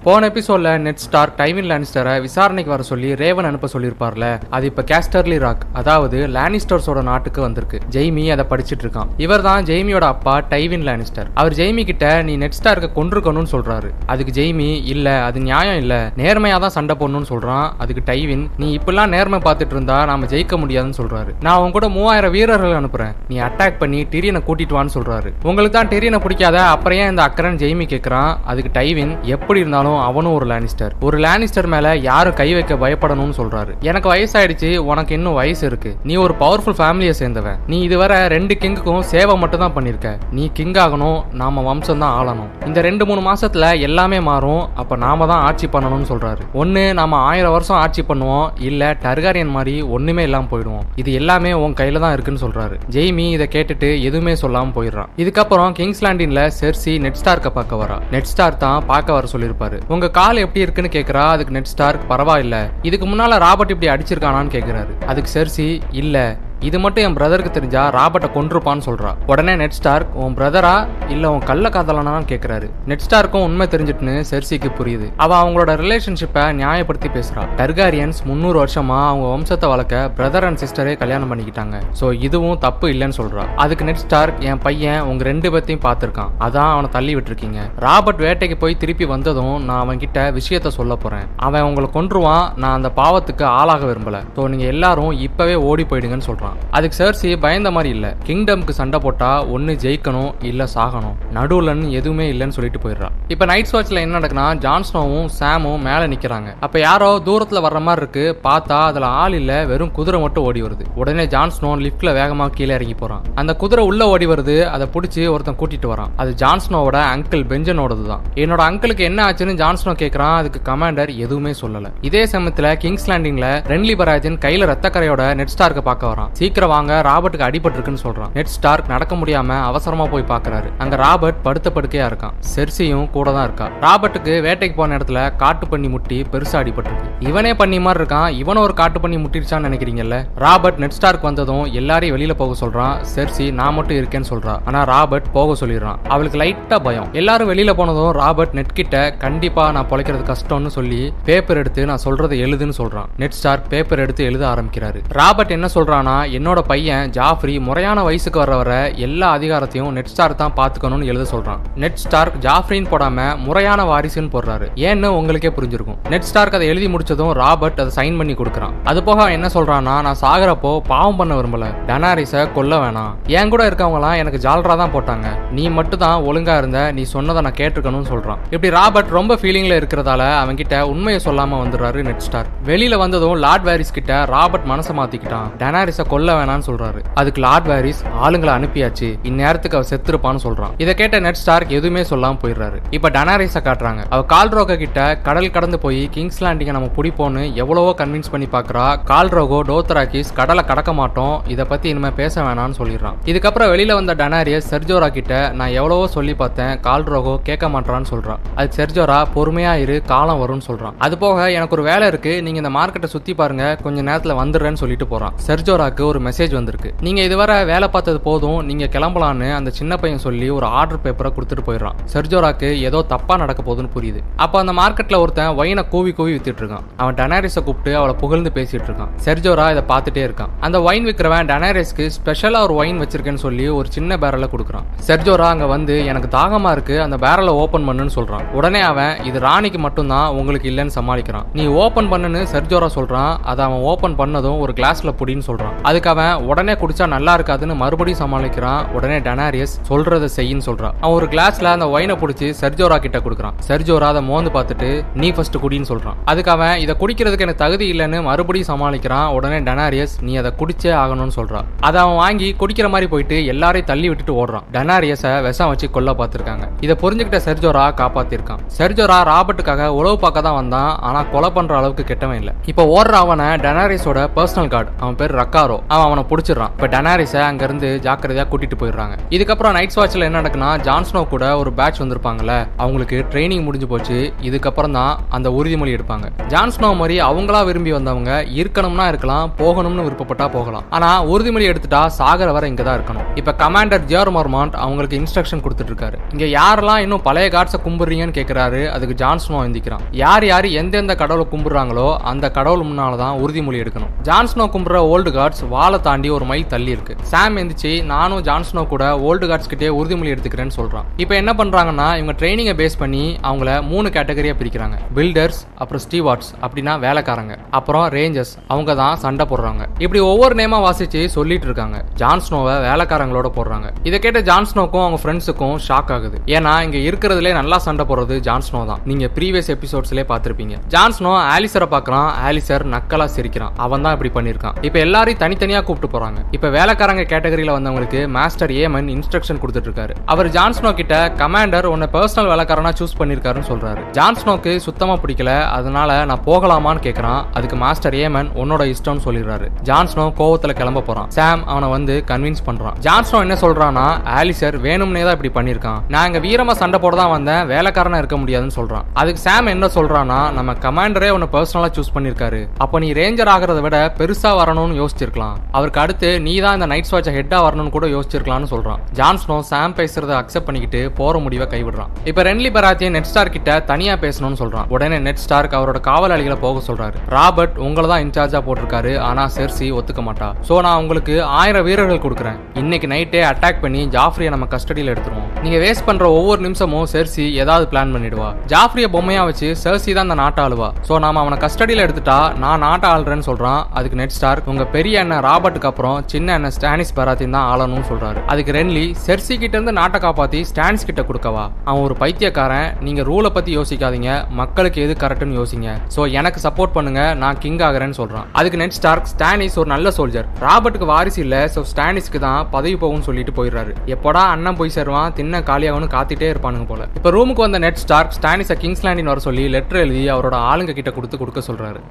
போன 0.05 0.27
எபிசோட்ல 0.29 0.69
நெட் 0.85 1.01
ஸ்டார் 1.03 1.31
டைவின் 1.37 1.67
லானிஸ்டரை 1.71 2.13
விசாரணைக்கு 2.23 2.71
வர 2.71 2.83
சொல்லி 2.89 3.09
ரேவன் 3.21 3.47
அனுப்ப 3.49 3.67
சொல்லியிருப்பார்ல. 3.73 4.25
அது 4.55 4.65
இப்ப 4.69 4.83
கேஸ்டர்லி 4.89 5.37
ராக் 5.43 5.61
அதாவது 5.79 6.17
லானிஸ்டர்ஸோட 6.37 7.01
நாட்டுக்கு 7.09 7.39
வந்திருக்கு. 7.45 7.77
ஜெய்மி 7.95 8.23
அதை 8.35 8.45
படிச்சுட்டு 8.49 8.83
இருக்கான். 8.85 9.11
இவர் 9.25 9.43
தான் 9.45 9.67
ஜெய்மியோட 9.69 10.07
அப்பா 10.13 10.33
டைவின் 10.53 10.83
லானிஸ்டர் 10.87 11.27
அவர் 11.41 11.53
ஜெய்மி 11.59 11.85
கிட்ட 11.91 12.07
நீ 12.29 12.33
நெட் 12.41 12.57
ஸ்டார்க்க 12.57 12.89
கொண்டிருக்கணும்னு 12.97 13.51
சொல்றாரு. 13.53 13.91
அதுக்கு 14.13 14.33
ஜெய்மி 14.39 14.67
இல்ல 14.93 15.13
அது 15.27 15.41
நியாயம் 15.47 15.79
இல்ல. 15.83 15.93
நேர்மையா 16.21 16.57
தான் 16.65 16.75
சண்டை 16.77 16.97
போடணும்னு 17.03 17.29
சொல்றான். 17.33 17.69
அதுக்கு 17.85 18.03
டைவின் 18.11 18.43
நீ 18.63 18.67
இப்பெல்லாம் 18.79 19.13
நேர்மை 19.15 19.39
பார்த்துட்டு 19.47 19.77
இருந்தா 19.77 19.99
நாம 20.11 20.29
ஜெயிக்க 20.35 20.59
முடியாதுன்னு 20.63 20.99
சொல்றாரு. 21.01 21.33
நான் 21.47 21.61
உன் 21.63 21.75
கூட 21.77 21.89
மூவாயிரம் 21.95 22.35
வீரர்கள் 22.37 22.77
அனுப்புறேன். 22.81 23.15
நீ 23.31 23.37
அட்டாக் 23.47 23.81
பண்ணி 23.85 24.01
டிரியனை 24.15 24.43
கூட்டிட்டு 24.49 24.77
வான்னு 24.79 24.95
சொல்றாரு. 24.97 25.31
உங்களுக்கு 25.49 25.77
தான் 25.79 25.93
டிரியனை 25.95 26.21
பிடிக்காத 26.27 26.59
அப்புறம் 26.75 27.01
ஏன் 27.05 27.11
இந்த 27.15 27.25
அக்கரன் 27.29 27.63
ஜெய்மி 27.65 27.87
கேட்கறான் 27.95 28.31
அதுக்கு 28.51 28.75
டைவின் 28.81 29.15
எப்படி 29.37 29.59
இருந்தாலும் 29.65 29.91
அவனும் 30.07 30.35
ஒரு 30.37 30.45
லானிஸ்டர் 30.51 30.93
ஒரு 31.07 31.17
லானிஸ்டர் 31.25 31.69
மேல 31.73 31.95
யாரும் 31.95 32.37
கை 32.39 32.53
வைக்க 32.53 32.75
பயப்படணும்னு 32.83 33.35
சொல்றாரு. 33.39 33.71
எனக்கு 33.89 34.11
வயசாயிடுச்சு 34.13 34.77
உனக்கு 34.77 35.15
இன்னும் 35.17 35.37
வயசு 35.39 35.65
இருக்கு. 35.69 35.95
நீ 36.09 36.15
ஒரு 36.15 36.35
பவர்ஃபுல் 36.43 36.77
ஃபேமிலியை 36.79 37.13
சேர்ந்தவன் 37.21 37.57
நீ 37.67 37.79
இதுவரை 37.81 38.27
ரெண்டு 38.35 38.57
கிங்குக்கும் 38.61 38.99
சேவை 38.99 39.37
மட்டும் 39.37 39.63
தான் 39.63 39.75
பண்ணிருக்க. 39.75 40.17
நீ 40.31 40.49
கிங் 40.59 40.73
ஆகணும் 40.73 41.19
நாம 41.41 41.61
வம்சம் 41.61 42.03
தான் 42.03 42.15
ஆளணும். 42.19 42.51
இந்த 42.65 42.81
ரெண்டு 42.81 43.05
மூணு 43.05 43.21
மாசத்துல 43.29 43.79
எல்லாமே 43.79 44.19
மாறும். 44.19 44.63
அப்ப 44.75 44.95
நாம 44.95 45.27
தான் 45.31 45.43
ஆட்சி 45.47 45.67
பண்ணணும்னு 45.67 46.09
சொல்றாரு. 46.11 46.41
ஒண்ணு 46.53 46.93
நாம 46.93 47.15
ஆயிரம் 47.15 47.51
வருஷம் 47.51 47.77
ஆட்சி 47.77 48.03
பண்ணுவோம். 48.07 48.47
இல்ல 48.59 48.91
டர்காரியன் 49.03 49.53
மாதிரி 49.55 49.81
ஒண்ணுமே 49.81 50.23
இல்லாம 50.23 50.47
போயிடுவோம். 50.51 50.85
இது 50.95 51.13
எல்லாமே 51.13 51.53
உன் 51.53 51.77
கையில 51.81 51.99
தான் 51.99 52.13
இருக்குன்னு 52.13 52.43
சொல்றாரு. 52.45 52.77
ஜெய்மி 52.95 53.25
இதை 53.37 53.47
கேட்டுட்டு 53.55 54.01
எதுவுமே 54.01 54.33
சொல்லாம 54.43 54.73
போயிடுறான். 54.77 55.09
இதுக்கப்புறம் 55.17 55.73
கிங்ஸ்லாண்டின்ல 55.79 56.49
செர்சி 56.59 56.99
நெட் 56.99 57.19
ஸ்டார்க்க 57.21 57.49
பார்க்க 57.59 57.81
வரா. 57.83 57.99
நெட் 58.11 58.29
ஸ்டார் 58.31 58.57
தான் 58.57 58.85
பார்க்க 58.85 59.13
வர 59.13 59.27
சொல்லியிருப்பாரு. 59.33 59.79
உங்க 59.87 60.09
கால் 60.09 60.37
எப்படி 60.37 60.59
இருக்குன்னு 60.59 60.91
கேக்குறா? 60.93 61.27
அதுக்கு 61.27 61.53
நெட் 61.53 61.63
ஸ்டார்க் 61.63 61.99
பரவாயில்ல. 62.09 62.71
இதுக்கு 62.81 63.07
முன்னால 63.07 63.39
ராபர்ட் 63.39 63.69
இப்படி 63.69 64.03
அடிச்சிருக்கானான்னு 64.03 64.53
கேக்குறாரு. 64.53 65.05
அதுக்கு 65.05 65.31
செர்சி 65.33 65.81
இல்ல. 65.91 66.35
இது 66.69 66.77
மட்டும் 66.83 67.05
என் 67.07 67.17
பிரதருக்கு 67.19 67.51
தெரிஞ்சா 67.57 67.81
ராபர்ட்டை 67.97 68.29
கொன்றுப்பான்னு 68.35 68.85
சொல்றா. 68.87 69.11
உடனே 69.31 69.53
நெட் 69.61 69.77
ஸ்டார்க் 69.77 70.11
உன் 70.23 70.35
பிரதரா 70.39 70.75
இல்ல 71.13 71.31
உன் 71.33 71.45
கள்ள 71.49 71.69
காதலனான்னு 71.75 72.27
கேக்குறாரு. 72.31 72.67
நெட் 72.89 73.05
ஸ்டார்க்கும் 73.05 73.45
உண்மை 73.47 73.65
தெரிஞ்சுட்டுன்னு 73.73 74.15
செர்சிக்கு 74.31 74.69
புரியுது. 74.79 75.07
அவ 75.23 75.31
அவங்களோட 75.41 75.71
ரிலேஷன்ஷிப்பை 75.83 76.43
நியாயப்படுத்தி 76.59 77.09
பேசுறா. 77.17 77.43
டர்காரியன்ஸ் 77.59 78.21
முந்நூறு 78.29 78.57
வருஷமா 78.63 78.99
அவங்க 79.09 79.25
வம்சத்தை 79.33 79.69
வளர்க்க 79.73 80.01
பிரதர் 80.17 80.47
அண்ட் 80.49 80.61
சிஸ்டரே 80.63 80.93
கல்யாணம் 81.03 81.31
பண்ணிக்கிட்டாங்க. 81.31 81.79
சோ 81.99 82.05
இதுவும் 82.27 82.59
தப்பு 82.65 82.87
இல்லைன்னு 82.93 83.17
சொல்றா. 83.21 83.45
அதுக்கு 83.63 83.87
நெட் 83.89 84.03
ஸ்டார்க் 84.05 84.39
என் 84.51 84.61
பையன் 84.67 85.01
உங்க 85.11 85.23
ரெண்டு 85.31 85.51
பேர்த்தையும் 85.55 85.83
பார்த்துருக்கான். 85.87 86.31
அதான் 86.47 86.71
அவனை 86.75 86.89
தள்ளி 86.97 87.15
விட்டுருக்கீங்க. 87.15 87.59
ராபர்ட் 87.85 88.23
வேட்டைக்கு 88.27 88.57
போய் 88.63 88.79
திருப்பி 88.83 89.07
வந்ததும் 89.13 89.57
நான் 89.67 89.81
அவன் 89.83 90.01
கிட்ட 90.03 90.19
விஷயத்த 90.39 90.71
சொல்ல 90.79 90.95
போறேன். 91.03 91.27
அவன் 91.47 91.67
உங்களை 91.69 91.89
கொன்றுவான். 91.97 92.45
நான் 92.63 92.77
அந்த 92.79 92.91
பாவத்துக்கு 93.01 93.45
ஆளாக 93.59 93.83
விரும்பல. 93.91 94.19
சோ 94.37 94.47
நீங்க 94.53 94.67
எல்லாரும் 94.75 95.13
இப்பவே 95.27 95.55
ஓடி 95.69 95.85
போயிடுங்கன்னு 95.91 96.29
சொல்றான். 96.31 96.52
அதுக்கு 96.71 96.97
சர்சி 97.03 97.39
பயந்த 97.39 97.71
மாதிரி 97.71 97.93
இல்ல. 97.95 98.15
கிங்டம்க்கு 98.25 98.69
சண்டை 98.69 98.99
போட்டா 98.99 99.45
ஒன்னு 99.45 99.73
ஜெயிக்கணும் 99.73 100.31
இல்ல 100.41 100.67
சாகணும். 100.75 101.15
நடுவுலன்னு 101.33 101.89
எதுவுமே 101.89 102.31
இல்லைன்னு 102.31 102.55
சொல்லிட்டு 102.57 102.81
போயிடுறா. 102.83 103.09
இப்ப 103.27 103.45
நைட் 103.45 103.71
வாட்ச்ல 103.71 103.99
என்ன 103.99 104.19
நடக்குன்னா 104.19 104.47
ஜான்ஸ்னோவும் 104.65 105.27
சாமும் 105.39 105.81
மேல 105.81 106.07
நிக்கிறாங்க. 106.07 106.49
அப்ப 106.59 106.79
யாரோ 106.79 107.21
தூரத்துல 107.25 107.61
வர்ற 107.65 107.81
மாதிரி 107.81 108.01
இருக்கு 108.01 108.39
பார்த்தா 108.49 108.77
அதுல 108.85 109.05
ஆள் 109.05 109.33
இல்ல 109.33 109.65
வெறும் 109.65 109.91
குதிரை 109.91 110.21
மட்டும் 110.21 110.43
ஓடி 110.43 110.61
வருது. 110.61 110.85
உடனே 110.95 111.25
ஜான்ஸ்னோ 111.25 111.71
லிப்ட்ல 111.85 112.11
வேகமா 112.19 112.47
கீழே 112.47 112.73
இறங்கி 112.73 112.93
போறான். 112.93 113.21
அந்த 113.35 113.55
குதிரை 113.55 113.85
உள்ள 113.85 114.07
ஓடி 114.07 114.25
வருது 114.25 114.63
அதை 114.63 114.87
பிடிச்சி 114.93 115.29
ஒருத்தன் 115.29 115.59
கூட்டிட்டு 115.61 115.89
வரான். 115.93 116.11
அது 116.15 116.35
ஜான்ஸ்னோவோட 116.37 116.97
அங்கிள் 117.13 117.43
பெஞ்சனோடது 117.51 118.07
தான். 118.07 118.21
என்னோட 118.35 118.61
அங்கிளுக்கு 118.69 118.99
என்ன 118.99 119.31
ஆச்சுன்னு 119.31 119.55
ஜான்ஸ்னோ 119.63 119.95
கேக்குறான் 120.03 120.35
அதுக்கு 120.35 120.61
கமாண்டர் 120.71 121.15
எதுவுமே 121.15 121.51
சொல்லல. 121.61 121.91
இதே 122.01 122.23
சமயத்துல 122.25 122.75
கிங்ஸ் 122.77 123.09
லேண்டிங்ல 123.11 123.47
ரென்லி 123.71 123.95
பராஜன் 124.01 124.37
கையில 124.45 124.69
ரத்தக்கரையோட 124.71 125.35
நெட் 125.35 125.53
ஸ்டார்க்கு 125.57 125.81
பார்க்க 125.81 126.11
வரான். 126.13 126.29
சீக்கிரம் 126.43 126.69
வாங்க 126.69 126.93
ராபர்ட்டுக்கு 127.05 127.45
அடிபட்டிருக்குன்னு 127.47 128.01
சொல்றான். 128.03 128.29
நெட் 128.33 128.51
ஸ்டார்க் 128.55 128.87
நடக்க 128.87 129.15
முடியாம 129.15 129.61
அவசரமா 129.63 130.05
போய் 130.05 130.25
பாக்குறாரு. 130.27 130.69
அங்க 130.77 130.95
ராபர்ட் 130.95 131.41
படுத்த 131.41 131.71
படுக்கையா 131.75 132.07
இருக்கான். 132.09 132.33
செர்சியும் 132.55 133.09
கூட 133.09 133.31
தான் 133.31 133.43
இருக்கா. 133.43 133.67
ராபர்ட்டுக்கு 133.81 134.33
வேட்டைக்கு 134.47 134.73
போன 134.75 134.97
இடத்துல 134.97 135.35
காட்டு 135.35 135.67
பண்ணி 135.67 135.87
முட்டி 135.87 136.25
பெருசா 136.31 136.51
அடிபட்டிருக்கு. 136.51 137.09
இவனே 137.19 137.53
பண்ணி 137.53 137.79
மாதிரி 137.79 138.03
இருக்கான். 138.03 138.29
இவனும் 138.29 138.63
ஒரு 138.63 138.73
காட்டு 138.73 138.99
பண்ணி 138.99 139.17
முட்டிருச்சான்னு 139.17 139.67
நினைக்கிறீங்கல்ல? 139.67 140.27
ராபர்ட் 140.35 140.77
நெட் 140.77 140.89
ஸ்டார்க் 140.89 141.21
வந்ததும் 141.21 141.63
எல்லாரையும் 141.73 142.17
வெளியில 142.17 142.33
போக 142.33 142.67
சொல்றான். 142.67 142.97
செர்சி 143.15 143.51
நான் 143.51 143.73
மட்டும் 143.73 143.97
இருக்கேன்னு 143.97 144.25
சொல்றா. 144.29 144.59
ஆனா 144.65 144.83
ராபர்ட் 144.83 145.31
போக 145.31 145.65
சொல்லிடுறான். 145.65 145.95
அவளுக்கு 146.07 146.39
லைட்டா 146.39 146.79
பயம். 146.79 147.07
எல்லாரும் 147.11 147.51
வெளியில 147.53 147.73
போனதும் 147.73 148.11
ராபர்ட் 148.11 148.53
நெட் 148.53 148.73
கிட்ட 148.73 149.15
கண்டிப்பா 149.25 149.71
நான் 149.71 149.89
பொழைக்கிறது 149.89 150.31
கஷ்டம்னு 150.31 150.67
சொல்லி 150.67 151.13
பேப்பர் 151.25 151.57
எடுத்து 151.57 151.85
நான் 151.85 152.03
சொல்றதை 152.05 152.39
எழுதுன்னு 152.47 152.73
சொல்றான். 152.77 153.09
நெட் 153.17 153.39
ஸ்டார் 153.39 153.67
பேப்பர் 153.67 153.99
எடுத்து 153.99 154.23
எழுத 154.23 154.47
ஆரம்பிக்கிறாரு. 154.47 155.01
ராபர்ட் 155.07 155.51
என்ன 155.51 155.67
சொல்றானா 155.75 156.31
என்னோட 156.37 156.59
பையன் 156.71 157.09
ஜாஃப்ரி 157.17 157.55
முறையான 157.67 158.03
வயசுக்கு 158.07 158.39
வர 158.41 158.53
வர 158.59 158.71
எல்லா 159.05 159.27
அதிகாரத்தையும் 159.37 159.91
நெட் 159.97 160.11
ஸ்டார் 160.11 160.35
தான் 160.41 160.53
பாத்துக்கணும்னு 160.59 161.09
எழுத 161.11 161.23
சொல்றான். 161.31 161.59
நெட் 161.83 161.99
ஸ்டார்க் 162.03 162.37
ஜாஃப்ரின்னு 162.45 162.91
போடாம 162.93 163.25
முறையான 163.45 163.81
வாரிசுன்னு 163.91 164.31
போடுறாரு. 164.35 164.67
ஏன்னு 164.89 165.09
உங்களுக்கே 165.19 165.51
புரிஞ்சிருக்கும். 165.57 165.99
நெட் 166.13 166.27
ஸ்டார்க் 166.29 166.57
அதை 166.57 166.67
எழுதி 166.73 166.87
முடிச்சதும் 166.93 167.31
ராபர்ட் 167.41 167.81
அதை 167.83 167.91
சைன் 167.97 168.17
பண்ணி 168.21 168.35
கொடுக்குறான். 168.41 168.75
அது 168.91 169.01
போக 169.09 169.27
என்ன 169.37 169.49
சொல்றான்னா 169.57 169.95
நான் 170.07 170.19
சாகுறப்போ 170.23 170.71
பாவம் 170.91 171.19
பண்ண 171.21 171.35
விரும்பல. 171.39 171.67
டனாரிஸ 171.89 172.45
கொல்ல 172.57 172.79
வேணாம். 172.83 173.11
என் 173.39 173.51
கூட 173.53 173.63
இருக்கவங்கலாம் 173.69 174.17
எனக்கு 174.21 174.41
ஜால்ரா 174.45 174.77
தான் 174.83 174.93
போட்டாங்க. 174.95 175.27
நீ 175.57 175.65
மட்டும் 175.79 176.03
தான் 176.05 176.25
ஒழுங்கா 176.29 176.55
இருந்த. 176.61 176.79
நீ 176.97 177.05
சொன்னதை 177.15 177.43
நான் 177.47 177.57
கேட்டிருக்கணும்னு 177.61 178.11
சொல்றான். 178.13 178.41
இப்படி 178.53 178.71
ராபர்ட் 178.79 179.15
ரொம்ப 179.19 179.37
ஃபீலிங்ல 179.41 179.79
இருக்கிறதால 179.81 180.21
அவன் 180.41 180.59
கிட்ட 180.63 180.75
உண்மையை 180.93 181.21
சொல்லாம 181.27 181.59
வந்துடுறாரு 181.63 182.01
நெட் 182.09 182.25
ஸ்டார் 182.27 182.49
வெளியில 182.71 182.97
வந்ததும் 183.03 183.37
லார்ட் 183.45 183.67
வாரிஸ் 183.69 183.95
கிட்ட 183.99 184.11
ராபர்ட் 184.35 184.67
மனசை 184.71 184.93
மாத்திக்கிட்டான். 184.99 185.47
டனாரிஸ 185.61 186.01
கொல்ல 186.13 186.37
வேணாம்னு 186.39 186.67
சொல்றாரு. 186.69 187.01
அதுக்கு 187.21 187.41
லார்ட் 187.47 187.69
வாரிஸ் 187.73 188.01
ஆளுங்களை 188.25 188.53
அனுப்பியாச்சு. 188.57 189.11
இந்நேரத்துக்கு 189.29 189.79
அவ 189.79 189.85
செத்துருப்பான்னு 189.91 190.43
சொல்றான். 190.47 190.73
இதை 190.83 190.93
கேட்ட 191.01 191.19
நெட் 191.27 191.41
ஸ்டார்க் 191.41 191.75
எதுவுமே 191.77 192.01
சொல்லாம 192.09 192.37
போயிடுறாரு. 192.41 192.77
இப்ப 192.97 193.09
டனாரிஸ 193.17 193.59
காட்டுறாங்க. 193.67 194.01
அவ 194.13 194.21
கால்ரோக 194.33 194.77
கிட்ட 194.83 195.01
கடல் 195.27 195.53
கடந்து 195.55 195.77
போய் 195.85 196.01
கிங்ஸ் 196.15 196.39
லேண்டிங்க 196.43 196.73
நம்ம 196.77 196.89
பிடிப்போம்னு 196.97 197.43
எவ்வளவோ 197.61 197.91
கன்வின்ஸ் 198.01 198.31
பண்ணி 198.33 198.47
பாக்குறா. 198.55 198.85
கால்ரோகோ 199.11 199.59
டோத்தராக்கிஸ் 199.69 200.31
கடலை 200.39 200.63
கடக்க 200.71 200.93
மாட்டோம். 200.99 201.35
இதை 201.53 201.65
பத்தி 201.71 201.87
இனிமே 201.93 202.11
பேச 202.19 202.41
வேணாம்னு 202.47 202.77
சொல்லிடுறான். 202.79 203.17
இதுக்கப்புறம் 203.31 203.71
வெளியில 203.73 203.93
வந்த 203.99 204.15
டனாரியஸ் 204.21 204.69
செர்ஜோரா 204.71 205.09
கிட்ட 205.17 205.33
நான் 205.59 205.75
எவ்வளவோ 205.79 206.07
சொல்லி 206.17 206.35
பார்த்தேன். 206.41 206.73
கால்ரோகோ 206.87 207.33
கேட்க 207.49 207.67
மாட்டான்னு 207.75 208.11
சொல்றான். 208.13 208.41
அது 208.55 208.69
செர்ஜோரா 208.79 209.19
பொறுமையா 209.35 209.73
இரு 209.83 209.97
காலம் 210.13 210.41
வரும்னு 210.43 210.67
சொல்றான். 210.69 210.97
அது 211.05 211.17
போக 211.23 211.51
எனக்கு 211.57 211.75
ஒரு 211.77 211.85
வேலை 211.89 212.07
இருக்கு. 212.13 212.33
நீங்க 212.47 212.61
இந்த 212.63 212.73
மார்க்கெட்டை 212.79 213.09
சுத்தி 213.15 213.33
பாருங்க. 213.41 213.65
கொஞ்ச 213.85 214.01
நேரத்துல 214.09 214.35
வந்துடுறேன்னு 214.41 214.81
சொல்லிட்டு 214.83 215.07
போறான். 215.13 215.33
செர்ஜோராக்கு 215.47 216.02
ஒரு 216.09 216.19
மெசேஜ் 216.27 216.53
வந்திருக்கு. 216.59 216.89
நீங்க 217.07 217.21
இதுவரை 217.29 217.57
வேலை 217.71 217.87
பார்த்தது 217.95 218.19
போதும் 218.27 218.59
நீங்க 218.69 218.85
கிளம்பலான்னு 218.95 219.49
அந்த 219.59 219.69
சின்ன 219.79 219.93
பையன் 220.03 220.23
சொல்லி 220.25 220.49
ஒரு 220.57 220.67
ஆர்டர் 220.79 221.01
பேப்பரை 221.05 221.31
கொடுத்துட்டு 221.35 221.65
போயிடுறான். 221.67 221.97
செர்ஜோராக்கு 222.13 222.69
ஏதோ 222.89 223.01
தப்பா 223.13 223.37
நடக்க 223.43 223.61
போகுதுன்னு 223.67 223.93
புரியுது. 223.95 224.21
அப்ப 224.45 224.59
அந்த 224.63 224.75
மார்க்கெட்ல 224.81 225.19
ஒருத்தன் 225.23 225.51
ஒயினை 225.61 225.83
கூவி 225.93 226.11
கூவி 226.19 226.31
வித்துட்டு 226.35 226.61
இருக்கான். 226.63 226.85
அவன் 227.01 227.17
டனாரிஸ 227.19 227.63
கூப்பிட்டு 227.67 227.91
அவளை 227.99 228.15
புகழ்ந்து 228.23 228.51
பேசிட்டு 228.57 228.87
இருக்கான். 228.89 229.11
செர்ஜோரா 229.25 229.65
இதை 229.75 229.83
பார்த்துட்டே 229.91 230.23
இருக்கான். 230.27 230.51
அந்த 230.67 230.77
ஒயின் 230.87 231.07
விற்கிறவன் 231.09 231.49
டனாரிஸ்க்கு 231.51 232.07
ஸ்பெஷலா 232.17 232.61
ஒரு 232.67 232.75
ஒயின் 232.81 233.01
வச்சிருக்கேன்னு 233.03 233.43
சொல்லி 233.45 233.67
ஒரு 233.79 233.87
சின்ன 233.97 234.17
பேரலை 234.23 234.49
கொடுக்குறான். 234.53 234.87
செர்ஜோரா 235.07 235.47
அங்க 235.53 235.65
வந்து 235.75 235.95
எனக்கு 236.11 236.29
தாகமா 236.37 236.71
இருக்கு 236.77 236.95
அந்த 237.05 237.17
பேரலை 237.25 237.53
ஓபன் 237.63 237.87
பண்ணுன்னு 237.89 238.15
சொல்றான். 238.17 238.45
உடனே 238.59 238.81
அவன் 238.91 239.13
இது 239.29 239.37
ராணிக்கு 239.47 239.81
மட்டும்தான் 239.85 240.27
உங்களுக்கு 240.39 240.69
இல்லைன்னு 240.71 240.95
சமாளிக்கிறான். 240.99 241.47
நீ 241.59 241.65
ஓபன் 241.83 242.09
பண்ணுன்னு 242.13 242.41
செர்ஜோரா 242.53 242.89
சொல்றான் 242.97 243.33
அதை 243.51 243.61
அவன் 243.67 243.83
ஓபன் 243.91 244.17
பண்ணதும் 244.21 244.59
ஒரு 244.65 244.73
கிளாஸ்ல 244.79 245.13
புடின்னு 245.19 245.47
சொல்றான். 245.49 245.75
அதுக்கு 245.93 246.11
அவன் 246.11 246.45
உடனே 246.51 246.73
குடிச்சா 246.81 247.05
நல்லா 247.13 247.31
இருக்காதுன்னு 247.37 247.73
மறுபடியும் 247.81 248.21
சமாளிக்கிறான். 248.21 248.83
உடனே 248.97 249.17
டனாரியஸ் 249.25 249.73
சொல்றதை 249.89 250.27
செய்யின்னு 250.35 250.63
சொல்றான். 250.67 250.93
அவன் 251.01 251.15
ஒரு 251.17 251.25
கிளாஸ்ல 251.33 251.67
அந்த 251.75 251.85
ஒயினை 251.95 252.15
பிடிச்சி 252.21 252.47
சர்ஜோரா 252.61 252.97
கிட்ட 253.03 253.17
கொடுக்குறான். 253.25 253.57
சர்ஜோரா 253.67 254.07
அதை 254.13 254.21
மோந்து 254.29 254.51
பார்த்துட்டு 254.55 254.89
நீ 255.21 255.27
ஃபர்ஸ்ட் 255.31 255.57
குடின்னு 255.63 255.89
சொல்றான். 255.89 256.17
அதுக்கு 256.31 256.51
அவன் 256.53 256.79
இதை 256.83 256.93
குடிக்கிறதுக்கு 257.01 257.45
எனக்கு 257.45 257.61
தகுதி 257.63 257.85
இல்லைன்னு 257.93 258.21
மறுபடியும் 258.29 258.69
சமாளிக்கிறான். 258.71 259.27
உடனே 259.37 259.59
டனாரியஸ் 259.67 260.15
நீ 260.27 260.33
அதை 260.41 260.51
குடிச்சே 260.61 260.91
ஆகணும்னு 261.01 261.35
சொல்றான். 261.39 261.67
அதை 261.89 261.99
அவன் 262.05 262.17
வாங்கி 262.23 262.49
குடிக்கிற 262.61 262.89
மாதிரி 262.95 263.09
போயிட்டு 263.13 263.37
எல்லாரையும் 263.53 263.89
தள்ளி 263.91 264.09
விட்டுட்டு 264.13 264.37
ஓடுறான். 264.41 264.65
டனாரியஸை 264.77 265.33
விஷம் 265.47 265.71
வச்சு 265.73 265.89
கொல்ல 265.97 266.15
பார்த்திருக்காங்க. 266.21 266.67
இதை 266.87 266.97
புரிஞ்சுக்கிட்ட 267.03 267.41
செர்ஜோரா 267.49 267.85
காப்பாத்திருக்கான். 268.01 268.63
செர்ஜோரா 268.79 269.19
ராபர்ட்டுக்காக 269.31 269.91
உழவு 269.99 270.19
பார்க்க 270.25 270.47
தான் 270.49 270.57
வந்தான். 270.61 270.91
ஆனா 271.09 271.21
கொலை 271.35 271.51
பண்ற 271.59 271.77
அளவுக்கு 271.81 272.05
கெட்டவன் 272.13 272.41
இல்ல. 272.43 272.53
இப்போ 272.73 272.85
ஓடுற 272.97 273.15
அவனை 273.25 273.49
டனாரியஸோட 273.67 274.27
பர்சனல் 274.39 274.73
கார்டு 274.75 274.91
அவன் 275.03 275.19
பேர் 275.21 275.39
ரக்காரோ. 275.43 275.79
அவன் 275.91 276.05
அவனை 276.07 276.23
பிடிச்சிடுறான். 276.31 276.71
இப்போ 276.75 276.87
டனாரிஸை 276.93 277.41
அங்கேருந்து 277.49 277.89
ஜாக்கிரதையாக 278.05 278.47
கூட்டிட்டு 278.51 278.77
போயிடுறாங்க. 278.81 279.15
இதுக்கப்புறம் 279.35 279.75
நைட்ஸ் 279.77 279.99
வாட்சில் 279.99 280.27
என்ன 280.27 280.41
நடக்குன்னா 280.41 280.71
ஜான்ஸ்னோ 280.87 281.23
கூட 281.33 281.43
ஒரு 281.61 281.73
பேட்ச் 281.79 282.01
வந்திருப்பாங்கல்ல 282.03 282.55
அவங்களுக்கு 282.83 283.17
ட்ரைனிங் 283.31 283.65
முடிஞ்சு 283.67 283.89
போச்சு. 283.93 284.17
இதுக்கப்புறம் 284.47 284.95
தான் 284.99 285.13
அந்த 285.37 285.47
உறுதிமொழி 285.57 285.95
எடுப்பாங்க. 285.97 286.27
ஜான்ஸ்னோ 286.53 286.91
மாதிரி 287.01 287.17
அவங்களா 287.29 287.61
விரும்பி 287.69 287.93
வந்தவங்க 287.97 288.31
இருக்கணும்னா 288.61 289.07
இருக்கலாம் 289.13 289.51
போகணும்னு 289.61 290.05
விருப்பப்பட்டா 290.07 290.47
போகலாம். 290.57 290.85
ஆனால் 290.97 291.27
உறுதிமொழி 291.33 291.67
எடுத்துட்டா 291.71 292.01
சாகர 292.19 292.49
வரை 292.57 292.69
இங்கே 292.73 292.85
தான் 292.89 292.97
இருக்கணும். 292.99 293.27
இப்போ 293.41 293.53
கமாண்டர் 293.63 294.07
ஜியர் 294.11 294.31
மர்மாண்ட் 294.37 294.77
அவங்களுக்கு 294.85 295.19
இன்ஸ்ட்ரக்ஷன் 295.21 295.63
கொடுத்துட்டு 295.65 295.93
இருக்காரு 295.93 296.17
இங்கே 296.33 296.49
யாரெல்லாம் 296.59 297.01
இன்னும் 297.05 297.25
பழைய 297.27 297.47
காட்ஸை 297.55 297.79
கும்பிடுறீங்கன்னு 297.87 298.37
கேட்குறாரு 298.39 298.81
அதுக்கு 298.95 299.15
ஜான்ஸ்னோ 299.23 299.61
எந்திக்கிறான் 299.67 300.03
யார் 300.23 300.45
யார் 300.51 300.67
எந்தெந்த 300.81 301.15
கடவுளை 301.21 301.45
கும்பிடுறாங்களோ 301.53 302.07
அந்த 302.31 302.45
கடவுள் 302.57 302.87
முன்னால 302.89 303.17
தான் 303.23 303.37
உறுதிமொழி 303.43 303.81
எடுக்கணும். 303.83 304.11
ஜான்ஸ்னோ 304.27 304.65
கும்பிட்ற 304.73 304.99
ஓல்டு 305.13 305.31
காட்ஸ் 305.39 305.63
வாழை 305.75 305.97
தாண்டி 306.07 306.29
ஒரு 306.37 306.45
மைல் 306.51 306.69
தள்ளி 306.73 306.91
இருக்கு 306.95 307.13
சாம் 307.31 307.57
எந்திரிச்சு 307.61 307.91
நானும் 308.13 308.41
ஜான்ஸ்னோ 308.47 308.81
கூட 308.93 309.03
ஓல்டு 309.27 309.45
கார்ட்ஸ் 309.49 309.71
கிட்டே 309.73 309.89
உறுதிமொழி 309.99 310.31
எடுத்துக்கிறேன்னு 310.33 310.75
சொல்றான். 310.79 311.05
இப்போ 311.23 311.33
என்ன 311.41 311.51
பண்றாங்கன்னா 311.59 312.07
இவங்க 312.19 312.33
ட்ரைனிங்கை 312.39 312.75
பேஸ் 312.81 312.97
பண்ணி 313.03 313.23
அவங்கள 313.49 313.69
மூணு 313.91 314.07
கேட்டகரியா 314.17 314.55
பிரிக்கிறாங்க. 314.61 314.97
பில்டர்ஸ் 315.17 315.61
அப்புறம் 315.81 316.03
ஸ்டீவார்ட்ஸ் 316.05 316.51
அப்படின்னா 316.63 316.95
வேலைக்காரங்க. 317.05 317.55
அப்புறம் 317.79 318.05
ரேஞ்சர்ஸ் 318.17 318.53
அவங்க 318.73 318.91
தான் 319.01 319.15
சண்டை 319.23 319.47
போடுறாங்க. 319.51 319.83
இப்படி 320.05 320.21
ஒவ்வொரு 320.31 320.55
நேமா 320.61 320.79
வாசிச்சு 320.87 321.21
சொல்லிட்டு 321.37 321.67
இருக்காங்க. 321.69 321.97
ஜான்ஸ்னோவை 322.21 322.75
வேலைக்காரங்களோட 322.87 323.49
போடுறாங்க. 323.57 323.89
இதை 324.09 324.19
கேட்ட 324.25 324.41
ஜான்ஸ்னோக்கும் 324.49 325.03
அவங்க 325.05 325.19
ஃப்ரெண்ட்ஸுக்கும் 325.23 325.77
ஷாக் 325.87 326.11
ஆகுது. 326.17 326.39
ஏன்னா 326.57 326.73
இங்க 326.87 326.97
இருக்கிறதுலே 327.09 327.53
நல்லா 327.59 327.79
சண்டை 327.87 328.05
போடுறது 328.11 328.37
ஜான்ஸ்னோ 328.49 328.83
தான். 328.91 329.01
நீங்க 329.11 329.25
ப்ரீவியஸ் 329.37 329.71
எபிசோட்ஸ்லேயே 329.75 330.27
பார்த்துருப்பீங்க. 330.33 330.77
ஜான்ஸ்னோ 330.95 331.33
ஆலிசரை 331.55 331.89
பார்க்கறான். 331.95 332.29
ஆலிசர் 332.49 332.85
நக்கலா 332.95 333.27
சிரிக்கிறான். 333.37 333.73
அவன் 333.87 334.05
தான் 334.07 334.15
இப்படி 334.17 334.33
பண்ணியிருக்கான். 334.37 334.77
இப்போ 334.89 334.99
எல்லாரையும் 335.07 335.41
தனித்தனியா 335.63 335.81
கூப்பிட்டு 335.87 336.09
போறாங்க. 336.13 336.39
இப்ப 336.55 336.69
வேலைக்காரங்க 336.75 337.23
கேட்டகரியில 337.31 337.73
வந்தவங்களுக்கு 337.75 338.21
மாஸ்டர் 338.37 338.71
ஏமன் 338.79 339.09
இன்ஸ்ட்ரக்ஷன் 339.13 339.59
கொடுத்துட்டு 339.61 339.87
இருக்காரு 339.89 340.13
அவர் 340.33 340.47
ஜான்ஸ்னோ 340.55 340.91
கிட்ட 340.97 341.15
கமாண்டர் 341.41 341.87
உன்னை 341.91 342.07
பர்சனல் 342.15 342.49
வேலைக்காரனா 342.51 342.91
சூஸ் 342.99 343.15
பண்ணிருக்காருன்னு 343.19 343.67
சொல்றாரு. 343.69 344.01
ஜான்ஸ்னோக்கு 344.17 344.71
சுத்தமா 344.85 345.15
பிடிக்கல 345.23 345.51
அதனால 345.77 346.09
நான் 346.29 346.43
போகலாமான்னு 346.47 347.03
கேக்குறான். 347.05 347.39
அதுக்கு 347.59 347.77
மாஸ்டர் 347.83 348.17
ஏமன் 348.23 348.49
உன்னோட 348.63 348.85
இஷ்டம்னு 348.93 349.23
சொல்லிடுறாரு. 349.27 349.69
ஜான்ஸ்னோ 349.89 350.25
கோவத்துல 350.41 350.75
கிளம்ப 350.81 351.03
போறான். 351.09 351.29
சாம் 351.37 351.63
அவனை 351.73 351.89
வந்து 351.95 352.17
கன்வின்ஸ் 352.31 352.65
பண்றான். 352.67 352.97
ஜான்ஸ்னோ 353.07 353.41
என்ன 353.45 353.57
சொல்றான்னா 353.63 354.05
ஆலிசர் 354.39 354.77
வேணும்னே 354.87 355.23
தான் 355.27 355.37
இப்படி 355.37 355.53
பண்ணிருக்கான். 355.59 356.01
நான் 356.15 356.27
இங்க 356.31 356.41
வீரமா 356.47 356.75
சண்டை 356.83 357.01
போட 357.05 357.15
தான் 357.21 357.33
வந்தேன். 357.37 357.63
வேலைக்காரனா 357.73 358.21
இருக்க 358.23 358.39
முடியாதுன்னு 358.43 358.77
சொல்றான். 358.79 359.07
அதுக்கு 359.23 359.43
சாம் 359.47 359.73
என்ன 359.75 359.91
சொல்றான்னா 359.97 360.41
நம்ம 360.59 360.77
கமாண்டரே 360.87 361.31
உன்னை 361.37 361.49
பர்சனலா 361.57 361.91
சூஸ் 361.99 362.13
பண்ணிருக்காரு. 362.17 362.61
அப்ப 362.85 363.03
நீ 363.05 363.09
ரேஞ்சர் 363.21 363.53
ஆகிறத 363.55 363.81
விட 363.87 363.97
பெருசா 364.21 364.53
வரணும்னு 364.61 364.99
யோசிச்சிருக்கலாம். 365.01 365.52
அவருக்கு 365.77 366.01
அடுத்து 366.03 366.29
நீ 366.47 366.53
தான் 366.65 366.77
இந்த 366.77 366.87
நைட் 366.93 367.11
வாட்சை 367.13 367.33
ஹெட்டா 367.37 367.57
வரணும்னு 367.65 367.93
கூட 367.95 368.05
யோசிச்சிருக்கலாம்னு 368.15 368.69
சொல்றான். 368.73 368.99
ஜான்ஸ்னோ 369.19 369.57
சாம் 369.71 369.95
பேசுறத 369.99 370.31
அக்செப்ட் 370.41 370.67
பண்ணிக்கிட்டு 370.67 371.01
போற 371.19 371.39
முடிவை 371.45 371.67
கைவிடுறான். 371.73 372.11
இப்ப 372.29 372.43
ரென்லி 372.49 372.69
பராத்திய 372.77 373.09
நெட் 373.15 373.29
ஸ்டார் 373.31 373.53
கிட்ட 373.55 373.79
தனியா 373.91 374.15
பேசணும்னு 374.23 374.59
சொல்றான். 374.61 374.87
உடனே 374.95 375.19
நெட் 375.27 375.41
ஸ்டார்க் 375.43 375.77
அவரோட 375.79 376.01
காவலாளிகளை 376.09 376.57
போக 376.65 376.81
சொல்றாரு. 376.89 377.17
ராபர்ட் 377.35 377.77
உங்களை 377.87 378.07
தான் 378.13 378.23
இன்சார்ஜா 378.25 378.61
போட்டிருக்காரு. 378.67 379.13
ஆனா 379.29 379.45
செர்சி 379.57 379.89
ஒத்துக்க 379.99 380.23
மாட்டா. 380.29 380.49
சோ 380.69 380.81
நான் 380.87 380.99
உங்களுக்கு 381.03 381.35
ஆயிரம் 381.61 381.85
வீரர்கள் 381.89 382.23
கொடுக்குறேன். 382.25 382.59
இன்னைக்கு 382.81 383.09
நைட்டே 383.13 383.43
அட்டாக் 383.51 383.81
பண்ணி 383.85 384.03
ஜாஃப்ரியை 384.17 384.51
நம்ம 384.55 384.67
கஸ்டடியில் 384.75 385.13
எடுத்துருவோம். 385.13 385.49
நீங்க 385.65 385.77
வேஸ்ட் 385.85 386.07
பண்ற 386.09 386.25
ஒவ்வொரு 386.39 386.61
நிமிஷமும் 386.67 387.07
செர்சி 387.13 387.45
ஏதாவது 387.63 387.87
பிளான் 387.93 388.13
பண்ணிடுவா. 388.15 388.49
ஜாஃப்ரிய 388.73 389.07
பொம்மையா 389.15 389.43
வச்சு 389.49 389.69
செர்சி 389.83 390.11
தான் 390.17 390.25
அந்த 390.27 390.37
நாட்டை 390.43 390.61
ஆளுவா. 390.65 390.89
சோ 391.07 391.13
நாம 391.25 391.41
அவனை 391.43 391.57
கஸ்டடியில் 391.65 392.05
எடுத்துட்டா 392.05 392.39
நான் 392.63 392.83
நாட்டை 392.87 393.07
ஆளுறேன்னு 393.13 393.47
சொல்றான். 393.49 393.81
அதுக்கு 393.99 394.19
நெட் 394.21 394.35
ஸ்டார்க் 394.37 394.71
உங்க 394.73 394.85
பெரிய 394.95 395.21
அண்ணன் 395.23 395.42
ராபர்ட்டுக்கு 395.45 395.89
அப்புறம் 395.91 396.17
சின்ன 396.33 396.53
அண்ணன் 396.57 396.75
ஸ்டானிஸ் 396.77 397.13
பராத்தின் 397.19 397.55
தான் 397.57 397.67
ஆளணும்னு 397.71 398.07
சொல்றாரு. 398.11 398.39
அதுக்கு 398.51 398.75
ரென்லி 398.77 399.05
செர்சி 399.25 399.55
கிட்ட 399.63 399.73
இருந்து 399.77 399.93
நாட்டை 399.99 400.19
காப்பாத்தி 400.25 400.59
ஸ்டான்ஸ் 400.71 401.07
கிட்ட 401.09 401.21
கொடுக்கவா? 401.29 401.65
அவன் 401.89 402.03
ஒரு 402.07 402.17
பைத்தியக்காரன் 402.23 402.89
நீங்க 403.07 403.21
ரூலை 403.29 403.51
பத்தி 403.57 403.71
யோசிக்காதீங்க 403.79 404.31
மக்களுக்கு 404.61 405.01
எது 405.05 405.15
கரெக்ட்னு 405.23 405.59
யோசிங்க. 405.61 405.97
சோ 406.15 406.21
எனக்கு 406.39 406.61
சப்போர்ட் 406.67 406.95
பண்ணுங்க 406.97 407.21
நான் 407.43 407.59
கிங் 407.65 407.81
ஆகிறேன்னு 407.89 408.19
சொல்றான். 408.21 408.47
அதுக்கு 408.61 408.81
நெட் 408.83 408.97
ஸ்டார்க் 408.99 409.29
ஸ்டானிஸ் 409.33 409.77
ஒரு 409.83 409.91
நல்ல 409.95 410.13
சோல்ஜர் 410.19 410.47
ராபர்ட்டுக்கு 410.65 411.11
வாரிசு 411.13 411.41
இல்ல 411.45 411.57
சோ 411.75 411.83
ஸ்டானிஸ்க்கு 411.91 412.41
தான் 412.47 412.61
பதவி 412.75 412.95
போகும்னு 413.03 413.27
சொல்லிட்டு 413.29 413.55
போயிடுறாரு. 413.59 413.93
எப்படா 414.15 414.43
அண்ணன் 414.55 414.79
போய் 414.81 414.95
சேருவான் 414.97 415.37
தின்ன 415.39 415.63
காலியாகனு 415.71 416.09
காத்திட்டே 416.17 416.51
இருப்பானுங்க 416.53 416.87
போல. 416.91 417.07
இப்ப 417.19 417.31
ரூமுக்கு 417.37 417.65
வந்த 417.67 417.81
நெட் 417.85 418.01
ஸ்டார்க் 418.05 418.35
ஸ்டானிஸை 418.39 418.77
கிங்ஸ்லாண்டின் 418.83 419.31
வர 419.33 419.41
சொல்லி 419.47 419.65
லெட்டர் 419.77 420.03
எழுதி 420.05 420.25
அவரோட 420.35 420.57
ஆளுங்க 420.71 420.93
கிட்ட 420.99 421.13
கொடுத்து 421.17 421.39
கொடுக்க 421.41 421.61
சொல்றாரு. 421.69 422.01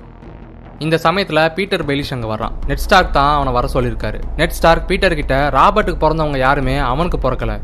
இந்த 0.85 0.97
சமயத்துல 1.03 1.41
பீட்டர் 1.57 1.85
பெலிஷ் 1.89 2.13
அங்க 2.15 2.29
வர்றான். 2.33 2.55
நெட் 2.67 2.83
ஸ்டார்க் 2.85 3.17
தான் 3.17 3.35
அவனை 3.35 3.53
வர 3.59 3.67
சொல்லியிருக்காரு. 3.75 4.19
நெட் 4.37 4.57
ஸ்டார்க் 4.59 4.89
பீட்டர் 4.91 5.15
கிட்ட 5.21 5.37
ராபர்ட்டுக்கு 5.59 6.01
பிறந்தவங்க 6.05 6.39
யாருமே 6.47 6.77
அவனுக்கு 6.93 7.19
பிறக்கல. 7.25 7.55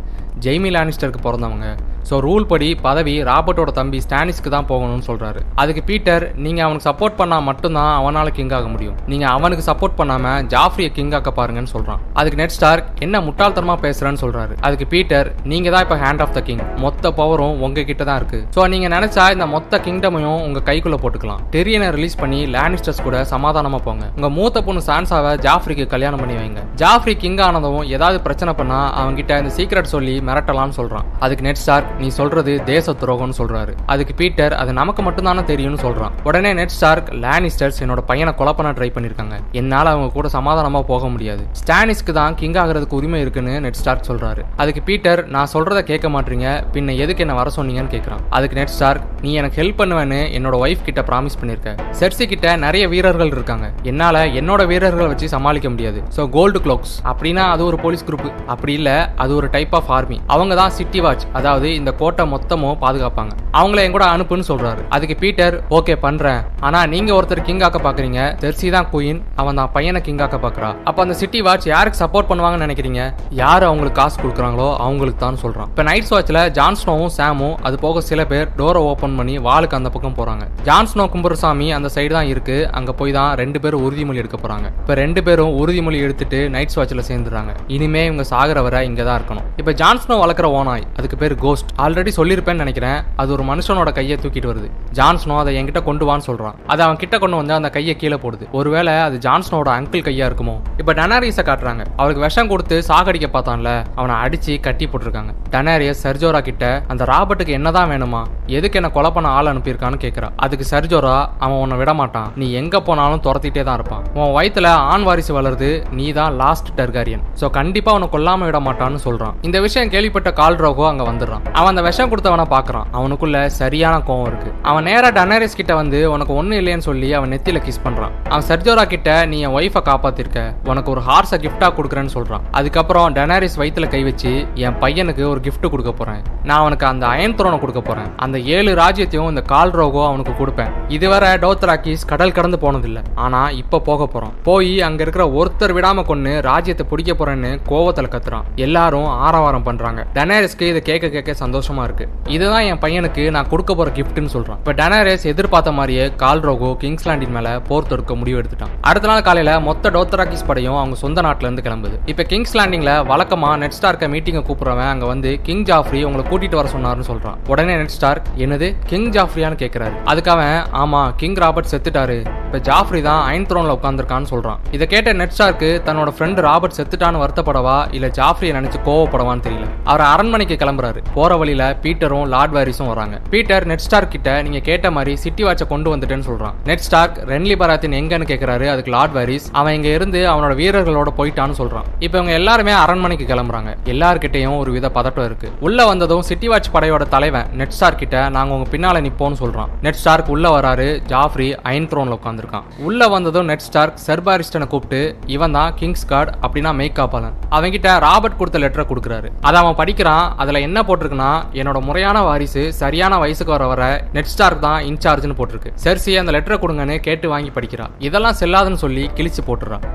ஜெய்மி 0.46 0.70
லானிஸ்டருக்கு 0.76 1.22
பிறந்தவங்க. 1.28 1.68
ஸோ 2.08 2.16
ரூல் 2.24 2.44
படி 2.50 2.66
பதவி 2.84 3.14
ராபர்ட்டோட 3.28 3.70
தம்பி 3.78 3.98
ஸ்டானிஸ்க்கு 4.04 4.50
தான் 4.54 4.66
போகணும்னு 4.68 5.04
சொல்கிறாரு 5.08 5.40
அதுக்கு 5.62 5.82
பீட்டர் 5.88 6.24
நீங்கள் 6.44 6.64
அவனுக்கு 6.66 6.86
சப்போர்ட் 6.88 7.16
பண்ணால் 7.18 7.44
மட்டும்தான் 7.48 7.90
அவனால் 8.00 8.30
கிங் 8.36 8.52
ஆக 8.58 8.68
முடியும். 8.74 8.94
நீங்கள் 9.12 9.32
அவனுக்கு 9.36 9.64
சப்போர்ட் 9.68 9.96
பண்ணாமல் 9.98 10.44
ஜாஃப்ரியை 10.52 10.90
கிங் 10.98 11.12
ஆக்க 11.18 11.30
பாருங்கன்னு 11.38 11.72
சொல்கிறான் 11.74 12.00
அதுக்கு 12.20 12.38
நெட் 12.40 12.54
ஸ்டார்க் 12.56 12.86
என்ன 13.06 13.20
முட்டாள்தனமா 13.26 13.76
பேசுகிறேன்னு 13.84 14.20
சொல்கிறாரு 14.22 14.54
அதுக்கு 14.68 14.86
பீட்டர் 14.94 15.28
நீங்கள் 15.52 15.74
தான் 15.74 15.84
இப்போ 15.86 15.98
ஹேண்ட் 16.04 16.22
ஆஃப் 16.26 16.32
த 16.36 16.42
கிங் 16.48 16.62
மொத்த 16.84 17.12
பவரும் 17.18 17.58
உங்ககிட்ட 17.66 18.06
தான் 18.10 18.18
இருக்குது 18.22 18.46
ஸோ 18.56 18.68
நீங்கள் 18.74 18.92
நினச்சா 18.96 19.26
இந்த 19.36 19.48
மொத்த 19.56 19.80
கிங்டமையும் 19.88 20.40
உங்கள் 20.46 20.66
கைக்குள்ளே 20.70 21.00
போட்டுக்கலாம். 21.04 21.42
டெரியனை 21.56 21.90
ரிலீஸ் 21.98 22.18
பண்ணி 22.22 22.40
லேனிஸ்டர்ஸ் 22.56 23.04
கூட 23.08 23.18
சமாதானமாக 23.34 23.82
போங்க. 23.88 24.06
உங்கள் 24.18 24.34
மூத்த 24.38 24.64
பொண்ணு 24.68 24.86
சான்சாவை 24.90 25.34
ஜாஃப்ரிக்கு 25.48 25.86
கல்யாணம் 25.96 26.22
பண்ணி 26.24 26.38
வைங்க. 26.40 26.64
ஜாஃப்ரி 26.84 27.16
கிங் 27.26 27.38
ஆனதும் 27.48 27.84
ஏதாவது 27.98 28.20
பிரச்சனை 28.28 28.54
பண்ணால் 28.62 28.88
அவன்கிட்ட 29.02 29.42
இந்த 29.44 29.54
சீக்ரெட் 29.60 29.92
சொல்லி 29.96 30.16
மிரட்டலாம்னு 30.28 30.76
சொல்றான். 30.80 31.06
அதுக்கு 31.24 31.46
நெட் 31.48 31.62
ஸ்டார்க் 31.64 31.90
நீ 31.98 32.08
சொல்றது 32.20 32.54
தேச 32.72 32.92
துரோகம்னு 33.02 33.38
சொல்றாரு. 33.40 33.74
அதுக்கு 33.86 34.14
பீட்டர் 34.14 34.54
அது 34.62 34.72
நமக்கு 34.80 35.02
மட்டும்தானே 35.02 35.44
தெரியும்னு 35.52 35.82
சொல்றான். 35.86 36.14
உடனே 36.24 36.52
நெட் 36.60 36.74
ஸ்டார்க் 36.76 37.10
லேனிஸ்டர்ஸ் 37.24 37.80
என்னோட 37.84 38.00
பையனை 38.10 38.34
கொலை 38.34 38.52
பண்ண 38.52 38.72
ட்ரை 38.78 38.90
பண்ணிருக்காங்க. 38.96 39.36
என்னால 39.60 39.90
அவங்க 39.90 40.12
கூட 40.12 40.28
சமாதானமா 40.32 40.82
போக 40.92 41.08
முடியாது. 41.08 41.42
ஸ்டானிஸ்க்கு 41.60 42.12
தான் 42.20 42.34
கிங் 42.34 42.58
ஆகிறதுக்கு 42.62 42.98
உரிமை 43.00 43.20
இருக்குன்னு 43.20 43.54
நெட் 43.60 43.80
ஸ்டார்க் 43.82 44.06
சொல்றாரு. 44.10 44.42
அதுக்கு 44.56 44.82
பீட்டர் 44.82 45.22
நான் 45.36 45.52
சொல்றத 45.52 45.82
கேட்க 45.90 46.08
மாட்டீங்க. 46.08 46.46
பின்ன 46.72 46.96
எதுக்கு 47.04 47.24
என்ன 47.26 47.34
வர 47.34 47.50
சொன்னீங்கன்னு 47.56 47.92
கேக்குறான். 47.94 48.22
அதுக்கு 48.30 48.56
நெட் 48.56 48.74
ஸ்டார்க் 48.76 49.04
நீ 49.20 49.32
எனக்கு 49.40 49.62
ஹெல்ப் 49.62 49.80
பண்ணுவேன்னு 49.80 50.20
என்னோட 50.38 50.56
ஒய்ஃப் 50.64 50.86
கிட்ட 50.88 51.00
ப்ராமிஸ் 51.10 51.38
பண்ணிருக்க. 51.40 51.74
செர்சி 52.00 52.26
கிட்ட 52.32 52.56
நிறைய 52.56 52.84
வீரர்கள் 52.88 53.34
இருக்காங்க. 53.36 53.66
என்னால 53.82 54.24
என்னோட 54.40 54.66
வீரர்களை 54.66 55.06
வச்சு 55.06 55.28
சமாளிக்க 55.28 55.68
முடியாது. 55.74 56.02
சோ 56.16 56.28
கோல்டு 56.36 56.58
க்ளோக்ஸ் 56.58 56.94
அப்படின்னா 57.12 57.44
அது 57.54 57.64
ஒரு 57.64 57.78
போலீஸ் 57.84 58.04
குரூப் 58.08 58.26
அப்படி 58.46 58.72
இல்ல 58.72 58.90
அது 59.16 59.34
ஒரு 59.34 59.48
டைப் 59.50 59.74
ஆஃப் 59.74 59.90
ஆர்மி 59.98 60.17
அவங்க 60.34 60.54
தான் 60.60 60.74
சிட்டி 60.78 61.00
வாட்ச் 61.04 61.24
அதாவது 61.40 61.68
இந்த 61.80 61.90
கோட்டை 62.00 62.24
மொத்தமும் 62.34 62.76
பாதுகாப்பாங்க. 62.84 63.32
அவங்கள 63.60 63.78
என் 63.84 63.94
கூட 63.96 64.06
அனுப்புன்னு 64.14 64.46
சொல்றாரு. 64.50 64.82
அதுக்கு 64.96 65.14
பீட்டர் 65.22 65.54
ஓகே 65.78 65.94
பண்றேன். 66.04 66.40
ஆனா 66.66 66.80
நீங்க 66.94 67.10
ஒருத்தர் 67.18 67.44
கிங் 67.48 67.62
ஆக்க 67.66 67.78
பாக்குறீங்க. 67.86 68.20
ஜெர்சி 68.42 68.68
தான் 68.76 68.88
குயின் 68.92 69.20
அவன் 69.42 69.58
தான் 69.60 69.70
பையனை 69.76 70.02
கிங் 70.08 70.22
ஆக்க 70.26 70.38
பாக்குறா. 70.44 70.70
அப்ப 70.88 70.98
அந்த 71.04 71.16
சிட்டி 71.22 71.40
வாட்ச் 71.46 71.66
யாருக்கு 71.74 72.02
சப்போர்ட் 72.02 72.28
பண்ணுவாங்கன்னு 72.30 72.66
நினைக்கிறீங்க? 72.66 73.02
யார் 73.42 73.66
அவங்களுக்கு 73.68 74.00
காசு 74.00 74.16
கொடுக்குறாங்களோ 74.22 74.68
அவங்களுக்கு 74.86 75.20
தான் 75.26 75.40
சொல்றான். 75.44 75.70
இப்ப 75.72 75.86
நைட் 75.90 76.12
வாட்ச்ல 76.14 76.42
ஜான்ஸ்னோவும் 76.58 77.14
சாமும் 77.18 77.56
அது 77.68 77.78
போக 77.86 78.00
சில 78.10 78.20
பேர் 78.32 78.48
டோரை 78.60 78.82
ஓபன் 78.90 79.16
பண்ணி 79.20 79.36
வாளுக்கு 79.48 79.78
அந்த 79.80 79.92
பக்கம் 79.96 80.18
போறாங்க. 80.20 80.44
ஜான்ஸ்னோ 80.68 81.06
கும்புரசாமி 81.14 81.68
அந்த 81.78 81.90
சைடு 81.96 82.12
தான் 82.18 82.30
இருக்கு. 82.34 82.58
அங்க 82.80 82.92
போய் 83.00 83.16
தான் 83.18 83.30
ரெண்டு 83.42 83.60
பேரும் 83.64 83.84
உறுதிமொழி 83.88 84.22
எடுக்க 84.22 84.38
போறாங்க. 84.44 84.66
இப்ப 84.82 84.94
ரெண்டு 85.02 85.20
பேரும் 85.28 85.52
உறுதிமொழி 85.62 86.00
எடுத்துட்டு 86.06 86.40
நைட் 86.56 86.76
வாட்ச்ல 86.78 87.02
சேர்ந்துறாங்க 87.10 87.52
இனிமே 87.76 88.02
இவங்க 88.08 88.24
சாகுற 88.32 88.58
வரை 88.66 88.80
இங்க 88.90 89.02
தான் 89.08 89.18
இருக்கணும். 89.20 89.46
இப்ப 89.60 89.72
ஜான்ஸ்னோ 89.98 90.16
வளர்க்குற 90.22 90.48
ஓனாய் 90.56 90.82
அதுக்கு 90.98 91.16
பேர் 91.20 91.32
கோஸ்ட் 91.44 91.70
ஆல்ரெடி 91.84 92.10
சொல்லியிருப்பேன்னு 92.16 92.62
நினைக்கிறேன். 92.64 92.98
அது 93.20 93.30
ஒரு 93.36 93.44
மனுஷனோட 93.48 93.90
கையை 93.96 94.16
தூக்கிட்டு 94.22 94.48
வருது. 94.50 94.68
ஜான்ஸ்னோ 94.98 95.36
அதை 95.42 95.52
என்கிட்ட 95.58 95.80
கொண்டு 95.86 96.04
வான்னு 96.08 96.24
சொல்றான். 96.26 96.56
அதை 96.72 96.82
அவன் 96.86 97.00
கிட்ட 97.02 97.16
கொண்டு 97.22 97.36
வந்து 97.40 97.54
அந்த 97.56 97.68
கையை 97.76 97.94
கீழே 98.02 98.18
போடுது. 98.24 98.44
ஒருவேளை 98.58 98.92
அது 99.06 99.16
ஜான்ஸ்னோட 99.24 99.68
அங்கிள் 99.78 100.04
கையா 100.08 100.26
இருக்குமோ? 100.30 100.54
இப்ப 100.82 100.94
டனாரிஸை 100.98 101.44
காட்டுறாங்க. 101.48 101.84
அவருக்கு 102.00 102.22
விஷம் 102.26 102.50
கொடுத்து 102.52 102.76
சாகடிக்க 102.90 103.28
பார்த்தான்ல 103.32 103.72
அவனை 103.98 104.14
அடிச்சு 104.26 104.54
கட்டி 104.66 104.88
போட்டிருக்காங்க. 104.92 105.34
டனாரியஸ் 105.54 106.04
சர்ஜோரா 106.06 106.42
கிட்ட 106.50 106.68
அந்த 106.94 107.08
ராபர்ட்டுக்கு 107.12 107.56
என்னதான் 107.58 107.90
வேணுமா? 107.94 108.22
எதுக்கு 108.58 108.80
என்ன 108.82 108.90
கொலை 108.98 109.12
பண்ண 109.16 109.32
ஆள் 109.38 109.50
அனுப்பியிருக்கான்னு 109.54 110.00
கேட்கறா 110.04 110.30
அதுக்கு 110.46 110.66
சர்ஜோரா 110.74 111.16
அவன் 111.46 111.58
உன்னை 111.64 111.78
விட 111.82 111.94
மாட்டான். 112.02 112.30
நீ 112.42 112.48
எங்க 112.62 112.82
போனாலும் 112.90 113.24
துரத்திட்டே 113.26 113.64
தான் 113.70 113.78
இருப்பான். 113.80 114.06
உன் 114.20 114.32
வயித்துல 114.38 114.76
ஆண் 114.92 115.08
வாரிசு 115.10 115.34
வளருது. 115.40 115.72
நீ 115.98 116.08
தான் 116.20 116.38
லாஸ்ட் 116.44 116.72
டர்காரியன் 116.80 117.26
சோ 117.42 117.52
கண்டிப்பா 117.60 117.90
உன்னை 117.98 118.10
கொல்லாம 118.16 118.46
விட 118.50 118.60
மாட்டான்னு 118.70 119.04
சொல்றான். 119.08 119.36
இந்த 119.48 119.58
விஷயம் 119.68 119.86
கேள்விப்பட்ட 119.94 120.30
கால்ரோகோ 120.40 120.84
அங்க 120.90 121.04
வந்துடுறான். 121.10 121.44
அவன் 121.58 121.70
அந்த 121.72 121.82
விஷம் 121.88 122.10
கொடுத்தவனை 122.12 122.46
பாக்குறான் 122.54 122.86
அவனுக்குள்ள 122.98 123.38
சரியான 123.60 123.96
கோவம் 124.08 124.28
இருக்கு. 124.30 124.50
அவன் 124.70 124.86
நேரா 124.90 125.10
டனரிஸ் 125.18 125.58
கிட்ட 125.60 125.74
வந்து 125.80 125.98
உனக்கு 126.14 126.34
ஒண்ணு 126.40 126.58
இல்லைன்னு 126.62 126.86
சொல்லி 126.88 127.10
அவன் 127.18 127.32
நெத்தியில 127.34 127.62
கிஸ் 127.66 127.82
பண்றான். 127.86 128.14
அவன் 128.32 128.46
சர்ஜோரா 128.50 128.84
கிட்ட 128.94 129.10
நீ 129.32 129.38
என் 129.46 129.56
ஒய்ஃபை 129.58 129.82
காப்பாத்திருக்க. 129.90 130.42
உனக்கு 130.72 130.92
ஒரு 130.94 131.02
ஹார்ஸை 131.08 131.38
கிஃப்டா 131.44 131.70
கொடுக்குறேன்னு 131.78 132.14
சொல்றான். 132.16 132.44
அதுக்கப்புறம் 132.60 133.08
டனாரிஸ் 133.18 133.58
வயித்துல 133.62 133.88
கை 133.94 134.02
வச்சு 134.08 134.32
என் 134.66 134.78
பையனுக்கு 134.84 135.24
ஒரு 135.32 135.42
கிஃப்ட் 135.46 135.70
கொடுக்க 135.74 135.92
போறேன். 136.00 136.22
நான் 136.48 136.62
அவனுக்கு 136.62 136.86
அந்த 136.92 137.06
அயன் 137.14 137.36
துரோனை 137.38 137.60
கொடுக்க 137.64 137.82
போறேன். 137.88 138.10
அந்த 138.26 138.36
ஏழு 138.56 138.72
ராஜ்யத்தையும் 138.82 139.30
இந்த 139.32 139.44
கால் 139.54 139.74
ரோகோ 139.80 140.02
அவனுக்கு 140.10 140.34
கொடுப்பேன். 140.40 140.72
இதுவரை 140.96 141.30
டோத்ராக்கிஸ் 141.44 142.06
கடல் 142.12 142.36
கடந்து 142.36 142.58
போனதில்லை. 142.64 143.02
ஆனா 143.24 143.42
இப்ப 143.62 143.82
போக 143.88 144.08
போறோம் 144.12 144.34
போய் 144.48 144.72
அங்க 144.88 145.02
இருக்கிற 145.04 145.24
ஒருத்தர் 145.38 145.74
விடாம 145.78 146.04
கொன்னு 146.10 146.32
ராஜ்யத்தை 146.50 146.86
பிடிக்க 146.90 147.12
போறேன்னு 147.14 147.50
கோவத்துல 147.70 148.08
கத்துறான். 148.14 148.46
எல்லாரும் 148.66 149.08
ஆரவாரம் 149.26 149.66
பண்றாங்க. 149.68 149.77
டனாரிஸ்க்கு 150.14 150.68
இதை 150.72 150.82
கேட்க 150.82 151.08
கேட்க 151.08 151.46
சந்தோஷமா 151.46 151.82
இருக்கு. 151.82 152.08
இதுதான் 152.26 152.62
என் 152.62 152.78
பையனுக்கு 152.78 153.30
நான் 153.30 153.48
கொடுக்க 153.48 153.74
போற 153.74 153.90
கிஃப்ட்னு 153.90 154.32
சொல்றான். 154.32 154.58
இப்ப 154.62 154.72
டனாரிஸ் 154.72 155.26
எதிர்பார்த்த 155.32 155.72
மாதிரியே 155.72 156.12
கால் 156.16 156.40
ரோகோ 156.40 156.76
கிங்ஸ்லாண்டின் 156.80 157.34
மேல 157.36 157.60
போர் 157.60 157.86
தொடுக்க 157.86 158.14
முடிவு 158.14 158.40
எடுத்துட்டான். 158.40 158.72
அடுத்த 158.80 159.08
நாள் 159.08 159.22
காலையில 159.22 159.60
மொத்த 159.60 159.90
டோத்தராக்கிஸ் 159.90 160.46
படையும் 160.46 160.76
அவங்க 160.76 160.96
சொந்த 160.96 161.22
நாட்டுல 161.22 161.48
இருந்து 161.48 161.62
கிளம்புது. 161.62 161.98
இப்ப 162.06 162.22
கிங்ஸ் 162.22 162.56
லேண்டிங்ல 162.58 162.94
வழக்கமா 163.12 163.56
நெட் 163.56 163.76
ஸ்டார்க்க 163.80 164.12
மீட்டிங்க 164.14 164.42
கூப்பிடுறவன் 164.48 164.90
அங்க 164.94 165.06
வந்து 165.06 165.40
கிங் 165.42 165.64
ஜாஃப்ரி 165.64 166.02
உங்களை 166.02 166.24
கூட்டிட்டு 166.30 166.54
வர 166.54 166.68
சொன்னாருன்னு 166.68 167.08
சொல்றான். 167.10 167.36
உடனே 167.46 167.76
நெட் 167.76 167.96
ஸ்டார்க் 168.00 168.28
என்னது? 168.36 168.76
கிங் 168.86 169.10
ஜாஃப்ரியான்னு 169.10 169.60
கேக்குறாரு. 169.64 169.96
அதுக்காக 170.06 170.66
ஆமா 170.82 171.12
கிங் 171.16 171.34
ராபர்ட் 171.34 171.70
செத்துட்டாரு. 171.70 172.18
இப்ப 172.46 172.58
ஜாஃப்ரி 172.58 173.02
தான் 173.02 173.26
அயன் 173.26 173.46
த்ரோன்ல 173.46 173.78
உட்காந்துருக்கான்னு 173.78 174.30
சொல்றான். 174.30 174.58
இதை 174.70 174.86
கேட்ட 174.86 175.12
நெட் 175.12 175.34
ஸ்டார்க்கு 175.38 175.70
தன்னோட 175.88 176.12
ஃப்ரெண்ட் 176.18 176.40
ராபர்ட் 176.40 176.78
செத்துட்டான்னு 176.78 177.22
வருத்தப்படவா? 177.24 177.94
இல்ல 177.94 178.06
ஜாஃப்ரியை 178.06 178.54
நினைச்சு 178.58 178.78
கோவப்படவான்னு 178.84 179.44
தெரியல. 179.46 179.67
அவர் 179.90 180.04
அரண்மனைக்கு 180.12 180.56
கிளம்புறாரு. 180.62 181.00
போற 181.14 181.36
வழியில 181.36 181.64
பீட்டரும் 181.84 182.26
லார்ட் 182.34 182.54
வாரிஸும் 182.56 182.90
வராங்க. 182.92 183.16
பீட்டர் 183.32 183.66
நெட் 183.70 183.84
ஸ்டார்க் 183.86 184.12
கிட்ட 184.14 184.42
நீங்க 184.46 184.60
கேட்ட 184.68 184.90
மாதிரி 184.96 185.12
சிட்டி 185.24 185.44
வாட்சை 185.44 185.66
கொண்டு 185.72 185.88
வந்துட்டேன்னு 185.94 186.26
சொல்றான். 186.30 186.56
நெட் 186.70 186.84
ஸ்டார்க் 186.86 187.18
ரென்லி 187.32 187.56
பராத்தின் 187.62 187.96
எங்கன்னு 188.00 188.28
கேக்குறாரு 188.32 188.66
அதுக்கு 188.72 188.92
லார்ட் 188.96 189.14
வாரிஸ். 189.18 189.46
அவன் 189.60 189.74
இங்க 189.78 189.88
இருந்து 189.98 190.20
அவனோட 190.32 190.54
வீரர்களோட 190.60 191.12
போயிட்டான்னு 191.18 191.58
சொல்றான். 191.60 191.86
இப்போ 192.04 192.16
இவங்க 192.18 192.34
எல்லாருமே 192.40 192.74
அரண்மனைக்கு 192.82 193.28
கிளம்புறாங்க. 193.32 193.72
எல்லார்கிட்டயும் 193.94 194.56
ஒரு 194.62 194.72
வித 194.76 194.90
பதட்டம் 194.98 195.28
இருக்கு. 195.30 195.50
உள்ள 195.68 195.86
வந்ததும் 195.92 196.24
சிட்டி 196.30 196.50
வாட்ச் 196.52 196.70
படையோட 196.76 197.06
தலைவன் 197.14 197.48
நெட் 197.60 197.74
ஸ்டார்க் 197.78 198.02
கிட்ட 198.02 198.28
நாங்க 198.36 198.54
உங்க 198.58 198.68
பின்னால 198.76 199.02
நிப்போம்னு 199.08 199.40
சொல்றான். 199.42 199.72
நெட் 199.86 200.00
ஸ்டார்க் 200.02 200.32
உள்ள 200.36 200.46
வராரு 200.56 200.88
ஜாஃப்ரி 201.12 201.48
அயன் 201.70 201.90
த்ரோன்ல 201.92 202.18
உட்காந்துருக்கான் 202.20 202.66
உள்ள 202.88 203.08
வந்ததும் 203.16 203.48
நெட் 203.52 203.66
ஸ்டார்க் 203.68 203.98
செர்பாரிஸ்டனை 204.06 204.68
கூப்பிட்டு 204.74 205.02
இவன் 205.36 205.56
தான் 205.58 205.74
கிங்ஸ் 205.80 206.06
கார்டு 206.12 206.32
அப்படின்னா 206.44 206.72
மேக் 206.82 207.00
அவன் 207.04 207.26
அவன்கிட்ட 207.56 207.88
ராபர்ட் 208.04 208.36
கொடுத்த 208.38 208.58
லெட்டரை 208.62 208.84
கொடுக்குறாரு. 208.88 209.28
அதை 209.48 209.57
அவன் 209.60 209.76
படிக்கிறான் 209.76 210.34
அதில் 210.36 210.64
என்ன 210.66 210.78
போட்டிருக்குன்னா 210.82 211.32
என்னோட 211.52 211.80
முறையான 211.80 212.22
வாரிசு 212.22 212.62
சரியான 212.72 213.18
வயசுக்கு 213.18 213.52
வர 213.52 213.66
வர 213.66 213.82
நெட் 214.12 214.32
ஸ்டார்க் 214.32 214.64
தான் 214.66 214.80
இன்சார்ஜ்னு 214.82 215.38
போட்டிருக்கு. 215.38 215.72
செர்சி 215.84 216.14
அந்த 216.18 216.32
லெட்டரை 216.32 216.58
கொடுங்கன்னு 216.58 216.98
கேட்டு 217.00 217.28
வாங்கி 217.28 217.50
படிக்கிறான் 217.50 217.94
இதெல்லாம் 217.98 218.38
செல்லாதுன்னு 218.40 218.82
சொல்லி 218.84 219.10
கிழிச்சு 219.14 219.44
போட்டுறான் 219.46 219.86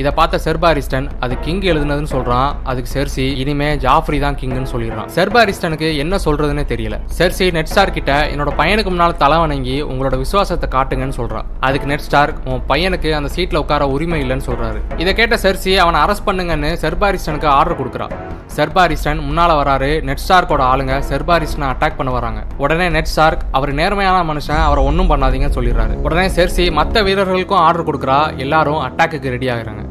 இதை 0.00 0.10
பார்த்த 0.18 0.40
செர்பாரிஸ்டன் 0.46 1.06
அது 1.24 1.34
கிங் 1.44 1.62
எழுதுனதுன்னு 1.72 2.10
சொல்றான். 2.14 2.50
அதுக்கு 2.70 2.90
செர்சி 2.96 3.24
இனிமே 3.42 3.68
ஜாஃப்ரி 3.84 4.18
தான் 4.24 4.36
கிங்னு 4.40 4.70
சொல்லிடுறான். 4.72 5.08
செர்பாரிஸ்டனுக்கு 5.16 5.88
என்ன 6.02 6.18
சொல்றதுன்னு 6.24 6.64
தெரியல. 6.72 6.96
செர்சி 7.18 7.46
நெட் 7.56 7.70
ஸ்டார் 7.72 7.94
கிட்ட 7.96 8.12
என்னோட 8.32 8.52
பையனுக்கு 8.60 8.92
முன்னால 8.94 9.16
தலை 9.22 9.38
வணங்கி 9.44 9.76
உங்களோட 9.90 10.16
விசுவாசத்தை 10.24 10.68
காட்டுங்கன்னு 10.76 11.16
சொல்றான். 11.20 11.46
அதுக்கு 11.68 11.90
நெட் 11.92 12.06
ஸ்டார் 12.08 12.32
உன் 12.50 12.62
பையனுக்கு 12.72 13.12
அந்த 13.18 13.30
சீட்ல 13.36 13.62
உட்கார 13.64 13.88
உரிமை 13.94 14.20
இல்லைன்னு 14.24 14.46
சொல்றாரு. 14.50 14.80
இதை 15.04 15.14
கேட்ட 15.20 15.38
செர்சி 15.44 15.74
அவனை 15.84 16.00
அரெஸ்ட் 16.04 16.26
பண்ணுங்கன்னு 16.28 16.72
செர்பாரிஸ்டனுக்கு 16.84 17.50
ஆர்டர் 17.58 17.80
கொடுக்குறான். 17.80 18.14
செர்பாரிஸ்டன் 18.56 19.22
முன்னால 19.28 19.54
வராரு. 19.62 19.90
நெட் 20.08 20.22
ஸ்டார்க்கோட 20.26 20.62
ஆளுங்க 20.72 20.94
செர்பாரிஸ்டனை 21.10 21.66
அட்டாக் 21.72 21.98
பண்ண 21.98 22.12
வராங்க. 22.18 22.42
உடனே 22.64 22.88
நெட் 22.98 23.10
ஸ்டார்க் 23.14 23.42
அவர் 23.58 23.72
நேர்மையான 23.80 24.20
மனுஷன் 24.32 24.64
அவரை 24.68 24.84
ஒன்றும் 24.90 25.10
பண்ணாதீங்கன்னு 25.14 25.58
சொல்லிடுறாரு. 25.58 25.96
உடனே 26.06 26.28
செர்சி 26.38 26.66
மற்ற 26.80 27.02
வீரர்களுக்கும் 27.08 27.62
ஆர்டர் 27.66 27.88
கொடுக்குறா. 27.90 28.20
எல்லாரும் 28.46 28.80
அட்டாக்குக்கு 28.88 29.34
ரெடி 29.36 29.48
ஆகிறாங்க. 29.56 29.82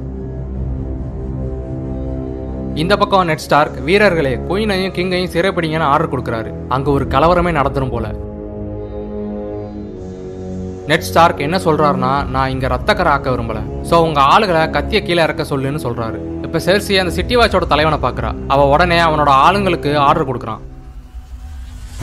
இந்த 2.81 2.93
பக்கம் 2.97 3.27
நெட் 3.29 3.43
ஸ்டார்க் 3.43 3.75
வீரர்களே 3.87 4.31
குயினையும் 4.47 4.93
கிங்கையும் 4.95 5.29
சிறைப்பிடிங்கன்னு 5.33 5.85
ஆர்டர் 5.91 6.09
கொடுக்குறாரு. 6.13 6.49
அங்க 6.69 6.91
ஒரு 6.91 7.05
கலவரமே 7.05 7.51
நடந்துரும் 7.57 7.93
போல. 7.93 8.07
நெட் 10.89 11.05
ஸ்டார்க் 11.09 11.39
என்ன 11.45 11.57
சொல்றாருன்னா 11.57 12.11
நான் 12.33 12.49
இங்க 12.49 12.67
ரத்தக்கரை 12.67 13.11
ஆக்க 13.13 13.29
விரும்பல. 13.29 13.61
சோ 13.89 13.93
உங்க 14.07 14.21
ஆளுகளை 14.33 14.63
கத்திய 14.75 15.01
கீழே 15.05 15.23
இறக்க 15.23 15.43
சொல்லுன்னு 15.43 15.81
சொல்றாரு. 15.85 16.19
இப்ப 16.43 16.59
செர்சி 16.67 16.99
அந்த 16.99 17.13
சிட்டி 17.19 17.37
வாட்சோட 17.37 17.67
தலைவனை 17.73 17.99
பாக்குறா. 18.05 18.31
அவ 18.47 18.67
உடனே 18.67 18.99
அவனோட 18.99 19.31
ஆளுங்களுக்கு 19.45 19.97
ஆர்டர் 20.07 20.29
கொடுக்குறான். 20.31 20.63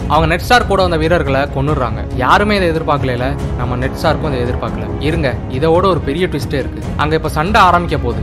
அவங்க 0.09 0.27
நெட் 0.27 0.47
ஸ்டார் 0.49 0.67
கூட 0.67 0.83
வந்த 0.83 0.97
வீரர்களை 0.97 1.41
கொன்னுடுறாங்க. 1.57 2.03
யாருமே 2.17 2.57
இதை 2.57 2.69
எதிர்பார்க்கல 2.75 3.35
நம்ம 3.57 3.77
நெட் 3.77 3.99
ஸ்டார்க்கும் 4.03 4.33
இதை 4.33 4.45
எதிர்பார்க்கல. 4.47 4.87
இருங்க 5.09 5.35
இதோட 5.59 5.85
ஒரு 5.95 6.03
பெரிய 6.09 6.27
ட்விஸ்டே 6.27 6.61
இருக்கு. 6.65 6.83
அங்க 6.97 7.15
இப்ப 7.21 7.29
சண்டை 7.41 7.61
ஆரம்பிக்க 7.61 7.99
போகுது. 8.07 8.23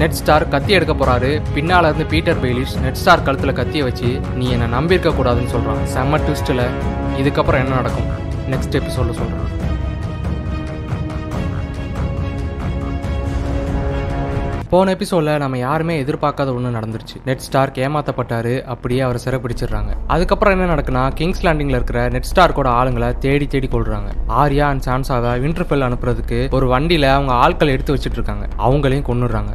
நெட் 0.00 0.18
ஸ்டார் 0.18 0.44
கத்தி 0.48 0.72
எடுக்க 0.72 0.92
போறாரு. 0.94 1.30
பின்னால 1.54 1.82
இருந்து 1.86 2.04
பீட்டர் 2.12 2.42
பெய்லிஷ் 2.42 2.76
நெட் 2.82 3.00
ஸ்டார் 3.02 3.22
கழுத்துல 3.22 3.52
கத்திய 3.60 3.82
வச்சு 3.82 4.10
நீ 4.34 4.48
என்ன 4.50 4.66
நம்பியிருக்க 4.78 5.10
கூடாதுன்னு 5.18 5.54
சொல்றான். 5.54 5.86
செம்ம 5.94 6.20
ட்விஸ்ட்ல 6.26 6.64
இதுக்கப்புறம் 7.22 7.62
என்ன 7.62 7.74
நடக்கும்? 7.80 8.10
நெக்ஸ்ட் 8.52 8.78
எபிசோட்ல 8.80 9.14
சொல்றான். 9.22 9.48
போன 14.72 14.92
எபிசோட்ல 14.94 15.38
நம்ம 15.38 15.58
யாருமே 15.58 15.94
எதிர்பார்க்காத 16.02 16.50
ஒன்று 16.56 16.76
நடந்துருச்சு. 16.78 17.16
நெட் 17.24 17.44
ஸ்டார்க் 17.46 17.78
ஏமாத்தப்பட்டாரு 17.86 18.52
அப்படியே 18.74 19.00
அவரை 19.00 19.20
சிறப்பிடிச்சிடுறாங்க. 19.24 19.92
அதுக்கப்புறம் 20.06 20.54
என்ன 20.56 20.74
நடக்குன்னா 20.74 21.14
கிங்ஸ் 21.14 21.42
லேண்டிங்ல 21.46 21.78
இருக்கிற 21.78 22.08
நெட் 22.08 22.30
ஸ்டார்க்கோட 22.34 22.68
ஆளுங்களை 22.80 23.18
தேடி 23.18 23.46
தேடி 23.46 23.68
கொள்றாங்க 23.72 24.12
ஆர்யா 24.42 24.66
அண்ட் 24.72 24.86
சான்சாவை 24.86 25.32
விண்டர்ஃபெல் 25.46 25.86
அனுப்புறதுக்கு 25.88 26.38
ஒரு 26.50 26.68
வண்டியில 26.74 27.08
அவங்க 27.16 27.32
ஆட்களை 27.32 27.72
எடுத்து 27.72 27.94
வச்சிட்டு 27.94 28.18
இருக்காங்க. 28.20 28.46
அவங்களையும் 28.58 29.08
கொன்னுடுறாங்க. 29.10 29.52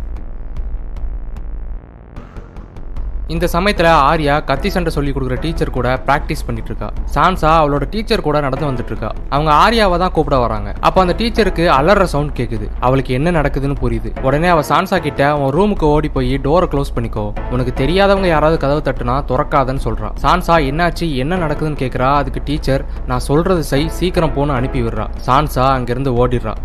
இந்த 3.33 3.45
சமயத்தில் 3.53 3.87
ஆர்யா 4.09 4.33
கத்தி 4.49 4.69
சண்டை 4.69 4.91
சொல்லி 4.95 5.11
கொடுக்குற 5.11 5.39
டீச்சர் 5.43 5.71
கூட 5.77 5.87
ப்ராக்டிஸ் 6.07 6.43
பண்ணிட்டு 6.47 6.69
இருக்கா. 6.71 6.89
சான்சா 7.15 7.51
அவளோட 7.61 7.83
டீச்சர் 7.93 8.21
கூட 8.21 8.39
நடந்து 8.39 8.67
வந்துட்டு 8.69 8.91
இருக்கா. 8.93 9.09
அவங்க 9.29 9.51
ஆர்யாவை 9.63 9.97
தான் 9.97 10.11
கூப்பிட 10.11 10.37
வராங்க. 10.37 10.73
அப்ப 10.79 11.01
அந்த 11.01 11.15
டீச்சருக்கு 11.17 11.65
அலற 11.77 12.05
சவுண்ட் 12.05 12.37
கேக்குது. 12.39 12.67
அவளுக்கு 12.79 13.13
என்ன 13.13 13.31
நடக்குதுன்னு 13.31 13.77
புரியுது. 13.81 14.21
உடனே 14.21 14.47
அவ 14.47 14.63
சான்சா 14.69 14.99
கிட்ட 15.07 15.37
உன் 15.37 15.53
ரூமுக்கு 15.57 15.83
ஓடி 15.83 16.09
போய் 16.09 16.39
டோரை 16.43 16.67
க்ளோஸ் 16.73 16.93
பண்ணிக்கோ. 16.95 17.25
உனக்கு 17.51 17.73
தெரியாதவங்க 17.83 18.27
யாராவது 18.27 18.57
கதவு 18.57 18.83
தட்டுனா 18.89 19.17
திறக்காதன்னு 19.31 19.85
சொல்றான் 19.87 20.15
சான்சா 20.21 20.57
என்னாச்சு? 20.69 21.15
என்ன 21.15 21.35
நடக்குதுன்னு 21.35 21.81
கேக்குறா? 21.83 22.13
அதுக்கு 22.13 22.41
டீச்சர் 22.45 22.85
நான் 23.07 23.27
சொல்றது 23.31 23.63
செய். 23.63 23.89
சீக்கிரம் 23.89 24.35
போன்னு 24.37 24.57
அனுப்பி 24.59 24.81
விடுறா. 24.81 25.07
சான்சா 25.25 25.65
அங்கிருந்து 25.79 26.27
ஓடிடுறா. 26.27 26.55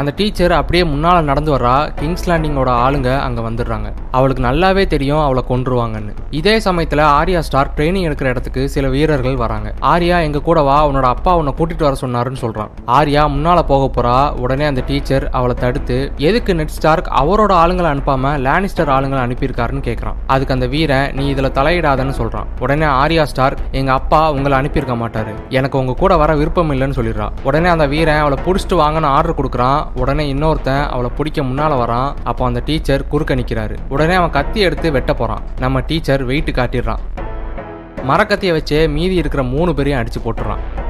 அந்த 0.00 0.12
டீச்சர் 0.16 0.52
அப்படியே 0.52 0.84
முன்னால 0.84 1.22
நடந்து 1.22 1.50
வர்றா. 1.56 1.76
கிங்ஸ் 1.94 2.30
லேண்டிங்கோட 2.30 2.70
ஆளுங்க 2.84 3.10
அங்க 3.20 3.40
வந்துடுறாங்க. 3.40 3.88
அவளுக்கு 4.10 4.42
நல்லாவே 4.42 4.86
தெரியும் 4.86 5.22
அவளை 5.26 5.42
கொன்றுவாங்கன்னு. 5.48 6.12
இதே 6.30 6.58
சமயத்துல 6.58 7.02
ஆர்யா 7.18 7.38
ஸ்டார் 7.38 7.70
ட்ரைனிங் 7.76 8.06
எடுக்கிற 8.08 8.24
இடத்துக்கு 8.24 8.68
சில 8.68 8.88
வீரர்கள் 8.88 9.36
வராங்க. 9.36 9.74
ஆர்யா 9.80 10.22
எங்க 10.22 10.40
கூட 10.40 10.60
வா 10.60 10.88
உன்னோட 10.88 11.02
அப்பா 11.02 11.36
உன்னை 11.36 11.54
கூட்டிட்டு 11.58 11.86
வர 11.86 11.96
சொன்னாருன்னு 12.00 12.40
சொல்றான். 12.40 12.70
ஆர்யா 12.86 13.22
முன்னால 13.34 13.62
போக 13.62 13.84
போறா. 13.96 14.38
உடனே 14.40 14.64
அந்த 14.64 14.82
டீச்சர் 14.86 15.30
அவளை 15.30 15.56
தடுத்து 15.60 16.12
எதுக்கு 16.16 16.54
நெட் 16.54 16.74
ஸ்டார்க் 16.76 17.10
அவரோட 17.22 17.54
ஆளுங்களை 17.62 17.90
அனுப்பாம 17.94 18.34
லேனிஸ்டர் 18.46 18.92
ஆளுங்களை 18.96 19.22
அனுப்பியிருக்காருன்னு 19.26 19.84
கேக்குறான். 19.88 20.18
அதுக்கு 20.26 20.54
அந்த 20.54 20.66
வீரன் 20.66 21.14
நீ 21.14 21.34
இதுல 21.34 21.50
தலையிடாதன்னு 21.60 22.16
சொல்றான். 22.20 22.46
உடனே 22.60 22.84
ஆர்யா 22.84 23.22
ஸ்டார் 23.22 23.58
எங்க 23.72 23.92
அப்பா 23.92 24.32
உங்களை 24.32 24.58
அனுப்பியிருக்க 24.58 24.96
மாட்டாரு. 25.04 25.34
எனக்கு 25.48 25.78
உங்க 25.78 25.92
கூட 25.92 26.16
வர 26.16 26.36
விருப்பம் 26.36 26.72
இல்லைன்னு 26.72 26.98
சொல்லிடுறான் 27.00 27.32
உடனே 27.44 27.68
அந்த 27.68 27.86
வீரன் 27.86 28.22
அவளை 28.24 28.38
புடிச்சிட்டு 28.46 28.80
வாங்கன்னு 28.84 29.12
ஆர்டர் 29.16 29.38
கொடுக்குறான். 29.40 29.85
உடனே 29.94 30.34
இன்னொருத்தன் 30.34 30.86
அவளை 30.86 31.10
பிடிக்க 31.16 31.42
முன்னால 31.42 31.74
வரான். 31.82 32.14
அப்போ 32.24 32.44
அந்த 32.44 32.62
டீச்சர் 32.64 33.08
குறுக்க 33.08 33.34
நிக்கிறாரு. 33.34 33.76
உடனே 33.88 34.14
அவன் 34.14 34.30
கத்தி 34.30 34.60
எடுத்து 34.60 34.92
வெட்ட 34.92 35.14
போறான். 35.14 35.42
நம்ம 35.58 35.80
டீச்சர் 35.80 36.24
வெயிட் 36.24 36.48
காட்டிடுறான். 36.48 36.98
மரக்கத்தியை 38.08 38.60
வச்சே 38.60 38.88
மீதி 38.88 39.14
இருக்கிற 39.14 39.42
மூணு 39.42 39.74
பேரையும் 39.74 40.00
அடிச்சு 40.00 40.28
போட்டுறான். 40.28 40.84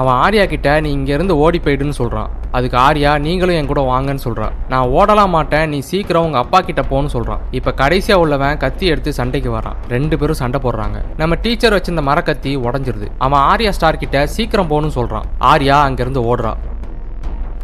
அவன் 0.00 0.16
ஆர்யா 0.24 0.44
கிட்ட 0.52 0.68
நீ 0.84 0.90
இங்கேருந்து 0.98 1.34
ஓடி 1.44 1.58
போயிடுன்னு 1.64 1.96
சொல்கிறான் 2.00 2.30
அதுக்கு 2.56 2.76
ஆர்யா 2.84 3.10
நீங்களும் 3.24 3.56
என் 3.58 3.68
கூட 3.70 3.80
வாங்கன்னு 3.90 4.22
சொல்கிறான் 4.26 4.54
நான் 4.72 4.90
ஓடலாம் 4.98 5.34
மாட்டேன். 5.36 5.66
நீ 5.72 5.78
சீக்கிரம் 5.90 6.26
உங்கள் 6.26 6.42
அப்பா 6.44 6.58
கிட்ட 6.68 6.82
போன்னு 6.90 7.12
சொல்கிறான் 7.14 7.42
இப்போ 7.58 7.70
கடைசியாக 7.80 8.22
உள்ளவன் 8.24 8.60
கத்தி 8.64 8.86
எடுத்து 8.92 9.12
சண்டைக்கு 9.18 9.50
வரான் 9.56 9.78
ரெண்டு 9.94 10.18
பேரும் 10.20 10.40
சண்டை 10.42 10.60
போடுறாங்க. 10.66 10.98
நம்ம 11.20 11.38
டீச்சர் 11.44 11.76
வச்சிருந்த 11.76 12.04
மரக்கத்தி 12.10 12.52
உடஞ்சிருது. 12.66 13.08
அவன் 13.26 13.42
ஆர்யா 13.50 13.72
ஸ்டார் 13.78 14.02
கிட்ட 14.04 14.26
சீக்கிரம் 14.36 14.70
போகணும்னு 14.72 14.98
சொல்கிறான் 15.00 15.28
ஆர்யா 15.52 15.78
அங்கேருந்து 15.88 16.22
ஓடுறான் 16.30 16.62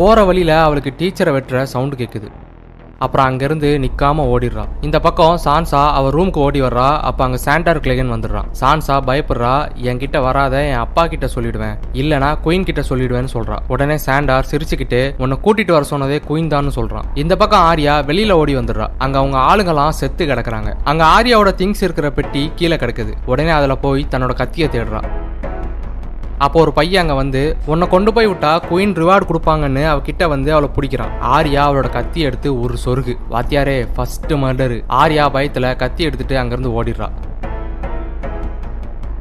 போகிற 0.00 0.24
வழியில் 0.28 0.54
அவளுக்கு 0.66 0.92
டீச்சரை 0.98 1.32
வெட்டுற 1.36 1.62
சவுண்டு 1.74 1.96
கேட்குது 2.02 2.28
அப்புறம் 3.04 3.26
அங்கிருந்து 3.26 3.68
நிக்காம 3.82 4.24
ஓடிடுறா 4.32 4.64
இந்த 4.80 5.00
பக்கம் 5.00 5.36
சான்சா 5.44 5.80
அவ 5.98 6.10
ரூமுக்கு 6.10 6.40
ஓடி 6.46 6.60
வர்றா 6.62 6.86
அப்ப 7.08 7.24
அங்க 7.24 7.38
சாண்டார் 7.44 7.80
கிளேகன் 7.84 8.12
வந்துடுறான். 8.14 8.48
சான்சா 8.60 8.94
பயப்படுறா 9.08 9.52
என்கிட்ட 9.88 10.22
வராத 10.22 10.64
என் 10.64 10.82
அப்பா 10.84 11.06
கிட்ட 11.06 11.28
சொல்லிடுவேன். 11.34 11.76
இல்லனா 11.92 12.30
குயின் 12.44 12.66
கிட்ட 12.68 12.82
சொல்லிடுவேன்னு 12.88 13.32
சொல்றா. 13.34 13.58
உடனே 13.68 13.96
சாண்டார் 14.06 14.48
சிரிச்சுக்கிட்டு 14.50 15.00
உன்னை 15.18 15.38
கூட்டிட்டு 15.44 15.76
வர 15.76 15.84
சொன்னதே 15.90 16.18
குயின் 16.28 16.52
தான் 16.54 16.76
சொல்றான். 16.78 17.06
இந்த 17.14 17.36
பக்கம் 17.36 17.66
ஆர்யா 17.70 17.94
வெளியில 18.10 18.30
ஓடி 18.30 18.56
வந்துடுறா. 18.56 18.88
அங்க 18.98 19.18
அவங்க 19.18 19.38
ஆளுங்கெல்லாம் 19.50 19.98
செத்து 20.00 20.26
கிடக்குறாங்க. 20.26 20.72
அங்க 20.84 21.04
ஆர்யாவோட 21.04 21.52
திங்ஸ் 21.62 21.84
இருக்கிற 21.88 22.10
பெட்டி 22.10 22.52
கீழே 22.54 22.76
கிடக்குது. 22.76 23.14
உடனே 23.26 23.50
அதுல 23.50 23.76
போய் 23.76 24.06
தன்னோட 24.10 24.34
கத்தியை 24.34 24.68
தேடுறா. 24.68 25.02
அப்போ 26.44 26.60
ஒரு 26.60 26.72
பையன் 26.72 27.02
அங்க 27.02 27.14
வந்து 27.14 27.40
உன்னை 27.66 27.88
கொண்டு 27.88 28.12
போய் 28.12 28.28
விட்டா 28.28 28.50
குயின் 28.70 28.94
ரிவார்டு 29.00 29.26
கொடுப்பாங்கன்னு 29.30 29.82
அவகிட்ட 29.92 30.28
வந்து 30.28 30.52
அவளை 30.52 30.68
பிடிக்கிறான். 30.76 31.14
ஆர்யா 31.36 31.62
அவளோட 31.68 31.88
கத்தி 31.90 32.20
எடுத்து 32.20 32.60
ஒரு 32.60 32.74
சொருகு. 32.84 33.14
வாத்தியாரே 33.30 33.88
ஃபர்ஸ்ட் 33.94 34.32
மர்டரு 34.32 34.78
ஆர்யா 35.02 35.26
பயத்துல 35.36 35.76
கத்தி 35.76 36.04
எடுத்துட்டு 36.04 36.38
அங்கிருந்து 36.38 36.82
ஓடிடுறா. 36.82 37.08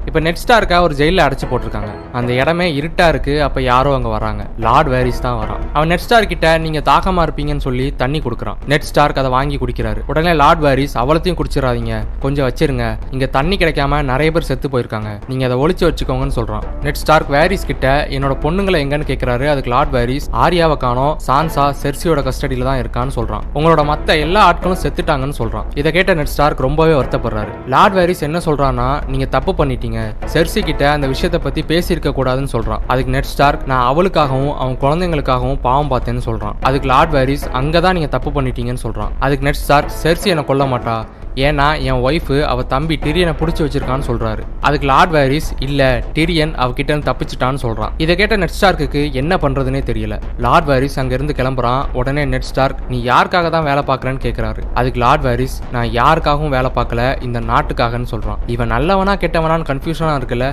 இப்போ 0.07 0.19
நெட் 0.25 0.39
ஸ்டார்க்கா 0.41 0.77
ஒரு 0.85 0.93
ஜெயிலில் 0.99 1.23
அடைச்சி 1.23 1.45
போட்டிருக்காங்க. 1.51 1.89
அந்த 2.17 2.31
இடமே 2.41 2.65
இருட்டாக 2.79 3.11
இருக்கு. 3.13 3.33
அப்போ 3.45 3.59
யாரோ 3.71 3.89
அங்கே 3.95 4.11
வராங்க. 4.13 4.43
லார்ட் 4.65 4.89
வேரிஸ் 4.93 5.19
தான் 5.25 5.37
வரான். 5.39 5.63
அவன் 5.75 5.89
நெட் 5.91 6.03
ஸ்டார் 6.03 6.27
கிட்ட 6.31 6.45
நீங்கள் 6.65 6.85
தாகமாக 6.89 7.23
இருப்பீங்கன்னு 7.27 7.63
சொல்லி 7.65 7.87
தண்ணி 8.01 8.19
கொடுக்குறான். 8.25 8.59
நெட் 8.71 8.87
ஸ்டார்க் 8.89 9.19
அதை 9.21 9.31
வாங்கி 9.35 9.57
குடிக்கிறாரு. 9.63 10.01
உடனே 10.11 10.33
லார்ட் 10.41 10.61
வேரிஸ் 10.65 10.95
அவ்வளோத்தையும் 11.01 11.39
குடிச்சிடாதீங்க. 11.39 11.97
கொஞ்சம் 12.25 12.47
வச்சிருங்க. 12.47 12.85
இங்கே 13.15 13.27
தண்ணி 13.37 13.57
கிடைக்காம 13.63 13.99
நிறைய 14.11 14.31
பேர் 14.37 14.47
செத்து 14.51 14.69
போயிருக்காங்க. 14.75 15.11
நீங்கள் 15.31 15.47
அதை 15.49 15.57
ஒழிச்சு 15.63 15.85
வச்சுக்கோங்கன்னு 15.89 16.37
சொல்கிறான் 16.39 16.65
நெட் 16.85 17.01
ஸ்டார்க் 17.01 17.33
வேரிஸ் 17.35 17.67
கிட்ட 17.71 17.87
என்னோட 18.17 18.37
பொண்ணுங்களை 18.45 18.79
எங்கன்னு 18.85 19.09
கேட்குறாரு 19.11 19.47
அதுக்கு 19.55 19.73
லார்ட் 19.75 19.93
வேரிஸ் 19.97 20.29
ஆரியாவை 20.45 20.79
காணோம். 20.85 21.13
சான்சா 21.27 21.67
செர்சியோட 21.83 22.23
கஸ்டடியில் 22.29 22.67
தான் 22.69 22.81
இருக்கான்னு 22.83 23.17
சொல்கிறான் 23.19 23.45
உங்களோட 23.57 23.85
மற்ற 23.91 24.17
எல்லா 24.27 24.43
ஆட்களும் 24.51 24.81
செத்துட்டாங்கன்னு 24.85 25.39
சொல்கிறான் 25.41 25.69
இதை 25.81 25.91
கேட்ட 25.99 26.17
நெட் 26.21 26.33
ஸ்டார்க் 26.37 26.65
ரொம்பவே 26.69 26.95
வருத்தப்படுறாரு. 27.01 27.53
லார்ட் 27.75 27.97
வேரிஸ் 28.01 28.25
என்ன 28.31 28.41
சொல்கிறான்னா 28.49 28.89
நீங்கள் 29.13 29.33
தப்பு 29.37 29.53
பண்ணிட்டீங்க. 29.61 29.95
செர்சி 30.33 30.59
கிட்ட 30.63 30.91
அந்த 30.91 31.07
விஷயத்தை 31.07 31.39
பத்தி 31.39 31.61
பேசியிருக்க 31.61 32.13
கூடாதுன்னு 32.17 32.47
சொல்றான். 32.51 32.79
அதுக்கு 32.87 33.11
நெட் 33.11 33.25
ஸ்டார்க் 33.37 33.65
நான் 33.65 33.95
அவளுக்காகவும் 33.95 34.55
அவன் 34.55 34.77
குழந்தைங்களுக்காகவும் 34.81 35.59
பாவம் 35.59 35.91
பார்த்தேன்னு 35.91 36.21
சொல்றான். 36.25 36.53
அதுக்கு 36.61 36.87
லார்ட் 36.87 37.13
வேரிஸ் 37.13 37.47
அங்கதான் 37.53 37.93
நீங்க 37.93 38.07
தப்பு 38.07 38.41
பண்ணிட்டீங்கன்னு 38.41 38.83
சொல்றான். 38.83 39.09
அதுக்கு 39.19 39.43
நெட் 39.43 39.63
ஸ்டார்க் 39.67 39.91
செர்சி 40.03 40.23
என்னை 40.23 40.45
கொல்ல 40.45 40.63
மாட்டா? 40.63 41.05
ஏன்னா 41.45 41.65
என் 41.89 42.01
ஒய்ஃபு 42.07 42.37
அவ 42.51 42.63
தம்பி 42.73 42.95
டிரியனை 43.03 43.33
பிடிச்சி 43.39 43.61
வச்சிருக்கான்னு 43.63 44.05
சொல்றாரு. 44.09 44.43
அதுக்கு 44.67 44.87
லார்ட் 44.91 45.13
வேரிஸ் 45.15 45.49
இல்ல 45.65 45.81
டிரியன் 46.15 46.53
அவகிட்ட 46.63 46.89
இருந்து 46.93 47.09
தப்பிச்சிட்டான்னு 47.09 47.61
சொல்றான். 47.65 47.91
இதை 48.03 48.13
கேட்ட 48.21 48.37
நெட் 48.43 48.55
ஸ்டார்க்கு 48.59 49.01
என்ன 49.21 49.35
பண்ணுறதுனே 49.43 49.81
தெரியல. 49.89 50.17
லார்ட் 50.45 50.69
வேரிஸ் 50.71 50.97
அங்கேருந்து 51.03 51.37
கிளம்புறான். 51.41 51.83
உடனே 51.99 52.25
நெட் 52.33 52.47
ஸ்டார்க் 52.51 52.81
நீ 52.93 52.99
யாருக்காக 53.11 53.49
தான் 53.57 53.67
வேலை 53.69 53.83
பார்க்குறேன்னு 53.91 54.23
கேக்குறாரு. 54.25 54.63
அதுக்கு 54.81 55.01
லார்ட் 55.05 55.25
வேரிஸ் 55.27 55.57
நான் 55.75 55.91
யாருக்காகவும் 55.99 56.55
வேலை 56.57 56.71
பார்க்கல 56.79 57.03
இந்த 57.27 57.41
நாட்டுக்காகன்னு 57.51 58.11
சொல்றான். 58.15 58.41
இவன் 58.55 58.73
நல்லவனா 58.75 59.15
கெட்டவனான்னு 59.25 59.69
கன்ஃபியூஷனா 59.71 60.15
இருக்குல்ல 60.21 60.47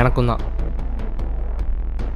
எனக்கும் 0.00 0.30
தான். 0.32 0.42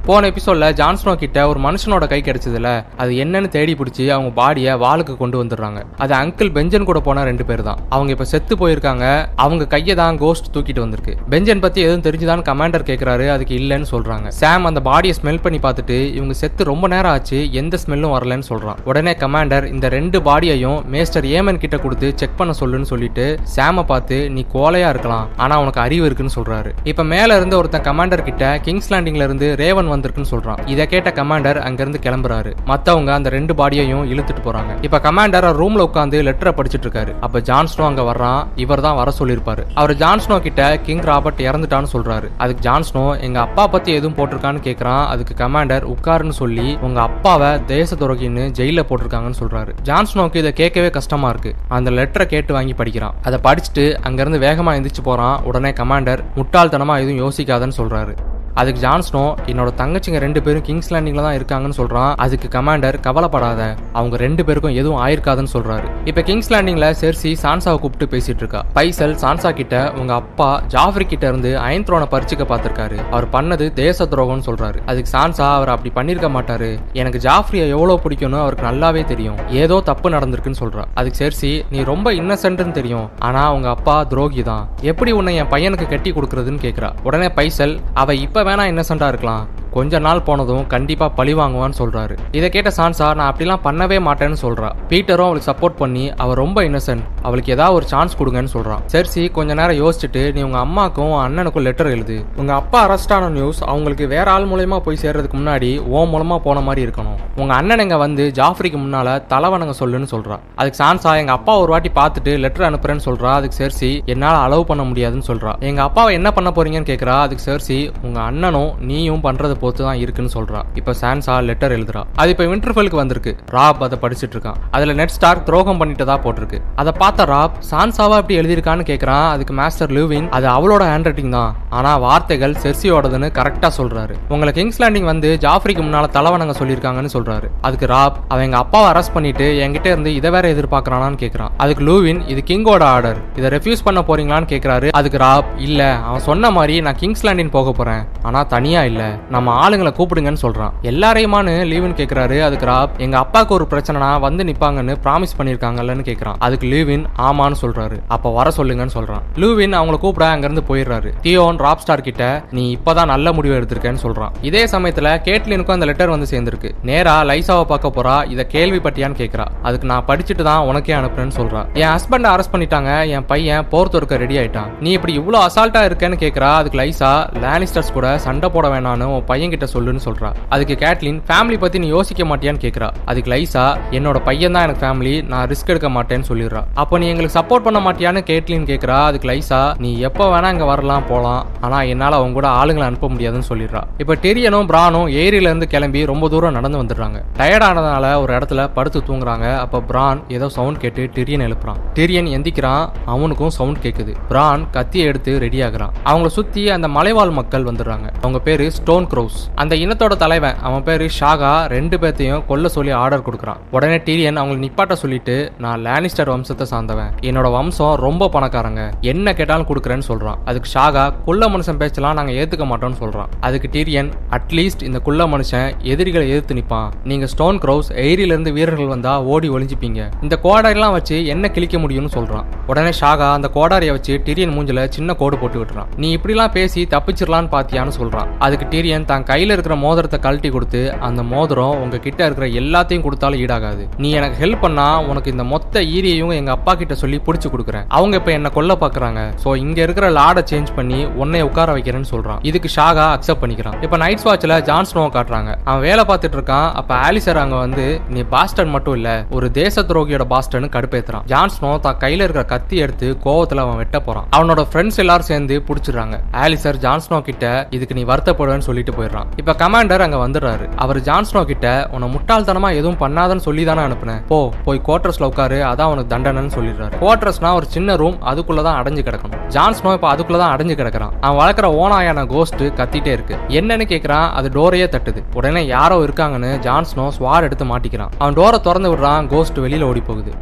போன 0.09 0.27
எபிசோட்ல 0.27 0.67
ஜான்ஸ்னோ 0.79 1.15
கிட்ட 1.15 1.47
ஒரு 1.47 1.59
மனுஷனோட 1.59 2.07
கை 2.07 2.21
கிடைச்சதுல 2.21 2.85
அது 2.97 3.11
என்னன்னு 3.11 3.47
தேடி 3.47 3.73
பிடிச்சி 3.73 4.07
அவங்க 4.07 4.29
பாடியை 4.41 4.73
வாளுக்கு 4.83 5.17
கொண்டு 5.17 5.43
வந்துடுறாங்க. 5.43 5.83
அது 5.97 6.13
அங்கிள் 6.15 6.53
பெஞ்சன் 6.55 6.83
கூட 6.83 6.99
போன 6.99 7.23
ரெண்டு 7.23 7.45
பேர் 7.45 7.61
தான். 7.61 7.77
அவங்க 7.89 8.11
இப்ப 8.11 8.23
செத்து 8.23 8.55
போயிருக்காங்க. 8.55 9.27
அவங்க 9.35 9.67
கையை 9.67 9.95
தான் 9.95 10.17
கோஸ்ட் 10.17 10.55
தூக்கிட்டு 10.55 10.79
வந்திருக்கு. 10.79 11.17
பெஞ்சன் 11.29 11.61
பத்தி 11.61 11.81
எதுவும் 11.81 12.05
தெரிஞ்சுதான் 12.07 12.41
கமாண்டர் 12.41 12.87
கேக்குறாரு 12.89 13.29
அதுக்கு 13.29 13.57
இல்லைன்னு 13.57 13.85
சொல்றாங்க. 13.91 14.27
சாம் 14.27 14.65
அந்த 14.65 14.81
பாடியை 14.83 15.13
ஸ்மெல் 15.21 15.41
பண்ணி 15.41 15.59
பார்த்துட்டு 15.59 16.13
இவங்க 16.13 16.33
செத்து 16.33 16.63
ரொம்ப 16.63 16.87
நேரம் 16.87 17.11
ஆச்சு 17.11 17.51
எந்த 17.51 17.77
ஸ்மெல்லும் 17.85 18.15
வரலன்னு 18.15 18.43
சொல்றான். 18.49 18.75
உடனே 18.83 19.11
கமாண்டர் 19.11 19.65
இந்த 19.65 19.89
ரெண்டு 19.89 20.21
பாடியையும் 20.21 20.85
மேஸ்டர் 20.85 21.25
ஏமன் 21.25 21.57
கிட்ட 21.57 21.77
கொடுத்து 21.77 22.13
செக் 22.15 22.37
பண்ண 22.37 22.53
சொல்லுன்னு 22.59 22.89
சொல்லிட்டு 22.93 23.39
சாம 23.55 23.83
பார்த்து 23.83 24.29
நீ 24.29 24.45
கோலையா 24.53 24.89
இருக்கலாம். 24.89 25.29
ஆனா 25.37 25.59
உனக்கு 25.59 25.81
அறிவு 25.81 26.05
இருக்குன்னு 26.05 26.37
சொல்றாரு. 26.39 26.71
இப்ப 26.83 27.03
மேல 27.03 27.35
இருந்து 27.35 27.57
ஒருத்தன் 27.57 27.81
கமாண்டர் 27.81 28.23
கிட்ட 28.23 28.59
கிங்ஸ் 28.61 28.93
லேண்டிங்ல 28.93 29.23
இருந்து 29.23 29.55
ரேவன் 29.59 29.97
வந்திருக்குன்னு 29.99 30.31
சொல்றான். 30.31 30.67
இதை 30.67 30.87
கேட்ட 30.87 31.13
கமாண்டர் 31.21 31.57
அங்கிருந்து 31.57 31.99
கிளம்புறாரு. 32.03 32.53
மத்தவங்க 32.65 33.13
அந்த 33.13 33.29
ரெண்டு 33.29 33.53
பாடியையும் 33.53 34.05
இழுத்துட்டு 34.11 34.43
போறாங்க. 34.45 34.71
இப்ப 34.81 34.99
கமாண்டர் 35.03 35.47
ரூம்ல 35.61 35.87
உட்காந்து 35.89 36.17
லெட்டரை 36.27 36.51
படிச்சுட்டு 36.57 36.87
இருக்காரு. 36.87 37.19
அப்ப 37.19 37.39
ஜான்ஸ்னோ 37.39 37.83
அங்க 37.89 38.01
வர்றான். 38.01 38.41
இவர் 38.55 38.81
தான் 38.81 38.95
வர 38.95 39.11
சொல்லியிருப்பாரு. 39.19 39.63
அவர் 39.73 39.93
ஜான்ஸ்னோ 39.95 40.39
கிட்ட 40.39 40.79
கிங் 40.85 41.03
ராபர்ட் 41.09 41.41
இறந்துட்டான்னு 41.47 41.89
சொல்றாரு. 41.93 42.27
அதுக்கு 42.37 42.69
ஜான்ஸ்னோ 42.69 43.19
எங்க 43.21 43.39
அப்பா 43.39 43.67
பத்தி 43.67 43.93
எதுவும் 43.93 44.17
போட்டிருக்கான்னு 44.17 44.61
கேக்குறான். 44.67 45.05
அதுக்கு 45.05 45.35
கமாண்டர் 45.43 45.87
உட்காருன்னு 45.93 46.35
சொல்லி 46.41 46.77
உங்க 46.81 47.01
அப்பாவை 47.01 47.65
தேச 47.65 47.95
துரோகின்னு 47.95 48.45
ஜெயில 48.59 48.83
போட்டிருக்காங்கன்னு 48.89 49.39
சொல்றாரு. 49.41 49.73
ஜான்ஸ்னோக்கு 49.89 50.35
இதை 50.35 50.53
கேட்கவே 50.53 50.89
கஷ்டமா 50.89 51.29
இருக்கு. 51.29 51.55
அந்த 51.67 51.91
லெட்டரை 51.91 52.25
கேட்டு 52.25 52.53
வாங்கி 52.53 52.73
படிக்கிறான். 52.73 53.13
அதை 53.23 53.39
படிச்சுட்டு 53.43 53.93
அங்கிருந்து 54.01 54.39
வேகமா 54.47 54.73
எந்திரிச்சு 54.79 55.03
போறான். 55.03 55.39
உடனே 55.43 55.69
கமாண்டர் 55.69 56.23
முட்டாள்தனமா 56.35 56.97
எதுவும் 57.03 57.21
யோசிக்காதன்னு 57.23 57.79
சொல்றாரு. 57.81 58.15
அதுக்கு 58.55 58.81
ஜான்ஸ்னோ 58.87 59.23
என்னோட 59.51 59.69
தங்கச்சிங்க 59.81 60.19
ரெண்டு 60.25 60.41
பேரும் 60.41 60.65
கிங்ஸ் 60.67 60.93
லேண்டிங்ல 60.93 61.21
தான் 61.27 61.37
இருக்காங்கன்னு 61.39 61.77
சொல்றான். 61.79 62.11
அதுக்கு 62.25 62.47
கமாண்டர் 62.57 62.99
கவலைப்படாத. 62.99 63.61
அவங்க 63.93 64.15
ரெண்டு 64.25 64.45
பேருக்கும் 64.45 64.77
எதுவும் 64.81 65.01
ஆயிருக்காதுன்னு 65.05 65.53
சொல்றாரு. 65.55 65.87
இப்ப 66.05 66.21
கிங்ஸ் 66.21 66.51
லேண்டிங்ல 66.53 66.89
செர்சி 67.01 67.31
சான்சாவை 67.43 67.79
கூப்பிட்டு 67.79 68.07
பேசிட்டு 68.13 68.43
இருக்கா. 68.43 68.61
பைசல் 68.73 69.15
சான்சா 69.23 69.51
கிட்ட 69.51 69.93
உங்க 70.01 70.13
அப்பா 70.13 70.49
ஜாஃப்ரி 70.75 71.07
கிட்ட 71.13 71.27
இருந்து 71.27 71.59
அயன்த்ரோனை 71.67 72.07
பறிச்சுக்க 72.15 72.45
பார்த்திருக்காரு. 72.53 72.97
அவர் 73.11 73.27
பண்ணது 73.35 73.73
தேச 73.73 74.05
துரோகம்னு 74.05 74.47
சொல்றாரு. 74.49 74.79
அதுக்கு 74.85 75.11
சான்சா 75.17 75.47
அவர் 75.57 75.73
அப்படி 75.75 75.91
பண்ணிருக்க 75.99 76.29
மாட்டாரு. 76.37 76.79
எனக்கு 76.93 77.19
ஜாஃப்ரியை 77.27 77.67
எவ்வளவு 77.75 78.01
பிடிக்கும்னு 78.05 78.39
அவருக்கு 78.43 78.67
நல்லாவே 78.69 79.05
தெரியும். 79.05 79.37
ஏதோ 79.49 79.81
தப்பு 79.81 80.09
நடந்திருக்குன்னு 80.09 80.61
சொல்றா. 80.63 80.85
அதுக்கு 80.93 81.19
செர்சி 81.23 81.51
நீ 81.69 81.83
ரொம்ப 81.83 82.13
இன்னசென்ட்னு 82.13 82.71
தெரியும். 82.71 83.09
ஆனா 83.19 83.53
உங்க 83.53 83.69
அப்பா 83.69 84.03
துரோகி 84.03 84.43
தான் 84.43 84.67
எப்படி 84.81 85.11
உன்னை 85.11 85.35
என் 85.35 85.51
பையனுக்கு 85.53 85.87
கட்டி 85.89 86.11
கொடுக்கறதுன்னு 86.11 86.61
கேக்குறா. 86.65 86.91
உடனே 87.03 87.29
பைசல் 87.29 87.79
அவ 87.93 88.13
இப்ப 88.25 88.38
வேணா 88.47 88.63
இன்னசென்ட்டாக 88.71 89.11
இருக்கலாம்? 89.13 89.43
கொஞ்ச 89.77 89.99
நாள் 90.05 90.21
போனதும் 90.27 90.67
கண்டிப்பா 90.73 91.07
பழி 91.17 91.33
வாங்குவான்னு 91.39 91.77
சொல்றாரு. 91.79 92.15
இதை 92.37 92.49
கேட்ட 92.49 92.71
சான்சா 92.77 93.07
நான் 93.19 93.29
அப்படிலாம் 93.31 93.63
பண்ணவே 93.67 93.97
மாட்டேன்னு 94.07 94.39
சொல்றா. 94.45 94.69
பீட்டரும் 94.91 95.27
அவளுக்கு 95.29 95.49
சப்போர்ட் 95.51 95.77
பண்ணி 95.81 96.05
அவள் 96.23 96.39
ரொம்ப 96.41 96.63
இன்னசென்ட் 96.69 97.03
அவளுக்கு 97.21 97.53
ஏதாவது 97.55 97.75
ஒரு 97.79 97.85
சான்ஸ் 97.93 98.17
கொடுங்கன்னு 98.19 98.53
சொல்றான் 98.55 98.83
செர்சி 98.93 99.23
கொஞ்ச 99.37 99.53
நேரம் 99.59 99.79
யோசிச்சுட்டு 99.81 100.23
நீ 100.35 100.41
உங்க 100.41 100.59
அம்மாக்கும் 100.65 101.13
அண்ணனுக்கும் 101.25 101.65
லெட்டர் 101.67 101.91
எழுது. 101.95 102.17
உங்க 102.35 102.53
அப்பா 102.53 102.79
அரெஸ்ட் 102.87 103.13
ஆன 103.17 103.29
நியூஸ் 103.29 103.59
அவங்களுக்கு 103.63 104.07
வேற 104.07 104.31
ஆள் 104.31 104.47
மூலயமா 104.51 104.79
போய் 104.79 105.01
சேர்றதுக்கு 105.01 105.37
முன்னாடி 105.41 105.71
ஓ 105.95 106.05
மூலமா 106.13 106.37
போன 106.47 106.61
மாதிரி 106.61 106.83
இருக்கணும். 106.87 107.19
உங்க 107.35 107.53
அண்ணன் 107.53 107.79
இங்க 107.79 107.97
வந்து 107.97 108.31
ஜாஃப்ரிக்கு 108.39 108.79
முன்னால 108.85 109.17
தலைவனங்க 109.33 109.75
சொல்லுன்னு 109.81 110.09
சொல்றா. 110.15 110.37
அதுக்கு 110.55 110.79
சான்சா 110.83 111.13
எங்க 111.17 111.31
அப்பா 111.31 111.57
ஒரு 111.57 111.71
வாட்டி 111.71 111.91
பார்த்துட்டு 111.95 112.33
லெட்டர் 112.45 112.67
அனுப்புறேன்னு 112.69 113.05
சொல்றா. 113.07 113.33
அதுக்கு 113.39 113.59
செர்சி 113.61 113.91
என்னால 114.05 114.35
அலோவ் 114.45 114.69
பண்ண 114.71 114.83
முடியாதுன்னு 114.83 115.29
சொல்றா. 115.31 115.53
எங்க 115.59 115.81
அப்பாவை 115.81 116.13
என்ன 116.13 116.31
பண்ண 116.31 116.51
போறீங்கன்னு 116.57 116.91
கேக்குறா. 116.91 117.17
அதுக்கு 117.27 117.45
செர்சி 117.49 117.79
உங்க 118.01 118.19
அண்ணனும் 118.19 118.71
நீயும் 118.91 119.23
பண்ணுறது 119.27 119.55
பொறுத்து 119.59 119.83
தான் 119.83 119.95
இருக்குன்னு 119.95 120.31
சொல்றா. 120.33 120.61
இப்ப 120.73 120.93
சான்ஸா 121.01 121.43
லெட்டர் 121.43 121.71
எழுதுறா. 121.71 122.03
அது 122.15 122.29
இப்ப 122.29 122.43
விண்டர்ஃபெல்க்கு 122.43 122.95
வந்திருக்கு. 122.95 123.37
ராப் 123.45 123.83
அதை 123.83 123.97
படிச்சுட்டு 124.01 124.35
இருக்கான். 124.35 124.55
அதுல 124.71 124.93
நெட் 124.93 125.11
ஸ்டார்க் 125.21 125.43
துரோகம் 125.43 125.81
பண்ணிட்டதா 125.81 126.17
போட்டிருக்கு. 126.23 126.61
அதை 126.75 126.91
பார்த்த 126.97 127.25
ராப் 127.25 127.51
சான்சாவா 127.71 128.15
அப்படி 128.15 128.39
எழுதியிருக்கான்னு 128.39 128.87
கேக்குறான். 128.91 129.29
அதுக்கு 129.29 129.53
மாஸ்டர் 129.53 129.91
லூவின் 129.91 130.29
அது 130.29 130.47
அவளோட 130.47 130.81
ஹேண்ட் 130.81 131.03
ரைட்டிங் 131.03 131.31
தான். 131.31 131.55
ஆனா 131.69 131.97
வார்த்தைகள் 131.97 132.55
செர்சியோடதுன்னு 132.63 133.29
கரெக்டா 133.39 133.69
சொல்றாரு. 133.77 134.15
உங்களை 134.29 134.53
கிங்ஸ் 134.53 134.81
லேண்டிங் 134.81 135.03
வந்து 135.03 135.37
ஜாஃப்ரிக்கு 135.41 135.81
முன்னால 135.81 136.07
தலைவணங்க 136.13 136.53
சொல்லியிருக்காங்கன்னு 136.59 137.09
சொல்றாரு. 137.13 137.47
அதுக்கு 137.61 137.85
ராப் 137.85 138.17
அவன் 138.27 138.43
எங்க 138.43 138.57
அப்பாவை 138.57 138.87
அரெஸ்ட் 138.91 139.13
பண்ணிட்டு 139.13 139.67
என்கிட்ட 139.67 139.85
இருந்து 139.85 140.13
இதை 140.13 140.29
வேற 140.29 140.53
எதிர்பார்க்கறானான்னு 140.53 141.17
கேக்குறான். 141.23 141.49
அதுக்கு 141.57 141.83
லூவின் 141.83 142.27
இது 142.27 142.43
கிங்கோட 142.47 142.81
ஆர்டர் 142.83 143.17
இதை 143.35 143.49
ரெஃப்யூஸ் 143.49 143.83
பண்ண 143.83 144.03
போறீங்களான்னு 144.07 144.43
கேக்குறாரு. 144.43 144.89
அதுக்கு 144.89 145.17
ராப் 145.17 145.45
இல்ல 145.57 145.95
அவன் 145.95 146.19
சொன்ன 146.19 146.51
மாதிரி 146.51 146.81
நான் 146.81 146.95
கிங்ஸ் 146.95 147.25
லேண்டின் 147.25 147.49
போக 147.49 147.71
போறேன். 147.71 148.03
ஆனா 148.21 148.43
தனியா 148.43 148.83
இல்ல. 148.83 149.17
நம்ம 149.29 149.48
ஆளுங்களை 149.49 149.91
கூப்பிடுங்கன்னு 149.91 150.37
சொல்றான். 150.41 150.71
எல்லாரையுமானு 150.81 151.65
லீவின் 151.65 151.93
கேக்குறாரு. 151.93 152.41
அதுக்கு 152.41 152.65
ராப் 152.65 152.89
எங்க 152.97 153.17
அப்பாவுக்கு 153.17 153.53
ஒரு 153.53 153.67
பிரச்சனைனா 153.69 154.19
வந்து 154.19 154.43
நிப்பாங்கன்னு 154.43 154.95
ப்ராமிஸ் 155.03 155.35
பண்ணிருக்காங்கல்லன்னு 155.37 156.07
கேக்குறான். 156.09 156.35
அதுக்கு 156.39 156.67
லீவின் 156.67 157.05
ஆமான்னு 157.17 157.55
சொல்றாரு. 157.61 157.99
அப்ப 158.07 158.31
வர 158.31 158.51
சொல்லுங்கன்னு 158.57 158.89
சொல்றான். 158.93 159.21
லூவின் 159.35 159.73
அவங்கள 159.73 159.97
கூப்பிட 159.97 160.29
அங்கிருந்து 160.29 160.63
போயிடுறாரு. 160.67 161.13
தியோன் 161.23 161.57
ராப் 161.57 161.77
ஸ்டார் 161.77 162.01
கிட்ட 162.01 162.43
நீ 162.51 162.77
இப்பதான் 162.85 163.05
நல்ல 163.05 163.33
முடிவு 163.33 163.59
எடுத்திருக்கேன்னு 163.59 163.97
சொல்றான். 164.03 164.29
இதே 164.41 164.65
சமயத்துல 164.65 165.17
கேட்லினுக்கும் 165.23 165.71
அந்த 165.71 165.85
லெட்டர் 165.85 166.09
வந்து 166.09 166.27
சேர்ந்திருக்கு. 166.31 166.71
நேரா 166.83 167.23
லைசாவை 167.23 167.63
பார்க்க 167.63 167.87
போறா 167.87 168.29
இத 168.29 168.47
கேள்விப்பட்டியான்னு 168.51 169.17
கேக்குறா. 169.19 169.45
அதுக்கு 169.61 169.87
நான் 169.87 170.05
படிச்சுட்டு 170.07 170.43
தான் 170.43 170.65
உனக்கே 170.65 170.93
அனுப்புறேன்னு 170.93 171.31
சொல்றா. 171.37 171.73
என் 171.73 171.87
ஹஸ்பண்ட் 171.87 172.25
அரெஸ்ட் 172.25 172.53
பண்ணிட்டாங்க. 172.53 173.07
என் 173.07 173.25
பையன் 173.25 173.67
போர் 173.67 173.89
தொடுக்க 173.89 174.17
ரெடி 174.17 174.37
ஆயிட்டான். 174.37 174.67
நீ 174.79 174.91
இப்படி 174.91 175.13
இவ்வளவு 175.13 175.45
அசால்ட்டா 175.45 175.91
இருக்கேன்னு 175.91 176.17
கேக்குறா. 176.19 176.55
அதுக்கு 176.55 176.79
லைசா 176.79 177.27
லானிஸ்டர்ஸ் 177.33 177.93
கூட 177.93 178.17
சண்டை 178.17 178.49
போட 178.49 178.67
வேணான்னு 178.67 179.03
உன் 179.03 179.23
பையன் 179.39 179.53
கிட்ட 179.55 179.67
சொல்லுன்னு 179.73 180.01
சொல்றா. 180.05 180.29
அதுக்கு 180.53 180.75
கேட்லின் 180.81 181.19
ஃபேமிலி 181.27 181.57
பத்தி 181.59 181.77
நீ 181.83 181.87
யோசிக்க 181.87 182.23
மாட்டியான்னு 182.29 182.61
கேக்குறா. 182.63 182.87
அதுக்கு 183.09 183.29
லைசா 183.33 183.63
என்னோட 183.97 184.17
பையன் 184.27 184.55
தான் 184.55 184.63
எனக்கு 184.65 184.81
ஃபேமிலி 184.85 185.13
நான் 185.31 185.45
ரிஸ்க் 185.51 185.69
எடுக்க 185.73 185.89
மாட்டேன்னு 185.89 186.27
சொல்லிடுறா. 186.29 186.61
அப்போ 186.81 186.97
நீ 187.01 187.05
எங்களுக்கு 187.07 187.35
சப்போர்ட் 187.39 187.65
பண்ண 187.67 187.79
மாட்டியான்னு 187.85 188.21
கேட்லின் 188.31 188.65
கேக்குறா. 188.71 188.97
அதுக்கு 189.09 189.27
லைசா 189.29 189.59
நீ 189.83 189.91
எப்போ 190.07 190.25
வேணா 190.33 190.49
இங்க 190.55 190.65
வரலாம் 190.71 191.05
போலாம். 191.11 191.45
ஆனா 191.61 191.77
என்னால 191.93 192.17
அவங்க 192.19 192.35
கூட 192.39 192.49
ஆளுங்களை 192.59 192.87
அனுப்ப 192.89 193.09
முடியாதுன்னு 193.13 193.49
சொல்லிடுறா. 193.51 193.81
இப்போ 193.97 194.15
டெரியனும் 194.25 194.69
பிரானும் 194.71 195.07
ஏரியில 195.21 195.49
இருந்து 195.51 195.67
கிளம்பி 195.67 196.01
ரொம்ப 196.11 196.29
தூரம் 196.33 196.57
நடந்து 196.57 196.81
வந்துடுறாங்க. 196.83 197.21
டயர்ட் 197.39 197.67
ஆனதுனால 197.69 198.11
ஒரு 198.23 198.33
இடத்துல 198.37 198.67
படுத்து 198.77 199.01
தூங்குறாங்க. 199.09 199.47
அப்ப 199.65 199.83
பிரான் 199.91 200.21
ஏதோ 200.37 200.49
சவுண்ட் 200.57 200.81
கேட்டு 200.85 201.09
டெரியன் 201.17 201.45
எழுப்புறான். 201.47 201.79
டெரியன் 201.99 202.29
எந்திக்கிறான். 202.35 202.85
அவனுக்கும் 203.15 203.55
சவுண்ட் 203.59 203.81
கேக்குது. 203.85 204.15
பிரான் 204.33 204.67
கத்தியை 204.77 205.07
எடுத்து 205.07 205.39
ரெடி 205.45 205.61
ஆகுறான். 205.69 205.95
அவங்கள 206.05 206.33
சுத்தி 206.39 206.65
அந்த 206.77 206.87
மலைவாழ் 206.97 207.35
மக்கள் 207.39 207.67
வந்துடுறாங்க. 207.71 208.07
அவங்க 208.21 208.39
பேரு 208.49 208.65
ஸ்டோன் 208.79 209.07
க்ரோஸ் 209.29 209.45
அந்த 209.61 209.73
இனத்தோட 209.83 210.13
தலைவன் 210.23 210.57
அவன் 210.67 210.83
பேரு 210.87 211.05
ஷாகா 211.19 211.51
ரெண்டு 211.75 211.95
பேர்த்தையும் 212.01 212.43
கொல்ல 212.49 212.67
சொல்லி 212.75 212.91
ஆர்டர் 213.01 213.25
கொடுக்குறான். 213.27 213.59
உடனே 213.75 213.97
டீரியன் 214.07 214.39
அவங்களை 214.41 214.59
நிப்பாட்ட 214.65 214.93
சொல்லிட்டு 215.01 215.35
நான் 215.63 215.83
லேனிஸ்டர் 215.85 216.31
வம்சத்தை 216.33 216.65
சார்ந்தவன். 216.71 217.11
என்னோட 217.29 217.47
வம்சம் 217.57 217.95
ரொம்ப 218.05 218.29
பணக்காரங்க. 218.35 218.83
என்ன 219.11 219.33
கேட்டாலும் 219.39 219.67
கொடுக்குறேன்னு 219.71 220.07
சொல்றான். 220.11 220.39
அதுக்கு 220.45 220.69
ஷாகா 220.75 221.03
குள்ள 221.27 221.47
மனுஷன் 221.47 221.79
பேச்சலாம் 221.81 222.17
நாங்க 222.19 222.33
ஏத்துக்க 222.41 222.67
மாட்டோம்னு 222.71 222.99
சொல்றான். 223.03 223.29
அதுக்கு 223.47 223.69
டீரியன் 223.75 224.09
அட்லீஸ்ட் 224.37 224.85
இந்த 224.89 224.99
குள்ள 225.07 225.27
மனுஷன் 225.33 225.67
எதிரிகளை 225.93 226.25
எதிர்த்து 226.29 226.57
நிப்பான். 226.59 226.89
நீங்க 227.03 227.25
ஸ்டோன் 227.25 227.59
க்ரௌஸ் 227.65 227.91
எயிரில 228.05 228.33
இருந்து 228.33 228.53
வீரர்கள் 228.59 228.93
வந்தா 228.95 229.13
ஓடி 229.33 229.49
ஒளிஞ்சுப்பீங்க. 229.49 230.01
இந்த 230.21 230.37
கோடாரிலாம் 230.43 230.95
வச்சு 230.97 231.25
என்ன 231.33 231.51
கிழிக்க 231.55 231.77
முடியும்னு 231.77 232.13
சொல்றான். 232.17 232.47
உடனே 232.67 232.93
ஷாகா 233.01 233.27
அந்த 233.37 233.47
கோடாரியை 233.53 233.91
வச்சு 233.97 234.21
டிரியன் 234.25 234.55
மூஞ்சில 234.55 234.87
சின்ன 234.97 235.13
கோடு 235.13 235.37
போட்டு 235.37 235.57
விட்டுறான். 235.61 235.89
நீ 235.97 236.17
இப்படிலாம் 236.17 236.55
பேசி 236.57 236.87
தப்பிச்சிடலான்னு 236.95 237.53
பாத்தியான்னு 237.55 237.93
சொல்றான். 237.99 238.27
அதுக்கு 238.45 238.65
டிரியன் 238.73 239.05
தான் 239.19 239.29
கையில் 239.31 239.53
இருக்கிற 239.53 239.75
மோதிரத்தை 239.83 240.17
கழட்டி 240.25 240.49
கொடுத்து 240.55 240.81
அந்த 241.07 241.21
மோதிரம் 241.31 241.77
உங்ககிட்ட 241.83 242.21
இருக்கிற 242.27 242.45
எல்லாத்தையும் 242.59 243.03
கொடுத்தாலும் 243.05 243.41
ஈடாகாது. 243.43 243.83
நீ 244.03 244.09
எனக்கு 244.19 244.37
ஹெல்ப் 244.43 244.63
பண்ணா 244.65 244.85
உனக்கு 245.09 245.29
இந்த 245.33 245.45
மொத்த 245.53 245.81
ஈரியையும் 245.95 246.33
எங்க 246.39 246.51
அப்பா 246.57 246.73
கிட்ட 246.81 246.93
சொல்லி 247.01 247.17
பிடிச்சி 247.27 247.47
கொடுக்குறேன். 247.53 247.85
அவங்க 247.97 248.15
இப்ப 248.19 248.31
என்ன 248.37 248.49
கொல்ல 248.57 248.73
பாக்குறாங்க. 248.83 249.21
சோ 249.43 249.49
இங்க 249.63 249.79
இருக்கிற 249.85 250.07
லாடை 250.19 250.43
சேஞ்ச் 250.51 250.71
பண்ணி 250.77 250.99
உன்னை 251.21 251.41
உட்கார 251.49 251.73
வைக்கிறேன்னு 251.77 252.09
சொல்றான். 252.13 252.39
இதுக்கு 252.49 252.69
ஷாகா 252.77 253.05
அக்செப்ட் 253.15 253.41
பண்ணிக்கிறான். 253.43 253.77
இப்ப 253.87 253.97
நைட் 254.03 254.25
வாட்ச்ல 254.27 254.57
ஜான் 254.69 254.89
ஸ்னோவை 254.91 255.09
காட்டுறாங்க. 255.17 255.51
அவன் 255.69 255.83
வேலை 255.87 256.05
பார்த்துட்டு 256.11 256.39
இருக்கான். 256.39 256.67
அப்ப 256.81 256.93
ஆலிசர் 257.07 257.41
அங்க 257.43 257.57
வந்து 257.65 257.85
நீ 258.15 258.23
பாஸ்டன் 258.35 258.73
மட்டும் 258.75 258.97
இல்ல 258.99 259.09
ஒரு 259.37 259.49
தேச 259.59 259.83
துரோகியோட 259.91 260.27
பாஸ்டர்னு 260.33 260.71
கடுப்பேத்துறான். 260.77 261.25
ஜான் 261.33 261.53
ஸ்னோ 261.57 261.73
தான் 261.87 261.99
கையில 262.05 262.25
இருக்கிற 262.27 262.45
கத்தி 262.53 262.77
எடுத்து 262.85 263.09
கோவத்துல 263.27 263.65
அவன் 263.67 263.79
வெட்ட 263.83 263.99
போறான். 264.07 264.27
அவனோட 264.37 264.63
ஃப்ரெண்ட்ஸ் 264.71 265.01
எல்லாரும் 265.05 265.29
சேர்ந்து 265.31 265.57
புடிச்சிடுறாங்க. 265.69 266.17
ஆலிசர் 266.45 266.81
ஜான் 266.85 267.05
ஸ்னோ 267.07 267.19
கிட்ட 267.29 267.45
இதுக்கு 267.77 267.97
நீ 267.99 268.05
வருத்தப்படுவேன்னு 268.13 268.67
சொல்லிட்டு 268.69 268.93
போயிடுறான். 269.09 269.29
இப்ப 269.41 269.55
கமாண்டர் 269.61 270.03
அங்க 270.05 270.17
வந்துடுறாரு. 270.25 270.65
அவர் 270.83 270.99
ஜான்ஸ்னோ 271.07 271.41
கிட்ட 271.51 271.67
உன்னை 271.93 272.07
முட்டாள்தனமா 272.15 272.69
எதுவும் 272.79 272.99
பண்ணாதன்னு 273.03 273.43
சொல்லி 273.47 273.63
தானே 273.69 273.81
அனுப்புனேன். 273.87 274.21
போ 274.31 274.37
போய் 274.65 274.81
குவார்டர்ஸ்ல 274.87 275.29
உட்காரு 275.31 275.57
அதான் 275.71 275.91
உனக்கு 275.93 276.13
தண்டனைன்னு 276.15 276.53
சொல்லிடுறாரு. 276.57 276.93
குவார்டர்ஸ்னா 277.03 277.51
ஒரு 277.59 277.69
சின்ன 277.75 277.95
ரூம் 278.01 278.17
அதுக்குள்ளதான் 278.31 278.79
அடைஞ்சு 278.81 279.03
கிடக்கணும். 279.09 279.43
ஜான்ஸ்னோ 279.57 279.93
இப்ப 279.97 280.09
அதுக்குள்ளதான் 280.13 280.53
அடைஞ்சு 280.55 280.77
கிடக்குறான். 280.81 281.13
அவன் 281.25 281.39
வளர்க்குற 281.41 281.69
ஓனாயான 281.81 282.25
கோஸ்ட் 282.35 282.63
கத்திட்டே 282.79 283.13
இருக்கு. 283.17 283.35
என்னன்னு 283.59 283.87
கேக்குறான் 283.93 284.29
அது 284.39 284.47
டோரையே 284.57 284.87
தட்டுது. 284.95 285.23
உடனே 285.39 285.63
யாரோ 285.75 285.97
இருக்காங்கன்னு 286.07 286.53
ஜான்ஸ்னோ 286.67 287.07
ஸ்வார் 287.17 287.47
எடுத்து 287.49 287.67
மாட்டிக்கிறான். 287.73 288.13
அவன் 288.21 288.37
டோரை 288.39 288.59
திறந்து 288.67 288.91
விடுறான் 288.93 289.27
கோஸ்ட் 289.35 289.59
வெளியில 289.65 289.89
ஓடி 289.91 290.03
போகுது 290.11 290.33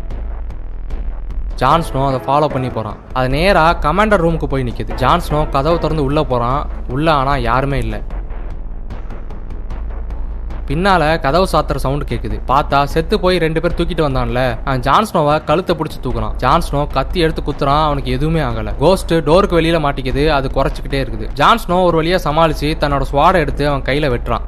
ஜான்ஸ்னோ 1.62 2.02
அதை 2.08 2.18
ஃபாலோ 2.26 2.48
பண்ணி 2.54 2.70
போறான். 2.70 2.98
அது 3.18 3.28
நேரா 3.36 3.64
கமாண்டர் 3.86 4.22
ரூமுக்கு 4.24 4.48
போய் 4.50 4.66
நிக்குது. 4.68 4.92
ஜான்ஸ்னோ 5.04 5.40
கதவு 5.56 5.78
திறந்து 5.84 6.04
உள்ள 6.08 6.20
போறான். 6.32 6.62
உள்ள 6.96 7.08
ஆனா 7.20 7.34
யாருமே 7.46 7.78
இல்லை. 7.86 8.00
பின்னால 10.70 11.04
கதவு 11.26 11.48
சாத்துற 11.52 11.76
சவுண்ட் 11.76 12.06
கேக்குது. 12.12 12.38
பார்த்தா 12.48 12.84
செத்து 12.94 13.20
போய் 13.20 13.38
ரெண்டு 13.38 13.62
பேர் 13.62 13.78
தூக்கிட்டு 13.78 14.06
வந்தான்ல. 14.08 14.42
அவன் 14.66 14.84
ஜான்ஸ்னோவை 14.88 15.44
கழுத்தை 15.44 15.76
பிடிச்சி 15.80 16.00
தூக்குறான். 16.06 16.36
ஜான்ஸ்னோ 16.44 16.88
கத்தி 16.98 17.20
எடுத்து 17.20 17.44
குத்துறான் 17.50 17.86
அவனுக்கு 17.90 18.12
எதுவுமே 18.12 18.40
ஆகல. 18.40 18.74
கோஸ்ட் 18.80 19.14
டோருக்கு 19.14 19.58
வெளியில 19.60 19.80
மாட்டிக்குது 19.88 20.26
அது 20.38 20.50
குறைச்சிக்கிட்டே 20.58 21.02
இருக்குது. 21.06 21.28
ஜான்ஸ்னோ 21.42 21.84
ஒரு 21.84 22.02
வழியா 22.02 22.20
சமாளிச்சு 22.28 22.70
தன்னோட 22.84 23.06
ஸ்வாடை 23.12 23.42
எடுத்து 23.46 23.68
அவன் 23.68 23.82
கையில 23.82 24.08
வெட்டுறான். 24.16 24.46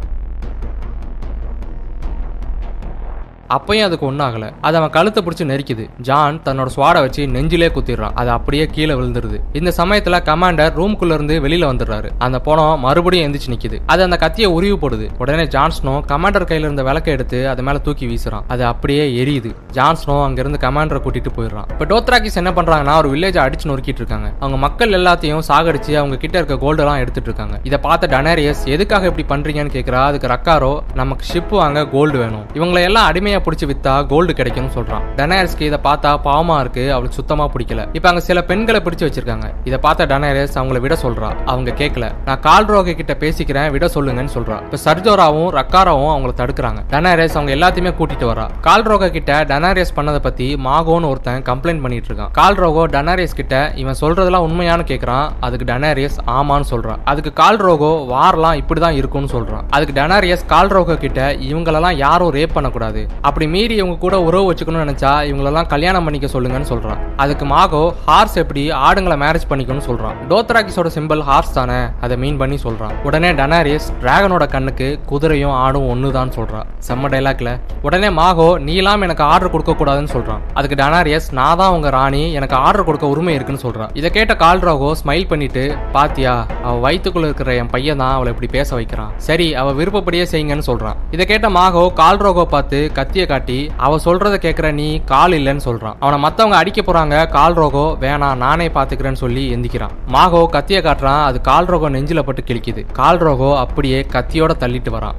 அப்பயும் 3.56 3.84
அதுக்கு 3.84 4.06
ஒன்றாகல 4.06 4.54
அது 4.62 4.78
அவன் 4.78 4.90
கழுத்தை 4.90 5.24
பிடிச்சி 5.24 5.46
நெரிக்குது. 5.52 5.90
ஜான் 6.02 6.40
தன்னோட 6.46 6.68
ஸ்வாடை 6.76 7.00
வச்சு 7.00 7.28
நெஞ்சிலே 7.28 7.68
குத்திடுறான். 7.68 8.14
அது 8.14 8.30
அப்படியே 8.30 8.66
கீழே 8.66 8.94
விழுந்துருது. 8.94 9.38
இந்த 9.54 9.74
சமயத்துல 9.78 10.18
கமாண்டர் 10.30 10.76
ரூம்குள்ள 10.80 11.14
இருந்து 11.14 11.36
வெளியில 11.42 11.68
வந்துடுறாரு. 11.72 12.10
அந்த 12.18 12.40
பணம் 12.40 12.80
மறுபடியும் 12.80 13.26
எந்திரிச்சு 13.28 13.54
நிக்குது. 13.54 13.80
அது 13.86 14.04
அந்த 14.04 14.18
கத்தியை 14.18 14.52
உருவி 14.52 14.88
போடுது. 14.88 15.10
உடனே 15.18 15.44
ஜான்ஸ்னோ 15.44 15.94
கமாண்டர் 16.12 16.48
கையில 16.50 16.68
இருந்த 16.70 16.84
விளக்கை 16.84 17.14
எடுத்து 17.14 17.50
அது 17.50 17.64
மேல 17.64 17.78
தூக்கி 17.78 18.06
வீசுறான். 18.08 18.42
அது 18.48 18.66
அப்படியே 18.66 19.26
எரியுது. 19.26 19.56
ஜான்ஸ்னோ 19.74 20.24
அங்க 20.24 20.42
இருந்து 20.42 20.60
கமாண்டரை 20.68 21.02
கூட்டிட்டு 21.06 21.32
போயிடுறான். 21.38 21.68
இப்ப 21.70 21.86
டோத்ராக்கிஸ் 21.86 22.36
என்ன 22.36 22.52
பண்றாங்கன்னா 22.52 22.98
ஒரு 22.98 23.12
வில்லேஜ் 23.12 23.40
அடிச்சு 23.46 23.68
நொறுக்கிட்டு 23.68 24.02
இருக்காங்க. 24.04 24.32
அவங்க 24.40 24.58
மக்கள் 24.58 24.90
எல்லாத்தையும் 24.90 25.42
சாகடிச்சு 25.48 25.96
அவங்க 25.96 26.18
கிட்ட 26.18 26.38
இருக்க 26.38 26.58
கோல்டு 26.58 26.84
எல்லாம் 26.84 26.98
எடுத்துட்டு 26.98 27.30
இருக்காங்க. 27.30 27.60
இதை 27.64 27.80
பார்த்த 27.80 28.08
டனேரியஸ் 28.08 28.64
எதுக்காக 28.66 29.12
இப்படி 29.12 29.26
பண்றீங்கன்னு 29.34 29.76
கேக்குறா? 29.78 30.04
அதுக்கு 30.06 30.28
ரக்காரோ 30.28 30.80
நமக்கு 30.94 31.26
ஷிப் 31.34 31.50
வாங்க 31.50 31.88
கோல்டு 31.88 32.18
வேணும். 32.18 32.46
இவங்களை 32.54 32.82
எல்லாம் 32.82 33.12
அடிமையா 33.12 33.38
பிடிச்சி 33.46 33.68
வித்தா 33.72 33.94
கோல்டு 34.06 34.34
கிடைக்கும்னு 34.34 34.76
சொல்றான். 34.78 35.04
டனாயர்ஸ்க்கு 35.16 35.68
இதை 35.70 35.80
பார்த்தா 35.84 36.12
பாவமா 36.28 36.60
இருக்கு 36.60 36.84
அவளுக்கு 36.94 37.18
சுத்தமா 37.18 37.46
பிடிக்கல. 37.54 37.88
இப்ப 37.94 38.10
அங்க 38.10 38.22
சில 38.22 38.44
பெண்களை 38.44 38.82
பிடிச்சு 38.82 39.06
வச்சிருக்காங்க. 39.08 39.48
இதை 39.64 39.80
பார்த்த 39.80 40.06
டனாயர்ஸ் 40.06 40.58
அவங்கள 40.62 40.80
விட 40.80 40.98
சொல்றா. 41.04 41.30
அவங்க 41.46 41.72
கேட்கல 41.72 42.12
நான் 42.26 42.40
கால்ரோகை 42.40 42.94
கிட்ட 42.94 43.16
பேசிக்கிறேன் 43.20 43.72
விட 43.72 43.86
சொல்லுங்கன்னு 43.86 44.34
சொல்றா. 44.34 44.58
இப்ப 44.66 44.78
சர்ஜோராவும் 44.86 45.52
ரக்காராவும் 45.60 46.14
அவங்கள 46.16 46.34
தடுக்கிறாங்க. 46.42 46.82
டனாரஸ் 46.92 47.38
அவங்க 47.40 47.54
எல்லாத்தையுமே 47.56 47.94
கூட்டிட்டு 48.00 48.28
வரா. 48.32 48.46
கால்ரோக 48.68 49.10
கிட்ட 49.10 49.44
டனாரியஸ் 49.44 49.96
பண்ணதை 49.96 50.20
பத்தி 50.20 50.48
மாகோன்னு 50.56 51.10
ஒருத்தன் 51.10 51.42
கம்ப்ளைண்ட் 51.42 51.82
பண்ணிட்டு 51.82 52.10
இருக்கான். 52.14 52.32
கால்ரோகோ 52.40 52.84
டனாரியஸ் 52.96 53.36
கிட்ட 53.36 53.72
இவன் 53.76 54.00
சொல்றதெல்லாம் 54.02 54.46
உண்மையானு 54.48 54.84
கேக்குறான். 54.92 55.30
அதுக்கு 55.40 55.68
டனாரியஸ் 55.74 56.18
ஆமான்னு 56.28 56.70
சொல்றான் 56.72 57.00
அதுக்கு 57.04 57.34
கால்ரோகோ 57.44 57.92
வார்லாம் 58.14 58.60
இப்படிதான் 58.62 58.98
இருக்கும்னு 59.02 59.34
சொல்றான். 59.34 59.64
அதுக்கு 59.70 59.96
டனாரியஸ் 60.02 60.46
கால்ரோகோ 60.50 60.96
கிட்ட 60.96 61.34
இவங்களெல்லாம் 61.34 61.96
யாரும் 61.96 62.34
ரேப் 62.34 62.54
பண்ணக்கூடாது. 62.54 63.02
அப்படி 63.30 63.46
மீறி 63.54 63.76
இவங்க 63.80 63.98
கூட 63.98 64.16
உறவு 64.28 64.46
வச்சுக்கணும்னு 64.50 64.86
நினச்சா 64.86 65.14
இவங்களெல்லாம் 65.28 65.70
கல்யாணம் 65.72 66.06
பண்ணிக்க 66.06 66.30
சொல்லுங்கன்னு 66.34 66.70
சொல்கிறான் 66.72 67.02
அதுக்கு 67.24 67.46
மாகோ 67.52 67.82
ஹார்ஸ் 68.08 68.38
எப்படி 68.44 68.64
ஆடுங்களை 68.84 69.18
மேரேஜ் 69.24 69.48
பண்ணிக்கணும்னு 69.50 69.88
சொல்கிறான் 69.88 70.18
டோத்ராக்கிஸோட 70.32 70.90
சிம்பிள் 70.96 71.22
ஹார்ஸ் 71.30 71.54
தானே 71.58 71.80
அதை 72.06 72.18
மீன் 72.24 72.40
பண்ணி 72.42 72.58
சொல்கிறான் 72.64 72.94
உடனே 73.08 73.32
டனாரிஸ் 73.40 73.90
டிராகனோட 74.02 74.46
கண்ணுக்கு 74.54 74.88
குதிரையும் 75.12 75.56
ஆடும் 75.64 75.88
ஒன்று 75.90 76.12
தான் 76.12 76.34
சொல்கிறான் 76.38 76.68
செம்ம 76.88 77.12
டைலாக்ல 77.14 77.52
உடனே 77.82 78.10
மாகோ 78.20 78.50
நீலாம் 78.68 79.06
எனக்கு 79.08 79.26
ஆர்டர் 79.30 79.54
கொடுக்கக்கூடாதுன்னு 79.54 80.14
சொல்கிறான் 80.16 80.42
அதுக்கு 80.54 80.80
டனாரியஸ் 80.82 81.30
நான் 81.40 81.60
தான் 81.62 81.74
உங்கள் 81.76 81.94
ராணி 81.98 82.24
எனக்கு 82.34 82.58
ஆர்டர் 82.62 82.88
கொடுக்க 82.90 83.08
உரிமை 83.08 83.34
இருக்குன்னு 83.34 83.66
சொல்கிறான் 83.66 83.94
இதை 83.94 84.12
கேட்ட 84.12 84.34
கால்ராகோ 84.42 84.92
ஸ்மைல் 85.02 85.28
பண்ணிட்டு 85.28 85.64
பாத்தியா 85.94 86.34
அவ 86.64 86.74
வயிற்றுக்குள்ள 86.86 87.30
இருக்கிற 87.30 87.54
என் 87.56 87.72
பையன் 87.72 88.02
தான் 88.04 88.16
அவளை 88.16 88.32
இப்படி 88.34 88.50
பேச 88.52 88.70
வைக்கிறான். 88.76 89.12
சரி 89.28 89.48
அவ 89.56 89.72
விருப்பப்படியே 89.74 90.26
செய்யுங்கன்னு 90.32 90.68
சொல்கிறான் 90.70 90.98
இதை 91.12 91.26
கேட்ட 91.26 91.48
மாகோ 91.50 91.84
கால்ரோகோ 92.00 92.46
பார்த்து 92.54 92.80
கத்திய 93.20 93.32
காட்டி 93.32 93.58
அவ 93.86 93.96
சொல்றத 94.04 94.36
கேக்குற 94.44 94.68
நீ 94.74 94.86
கால் 95.12 95.34
இல்லைன்னு 95.38 95.64
சொல்றான். 95.66 95.96
அவனை 96.00 96.18
மத்தவங்க 96.26 96.58
அடிக்க 96.58 96.82
போறாங்க 96.82 97.16
கால் 97.30 97.58
ரோகோ 97.62 97.84
வேணாம் 98.04 98.40
நானே 98.44 98.68
பாத்துக்கிறேன்னு 98.76 99.22
சொல்லி 99.24 99.44
எந்திக்கிறான். 99.56 99.96
மாகோ 100.16 100.42
கத்திய 100.54 100.80
காட்டுறான் 100.86 101.24
அது 101.30 101.40
கால் 101.50 101.68
ரோகோ 101.72 101.90
நெஞ்சில 101.96 102.22
பட்டு 102.28 102.44
கிழிக்குது. 102.50 102.84
கால் 103.00 103.20
ரோகோ 103.28 103.50
அப்படியே 103.64 104.00
கத்தியோட 104.14 104.56
தள்ளிட்டு 104.64 104.94
வரான். 104.96 105.18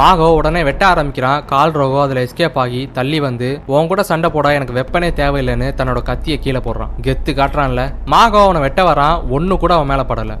மாகோ 0.00 0.28
உடனே 0.40 0.60
வெட்ட 0.68 0.82
ஆரம்பிக்கிறான். 0.92 1.40
கால் 1.54 1.74
ரோகோ 1.80 1.98
அதுல 2.02 2.26
எஸ்கேப் 2.26 2.60
ஆகி 2.64 2.82
தள்ளி 2.98 3.20
வந்து 3.28 3.50
உன் 3.76 3.90
கூட 3.92 4.02
சண்டை 4.10 4.30
போட 4.36 4.54
எனக்கு 4.58 4.78
வெப்பனே 4.80 5.10
தேவையில்லைன்னு 5.22 5.70
தன்னோட 5.80 6.02
கத்தியை 6.10 6.38
கீழே 6.44 6.62
போடுறான். 6.68 6.94
கெத்து 7.08 7.32
காட்டுறான்ல. 7.40 7.84
மாகோ 8.14 8.42
அவனை 8.46 8.62
வெட்ட 8.68 8.82
வரான் 8.92 9.18
ஒன்னு 9.38 9.56
கூட 9.64 9.74
அவன் 9.78 9.92
மேல 9.94 10.04
படல. 10.12 10.36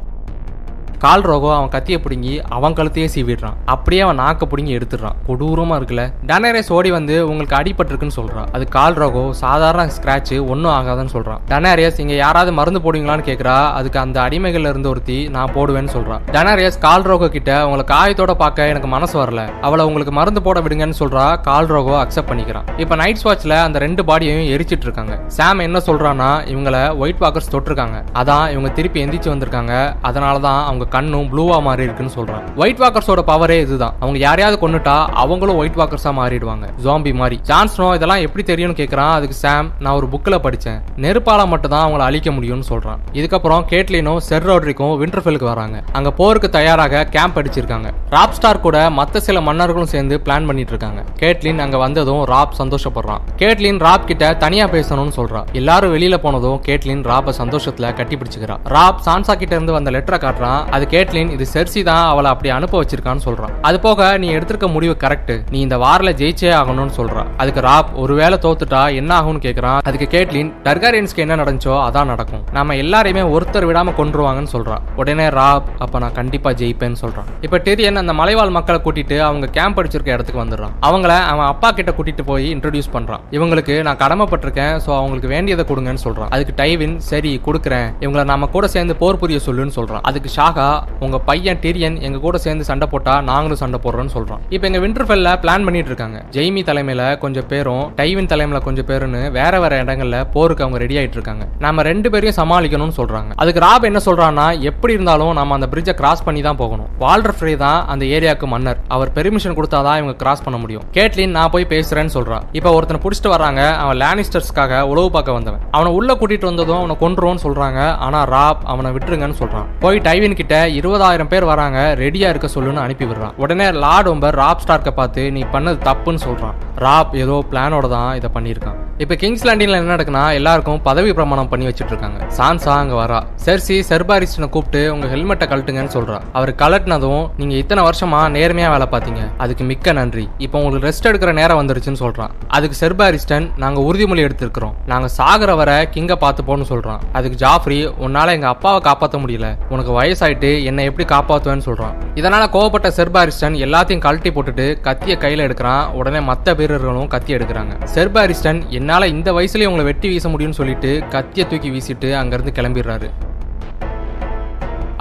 கால் 1.04 1.20
ரோகோ 1.20 1.54
அவன் 1.56 1.68
கத்தியை 1.68 2.00
பிடுங்கி 2.00 2.42
அவன் 2.56 2.72
கழுத்தையே 2.72 3.08
சீவிடுறான். 3.14 3.54
அப்படியே 3.64 4.00
அவன் 4.02 4.18
நாக்க 4.18 4.44
பிடுங்கி 4.44 4.76
எடுத்துடுறான். 4.76 5.14
கொடூரமா 5.28 5.76
இருக்குல்ல? 5.78 6.12
டனேரஸ் 6.26 6.72
ஓடி 6.72 6.90
வந்து 6.90 7.28
உங்களுக்கு 7.28 7.56
அடிபட்டிருக்குன்னு 7.56 8.16
சொல்றான். 8.16 8.48
அது 8.52 8.68
கால் 8.68 8.94
ரோகோ 8.94 9.32
சாதாரண 9.32 9.90
ஸ்கிராட்ச் 9.96 10.46
ஒன்றும் 10.48 10.72
ஆகாதுன்னு 10.72 11.12
சொல்றான். 11.12 11.40
டனேரியஸ் 11.48 12.00
இங்க 12.00 12.14
யாராவது 12.14 12.52
மருந்து 12.52 12.80
போடுவீங்களான்னு 12.80 13.24
கேக்குறா. 13.30 13.72
அதுக்கு 13.72 13.98
அந்த 13.98 14.20
அடிமைகள்ல 14.20 14.72
இருந்து 14.74 14.88
ஒருத்தி 14.88 15.28
நான் 15.28 15.52
போடுவேன்னு 15.54 15.92
சொல்றான். 15.96 16.20
டனேரியஸ் 16.32 16.78
கால் 16.78 17.02
ரோகோ 17.02 17.28
கிட்ட 17.28 17.68
உங்களை 17.68 17.86
காயத்தோட 17.94 18.34
பார்க்க 18.34 18.66
எனக்கு 18.66 18.88
மனசு 18.88 19.24
வரல. 19.24 19.48
அவளை 19.60 19.86
உங்களுக்கு 19.86 20.12
மருந்து 20.12 20.42
போட 20.42 20.60
விடுங்கன்னு 20.60 20.98
சொல்றா. 20.98 21.40
கால் 21.40 21.66
ரோகோ 21.66 21.96
அக்செப்ட் 22.04 22.30
பண்ணிக்கிறான். 22.32 22.68
இப்ப 22.76 22.96
நைட் 22.96 23.18
வாட்ச்ல 23.24 23.62
அந்த 23.62 23.78
ரெண்டு 23.78 24.04
பாடியையும் 24.04 24.50
எரிச்சிட்டு 24.56 24.88
இருக்காங்க. 24.88 25.20
சாம் 25.26 25.58
என்ன 25.58 25.78
சொல்றான்னா 25.86 26.30
இவங்கள 26.54 26.96
ஒயிட் 26.96 27.20
வாக்கர்ஸ் 27.20 27.52
தொட்டிருக்காங்க. 27.52 28.04
அதான் 28.14 28.50
இவங்க 28.50 28.68
திருப்பி 28.68 29.04
எந்திரிச்சு 29.04 29.32
வந்திருக்காங்க. 29.34 29.74
அதனாலதான் 30.02 30.64
அவங்க 30.64 30.88
கண்ணும் 30.94 31.28
ப்ளூவா 31.32 31.56
மாறி 31.66 31.82
இருக்குன்னு 31.82 32.16
சொல்றான் 32.18 32.44
ஒயிட் 32.56 32.82
வாக்கர்ஸோட 32.84 33.22
பவரே 33.30 33.58
இதுதான். 33.66 33.94
அவங்க 34.00 34.18
யாரையாவது 34.18 34.58
கொண்டுட்டா 34.62 34.96
அவங்களும் 35.22 35.56
ஒயிட் 35.56 35.78
வாக்கர்ஸா 35.80 36.10
மாறிடுவாங்க. 36.20 36.66
ஜாம்பி 36.84 37.12
மாதிரி 37.20 37.36
ஜான்ஸ்னோ 37.50 37.88
இதெல்லாம் 37.94 38.24
எப்படி 38.26 38.44
தெரியும்னு 38.50 38.78
கேக்குறான்? 38.80 39.12
அதுக்கு 39.18 39.36
சாம் 39.44 39.70
நான் 39.78 39.94
ஒரு 39.94 40.06
புக்ல 40.12 40.38
படிச்சேன். 40.46 40.80
நெருப்பால 41.04 41.46
மட்டும் 41.46 41.70
தான் 41.70 41.84
அவங்கள 41.86 42.04
அழிக்க 42.08 42.30
முடியும்னு 42.30 42.66
சொல்றான். 42.68 43.00
இதுக்கப்புறம் 43.12 43.64
கேட்லினும் 43.72 44.20
செர் 44.28 44.46
ரோட்ரிக்கும் 44.46 44.94
விண்டர்ஃபெலுக்கு 45.02 45.44
வராங்க. 45.44 45.76
அங்க 45.92 46.10
போருக்கு 46.20 46.50
தயாராக 46.50 47.04
கேம்ப் 47.16 47.38
அடிச்சிருக்காங்க. 47.38 47.88
ராப் 48.10 48.34
ஸ்டார் 48.38 48.64
கூட 48.66 48.78
மத்த 48.90 49.16
சில 49.16 49.40
மன்னர்களும் 49.40 49.92
சேர்ந்து 49.94 50.16
பிளான் 50.24 50.48
பண்ணிட்டு 50.50 50.74
இருக்காங்க. 50.74 51.02
கேட்லின் 51.22 51.58
அங்க 51.58 51.76
வந்ததும் 51.76 52.22
ராப் 52.24 52.56
சந்தோஷப்படுறான். 52.58 53.24
கேட்லின் 53.36 53.78
ராப் 53.78 54.06
கிட்ட 54.06 54.34
தனியா 54.34 54.66
பேசணும்னு 54.66 55.16
சொல்கிறான் 55.18 55.46
எல்லாரும் 55.52 55.94
வெளியில 55.96 56.16
போனதும் 56.16 56.60
கேட்லின் 56.66 57.04
ராப்பை 57.12 57.32
சந்தோஷத்துல 57.38 57.94
கட்டி 57.96 58.16
பிடிச்சிக்கிறான் 58.16 58.62
ராப் 58.64 59.00
சான்சா 59.06 59.34
கிட்ட 59.34 59.54
இருந்து 59.54 59.72
வந்த 59.72 59.90
லெட்டரை 59.90 60.18
காட்டுறான். 60.24 60.62
அது 60.80 60.86
கேட்லின் 60.92 61.30
இது 61.34 61.46
செர்சி 61.54 61.80
தான் 61.88 62.04
அவளை 62.10 62.28
அப்படி 62.32 62.48
அனுப்ப 62.56 62.74
வச்சிருக்கான்னு 62.82 63.22
சொல்றான். 63.24 63.50
அது 63.68 63.78
போக 63.86 64.06
நீ 64.22 64.28
எடுத்திருக்க 64.36 64.66
முடிவு 64.74 64.94
கரெக்ட் 65.02 65.32
நீ 65.54 65.58
இந்த 65.64 65.76
வாரில் 65.82 66.10
ஜெயிச்சே 66.20 66.50
ஆகணும்னு 66.58 66.94
சொல்றா. 66.98 67.22
அதுக்கு 67.42 67.60
ராப் 67.66 67.90
ஒருவேளை 68.02 68.36
தோத்துட்டா 68.44 68.80
என்ன 69.00 69.10
ஆகும்னு 69.18 69.40
கேக்குறான். 69.46 69.80
அதுக்கு 69.88 70.06
கேட்லின் 70.14 70.50
டர்காரியன்ஸ்க்கு 70.66 71.24
என்ன 71.24 71.36
நடந்துச்சோ 71.40 71.74
அதான் 71.86 72.08
நடக்கும். 72.12 72.44
நாம 72.56 72.76
எல்லாரையுமே 72.84 73.24
ஒருத்தர் 73.34 73.66
விடாம 73.70 73.94
கொன்றுவாங்கன்னு 73.98 74.52
சொல்றா 74.54 74.78
உடனே 75.02 75.26
ராப் 75.38 75.68
அப்ப 75.86 76.02
நான் 76.04 76.16
கண்டிப்பா 76.20 76.52
ஜெயிப்பேன்னு 76.62 77.00
சொல்றான். 77.02 77.28
இப்ப 77.48 77.60
டெரியன் 77.68 78.00
அந்த 78.02 78.14
மலைவாழ் 78.20 78.54
மக்களை 78.58 78.80
கூட்டிட்டு 78.86 79.18
அவங்க 79.28 79.50
கேம்ப் 79.58 79.80
அடிச்சிருக்க 79.82 80.16
இடத்துக்கு 80.16 80.42
வந்துடுறான். 80.44 80.74
அவங்கள 80.88 81.12
அவன் 81.34 81.50
அப்பா 81.52 81.70
கிட்ட 81.80 81.94
கூட்டிட்டு 81.98 82.26
போய் 82.30 82.48
இன்ட்ரடியூஸ் 82.54 82.90
பண்றான். 82.96 83.22
இவங்களுக்கு 83.38 83.76
நான் 83.88 84.00
கடமைப்பட்டிருக்கேன் 84.04 84.74
சோ 84.86 84.92
அவங்களுக்கு 85.00 85.34
வேண்டியதை 85.34 85.66
கொடுங்கன்னு 85.72 86.04
சொல்றான். 86.06 86.32
அதுக்கு 86.38 86.56
டைவின் 86.62 86.96
சரி 87.12 87.34
கொடுக்குறேன். 87.48 87.88
இவங்களை 88.06 88.26
நாம 88.32 88.50
கூட 88.56 88.66
சேர்ந்து 88.78 88.98
போர் 89.04 89.22
புரிய 89.24 89.40
சொல்லுன்னு 89.50 89.78
சொல்றான். 89.80 90.04
அதுக்கு 90.08 90.28
ஷாகா 90.38 90.69
உங்க 91.06 91.18
பையன் 91.28 91.60
டிரியன் 91.64 91.96
எங்க 92.06 92.18
கூட 92.26 92.38
சேர்ந்து 92.46 92.64
சண்டை 92.70 92.88
போட்டா 92.92 93.14
நாங்களும் 93.30 93.60
சண்டை 93.62 93.80
போடுறோம்னு 93.84 94.14
சொல்றான். 94.16 94.42
இப்போ 94.54 94.66
எங்க 94.70 94.80
விண்டர்ஃபெல்ல 94.84 95.28
பிளான் 95.44 95.66
பண்ணிட்டு 95.66 95.90
இருக்காங்க. 95.92 96.18
ஜெய்மி 96.36 96.62
தலைமையில 96.70 97.02
கொஞ்சம் 97.24 97.48
பேரும் 97.52 97.84
டைவின் 98.00 98.30
தலைமையில 98.32 98.60
கொஞ்சம் 98.68 98.88
பேருன்னு 98.90 99.22
வேற 99.38 99.52
வேற 99.64 99.72
இடங்கள்ல 99.84 100.18
போருக்கு 100.36 100.64
அவங்க 100.64 100.80
ரெடி 100.84 100.98
ஆயிட்டு 101.00 101.18
இருக்காங்க. 101.18 101.44
நாம 101.64 101.82
ரெண்டு 101.90 102.10
பேரையும் 102.14 102.38
சமாளிக்கணும்னு 102.40 102.96
சொல்றாங்க. 103.00 103.30
அதுக்கு 103.42 103.64
ராப் 103.66 103.88
என்ன 103.90 104.02
சொல்றான்னா 104.08 104.46
எப்படி 104.70 104.94
இருந்தாலும் 104.98 105.32
நம்ம 105.40 105.58
அந்த 105.58 105.68
பிரிட்ஜை 105.74 105.94
கிராஸ் 106.00 106.24
பண்ணி 106.28 106.42
தான் 106.48 106.60
போகணும். 106.62 106.88
வால்டர் 107.04 107.36
ஃப்ரே 107.38 107.54
தான் 107.64 107.80
அந்த 107.94 108.04
ஏரியாவுக்கு 108.16 108.48
மன்னர். 108.54 108.80
அவர் 108.96 109.12
பெர்மிஷன் 109.18 109.56
கொடுத்தாதான் 109.58 109.98
இவங்க 110.00 110.14
கிராஸ் 110.22 110.44
பண்ண 110.46 110.58
முடியும். 110.62 110.84
கேட்லின் 110.96 111.34
நான் 111.38 111.52
போய் 111.54 111.70
பேசுறேன்னு 111.74 112.14
சொல்றான் 112.16 112.44
இப்போ 112.58 112.72
ஒருத்தனை 112.76 113.00
பிடிச்சிட்டு 113.04 113.34
வராங்க 113.36 113.62
அவன் 113.82 113.98
லேனிஸ்டர்ஸ்க்காக 114.02 114.80
உளவு 114.92 115.10
பார்க்க 115.16 115.38
வந்தவன். 115.38 115.62
அவனை 115.76 115.90
உள்ள 115.98 116.10
கூட்டிட்டு 116.20 116.48
வந்ததும் 116.50 116.80
அவனை 116.80 116.96
கொன்றுவோம்னு 117.04 117.44
சொல்றாங்க. 117.46 117.80
ஆனா 118.06 118.20
ராப் 118.34 118.62
அவனை 118.72 118.90
விட்டுருங்கன்னு 118.96 119.38
சொல்றான். 119.42 119.66
போய் 119.84 120.04
டைவின் 120.08 120.38
கிட்ட 120.40 120.49
இருபதாயிரம் 120.56 121.28
பேர் 121.28 121.44
வராங்க 121.44 121.94
ரெடியா 121.98 122.28
இருக்க 122.32 122.48
சொல்லுன்னு 122.54 122.82
அனுப்பி 122.82 123.04
விடுறான். 123.04 123.34
உடனே 123.36 123.70
லார்ட் 123.70 124.08
ஒம்பர் 124.08 124.36
ராப் 124.42 124.62
ஸ்டார்க்கை 124.66 124.90
பார்த்து 124.90 125.32
நீ 125.32 125.42
பண்ணது 125.52 125.78
தப்புன்னு 125.88 126.20
சொல்றான். 126.26 126.56
ராப் 126.76 127.16
ஏதோ 127.16 127.44
பிளானோட 127.50 127.88
தான் 127.88 128.14
இதை 128.14 128.30
பண்ணியிருக்கான். 128.34 128.78
இப்போ 128.98 129.14
கிங்ஸ் 129.14 129.44
லேண்டிங்ல 129.46 129.78
என்ன 129.80 129.96
நடக்குன்னா 129.96 130.32
எல்லாருக்கும் 130.32 130.82
பதவி 130.82 131.12
பிரமாணம் 131.12 131.48
பண்ணி 131.48 131.66
வச்சுட்டு 131.66 131.92
இருக்காங்க 131.94 132.26
சான்சா 132.38 132.72
அங்க 132.82 132.94
வரா. 133.02 133.20
செர்சி 133.44 133.76
செர்பாரிஸ்டனை 133.90 134.48
கூப்பிட்டு 134.48 134.92
உங்க 134.94 135.06
ஹெல்மெட்டை 135.06 135.48
கழட்டுங்கன்னு 135.48 135.94
சொல்றா. 135.96 136.18
அவர் 136.32 136.52
கலட்டினதும் 136.64 137.28
நீங்க 137.36 137.54
இத்தனை 137.54 137.84
வருஷமா 137.88 138.22
நேர்மையா 138.38 138.70
வேலை 138.70 138.88
பார்த்தீங்க. 138.94 139.22
அதுக்கு 139.38 139.64
மிக்க 139.64 139.92
நன்றி. 139.92 140.28
இப்போ 140.38 140.58
உங்களுக்கு 140.58 140.88
ரெஸ்ட் 140.88 141.10
எடுக்கிற 141.12 141.32
நேரம் 141.32 141.60
வந்துருச்சுன்னு 141.62 142.02
சொல்றான். 142.04 142.34
அதுக்கு 142.48 142.78
செர்பாரிஸ்டன் 142.82 143.48
நாங்க 143.56 143.80
உறுதிமொழி 143.80 144.26
எடுத்திருக்கிறோம். 144.28 144.74
நாங்க 144.86 145.08
சாகிற 145.08 145.54
வரை 145.54 145.88
கிங்க 145.96 146.16
பார்த்துப்போன்னு 146.26 146.62
சொல்கிறான் 146.62 146.68
சொல்றான். 146.70 147.00
அதுக்கு 147.12 147.46
ஜாஃப்ரி 147.46 147.78
உன்னால 148.06 148.32
எங்க 148.36 148.48
அப்பாவை 148.48 148.80
காப்பாற்ற 148.80 149.18
முடியல. 149.18 149.56
உனக்கு 149.68 149.92
வயசாயிட்டு 150.00 150.39
என்னை 150.40 150.84
எப்படி 150.84 151.08
காப்பாத்துவேன்னு 151.14 151.66
சொல்கிறான் 151.68 151.96
இதனால் 152.14 152.50
கோவப்பட்ட 152.50 152.90
செர்பாரிஸ்டன் 152.96 153.56
எல்லாத்தையும் 153.66 153.98
கழட்டி 153.98 154.30
போட்டுட்டு 154.30 154.80
கத்தியை 154.80 155.18
கையில் 155.18 155.46
எடுக்கிறான். 155.46 155.92
உடனே 155.92 156.20
மற்ற 156.20 156.54
வீரர்களும் 156.54 157.06
கத்தி 157.06 157.34
எடுக்கிறாங்க. 157.34 157.74
செர்பாரிஸ்டன் 157.94 158.68
என்னால் 158.68 159.02
இந்த 159.02 159.32
வயசுலேயே 159.32 159.70
உங்களை 159.70 159.84
வெட்டி 159.84 160.08
வீச 160.08 160.28
முடியும்னு 160.28 160.60
சொல்லிட்டு 160.60 161.02
கத்தியை 161.08 161.48
தூக்கி 161.50 161.70
வீசிட்டு 161.70 162.08
அங்கேருந்து 162.20 162.54
கிளம்பிடுறாரு. 162.58 163.10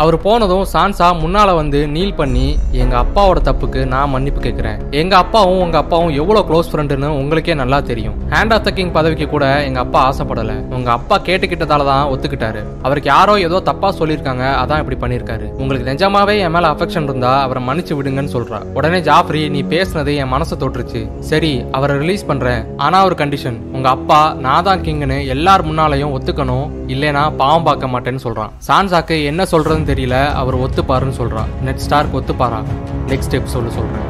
அவர் 0.01 0.15
போனதும் 0.25 0.65
சான்சா 0.73 1.07
முன்னால 1.21 1.53
வந்து 1.59 1.79
நீல் 1.93 2.13
பண்ணி 2.19 2.45
எங்க 2.81 2.95
அப்பாவோட 3.01 3.39
தப்புக்கு 3.47 3.81
நான் 3.93 4.11
மன்னிப்பு 4.13 4.41
கேட்கிறேன் 4.45 4.77
எங்க 4.99 5.13
அப்பாவும் 5.23 5.61
உங்க 5.63 5.77
அப்பாவும் 5.81 6.13
எவ்வளவு 6.21 6.47
க்ளோஸ் 6.49 6.69
ஃப்ரெண்டுன்னு 6.71 7.09
உங்களுக்கே 7.21 7.55
நல்லா 7.61 7.79
தெரியும். 7.89 8.15
ஹேண்ட் 8.33 8.53
ஆஃப் 8.57 8.65
த 8.67 8.71
கிங் 8.77 8.93
பதவிக்கு 8.97 9.25
கூட 9.33 9.45
எங்க 9.69 9.79
அப்பா 9.85 10.01
ஆசைப்படல. 10.09 10.53
உங்க 10.77 10.89
அப்பா 10.97 11.15
கேட்டுக்கிட்டதால 11.27 11.87
தான் 11.89 12.05
ஒத்துக்கிட்டாரு. 12.13 12.61
அவருக்கு 12.85 13.11
யாரோ 13.15 13.33
ஏதோ 13.47 13.59
தப்பா 13.69 13.89
சொல்லியிருக்காங்க 13.99 14.45
அதான் 14.61 14.81
இப்படி 14.83 14.99
பண்ணிருக்காரு 15.03 15.47
உங்களுக்கு 15.61 15.89
நிஜமாவே 15.91 16.35
என் 16.45 16.55
மேல 16.57 16.71
அஃபெக்ஷன் 16.75 17.07
இருந்தா 17.09 17.33
அவரை 17.47 17.63
மன்னிச்சு 17.69 17.97
விடுங்கன்னு 17.99 18.33
சொல்றா. 18.37 18.61
உடனே 18.79 19.01
ஜாஃப்ரி 19.09 19.43
நீ 19.57 19.63
பேசுனது 19.75 20.15
என் 20.23 20.33
மனசை 20.35 20.57
தொட்டுருச்சு. 20.63 21.03
சரி 21.31 21.51
அவரை 21.79 21.97
ரிலீஸ் 22.03 22.27
பண்றேன். 22.31 22.63
ஆனா 22.87 22.99
ஒரு 23.09 23.17
கண்டிஷன் 23.23 23.59
உங்க 23.75 23.89
அப்பா 23.97 24.21
நான் 24.47 24.65
தான் 24.69 24.85
கிங்னு 24.87 25.19
எல்லார் 25.35 25.67
முன்னாலையும் 25.69 26.15
ஒத்துக்கணும். 26.17 26.65
இல்லைனா 26.95 27.25
பாவம் 27.43 27.69
பார்க்க 27.69 27.93
மாட்டேன்னு 27.93 28.25
சொல்றான். 28.27 28.53
சான்சாக்கு 28.67 29.15
என்ன 29.31 29.41
சொல்றதுன்னு 29.51 29.87
தெரியல 29.89 30.31
அவர் 30.33 30.57
ஒத்துப்பாருன்னு 30.57 31.17
சொல்றான் 31.19 31.51
நெட் 31.61 31.81
ஸ்டார்க் 31.89 32.15
ஒத்துப்பாரா? 32.15 32.63
நெக்ஸ்ட் 33.07 33.35
எபிசோடு 33.37 33.69
சொல்றேன். 33.77 34.07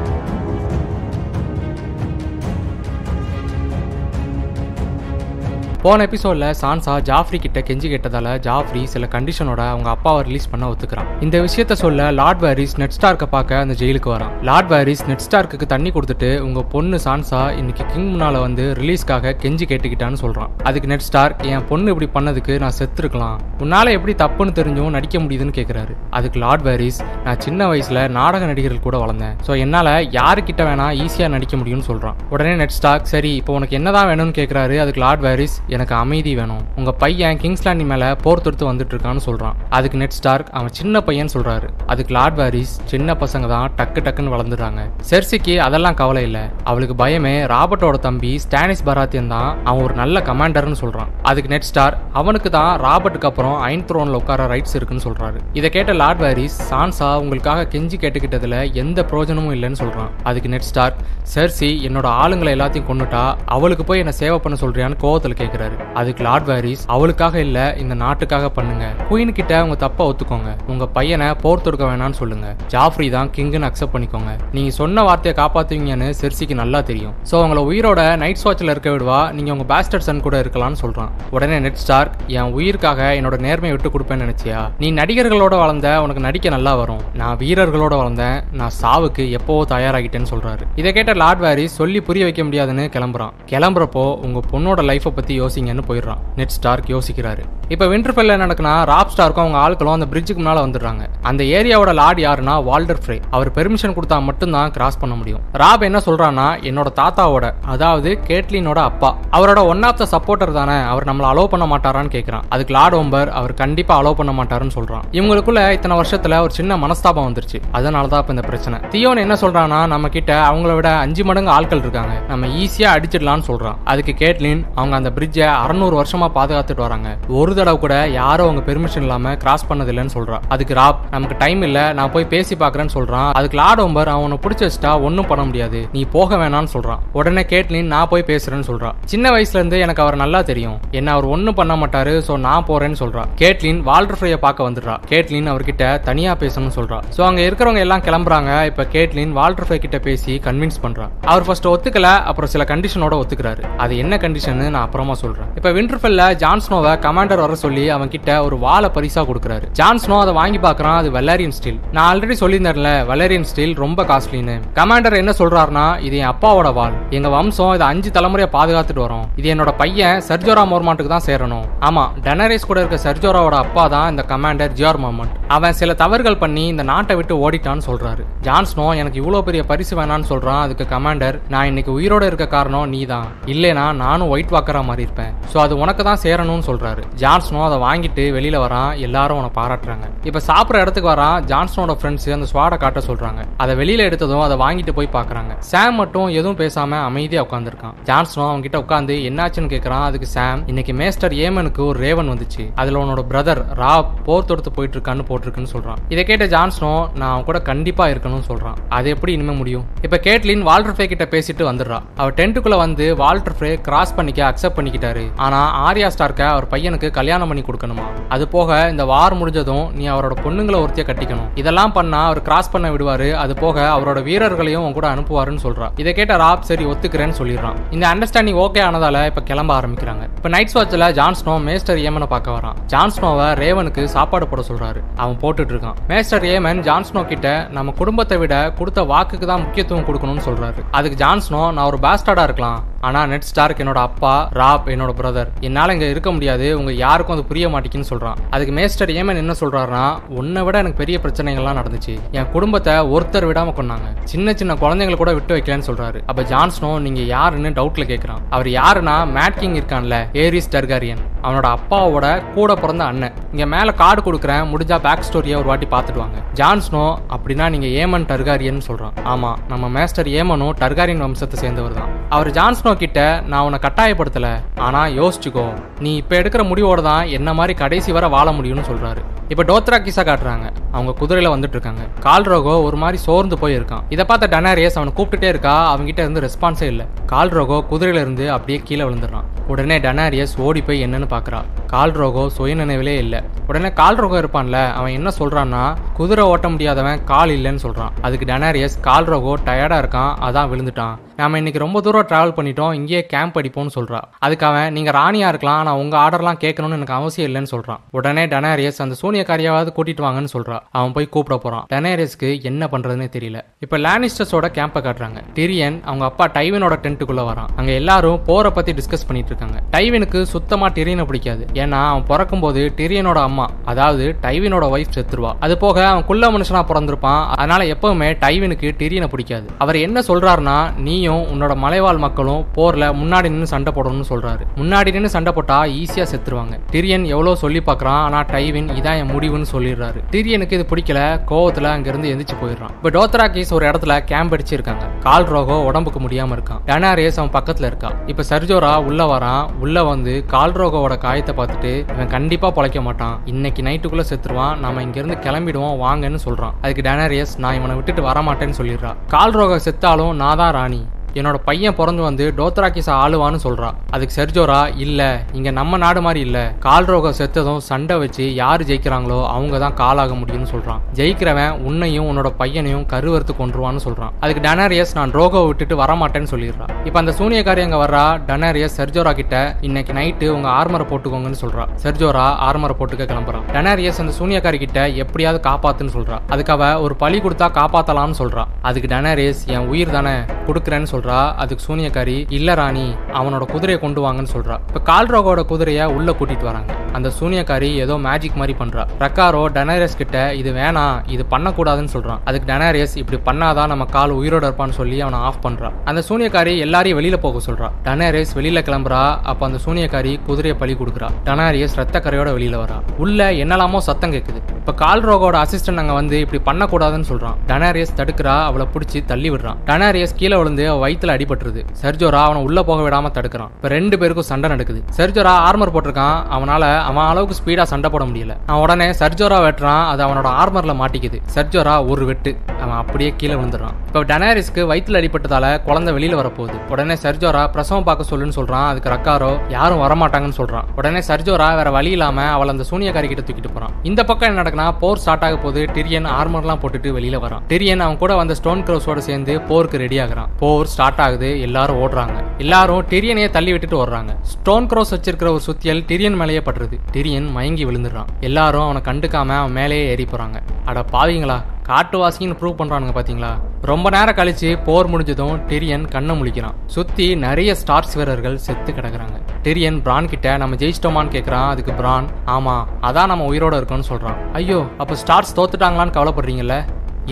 போன 5.84 6.06
எபிசோட்ல 6.08 6.46
சான்சா 6.62 6.94
ஜாஃப்ரி 7.10 7.38
கிட்ட 7.44 7.60
கெஞ்சி 7.68 7.88
கேட்டதால 7.92 8.30
ஜாஃப்ரி 8.46 8.82
சில 8.94 9.06
கண்டிஷனோட 9.14 9.62
அவங்க 9.74 9.90
அப்பாவை 9.94 10.22
ரிலீஸ் 10.28 10.48
பண்ண 10.54 10.64
ஒத்துக்கிறான். 10.72 11.08
இந்த 11.26 11.38
விஷயத்த 11.46 11.74
சொல்ல 11.82 12.08
லார்ட் 12.18 12.42
வாரிஸ் 12.46 12.74
நெட் 12.82 12.96
ஸ்டார்க்க 12.96 13.26
பார்க்க 13.36 13.62
அந்த 13.66 13.76
ஜெயிலுக்கு 13.82 14.10
வரான். 14.14 14.34
லார்ட் 14.50 14.70
வாரிஸ் 14.74 15.04
நெட் 15.10 15.24
ஸ்டார்க்கு 15.26 15.68
தண்ணி 15.74 15.92
கொடுத்துட்டு 15.98 16.30
உங்க 16.48 16.64
பொண்ணு 16.74 16.98
சான்சா 17.06 17.40
இன்னைக்கு 17.60 17.86
கிங் 17.94 18.10
முன்னால 18.16 18.42
வந்து 18.46 18.66
ரிலீஸ்க்காக 18.80 19.34
கெஞ்சி 19.44 19.68
கேட்டுக்கிட்டான்னு 19.72 20.20
சொல்றான். 20.24 20.50
அதுக்கு 20.72 20.92
நெட் 20.94 21.06
ஸ்டார்க் 21.08 21.46
என் 21.52 21.66
பொண்ணு 21.72 21.94
இப்படி 21.94 22.10
பண்ணதுக்கு 22.18 22.58
நான் 22.64 22.76
செத்துருக்கலாம். 22.80 23.38
உன்னால 23.66 23.94
எப்படி 24.00 24.16
தப்புன்னு 24.24 24.58
தெரிஞ்சும் 24.60 24.92
நடிக்க 24.98 25.22
முடியுதுன்னு 25.24 25.56
கேக்குறாரு. 25.60 25.96
அதுக்கு 26.20 26.44
லார்ட் 26.46 26.68
வாரிஸ் 26.68 27.00
நான் 27.28 27.42
சின்ன 27.48 27.70
வயசுல 27.72 28.06
நாடக 28.20 28.52
நடிகர்கள் 28.52 28.86
கூட 28.90 28.98
வளர்ந்தேன். 29.06 29.38
ஸோ 29.48 29.60
என்னால 29.68 29.96
யாருக்கிட்ட 30.20 30.62
வேணா 30.72 30.90
ஈஸியா 31.06 31.30
நடிக்க 31.38 31.56
முடியும்னு 31.64 31.90
சொல்றான். 31.92 32.20
உடனே 32.36 32.54
நெட் 32.64 32.78
ஸ்டார்க் 32.82 33.10
சரி 33.16 33.34
இப்போ 33.42 33.58
உனக்கு 33.62 33.80
என்னதான் 33.82 34.12
வேணும்னு 34.14 34.38
கேக்குறாரு? 34.42 34.78
அதுக்கு 34.86 35.04
லார்ட் 35.08 35.26
வாரிஸ் 35.30 35.58
எனக்கு 35.80 35.96
அமைதி 36.04 36.32
வேணும். 36.42 36.64
உங்க 36.80 36.92
பையன் 37.04 37.40
கிங்ஸ்லாண்டி 37.44 37.86
மேல 37.92 38.04
போர் 38.24 38.44
தொடுத்து 38.46 38.66
வந்துட்டு 38.70 38.94
இருக்கான்னு 38.96 39.22
சொல்றான். 39.28 39.58
அதுக்கு 39.78 40.00
நெட் 40.02 40.16
ஸ்டார்க் 40.18 40.50
அவன் 40.58 40.74
சின்ன 40.80 41.02
பையன் 41.08 41.32
சொல்றாரு. 41.36 41.68
அதுக்கு 41.92 42.14
லார்ட் 42.18 42.38
வாரிஸ் 42.42 42.74
சின்ன 42.92 43.16
பசங்க 43.24 43.48
தான் 43.54 43.68
டக்கு 43.80 44.00
டக்குன்னு 44.06 44.34
வளர்ந்துடுறாங்க. 44.36 44.82
செர்சிக்கு 45.10 45.56
அதெல்லாம் 45.68 45.98
கவலை 46.02 46.24
இல்ல. 46.28 46.40
அவளுக்கு 46.72 46.96
பயமே 47.04 47.34
ராபர்ட்டோட 47.54 48.00
தம்பி 48.08 48.32
ஸ்டானிஸ் 48.46 48.84
பராத்தியன் 48.90 49.32
தான் 49.36 49.50
அவன் 49.70 49.84
ஒரு 49.88 49.96
நல்ல 50.02 50.24
கமாண்டர்னு 50.30 50.80
சொல்றான். 50.84 51.12
அதுக்கு 51.32 51.52
நெட் 51.54 51.68
ஸ்டார் 51.70 51.98
அவனுக்கு 52.22 52.52
தான் 52.58 52.72
ராபர்ட்டுக்கு 52.86 53.30
அப்புறம் 53.32 53.56
ஐன் 53.72 53.86
த்ரோன்ல 53.92 54.22
உட்கார 54.22 54.48
ரைட்ஸ் 54.54 54.76
இருக்குன்னு 54.80 55.06
சொல்றாரு. 55.08 55.40
இதை 55.60 55.70
கேட்ட 55.78 55.94
லார்ட் 56.04 56.24
வாரிஸ் 56.26 56.58
சான்சா 56.72 57.10
உங்களுக்காக 57.24 57.68
கெஞ்சி 57.76 58.00
கேட்டுக்கிட்டதுல 58.04 58.58
எந்த 58.84 59.00
பிரயோஜனமும் 59.12 59.56
இல்லைன்னு 59.58 59.82
சொல்றான். 59.84 60.12
அதுக்கு 60.30 60.54
நெட் 60.56 60.68
ஸ்டார் 60.72 60.96
செர்சி 61.36 61.72
என்னோட 61.88 62.08
ஆளுங்களை 62.22 62.52
எல்லாத்தையும் 62.58 62.90
கொண்டுட்டா 62.92 63.24
அவளுக்கு 63.56 63.84
போய் 63.90 64.04
என்ன 64.04 64.14
சேவை 64.22 64.38
பண்ண 64.44 64.58
சொல்றியான்னு 64.62 64.98
கோவத்துல 65.04 65.36
கேக்குறாரு. 65.60 65.76
அதுக்கு 66.00 66.24
லார்ட் 66.28 66.48
வாரிஸ் 66.50 66.84
அவளுக்காக 66.96 67.40
இல்ல 67.40 67.60
இந்த 67.84 67.94
நாட்டுக்காக 68.04 68.50
பண்ணுங்க. 68.50 68.86
குயின் 69.10 69.36
கிட்ட 69.40 69.64
உங்க 69.66 69.76
தப்பா 69.86 70.04
ஒத்துக்கோங்க. 70.12 70.52
உங்க 70.72 70.88
பையனை 70.98 71.34
போர் 71.44 71.64
தொடுக்க 71.66 71.84
வேணாம்னு 71.92 72.20
சொல்லுங்க. 72.22 72.56
ஜாஃப்ரி 72.74 73.10
தான் 73.10 73.30
கிங்னு 73.36 73.68
அக்செப்ட் 73.70 73.94
பண்ணிக்கோங்க. 73.96 74.32
நீங்க 74.52 74.70
சொன்ன 74.80 75.04
வார்த்தையை 75.10 75.36
காப்பாத்துவீங்கன்னு 75.42 76.10
செர்சிக்கு 76.22 76.56
நல்லா 76.62 76.82
தெரியும். 76.82 77.14
சோ 77.30 77.36
அவங்கள 77.40 77.62
உயிரோட 77.72 78.02
நைட் 78.24 78.44
வாட்ச்ல 78.46 78.74
இருக்க 78.76 78.90
விடுவா. 78.96 79.20
நீங்க 79.38 79.52
உங்க 79.56 79.66
பேஸ்டர் 79.74 80.06
சன் 80.08 80.22
கூட 80.26 80.36
இருக்கலாம்னு 80.44 80.80
சொல்றான். 80.84 81.12
உடனே 81.36 81.60
நெட் 81.66 81.82
ஸ்டார்க் 81.84 82.16
என் 82.28 82.52
உயிருக்காக 82.58 83.10
என்னோட 83.20 83.38
நேர்மையை 83.46 83.74
விட்டு 83.76 83.90
கொடுப்பேன்னு 83.94 84.26
நினைச்சியா? 84.26 84.62
நீ 84.82 84.92
நடிகர்களோட 84.92 85.56
வளர்ந்த 85.64 85.88
உனக்கு 86.04 86.22
நடிக்க 86.28 86.50
நல்லா 86.50 86.76
வரும். 86.76 87.02
நான் 87.22 87.38
வீரர்களோட 87.38 87.94
வளர்ந்தேன். 88.02 88.38
நான் 88.60 88.76
சாவுக்கு 88.82 89.24
எப்போவோ 89.38 89.64
தயாராகிட்டேன்னு 89.76 90.32
சொல்றாரு. 90.34 90.64
இதை 90.76 90.94
கேட்ட 90.94 91.14
லார்ட் 91.14 91.44
வாரிஸ் 91.46 91.78
சொல்லி 91.82 92.02
புரிய 92.02 92.24
வைக்க 92.28 92.44
முடியாதுன்னு 92.44 92.86
கிளம்புறான். 92.96 93.34
கிளம்புறப்போ 93.52 94.06
உங்க 94.28 94.40
பொண்ணோட 94.52 94.82
லைஃபை 94.90 95.14
பத்தி 95.20 95.36
யோசிங்கன்னு 95.50 95.84
போயிடுறான். 95.88 96.18
நெட் 96.36 96.50
ஸ்டார்க் 96.50 96.98
யோசிக்கிறாரு. 96.98 97.44
இப்ப 97.68 97.86
விண்டர்ஃபெல்ல 97.86 98.34
நடக்குனா 98.44 98.86
ராப் 98.86 99.10
ஸ்டார்க்கும் 99.18 99.44
அவங்க 99.46 99.58
ஆட்களும் 99.58 99.92
அந்த 99.92 100.08
பிரிட்ஜுக்கு 100.12 100.38
முன்னால 100.38 100.60
வந்துடுறாங்க. 100.66 101.08
அந்த 101.22 101.44
ஏரியாவோட 101.44 101.94
லார்ட் 101.94 102.20
யாருன்னா 102.20 102.64
வால்டர் 102.64 103.00
ஃப்ரே 103.06 103.22
அவர் 103.30 103.52
பெர்மிஷன் 103.52 103.98
கொடுத்தா 103.98 104.22
மட்டும்தான் 104.22 104.72
கிராஸ் 104.72 105.00
பண்ண 105.00 105.16
முடியும். 105.16 105.40
ராப் 105.52 105.84
என்ன 105.84 105.98
சொல்றான்னா 105.98 106.48
என்னோட 106.70 106.86
தாத்தாவோட 106.96 107.54
அதாவது 107.66 108.20
கேட்லினோட 108.28 108.78
அப்பா 108.78 109.18
அவரோட 109.32 109.66
ஒன் 109.66 109.84
ஆஃப் 109.84 109.98
த 109.98 110.08
சப்போர்ட்டர் 110.12 110.52
தானே 110.52 110.88
அவர் 110.88 111.04
நம்மள 111.04 111.26
அலோவ் 111.32 111.46
பண்ண 111.46 111.66
மாட்டாரான்னு 111.66 112.14
கேட்கறான் 112.16 112.44
அதுக்கு 112.50 112.74
லார்ட் 112.74 112.96
ஓம்பர் 112.96 113.28
அவர் 113.28 113.54
கண்டிப்பா 113.54 114.02
அலோவ் 114.02 114.14
பண்ண 114.14 114.44
மாட்டாருன்னு 114.44 114.72
சொல்றான். 114.76 115.06
இவங்களுக்குள்ள 115.12 115.72
இத்தனை 115.72 116.00
வருஷத்துல 116.00 116.42
ஒரு 116.42 116.52
சின்ன 116.52 116.78
மனஸ்தாபம் 116.78 117.28
வந்துருச்சு. 117.30 117.58
அதனாலதான் 117.74 118.22
இப்ப 118.22 118.24
இந்த 118.28 118.42
பிரச்சனை. 118.42 118.80
தியோன் 118.80 119.18
என்ன 119.18 119.34
சொல்றான்னா 119.34 119.88
நம்ம 119.88 120.10
கிட்ட 120.10 120.48
அவங்கள 120.50 120.76
விட 120.76 120.90
அஞ்சு 120.98 121.24
மடங்கு 121.24 121.52
ஆட்கள் 121.52 121.80
இருக்காங்க. 121.80 122.14
நம்ம 122.28 122.48
ஈஸியா 122.48 122.88
அடிச்சிடலாம்னு 122.96 123.48
சொல்றான். 123.48 123.76
அதுக்கு 123.84 124.16
கேட்லின் 124.18 124.66
அவங்க 124.76 124.96
அந்த 124.96 125.12
பிரிட்ஜ 125.12 125.39
பிரிட்ஜை 125.40 125.60
அறநூறு 125.66 125.96
வருஷமா 126.00 126.28
பாதுகாத்துட்டு 126.38 126.84
வராங்க. 126.86 127.10
ஒரு 127.40 127.52
தடவை 127.58 127.78
கூட 127.84 127.96
யாரும் 128.20 128.46
அவங்க 128.48 128.62
பெர்மிஷன் 128.70 129.04
இல்லாம 129.06 129.34
கிராஸ் 129.44 129.66
பண்ணது 129.70 129.92
இல்லைன்னு 129.94 130.14
சொல்றா 130.16 130.38
அதுக்கு 130.54 130.74
ராப் 130.80 131.00
நமக்கு 131.14 131.36
டைம் 131.44 131.62
இல்ல 131.68 131.80
நான் 131.98 132.12
போய் 132.16 132.28
பேசி 132.34 132.54
பாக்குறேன்னு 132.64 132.94
சொல்றான். 132.96 133.30
அதுக்கு 133.40 133.58
லார்ட் 133.60 133.82
ஓம்பர் 133.84 134.12
அவனை 134.16 134.38
பிடிச்சி 134.46 134.64
வச்சுட்டா 134.66 134.92
ஒன்னும் 135.08 135.30
பண்ண 135.32 135.44
முடியாது. 135.50 135.80
நீ 135.96 136.02
போக 136.16 136.40
வேணாம்னு 136.42 136.72
சொல்றான். 136.76 137.04
உடனே 137.20 137.44
கேட்லின் 137.54 137.92
நான் 137.94 138.10
போய் 138.14 138.26
பேசுறேன்னு 138.32 138.68
சொல்றா 138.72 138.90
சின்ன 139.14 139.32
வயசுல 139.36 139.60
இருந்து 139.62 139.80
எனக்கு 139.86 140.04
அவர் 140.06 140.18
நல்லா 140.24 140.42
தெரியும். 140.50 140.78
என்ன 141.00 141.14
அவர் 141.16 141.28
ஒன்னும் 141.36 141.58
பண்ண 141.62 141.76
மாட்டாரு 141.84 142.16
சோ 142.30 142.36
நான் 142.48 142.68
போறேன்னு 142.70 143.00
சொல்றா 143.04 143.24
கேட்லின் 143.44 143.82
வால்டர் 143.90 144.20
ஃப்ரைய 144.20 144.38
பார்க்க 144.46 144.68
வந்துடுறா. 144.70 144.98
கேட்லின் 145.14 145.50
அவர்கிட்ட 145.54 145.86
தனியா 146.10 146.34
பேசணும்னு 146.44 146.78
சொல்றா. 146.80 147.00
சோ 147.18 147.24
அங்க 147.30 147.42
இருக்கிறவங்க 147.50 147.84
எல்லாம் 147.88 148.06
கிளம்புறாங்க. 148.10 148.52
இப்ப 148.72 148.88
கேட்லின் 148.98 149.34
வால்டர் 149.40 149.70
ஃப்ரை 149.70 149.80
கிட்ட 149.86 150.00
பேசி 150.10 150.36
கன்வின்ஸ் 150.50 150.84
பண்றா 150.86 151.08
அவர் 151.32 151.48
ஃபர்ஸ்ட் 151.50 151.72
ஒத்துக்கல 151.76 152.12
அப்புறம் 152.32 152.54
சில 152.56 152.66
கண்டிஷனோட 152.74 153.16
ஒத்துக்கிறாரு. 153.22 153.64
அது 153.86 153.94
என்ன 154.04 154.14
கண்டிஷன் 154.26 154.48
நான் 154.76 154.86
அப்புறமா 154.86 155.14
சொல்றேன். 155.14 155.29
இப்ப 155.60 155.72
விண்டர்ஃபெல்ல 155.78 156.24
ஜான்ஸ்னோவை 156.44 156.94
கமாண்டர் 157.06 157.44
வர 157.44 157.56
சொல்லி 157.64 157.86
அவன் 157.96 158.12
கிட்ட 158.16 158.30
ஒரு 158.48 158.58
வாழை 158.66 158.90
பரிசா 158.98 159.22
கொடுக்குறாரு. 159.30 159.66
ஜான்ஸ்னோ 159.80 160.18
அதை 160.24 160.34
வாங்கி 160.40 160.60
பாக்குறான் 160.66 160.98
அது 161.02 161.10
வெள்ளாரியன் 161.18 161.56
ஸ்டீல் 161.58 161.80
நான் 161.96 162.08
ஆல்ரெடி 162.12 162.38
சொல்லியிருந்தேன்ல 162.42 162.92
வெள்ளரின் 163.12 163.48
ஸ்டீல் 163.52 163.76
ரொம்ப 163.84 164.04
காஸ்ட்லின்னு 164.12 164.56
கமாண்டர் 164.80 165.20
என்ன 165.22 165.34
சொல்றாருன்னா 165.42 165.86
இது 166.08 166.16
என் 166.22 166.32
அப்பாவோட 166.34 166.72
வாள். 166.80 166.96
எங்க 167.18 167.30
வம்சம் 167.38 167.74
இதை 167.78 167.88
அஞ்சு 167.92 168.12
தலைமுறையை 168.18 168.50
பாதுகாத்துட்டு 168.58 169.06
வரோம். 169.06 169.26
இது 169.42 169.48
என்னோட 169.54 169.74
பையன் 169.82 170.22
சர்ஜோரா 170.30 170.64
மோர்மாண்ட்டுக்கு 170.72 171.14
தான் 171.16 171.28
சேரணும். 171.30 171.66
ஆமா 171.90 172.06
டெனரேஸ் 172.28 172.68
கூட 172.70 172.80
இருக்க 172.84 173.00
சர்ஜோராவோட 173.08 173.58
அப்பா 173.66 173.86
தான் 173.96 174.10
இந்த 174.14 174.26
கமாண்டர் 174.32 174.76
ஜியார் 174.80 175.02
மோர்மாண்ட் 175.04 175.36
அவன் 175.58 175.78
சில 175.82 175.94
தவறுகள் 176.04 176.42
பண்ணி 176.44 176.66
இந்த 176.74 176.84
நாட்டை 176.92 177.16
விட்டு 177.20 177.36
ஓடிட்டான்னு 177.46 177.88
சொல்றாரு. 177.90 178.24
ஜான்ஸ்னோ 178.48 178.88
எனக்கு 179.02 179.22
இவ்வளவு 179.22 179.46
பெரிய 179.48 179.62
பரிசு 179.72 179.94
வேணான்னு 180.00 180.30
சொல்றான். 180.34 180.62
அதுக்கு 180.66 180.86
கமாண்டர் 180.96 181.38
நான் 181.54 181.70
இன்னைக்கு 181.72 181.92
உயிரோட 181.98 182.24
இருக்க 182.30 182.48
காரணம் 182.56 182.90
நீ 182.94 183.02
தான் 183.14 183.28
இல்லைனா 183.54 183.86
நானும் 184.04 184.32
ஒயிட் 184.34 184.54
வாக்கரா 184.56 184.82
மாதிரி 184.90 185.06
இருப்பேன் 185.06 185.19
ஸோ 185.52 185.58
அது 185.66 185.74
உனக்கு 185.84 186.04
தான் 186.10 186.22
சேரணும்னு 186.26 186.66
சொல்றாரு. 186.70 187.04
ஜான்ஸ்னோ 187.24 187.62
அதை 187.68 187.78
வாங்கிட்டு 187.86 188.24
வெளியில் 188.38 188.60
வரான். 188.66 188.92
எல்லாரும் 189.08 189.38
அவனை 189.40 189.52
பாராட்டுறாங்க. 189.60 190.06
இப்போ 190.30 190.42
சாப்பிட்ற 190.50 190.82
இடத்துக்கு 190.84 191.12
வரான். 191.14 191.38
ஜான்ஸ்னோட 191.52 191.94
ஃப்ரெண்ட்ஸ் 192.00 192.28
அந்த 192.38 192.48
ஸ்வாடை 192.52 192.78
காட்ட 192.84 193.02
சொல்றாங்க. 193.10 193.42
அதை 193.66 193.76
வெளியில் 193.82 194.06
எடுத்ததும் 194.08 194.46
அதை 194.48 194.58
வாங்கிட்டு 194.64 194.94
போய் 194.98 195.10
பார்க்குறாங்க. 195.18 195.54
சாம் 195.72 195.98
மட்டும் 196.02 196.28
எதுவும் 196.40 196.60
பேசாமல் 196.62 197.04
அமைதியாக 197.10 197.48
உட்காந்துருக்கான் 197.48 197.96
ஜான்ஸ்னோ 198.10 198.46
அவங்க 198.50 198.66
கிட்ட 198.68 198.80
உட்காந்து 198.86 199.16
என்னாச்சுன்னு 199.30 199.72
கேட்குறான் 199.74 200.06
அதுக்கு 200.10 200.30
சாம் 200.36 200.62
இன்னைக்கு 200.74 200.96
மேஸ்டர் 201.02 201.36
ஏமனுக்கு 201.46 201.84
ஒரு 201.90 202.00
ரேவன் 202.06 202.32
வந்துச்சு. 202.34 202.66
அதில் 202.84 203.00
உன்னோட 203.04 203.24
பிரதர் 203.32 203.62
ரா 203.82 203.94
போர் 204.28 204.48
தொடுத்து 204.52 204.72
போயிட்டு 204.78 204.96
இருக்கான்னு 204.98 205.28
போட்டிருக்குன்னு 205.30 205.72
சொல்கிறான் 205.76 206.02
இதை 206.14 206.24
கேட்ட 206.30 206.46
ஜான்ஸ்னோ 206.56 206.94
நான் 207.20 207.32
அவன் 207.32 207.48
கூட 207.50 207.62
கண்டிப்பாக 207.72 208.14
இருக்கணும்னு 208.14 208.48
சொல்கிறான் 208.52 208.78
அது 208.98 209.10
எப்படி 209.16 209.34
இனிமேல் 209.38 209.60
முடியும்? 209.62 209.86
இப்போ 210.08 210.18
கேட்லின் 210.28 210.64
வால்டர் 210.70 210.96
ஃப்ரே 210.96 211.08
கிட்ட 211.14 211.26
பேசிட்டு 211.34 211.64
வந்துடுறா. 211.70 212.00
அவள் 212.20 212.36
டென்ட்டுக்குள்ளே 212.40 212.78
வந்து 212.86 213.06
வால்டர் 213.24 213.58
ஃப்ரே 213.58 213.72
கிராஸ் 213.88 214.16
பண்ணிக்க 214.18 214.40
அக்செப்ட் 214.52 214.78
பண்ணிக்கிட்டாரு 215.10 215.42
ஆனா 215.46 215.60
ஆர்யா 215.90 216.10
ஸ்டார்க்க 216.16 216.42
அவர் 216.54 216.68
பையனுக்கு 216.74 217.12
கல்யாணம் 217.12 217.48
பண்ணி 217.48 217.64
கொடுக்கணுமா? 217.68 218.06
அது 218.36 218.48
போக 218.48 218.90
இந்த 218.90 219.06
வார் 219.06 219.36
முடிஞ்சதும் 219.42 219.86
நீ 219.98 220.10
அவரோட 220.10 220.36
பொண்ணுங்களை 220.46 220.78
ஒருத்திய 220.84 221.06
கட்டிக்கணும். 221.10 221.50
இதெல்லாம் 221.62 221.94
பண்ணா 221.98 222.26
அவர் 222.26 222.42
கிராஸ் 222.42 222.72
பண்ண 222.72 222.88
விடுவாரு. 222.94 223.30
அது 223.44 223.54
போக 223.64 223.80
அவரோட 223.96 224.20
வீரர்களையும் 224.30 224.84
உன் 224.84 224.98
கூட 224.98 225.08
அனுப்புவாருன்னு 225.14 225.64
சொல்றா. 225.66 225.90
இதை 226.02 226.14
கேட்ட 226.14 226.38
ராப் 226.44 226.68
சரி 226.70 226.86
ஒத்துக்கிறேன்னு 226.86 227.38
சொல்லிடுறான். 227.42 227.78
இந்த 227.96 228.06
அண்டர்ஸ்டாண்டிங் 228.14 228.60
ஓகே 228.66 228.82
ஆனதால 228.88 229.26
இப்ப 229.32 229.42
கிளம்ப 229.42 229.74
ஆரம்பிக்கிறாங்க. 229.80 230.24
இப்ப 230.40 230.50
நைட் 230.56 230.76
வாட்ச்ல 230.78 231.08
ஜான்ஸ்னோ 231.20 231.56
மேஸ்டர் 231.68 232.02
ஏமனை 232.08 232.28
பார்க்க 232.34 232.58
வரான். 232.58 232.78
ஜான்ஸ்னோவை 232.94 233.48
ரேவனுக்கு 233.64 234.04
சாப்பாடு 234.16 234.48
போட 234.48 234.62
சொல்றாரு. 234.70 235.00
அவன் 235.24 235.40
போட்டுட்டு 235.42 235.74
இருக்கான். 235.76 235.98
மேஸ்டர் 236.12 236.46
ஏமன் 236.54 236.82
ஜான்ஸ்னோ 236.90 237.26
கிட்ட 237.32 237.48
நம்ம 237.78 237.94
குடும்பத்தை 238.02 238.38
விட 238.44 238.56
கொடுத்த 238.80 239.02
வாக்குக்கு 239.14 239.46
தான் 239.52 239.64
முக்கியத்துவம் 239.66 240.08
கொடுக்கணும்னு 240.10 240.46
சொல்றாரு. 240.50 240.82
அதுக்கு 240.92 241.26
ஜான்ஸ்னோ 241.26 241.72
நான் 241.76 241.88
ஒரு 241.92 242.00
பேஸ்டார்டா 242.06 242.44
இருக்கலாம். 242.50 242.80
ஆனா 243.08 243.20
நெட் 243.32 243.48
ஸ்டார்க் 243.50 243.82
என்னோட 243.84 244.00
அப்பா 244.08 244.34
ராப் 244.62 244.88
என்னோட 245.00 245.14
பிரதர் 245.20 245.50
என்னால் 245.68 245.92
இங்கே 245.96 246.08
இருக்க 246.14 246.30
முடியாது 246.36 246.66
உங்க 246.80 246.92
யாருக்கும் 247.04 247.36
அது 247.36 247.44
புரிய 247.52 247.66
மாட்டேங்குன்னு 247.74 248.10
சொல்றான். 248.12 248.40
அதுக்கு 248.56 248.74
மேஸ்டர் 248.78 249.12
ஏமன் 249.20 249.40
என்ன 249.42 249.54
சொல்றாருன்னா 249.62 250.04
உன்னை 250.40 250.62
விட 250.68 250.76
எனக்கு 250.82 251.02
பெரிய 251.02 251.18
பிரச்சனைகள்லாம் 251.24 251.80
நடந்துச்சு. 251.80 252.14
என் 252.38 252.50
குடும்பத்தை 252.56 252.94
ஒருத்தர் 253.16 253.48
விடாம 253.50 253.74
கொண்டாங்க 253.80 254.10
சின்ன 254.32 254.54
சின்ன 254.62 254.76
குழந்தைங்களை 254.84 255.18
கூட 255.22 255.32
விட்டு 255.38 255.56
வைக்கலன்னு 255.56 255.88
சொல்றாரு. 255.90 256.20
அப்ப 256.32 256.44
ஜான்ஸ்னோ 256.52 256.92
நீங்க 257.06 257.22
யாருன்னு 257.36 257.72
டவுட்ல 257.80 258.06
கேட்குறான் 258.12 258.44
அவர் 258.58 258.70
யாருன்னா 258.80 259.16
மேட்கிங் 259.38 259.78
இருக்கான்ல 259.80 260.18
ஏரிஸ் 260.44 260.72
டர்காரியன் 260.76 261.24
அவனோட 261.46 261.68
அப்பாவோட 261.78 262.26
கூட 262.58 262.72
பிறந்த 262.84 263.04
அண்ணன். 263.12 263.36
இங்க 263.54 263.66
மேல 263.74 263.90
கார்டு 264.02 264.22
கொடுக்குறேன் 264.26 264.66
முடிஞ்சா 264.72 264.98
பேக் 265.06 265.26
ஸ்டோரியை 265.28 265.58
ஒரு 265.62 265.70
வாட்டி 265.72 265.88
பார்த்துட்டு 265.94 266.24
வாங்க. 266.24 266.40
ஜான்ஸ்னோ 266.60 267.06
அப்படின்னா 267.36 267.68
நீங்க 267.76 267.88
ஏமன் 268.02 268.28
டர்காரியன் 268.32 268.86
சொல்றான். 268.90 269.16
ஆமா 269.34 269.52
நம்ம 269.72 269.86
மேஸ்டர் 269.98 270.32
ஏமனும் 270.40 270.76
டர்காரியன் 270.82 271.24
வம்சத்தை 271.26 271.58
சேர்ந்தவர் 271.64 271.98
தான். 272.00 272.12
அவர் 272.36 272.50
ஜான்ஸ்னோ 272.58 272.92
கிட்ட 273.04 273.20
நான் 273.52 273.66
உன்னை 273.68 273.80
கட்டாயப்படுத்தல. 273.86 274.50
ஆனா 274.90 275.02
யோசிச்சுக்கோ 275.20 275.66
நீ 276.06 276.12
இப்ப 276.22 276.34
எடுக்கிற 276.42 276.62
முடிவோட 276.70 277.02
தான் 277.10 277.32
என்ன 277.38 277.50
மாதிரி 277.60 277.74
கடைசி 277.82 278.12
வரை 278.18 278.30
வாழ 278.36 278.50
முடியும்னு 278.58 278.86
சொல்றாரு. 278.90 279.22
இப்ப 279.54 279.64
டோத்ரா 279.70 279.98
கிசா 280.06 280.24
காட்டுறாங்க. 280.28 280.66
அவங்க 280.96 281.12
குதிரையில 281.20 281.52
வந்துட்டு 281.54 281.76
இருக்காங்க 281.78 282.04
கால்ரோகோ 282.26 282.74
ஒரு 282.88 282.98
மாதிரி 283.04 283.18
சோர்ந்து 283.26 283.56
போயிருக்கான். 283.62 284.04
இதை 284.14 284.24
பார்த்த 284.30 284.50
டனாரியஸ் 284.54 284.98
அவனை 285.00 285.12
கூப்பிட்டுட்டே 285.18 285.50
இருக்கா 285.54 285.74
அவன்கிட்ட 285.94 286.22
இருந்து 286.26 286.44
ரெஸ்பான்ஸே 286.48 286.88
இல்ல. 286.94 287.06
கால்ரோகோ 287.32 287.78
குதிரையில 287.92 288.24
இருந்து 288.26 288.46
அப்படியே 288.56 288.80
கீழே 288.90 289.04
விழுந்துடுறான். 289.08 289.48
உடனே 289.74 289.98
டனாரியஸ் 290.06 290.54
ஓடி 290.68 290.82
போய் 290.90 291.04
என்னன்னு 291.06 291.30
பாக்குறா 291.36 291.62
கால்ரோகோ 291.94 292.44
சுயநினைவிலே 292.58 293.16
இல்ல. 293.24 293.36
உடனே 293.70 293.92
கால்ரோகோ 294.02 294.38
இருப்பான்ல 294.44 294.80
அவன் 295.00 295.16
என்ன 295.20 295.32
சொல்றான்னா 295.40 295.84
குதிரை 296.20 296.46
ஓட்ட 296.54 296.70
முடியாதவன் 296.76 297.24
கால் 297.32 297.56
இல்லைன்னு 297.58 297.86
சொல்றான். 297.88 298.14
அதுக்கு 298.28 298.48
டனாரியஸ் 298.52 299.00
கால்ரோகோ 299.10 299.56
டயர்டா 299.70 300.00
இருக்கான் 300.04 300.32
அதான் 300.50 300.72
விழுந்துட்டான். 300.74 301.16
நாம 301.40 301.58
இன்னைக்கு 301.58 301.82
ரொம்ப 301.82 302.02
தூரம் 302.02 302.28
டிராவல் 302.28 302.58
பண்ணிட்டோம் 302.58 302.94
இங்கேயே 302.94 303.26
கேம்ப் 303.26 303.58
அடிப்போம்னு 303.58 303.90
சொல்றா. 303.96 304.20
அதுக்கு 304.40 304.66
அவன் 304.66 304.94
நீங்க 304.94 305.12
ராணியா 305.12 305.48
இருக்கலாம் 305.48 305.84
நான் 305.84 305.96
உங்க 305.96 306.18
ஆர்டர்லாம் 306.18 306.62
கேட்கணும்னு 306.64 306.92
எனக்கு 306.92 307.14
அவசியம் 307.14 307.54
இல்லைன்னு 307.54 307.68
சொல்றான். 307.72 308.00
உடனே 308.12 308.46
டனாரியஸ் 308.46 308.98
அந்த 308.98 309.16
சூனியக்காரியாவது 309.22 309.90
கூட்டிட்டு 309.98 310.24
வாங்கன்னு 310.26 310.48
சொல்றா. 310.58 310.80
அவன் 310.92 311.12
போய் 311.12 311.30
கூப்பிட 311.30 311.58
போறான். 311.58 311.86
டனாரியஸ்க்கு 311.94 312.64
என்ன 312.64 312.88
பண்ணுறதுன்னு 312.92 313.28
தெரியல. 313.36 313.62
இப்ப 313.80 313.98
லானிஸ்டர்ஸோட 313.98 314.70
கேம்பை 314.78 315.02
காட்டுறாங்க. 315.06 315.42
டிரியன் 315.56 316.04
அவங்க 316.04 316.26
அப்பா 316.26 316.48
டைவினோட 316.48 316.98
டென்ட்டுக்குள்ள 317.06 317.46
வரான். 317.52 317.70
அங்க 317.76 317.92
எல்லாரும் 317.92 318.44
போரை 318.44 318.72
பத்தி 318.72 318.92
டிஸ்கஸ் 318.92 319.28
பண்ணிட்டு 319.28 319.56
இருக்காங்க. 319.56 319.78
டைவினுக்கு 319.92 320.42
சுத்தமா 320.42 320.90
டிரியனை 320.90 321.26
பிடிக்காது. 321.26 321.66
ஏன்னா 321.74 322.00
அவன் 322.10 322.24
பிறக்கும் 322.24 322.60
போது 322.60 322.94
டிரியனோட 322.98 323.42
அம்மா 323.42 323.70
அதாவது 323.86 324.36
டைவினோட 324.42 324.88
ஒய்ஃப் 324.98 325.16
செத்துருவா. 325.16 325.54
அது 325.60 325.78
போக 325.78 326.08
அவன் 326.08 326.26
குள்ள 326.26 326.52
மனுஷனா 326.52 326.84
பிறந்திருப்பான். 326.92 327.48
அதனால 327.48 327.84
எப்பவுமே 327.84 328.30
டைவினுக்கு 328.46 328.94
டிரியனை 329.02 329.28
பிடிக்காது. 329.28 329.70
அவர் 329.78 329.96
என்ன 329.96 330.20
சொல்றாருன்னா 330.28 330.78
நீயும் 330.96 331.28
உன்னோட 331.30 331.76
மலைவாழ் 331.76 332.18
மக்களும் 332.18 332.66
போர்ல 332.76 333.08
முன்னாடி 333.22 333.50
நின்று 333.50 333.68
சண்டை 333.68 333.94
போடணும்னு 333.96 334.28
சொல்றாரு. 334.30 334.64
முன்னாடி 334.76 335.12
நின்று 335.12 335.30
சண்டை 335.30 335.52
போட்டா 335.54 335.84
ஈஸியா 335.84 336.26
செத்துருவாங்க. 336.32 336.76
டிரியன் 336.92 337.26
எவ்வளவு 337.26 337.58
சொல்லி 337.58 337.80
பாக்குறான் 337.80 338.22
ஆனா 338.26 338.42
டைவின் 338.42 338.90
இதான் 338.90 339.18
என் 339.22 339.32
முடிவுன்னு 339.34 339.66
சொல்லிடுறாரு. 339.72 340.22
டிரியனுக்கு 340.32 340.72
இது 340.72 340.86
பிடிக்கல 340.92 341.42
கோவத்துல 341.52 341.84
அங்கிருந்து 341.84 342.32
எந்திரிச்சு 342.34 342.58
போயிடுறான். 342.62 342.94
இப்ப 342.98 343.10
டோத்ராகிஸ் 343.10 343.74
ஒரு 343.74 343.86
இடத்துல 343.90 344.24
கேம்ப் 344.24 344.54
அடிச்சிருக்காங்க. 344.56 345.06
கால் 345.20 345.44
ரோகோ 345.44 345.84
உடம்புக்கு 345.84 346.20
முடியாம 346.20 346.58
இருக்கான். 346.58 346.82
டனாரேஸ் 346.86 347.40
அவன் 347.40 347.56
பக்கத்துல 347.58 347.86
இருக்கா 347.86 348.12
இப்ப 348.28 348.44
சர்ஜோரா 348.50 349.04
உள்ள 349.04 349.38
வரான். 349.38 349.70
உள்ள 349.80 350.04
வந்து 350.04 350.46
கால் 350.46 350.72
ரோகோவோட 350.72 351.18
காயத்தை 351.18 351.56
பார்த்துட்டு 351.56 352.14
இவன் 352.16 352.28
கண்டிப்பா 352.28 352.72
பழைக்க 352.72 353.02
மாட்டான். 353.02 353.40
இன்னைக்கு 353.46 353.82
நைட்டுக்குள்ள 353.82 354.24
செத்துருவான். 354.32 354.78
நாம 354.78 355.02
இங்க 355.02 355.20
இருந்து 355.20 355.36
கிளம்பிடுவோம் 355.36 355.98
வாங்கன்னு 356.06 356.40
சொல்றான். 356.46 356.74
அதுக்கு 356.82 357.02
டனாரியஸ் 357.02 357.58
நான் 357.58 357.76
இவனை 357.76 357.96
விட்டுட்டு 357.96 358.28
வரமாட்டேன்னு 358.30 358.78
சொல்லிடுறா. 358.82 359.14
கால் 359.28 359.52
ரோகோ 359.52 359.80
செத்தாலும் 359.88 360.34
நான் 360.34 360.58
தான் 360.58 360.74
ராணி. 360.74 361.08
என்னோட 361.38 361.58
பையன் 361.68 361.96
பிறந்து 362.00 362.22
வந்து 362.22 362.46
டோத்ராக்கிஸை 362.60 363.14
ஆளுவான்னு 363.24 363.60
சொல்றா 363.66 363.90
அதுக்கு 364.16 364.36
செர்ஜோரா 364.38 364.80
இல்ல 365.06 365.22
இங்க 365.58 365.72
நம்ம 365.72 365.98
நாடு 366.04 366.22
மாதிரி 366.26 366.40
இல்ல. 366.48 366.60
கால்ரோக 366.86 367.34
செத்ததும் 367.40 367.82
சண்டை 367.90 368.18
வச்சு 368.18 368.46
யாரு 368.62 368.84
ஜெயிக்கிறாங்களோ 368.90 369.40
அவங்க 369.56 369.80
தான் 369.84 369.96
காலாக 370.02 370.34
முடியும்னு 370.42 370.70
சொல்றான். 370.74 371.02
ஜெயிக்கிறவன் 371.20 371.76
உன்னையும் 371.90 372.28
உன்னோட 372.30 372.50
பையனையும் 372.62 373.06
கருவறுத்து 373.14 373.56
கொன்றுவான்னு 373.60 374.02
சொல்றான். 374.08 374.34
அதுக்கு 374.44 374.64
டனாரியஸ் 374.68 375.14
நான் 375.20 375.34
ரோகோ 375.40 375.62
விட்டுட்டு 375.68 375.96
வரமாட்டேன்னு 376.04 376.52
சொல்லிடுறான். 376.54 376.92
இப்ப 377.08 377.20
அந்த 377.20 377.34
சூனியக்காரி 377.40 377.84
அங்க 377.86 378.00
வர்றா 378.04 378.24
டனாரியஸ் 378.50 378.98
செர்ஜோரா 379.00 379.34
கிட்ட 379.42 379.56
இன்னைக்கு 379.90 380.14
நைட்டு 380.20 380.48
உங்க 380.56 380.70
ஆர்மரை 380.80 381.08
போட்டுக்கோங்கன்னு 381.12 381.62
சொல்றா 381.64 381.86
செர்ஜோரா 382.06 382.46
ஆர்மரை 382.70 382.96
போட்டுக்க 383.00 383.30
கிளம்புறான். 383.34 383.66
டனாரியஸ் 383.76 384.22
அந்த 384.26 384.36
சூனியக்காரி 384.40 384.80
கிட்ட 384.86 385.08
எப்படியாவது 385.26 385.62
காப்பாத்துன்னு 385.70 386.16
சொல்றா 386.18 386.40
அதுக்கு 386.56 386.74
அவ 386.78 386.92
ஒரு 387.06 387.16
பழி 387.24 387.40
கொடுத்தா 387.46 387.70
காப்பாத்தலாம்னு 387.80 388.40
சொல்றா 388.42 388.66
அதுக்கு 388.90 389.12
டனாரியஸ் 389.16 389.64
என் 389.76 389.88
உயிர் 389.94 390.16
தானே 390.18 390.36
கொடுக்குறேன்னு 390.68 391.12
சொல்றா 391.20 391.56
அதுக்கு 391.56 391.96
சூனியக்காரி 391.96 392.46
இல்ல 392.50 392.74
ராணி 392.74 393.16
அவனோட 393.34 393.60
குதிரையை 393.60 394.00
கொண்டு 394.00 394.20
வாங்கன்னு 394.26 394.48
சொல்றா. 394.56 394.80
இப்ப 394.88 395.02
கால்ரோகோட 395.12 395.60
குதிரைய 395.72 396.06
உள்ள 396.06 396.32
கூட்டிட்டு 396.32 396.64
வராங்க. 396.64 396.94
அந்த 397.14 397.32
சூனியக்காரி 397.40 397.94
ஏதோ 397.94 398.18
மேஜிக் 398.18 398.56
மாதிரி 398.56 398.76
பண்றா. 398.80 399.08
ரக்காரோ 399.20 399.62
டனாரியஸ் 399.76 400.18
கிட்ட 400.18 400.54
இது 400.54 400.74
வேணாம் 400.74 401.22
இது 401.28 401.46
பண்ணக்கூடாதுன்னு 401.52 402.08
சொல்றான். 402.14 402.40
அதுக்கு 402.46 402.74
டனாரியஸ் 402.74 403.16
இப்படி 403.16 403.40
பண்ணாதான் 403.46 403.88
நம்ம 403.88 404.06
கால் 404.06 404.32
உயிரோட 404.32 404.66
இருப்பான்னு 404.70 404.90
சொல்லி 404.90 405.22
அவனை 405.22 405.40
ஆஃப் 405.40 405.66
பண்றான் 405.66 405.92
அந்த 406.06 406.24
சூனியக்காரி 406.30 406.78
எல்லாரையும் 406.78 407.20
வெளியில 407.20 407.38
போக 407.38 407.72
சொல்றா. 407.72 407.90
டனாரியஸ் 408.04 408.54
வெளியில 408.56 408.82
கிளம்புறா. 408.90 409.38
அப்ப 409.44 409.66
அந்த 409.66 409.80
சூனியக்காரி 409.86 410.40
குதிரையை 410.46 410.80
பழி 410.80 410.94
கொடுக்குறா. 410.94 411.30
டனாரியஸ் 411.46 411.96
ரத்த 411.96 412.20
கரையோட 412.20 412.50
வெளியில 412.60 412.78
வரா. 412.84 413.02
உள்ள 413.18 413.52
என்னெல்லாமோ 413.52 413.98
சத்தம் 413.98 414.32
கேக்குது. 414.32 414.62
இப்ப 414.70 415.06
கால்ரோகோட 415.06 415.64
அசிஸ்டன்ட் 415.64 415.96
அங்க 415.96 416.14
வந்து 416.14 416.40
இப்படி 416.40 416.62
பண்ணக்கூடாதுன்னு 416.66 417.30
சொல்றான். 417.30 417.56
டனாரியஸ் 417.68 418.16
தடுக்கிறா 418.16 418.64
அவளை 418.64 418.88
பிடிச்சி 418.94 419.26
தள்ளி 419.26 419.50
விடுறான். 419.52 419.78
டனாரியஸ் 419.86 420.36
கீழே 420.36 420.56
விழுந்து 420.56 420.90
அவ 420.90 421.09
வயிற்றுல 421.10 421.36
அடிபட்டுருது. 421.38 421.84
சர்ஜோரா 422.02 422.42
அவனை 422.48 422.62
உள்ள 422.62 422.84
போக 422.84 423.10
விடாம 423.10 423.32
தடுக்கிறான். 423.38 423.72
இப்ப 423.76 423.88
ரெண்டு 423.88 424.18
பேருக்கும் 424.20 424.50
சண்டை 424.52 424.70
நடக்குது. 424.70 425.04
சர்ஜோரா 425.18 425.54
ஆர்மர் 425.68 425.94
போட்டிருக்கான். 425.94 426.38
அவனால 426.56 426.84
அவன் 427.10 427.26
அளவுக்கு 427.26 427.56
ஸ்பீடா 427.60 427.84
சண்டை 427.84 428.10
போட 428.10 428.24
முடியல. 428.24 428.54
அவன் 428.66 428.82
உடனே 428.82 429.08
சர்ஜோரா 429.10 429.58
வெட்டுறான். 429.66 430.04
அது 430.12 430.22
அவனோட 430.26 430.50
ஆர்மர்ல 430.62 430.94
மாட்டிக்குது. 431.02 431.38
சர்ஜோரா 431.56 431.94
ஒரு 432.08 432.26
வெட்டு. 432.26 432.52
அவன் 432.82 432.98
அப்படியே 432.98 433.34
கீழே 433.38 433.54
விழுந்துடுறான். 433.54 433.96
இப்போ 434.08 434.24
டனாரிஸ்க்கு 434.24 434.82
வயிற்றுல 434.92 435.20
அடிபட்டதால 435.22 435.66
குழந்தை 435.84 436.14
வெளியில 436.18 436.38
வரப்போகுது. 436.42 436.78
உடனே 436.90 437.18
சர்ஜோரா 437.24 437.64
பிரசவம் 437.72 438.04
பார்க்க 438.04 438.30
சொல்லுன்னு 438.32 438.58
சொல்றான். 438.60 438.88
அதுக்கு 438.92 439.10
ரக்காரோ 439.16 439.52
யாரும் 439.70 440.02
வரமாட்டாங்கன்னு 440.06 440.58
சொல்றான். 440.62 440.88
உடனே 440.96 441.22
சர்ஜோரா 441.30 441.70
வேற 441.76 441.90
வழி 441.98 442.12
இல்லாம 442.12 442.48
அவளை 442.56 442.72
அந்த 442.76 442.86
சூனியக்காரி 442.92 443.28
கிட்ட 443.32 443.44
தூக்கிட்டு 443.48 443.74
போறான். 443.74 443.94
இந்த 444.10 444.24
பக்கம் 444.24 444.50
என்ன 444.50 444.62
நடக்குன்னா 444.62 444.88
போர் 445.00 445.22
ஸ்டார்ட் 445.24 445.44
ஆக 445.48 445.58
போது 445.66 445.82
டிரியன் 445.96 446.30
ஆர்மர்லாம் 446.40 446.82
போட்டுட்டு 446.84 447.10
வெளியில 447.18 447.40
வரான். 447.46 447.64
டிரியன் 447.74 448.04
அவன் 448.06 448.18
கூட 448.24 448.36
வந்த 448.36 448.54
ஸ்டோன் 448.60 448.84
க்ரோஸோட 448.88 449.18
சேர்ந்து 449.28 449.56
போருக்கு 449.70 449.98
ரெடி 450.06 450.20
ஆகுறான். 450.20 450.50
போர் 450.64 450.92
ஸ்டார்ட் 451.00 451.22
ஆகுது 451.26 451.50
எல்லாரும் 451.66 452.00
ஓடுறாங்க. 452.04 452.38
எல்லாரும் 452.64 453.04
டிரியனையே 453.12 453.50
தள்ளி 453.50 453.72
விட்டுட்டு 453.74 453.98
ஓடுறாங்க. 454.02 454.32
ஸ்டோன் 454.54 454.88
கிராஸ் 454.92 455.14
வச்சிருக்கிற 455.16 455.50
ஒரு 455.56 455.62
சுத்தியல் 455.68 456.02
டிரியன் 456.10 456.38
மேலேயே 456.40 456.62
பட்டுருது 456.66 456.98
டிரியன் 457.16 457.48
மயங்கி 457.56 457.84
விழுந்துடுறான். 457.86 458.32
எல்லாரும் 458.48 458.86
அவனை 458.88 459.02
கண்டுக்காம 459.06 459.56
அவன் 459.60 459.76
மேலேயே 459.78 460.06
ஏறி 460.14 460.26
போறாங்க. 460.32 460.58
அட 460.86 461.04
பாவிங்களா 461.14 461.58
காட்டுவாசின்னு 461.90 462.58
ப்ரூவ் 462.60 462.80
பண்றானுங்க 462.80 463.14
பாத்தீங்களா? 463.18 463.52
ரொம்ப 463.92 464.08
நேரம் 464.16 464.38
கழிச்சு 464.40 464.70
போர் 464.88 465.10
முடிஞ்சதும் 465.14 465.56
டிரியன் 465.70 466.06
கண்ணை 466.16 466.34
முழிக்கிறான். 466.40 466.76
சுத்தி 466.96 467.28
நிறைய 467.46 467.76
ஸ்டார்ஸ் 467.82 468.16
வீரர்கள் 468.20 468.58
செத்து 468.66 468.92
கிடக்குறாங்க. 468.92 469.38
டிரியன் 469.66 470.02
பிரான் 470.06 470.32
கிட்ட 470.34 470.58
நம்ம 470.64 470.76
ஜெயிச்சிட்டோமான்னு 470.84 471.36
கேக்குறான். 471.38 471.70
அதுக்கு 471.74 471.94
பிரான் 472.02 472.30
ஆமா 472.56 472.76
அதான் 473.10 473.32
நம்ம 473.34 473.48
உயிரோட 473.52 473.76
இருக்கோம்னு 473.80 474.10
சொல்றான். 474.12 474.40
ஐயோ 474.62 474.82
அப்ப 474.98 475.18
ஸ்டார்ஸ் 475.24 475.58
தோத்துட்டாங்களான்னு 475.60 476.18
கவலைப்படுறீங்கல்ல? 476.18 476.78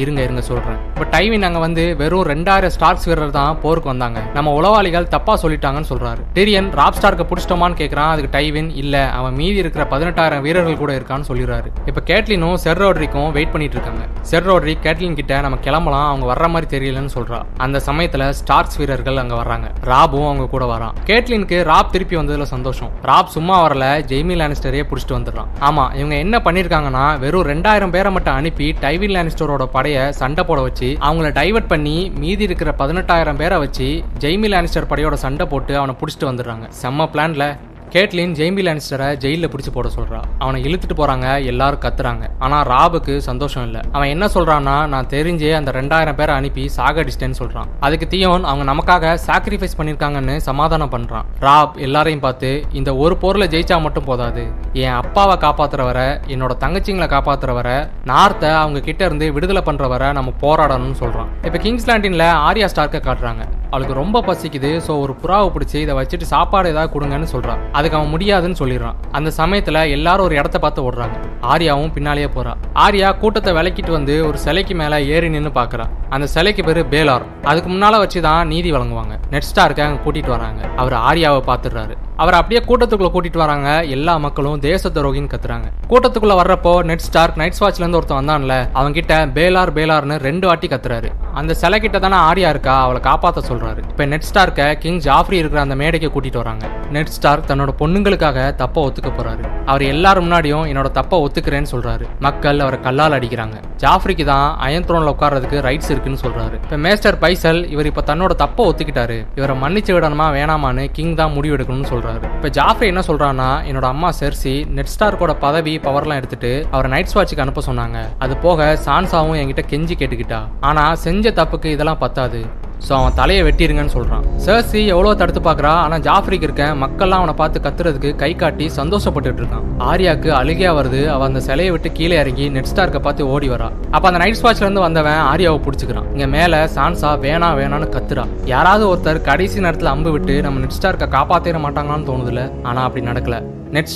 இருங்க 0.04 0.22
இருங்க 0.28 0.42
சொல்றேன். 0.42 0.78
இப்போ 0.94 1.06
டைவின் 1.16 1.46
அங்கே 1.48 1.62
வந்து 1.66 1.84
வெறும் 2.02 2.28
ரெண்டாயிரம் 2.34 2.74
ஸ்டார்ஸ் 2.76 3.06
வீரர் 3.10 3.36
தான் 3.38 3.58
போருக்கு 3.64 3.90
வந்தாங்க. 3.94 4.20
நம்ம 4.34 4.54
உளவாளிகள் 4.60 5.08
தப்பா 5.16 5.34
சொல்லிட்டாங்கன்னு 5.44 5.90
சொல்றாரு. 5.92 6.22
டிரியன் 6.38 6.70
ராப் 6.80 6.98
ஸ்டார்க்கு 7.00 7.26
பிடிச்சிட்டமான்னு 7.32 7.78
கேட்குறான் 7.82 8.12
அதுக்கு 8.14 8.32
டைவின் 8.38 8.70
இல்ல 8.84 8.96
அவன் 9.20 9.36
மீதி 9.40 9.58
இருக்கிற 9.64 9.84
பதினெட்டாயிரம் 9.94 10.44
வீரர்கள் 10.48 10.82
கூட 10.84 10.92
இருக்கான்னு 11.00 11.28
சொல்லிடுறாரு. 11.30 11.70
இப்போ 11.90 12.02
கேட்லினும் 12.12 12.58
செர் 12.66 12.82
ரோட்ரிக்கும் 12.84 13.32
வெயிட் 13.32 13.52
பண்ணிட்டு 13.52 13.78
இருக்காங்க. 13.78 14.04
செர் 14.32 14.48
ரோட்ரி 14.50 14.76
கேட்லின் 14.86 15.18
கிட்ட 15.20 15.42
நம்ம 15.42 15.58
கிளம்பலாம் 15.68 16.08
அவங்க 16.12 16.26
வர்ற 16.34 16.48
மாதிரி 16.54 16.68
தெரியலன்னு 16.76 17.14
சொல்றா. 17.18 17.40
அந்த 17.58 17.82
சமயத்துல 17.86 18.34
ஸ்டார்ஸ் 18.40 18.78
வீரர்கள் 18.78 19.22
அங்க 19.24 19.36
வர்றாங்க. 19.42 19.68
ராபும் 19.92 20.28
அவங்க 20.30 20.48
கூட 20.56 20.66
வரான். 20.74 20.96
கேட்லினுக்கு 21.10 21.64
ராப் 21.72 21.92
திருப்பி 21.92 22.16
வந்ததுல 22.16 22.48
சந்தோஷம். 22.56 22.92
ராப் 23.02 23.34
சும்மா 23.36 23.56
வரல 23.66 23.86
ஜெய்மி 24.12 24.36
லானிஸ்டரையே 24.42 24.84
பிடிச்சிட்டு 24.90 25.18
வந்துடுறான். 25.18 25.52
ஆமா 25.70 25.86
இவங்க 25.96 26.16
என்ன 26.16 26.42
பண்ணிருக்காங்கன்னா 26.46 27.06
வெறும் 27.20 27.48
ரெண்டாயிரம் 27.54 27.94
பேரை 27.96 28.12
மட்டும் 28.12 28.34
அனுப்பி 28.34 28.68
டைவின் 28.84 29.16
லானிஸ்டரோட 29.16 29.66
படையை 29.88 30.06
சண்டை 30.22 30.44
போட 30.48 30.60
வச்சு 30.62 30.88
அவங்கள 31.08 31.28
டைவர்ட் 31.40 31.72
பண்ணி 31.74 31.94
மீதி 32.22 32.44
இருக்கிற 32.48 32.70
பதினெட்டாயிரம் 32.80 33.38
பேரை 33.42 33.58
வச்சு 33.64 33.88
ஜெய்மி 34.24 34.48
லானிஸ்டர் 34.54 34.88
படையோட 34.92 35.16
சண்டை 35.24 35.46
போட்டு 35.52 35.74
அவனை 35.80 35.94
பிடிச்சிட்டு 36.00 36.26
வந்துடுறாங்க. 36.30 36.66
செம்ம 36.82 37.06
பிளான்ல 37.14 37.46
கேட்லின் 37.94 38.34
ஜெய்மி 38.38 38.62
லானிஸ்டரை 38.68 39.06
ஜெயிலில் 39.24 39.50
பிடிச்சி 39.52 39.72
போட 39.74 39.90
சொல்கிறா 39.96 40.18
அவனை 40.44 40.58
இழுத்துட்டு 40.68 40.96
போகிறாங்க 41.00 41.28
எல்லாரும் 41.52 41.82
கத்துறாங்க. 41.84 42.24
ஆனால் 42.46 42.66
ராபுக்கு 42.72 43.14
சந்தோஷம் 43.28 43.66
இல்லை. 43.68 43.82
அவன் 43.96 44.12
என்ன 44.14 44.26
சொல்கிறான்னா 44.34 44.74
நான் 44.94 45.08
தெரிஞ்சே 45.14 45.52
அந்த 45.60 45.72
ரெண்டாயிரம் 45.78 46.18
பேரை 46.20 46.34
அனுப்பி 46.40 46.64
சாகடிச்சிட்டேன்னு 46.78 47.40
சொல்கிறான் 47.42 47.70
அதுக்கு 47.88 48.08
தியோன் 48.14 48.48
அவங்க 48.50 48.66
நமக்காக 48.72 49.14
சாக்ரிஃபைஸ் 49.28 49.78
பண்ணியிருக்காங்கன்னு 49.78 50.36
சமாதானம் 50.50 50.92
பண்ணுறான் 50.96 51.30
ராப் 51.46 51.78
எல்லாரையும் 51.88 52.26
பார்த்து 52.26 52.50
இந்த 52.80 52.94
ஒரு 53.04 53.18
பொருளை 53.24 53.48
ஜெயிச்சா 53.56 53.78
மட்டும் 53.86 54.08
போதாது. 54.10 54.44
என் 54.84 54.98
அப்பாவை 55.02 55.38
காப்பாற்றுற 55.46 55.84
வர 55.92 56.02
என்னோட 56.34 56.56
தங்கச்சிங்களை 56.66 57.10
காப்பாற்றுற 57.16 57.54
வர 57.60 57.70
நார்த்தை 58.12 58.52
அவங்க 58.64 58.82
கிட்ட 58.90 59.06
இருந்து 59.06 59.28
விடுதலை 59.38 59.64
பண்ணுறவரை 59.70 59.94
வர 59.96 60.12
நம்ம 60.20 60.34
போராடணும்னு 60.46 61.00
சொல்றான். 61.04 61.32
இப்ப 61.48 61.58
கிங்ஸ்லாண்டின்ல 61.66 62.28
ஆரியா 62.50 62.70
ஸ்டார்க்க 62.76 63.06
காட்டுறாங்க. 63.10 63.44
அவளுக்கு 63.72 63.96
ரொம்ப 64.02 64.24
பசிக்குது. 64.30 64.72
ஸோ 64.88 64.92
ஒரு 65.04 65.14
புறாவை 65.24 65.50
பிடிச்சி 65.56 65.78
இதை 65.86 65.96
வச்சுட்டு 66.00 66.28
சாப்பாடு 66.34 66.72
ஏதாவது 66.74 66.92
கொடுங்கன்னு 66.96 67.30
சொல்கிறான் 67.34 67.62
அதுக்கு 67.78 67.98
அவன் 68.00 68.14
முடியாதுன்னு 68.16 68.60
சொல்லிடுறான். 68.62 68.98
அந்த 69.20 69.30
சமயத்தில் 69.40 69.82
எல்லாரும் 69.98 70.28
ஒரு 70.30 70.38
இடத்த 70.42 70.58
பார்த்து 70.66 70.86
ஓடுறாங்க. 70.88 71.18
ஆர்யாவும் 71.54 71.94
பின்னாலேயே 71.98 72.30
போகிறான் 72.36 72.60
ஆரியா 72.86 73.12
கூட்டத்தை 73.24 73.54
விலக்கிட்டு 73.60 73.92
வந்து 73.98 74.16
ஒரு 74.30 74.40
சிலைக்கு 74.46 74.76
மேலே 74.82 75.00
ஏறி 75.16 75.30
நின்று 75.36 75.54
பார்க்குறான் 75.60 75.94
அந்த 76.16 76.28
சிலைக்கு 76.36 76.64
பேர் 76.70 76.82
பேலார். 76.96 77.26
அதுக்கு 77.52 77.70
முன்னால் 77.74 78.02
வச்சு 78.04 78.22
தான் 78.30 78.52
நீதி 78.54 78.72
வழங்குவாங்க. 78.78 79.16
நெட் 79.36 79.50
ஸ்டாருக்கு 79.52 79.86
அங்கே 79.88 80.04
கூட்டிகிட்டு 80.06 80.38
வராங்க. 80.38 80.62
அவர் 80.84 80.98
ஆரியாவை 81.08 81.42
பார்த்துடுறாரு. 81.50 81.96
அவர் 82.18 82.34
அப்படியே 82.34 82.62
கூட்டத்துக்குள்ள 82.68 83.10
கூட்டிட்டு 83.16 83.38
வராங்க. 83.38 83.84
எல்லா 83.96 84.18
மக்களும் 84.18 84.60
தேச 84.60 84.90
துரோகின்னு 84.90 85.32
கத்துறாங்க. 85.34 85.68
கூட்டத்துக்குள்ள 85.90 86.36
வர்றப்போ 86.42 86.84
நெட் 86.84 87.06
ஸ்டார்க் 87.08 87.36
நைட் 87.36 87.58
வாட்ச்ல 87.60 87.84
இருந்து 87.84 87.98
ஒருத்தன் 87.98 88.20
வந்தான்ல 88.22 88.70
அவன் 88.74 88.94
கிட்ட 88.94 89.26
பேலார் 89.28 89.72
பேலார்னு 89.78 90.18
ரெண்டு 90.18 90.48
வாட்டி 90.48 90.68
கத்துறாரு. 90.68 91.10
அந்த 91.34 91.54
சிலை 91.54 91.80
கிட்ட 91.80 92.00
தானே 92.00 92.16
ஆரியா 92.16 92.50
இருக்கா? 92.50 92.82
அவளை 92.82 93.02
காப்பாத்த 93.02 93.42
சொல்றாரு. 93.50 93.78
இப்ப 93.90 94.06
நெட் 94.06 94.24
ஸ்டார்க்க 94.34 94.74
கிங் 94.74 95.00
ஜாஃப்ரி 95.00 95.32
இருக்கிற 95.32 95.62
அந்த 95.62 95.76
மேடைக்கு 95.76 96.12
கூட்டிட்டு 96.16 96.36
வராங்க. 96.36 96.66
நெட் 96.90 97.08
ஸ்டார்க் 97.08 97.50
தன்னோட 97.52 97.70
பொண்ணுங்களுக்காக 97.80 98.56
தப்ப 98.56 98.90
ஒத்துக்க 98.90 99.12
போறாரு. 99.20 99.44
அவர் 99.66 99.82
எல்லாரும் 99.82 100.32
முன்னாடியும் 100.32 100.66
என்னோட 100.72 100.92
தப்ப 100.92 101.28
ஒத்துக்கிறேன்னு 101.28 101.72
சொல்றாரு. 101.72 102.06
மக்கள் 102.20 102.60
அவரை 102.60 102.80
கல்லால் 102.80 103.12
அடிக்கிறாங்க. 103.12 103.58
ஜாஃப்ரிக்கு 103.78 104.26
தான் 104.26 104.58
அயன் 104.58 104.84
த்ரோன்ல 104.84 105.14
உட்கார்றதுக்கு 105.16 105.60
ரைட்ஸ் 105.68 105.90
இருக்குன்னு 105.90 106.24
சொல்றாரு. 106.26 106.54
இப்ப 106.54 106.78
மேஸ்டர் 106.78 107.18
பைசல் 107.18 107.70
இவர் 107.70 107.86
இப்ப 107.86 108.04
தன்னோட 108.06 108.28
தப்ப 108.28 108.72
ஒத்துக்கிட்டாரு. 108.72 109.28
இவரை 109.36 109.56
மன்னிச்சு 109.62 109.96
விடணுமா 109.98 110.30
வேணாமான்னு 110.40 110.88
கிங் 110.92 111.16
தான் 111.16 111.32
முடிவெடுக்கணும்னு 111.32 111.92
சொல்றாரு. 111.94 112.06
இப்போ 112.16 112.50
ஜாஃப்ரி 112.58 112.88
என்ன 112.92 113.02
சொல்கிறான்னா 113.08 113.50
என்னோட 113.70 113.88
அம்மா 113.94 114.10
செர்சி 114.20 114.54
நெட் 114.78 114.92
ஸ்டார்க்கோட 114.94 115.34
பதவி 115.40 115.78
பவர்லாம் 115.78 116.20
எடுத்துட்டு 116.22 116.68
அவரை 116.72 116.92
நைட் 116.92 117.16
வாட்சுக்கு 117.18 117.46
அனுப்ப 117.46 117.62
சொன்னாங்க. 117.68 117.98
அது 118.20 118.38
போக 118.38 118.80
சான்சாவும் 118.86 119.40
என்கிட்ட 119.42 119.64
கெஞ்சி 119.72 119.98
கேட்டுக்கிட்டா. 120.02 120.42
ஆனால் 120.60 120.96
செஞ்ச 120.96 121.32
தப்புக்கு 121.32 121.66
இதெல்லாம் 121.66 121.98
பத்தாது. 121.98 122.42
ஸோ 122.86 122.92
அவன் 122.98 123.16
தலையை 123.20 123.42
வெட்டிருங்கன்னு 123.48 123.94
சொல்கிறான் 123.96 124.26
சர்சி 124.46 124.82
எவ்வளோ 124.94 125.14
தடுத்து 125.22 125.42
பார்க்குறா? 125.48 125.72
ஆனால் 125.86 126.02
ஜாஃப்ரிக்கு 126.08 126.46
இருக்க 126.48 126.66
மக்கள்லாம் 126.84 127.22
அவனை 127.22 127.34
பார்த்து 127.42 127.64
கத்துறதுக்கு 127.66 128.10
கை 128.22 128.30
காட்டி 128.42 128.66
சந்தோஷப்பட்டுட்டு 128.78 129.42
இருக்கான். 129.44 129.66
ஆரியாக்கு 129.90 130.30
அழுகையா 130.40 130.72
வருது. 130.80 131.02
அவன் 131.16 131.30
அந்த 131.32 131.42
சிலையை 131.48 131.72
விட்டு 131.76 131.92
கீழே 131.98 132.16
இறங்கி 132.24 132.46
நெட்ஸ்டார்க்கை 132.58 133.02
பார்த்து 133.08 133.28
ஓடி 133.34 133.50
வரா. 133.54 133.70
அப்போ 133.96 134.06
அந்த 134.10 134.22
நைட் 134.24 134.44
வாட்ச்லேருந்து 134.46 134.86
வந்தவன் 134.88 135.22
ஆரியாவை 135.32 135.60
பிடிச்சிக்கிறான். 135.66 136.08
இங்கே 136.14 136.30
மேலே 136.38 136.60
சான்சா 136.78 137.12
வேணா 137.26 137.50
வேணான்னு 137.60 137.90
கத்துறா. 137.98 138.26
யாராவது 138.54 138.86
ஒருத்தர் 138.92 139.22
கடைசி 139.30 139.66
நேரத்தில் 139.66 139.94
அம்பு 139.96 140.12
விட்டு 140.16 140.36
நம்ம 140.48 140.64
நெட் 140.64 140.78
ஸ்டார்க்க 140.80 141.14
காப்பாத்திர 141.18 141.62
மாட்டாங்களான்னு 141.66 142.10
தோணுதுல 142.12 142.44
ஆனால் 142.70 142.86
அப்படி 142.88 143.04
நடக்கல. 143.12 143.38
நெட் 143.76 143.94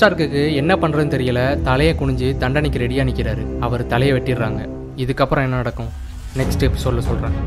என்ன 0.62 0.74
பண்ணுறதுன்னு 0.84 1.16
தெரியல. 1.18 1.42
தலையை 1.70 1.96
குனிஞ்சு 2.02 2.30
தண்டனைக்கு 2.44 2.84
ரெடியாக 2.86 3.08
நிற்கிறாரு 3.10 3.46
அவர் 3.68 3.90
தலையை 3.94 4.14
வெட்டிடுறாங்க. 4.18 4.64
இதுக்கப்புறம் 5.06 5.46
என்ன 5.48 5.62
நடக்கும்? 5.64 5.92
நெக்ஸ்ட் 6.42 6.66
எபிசோடில் 6.70 7.08
சொல்கிறேன் 7.10 7.38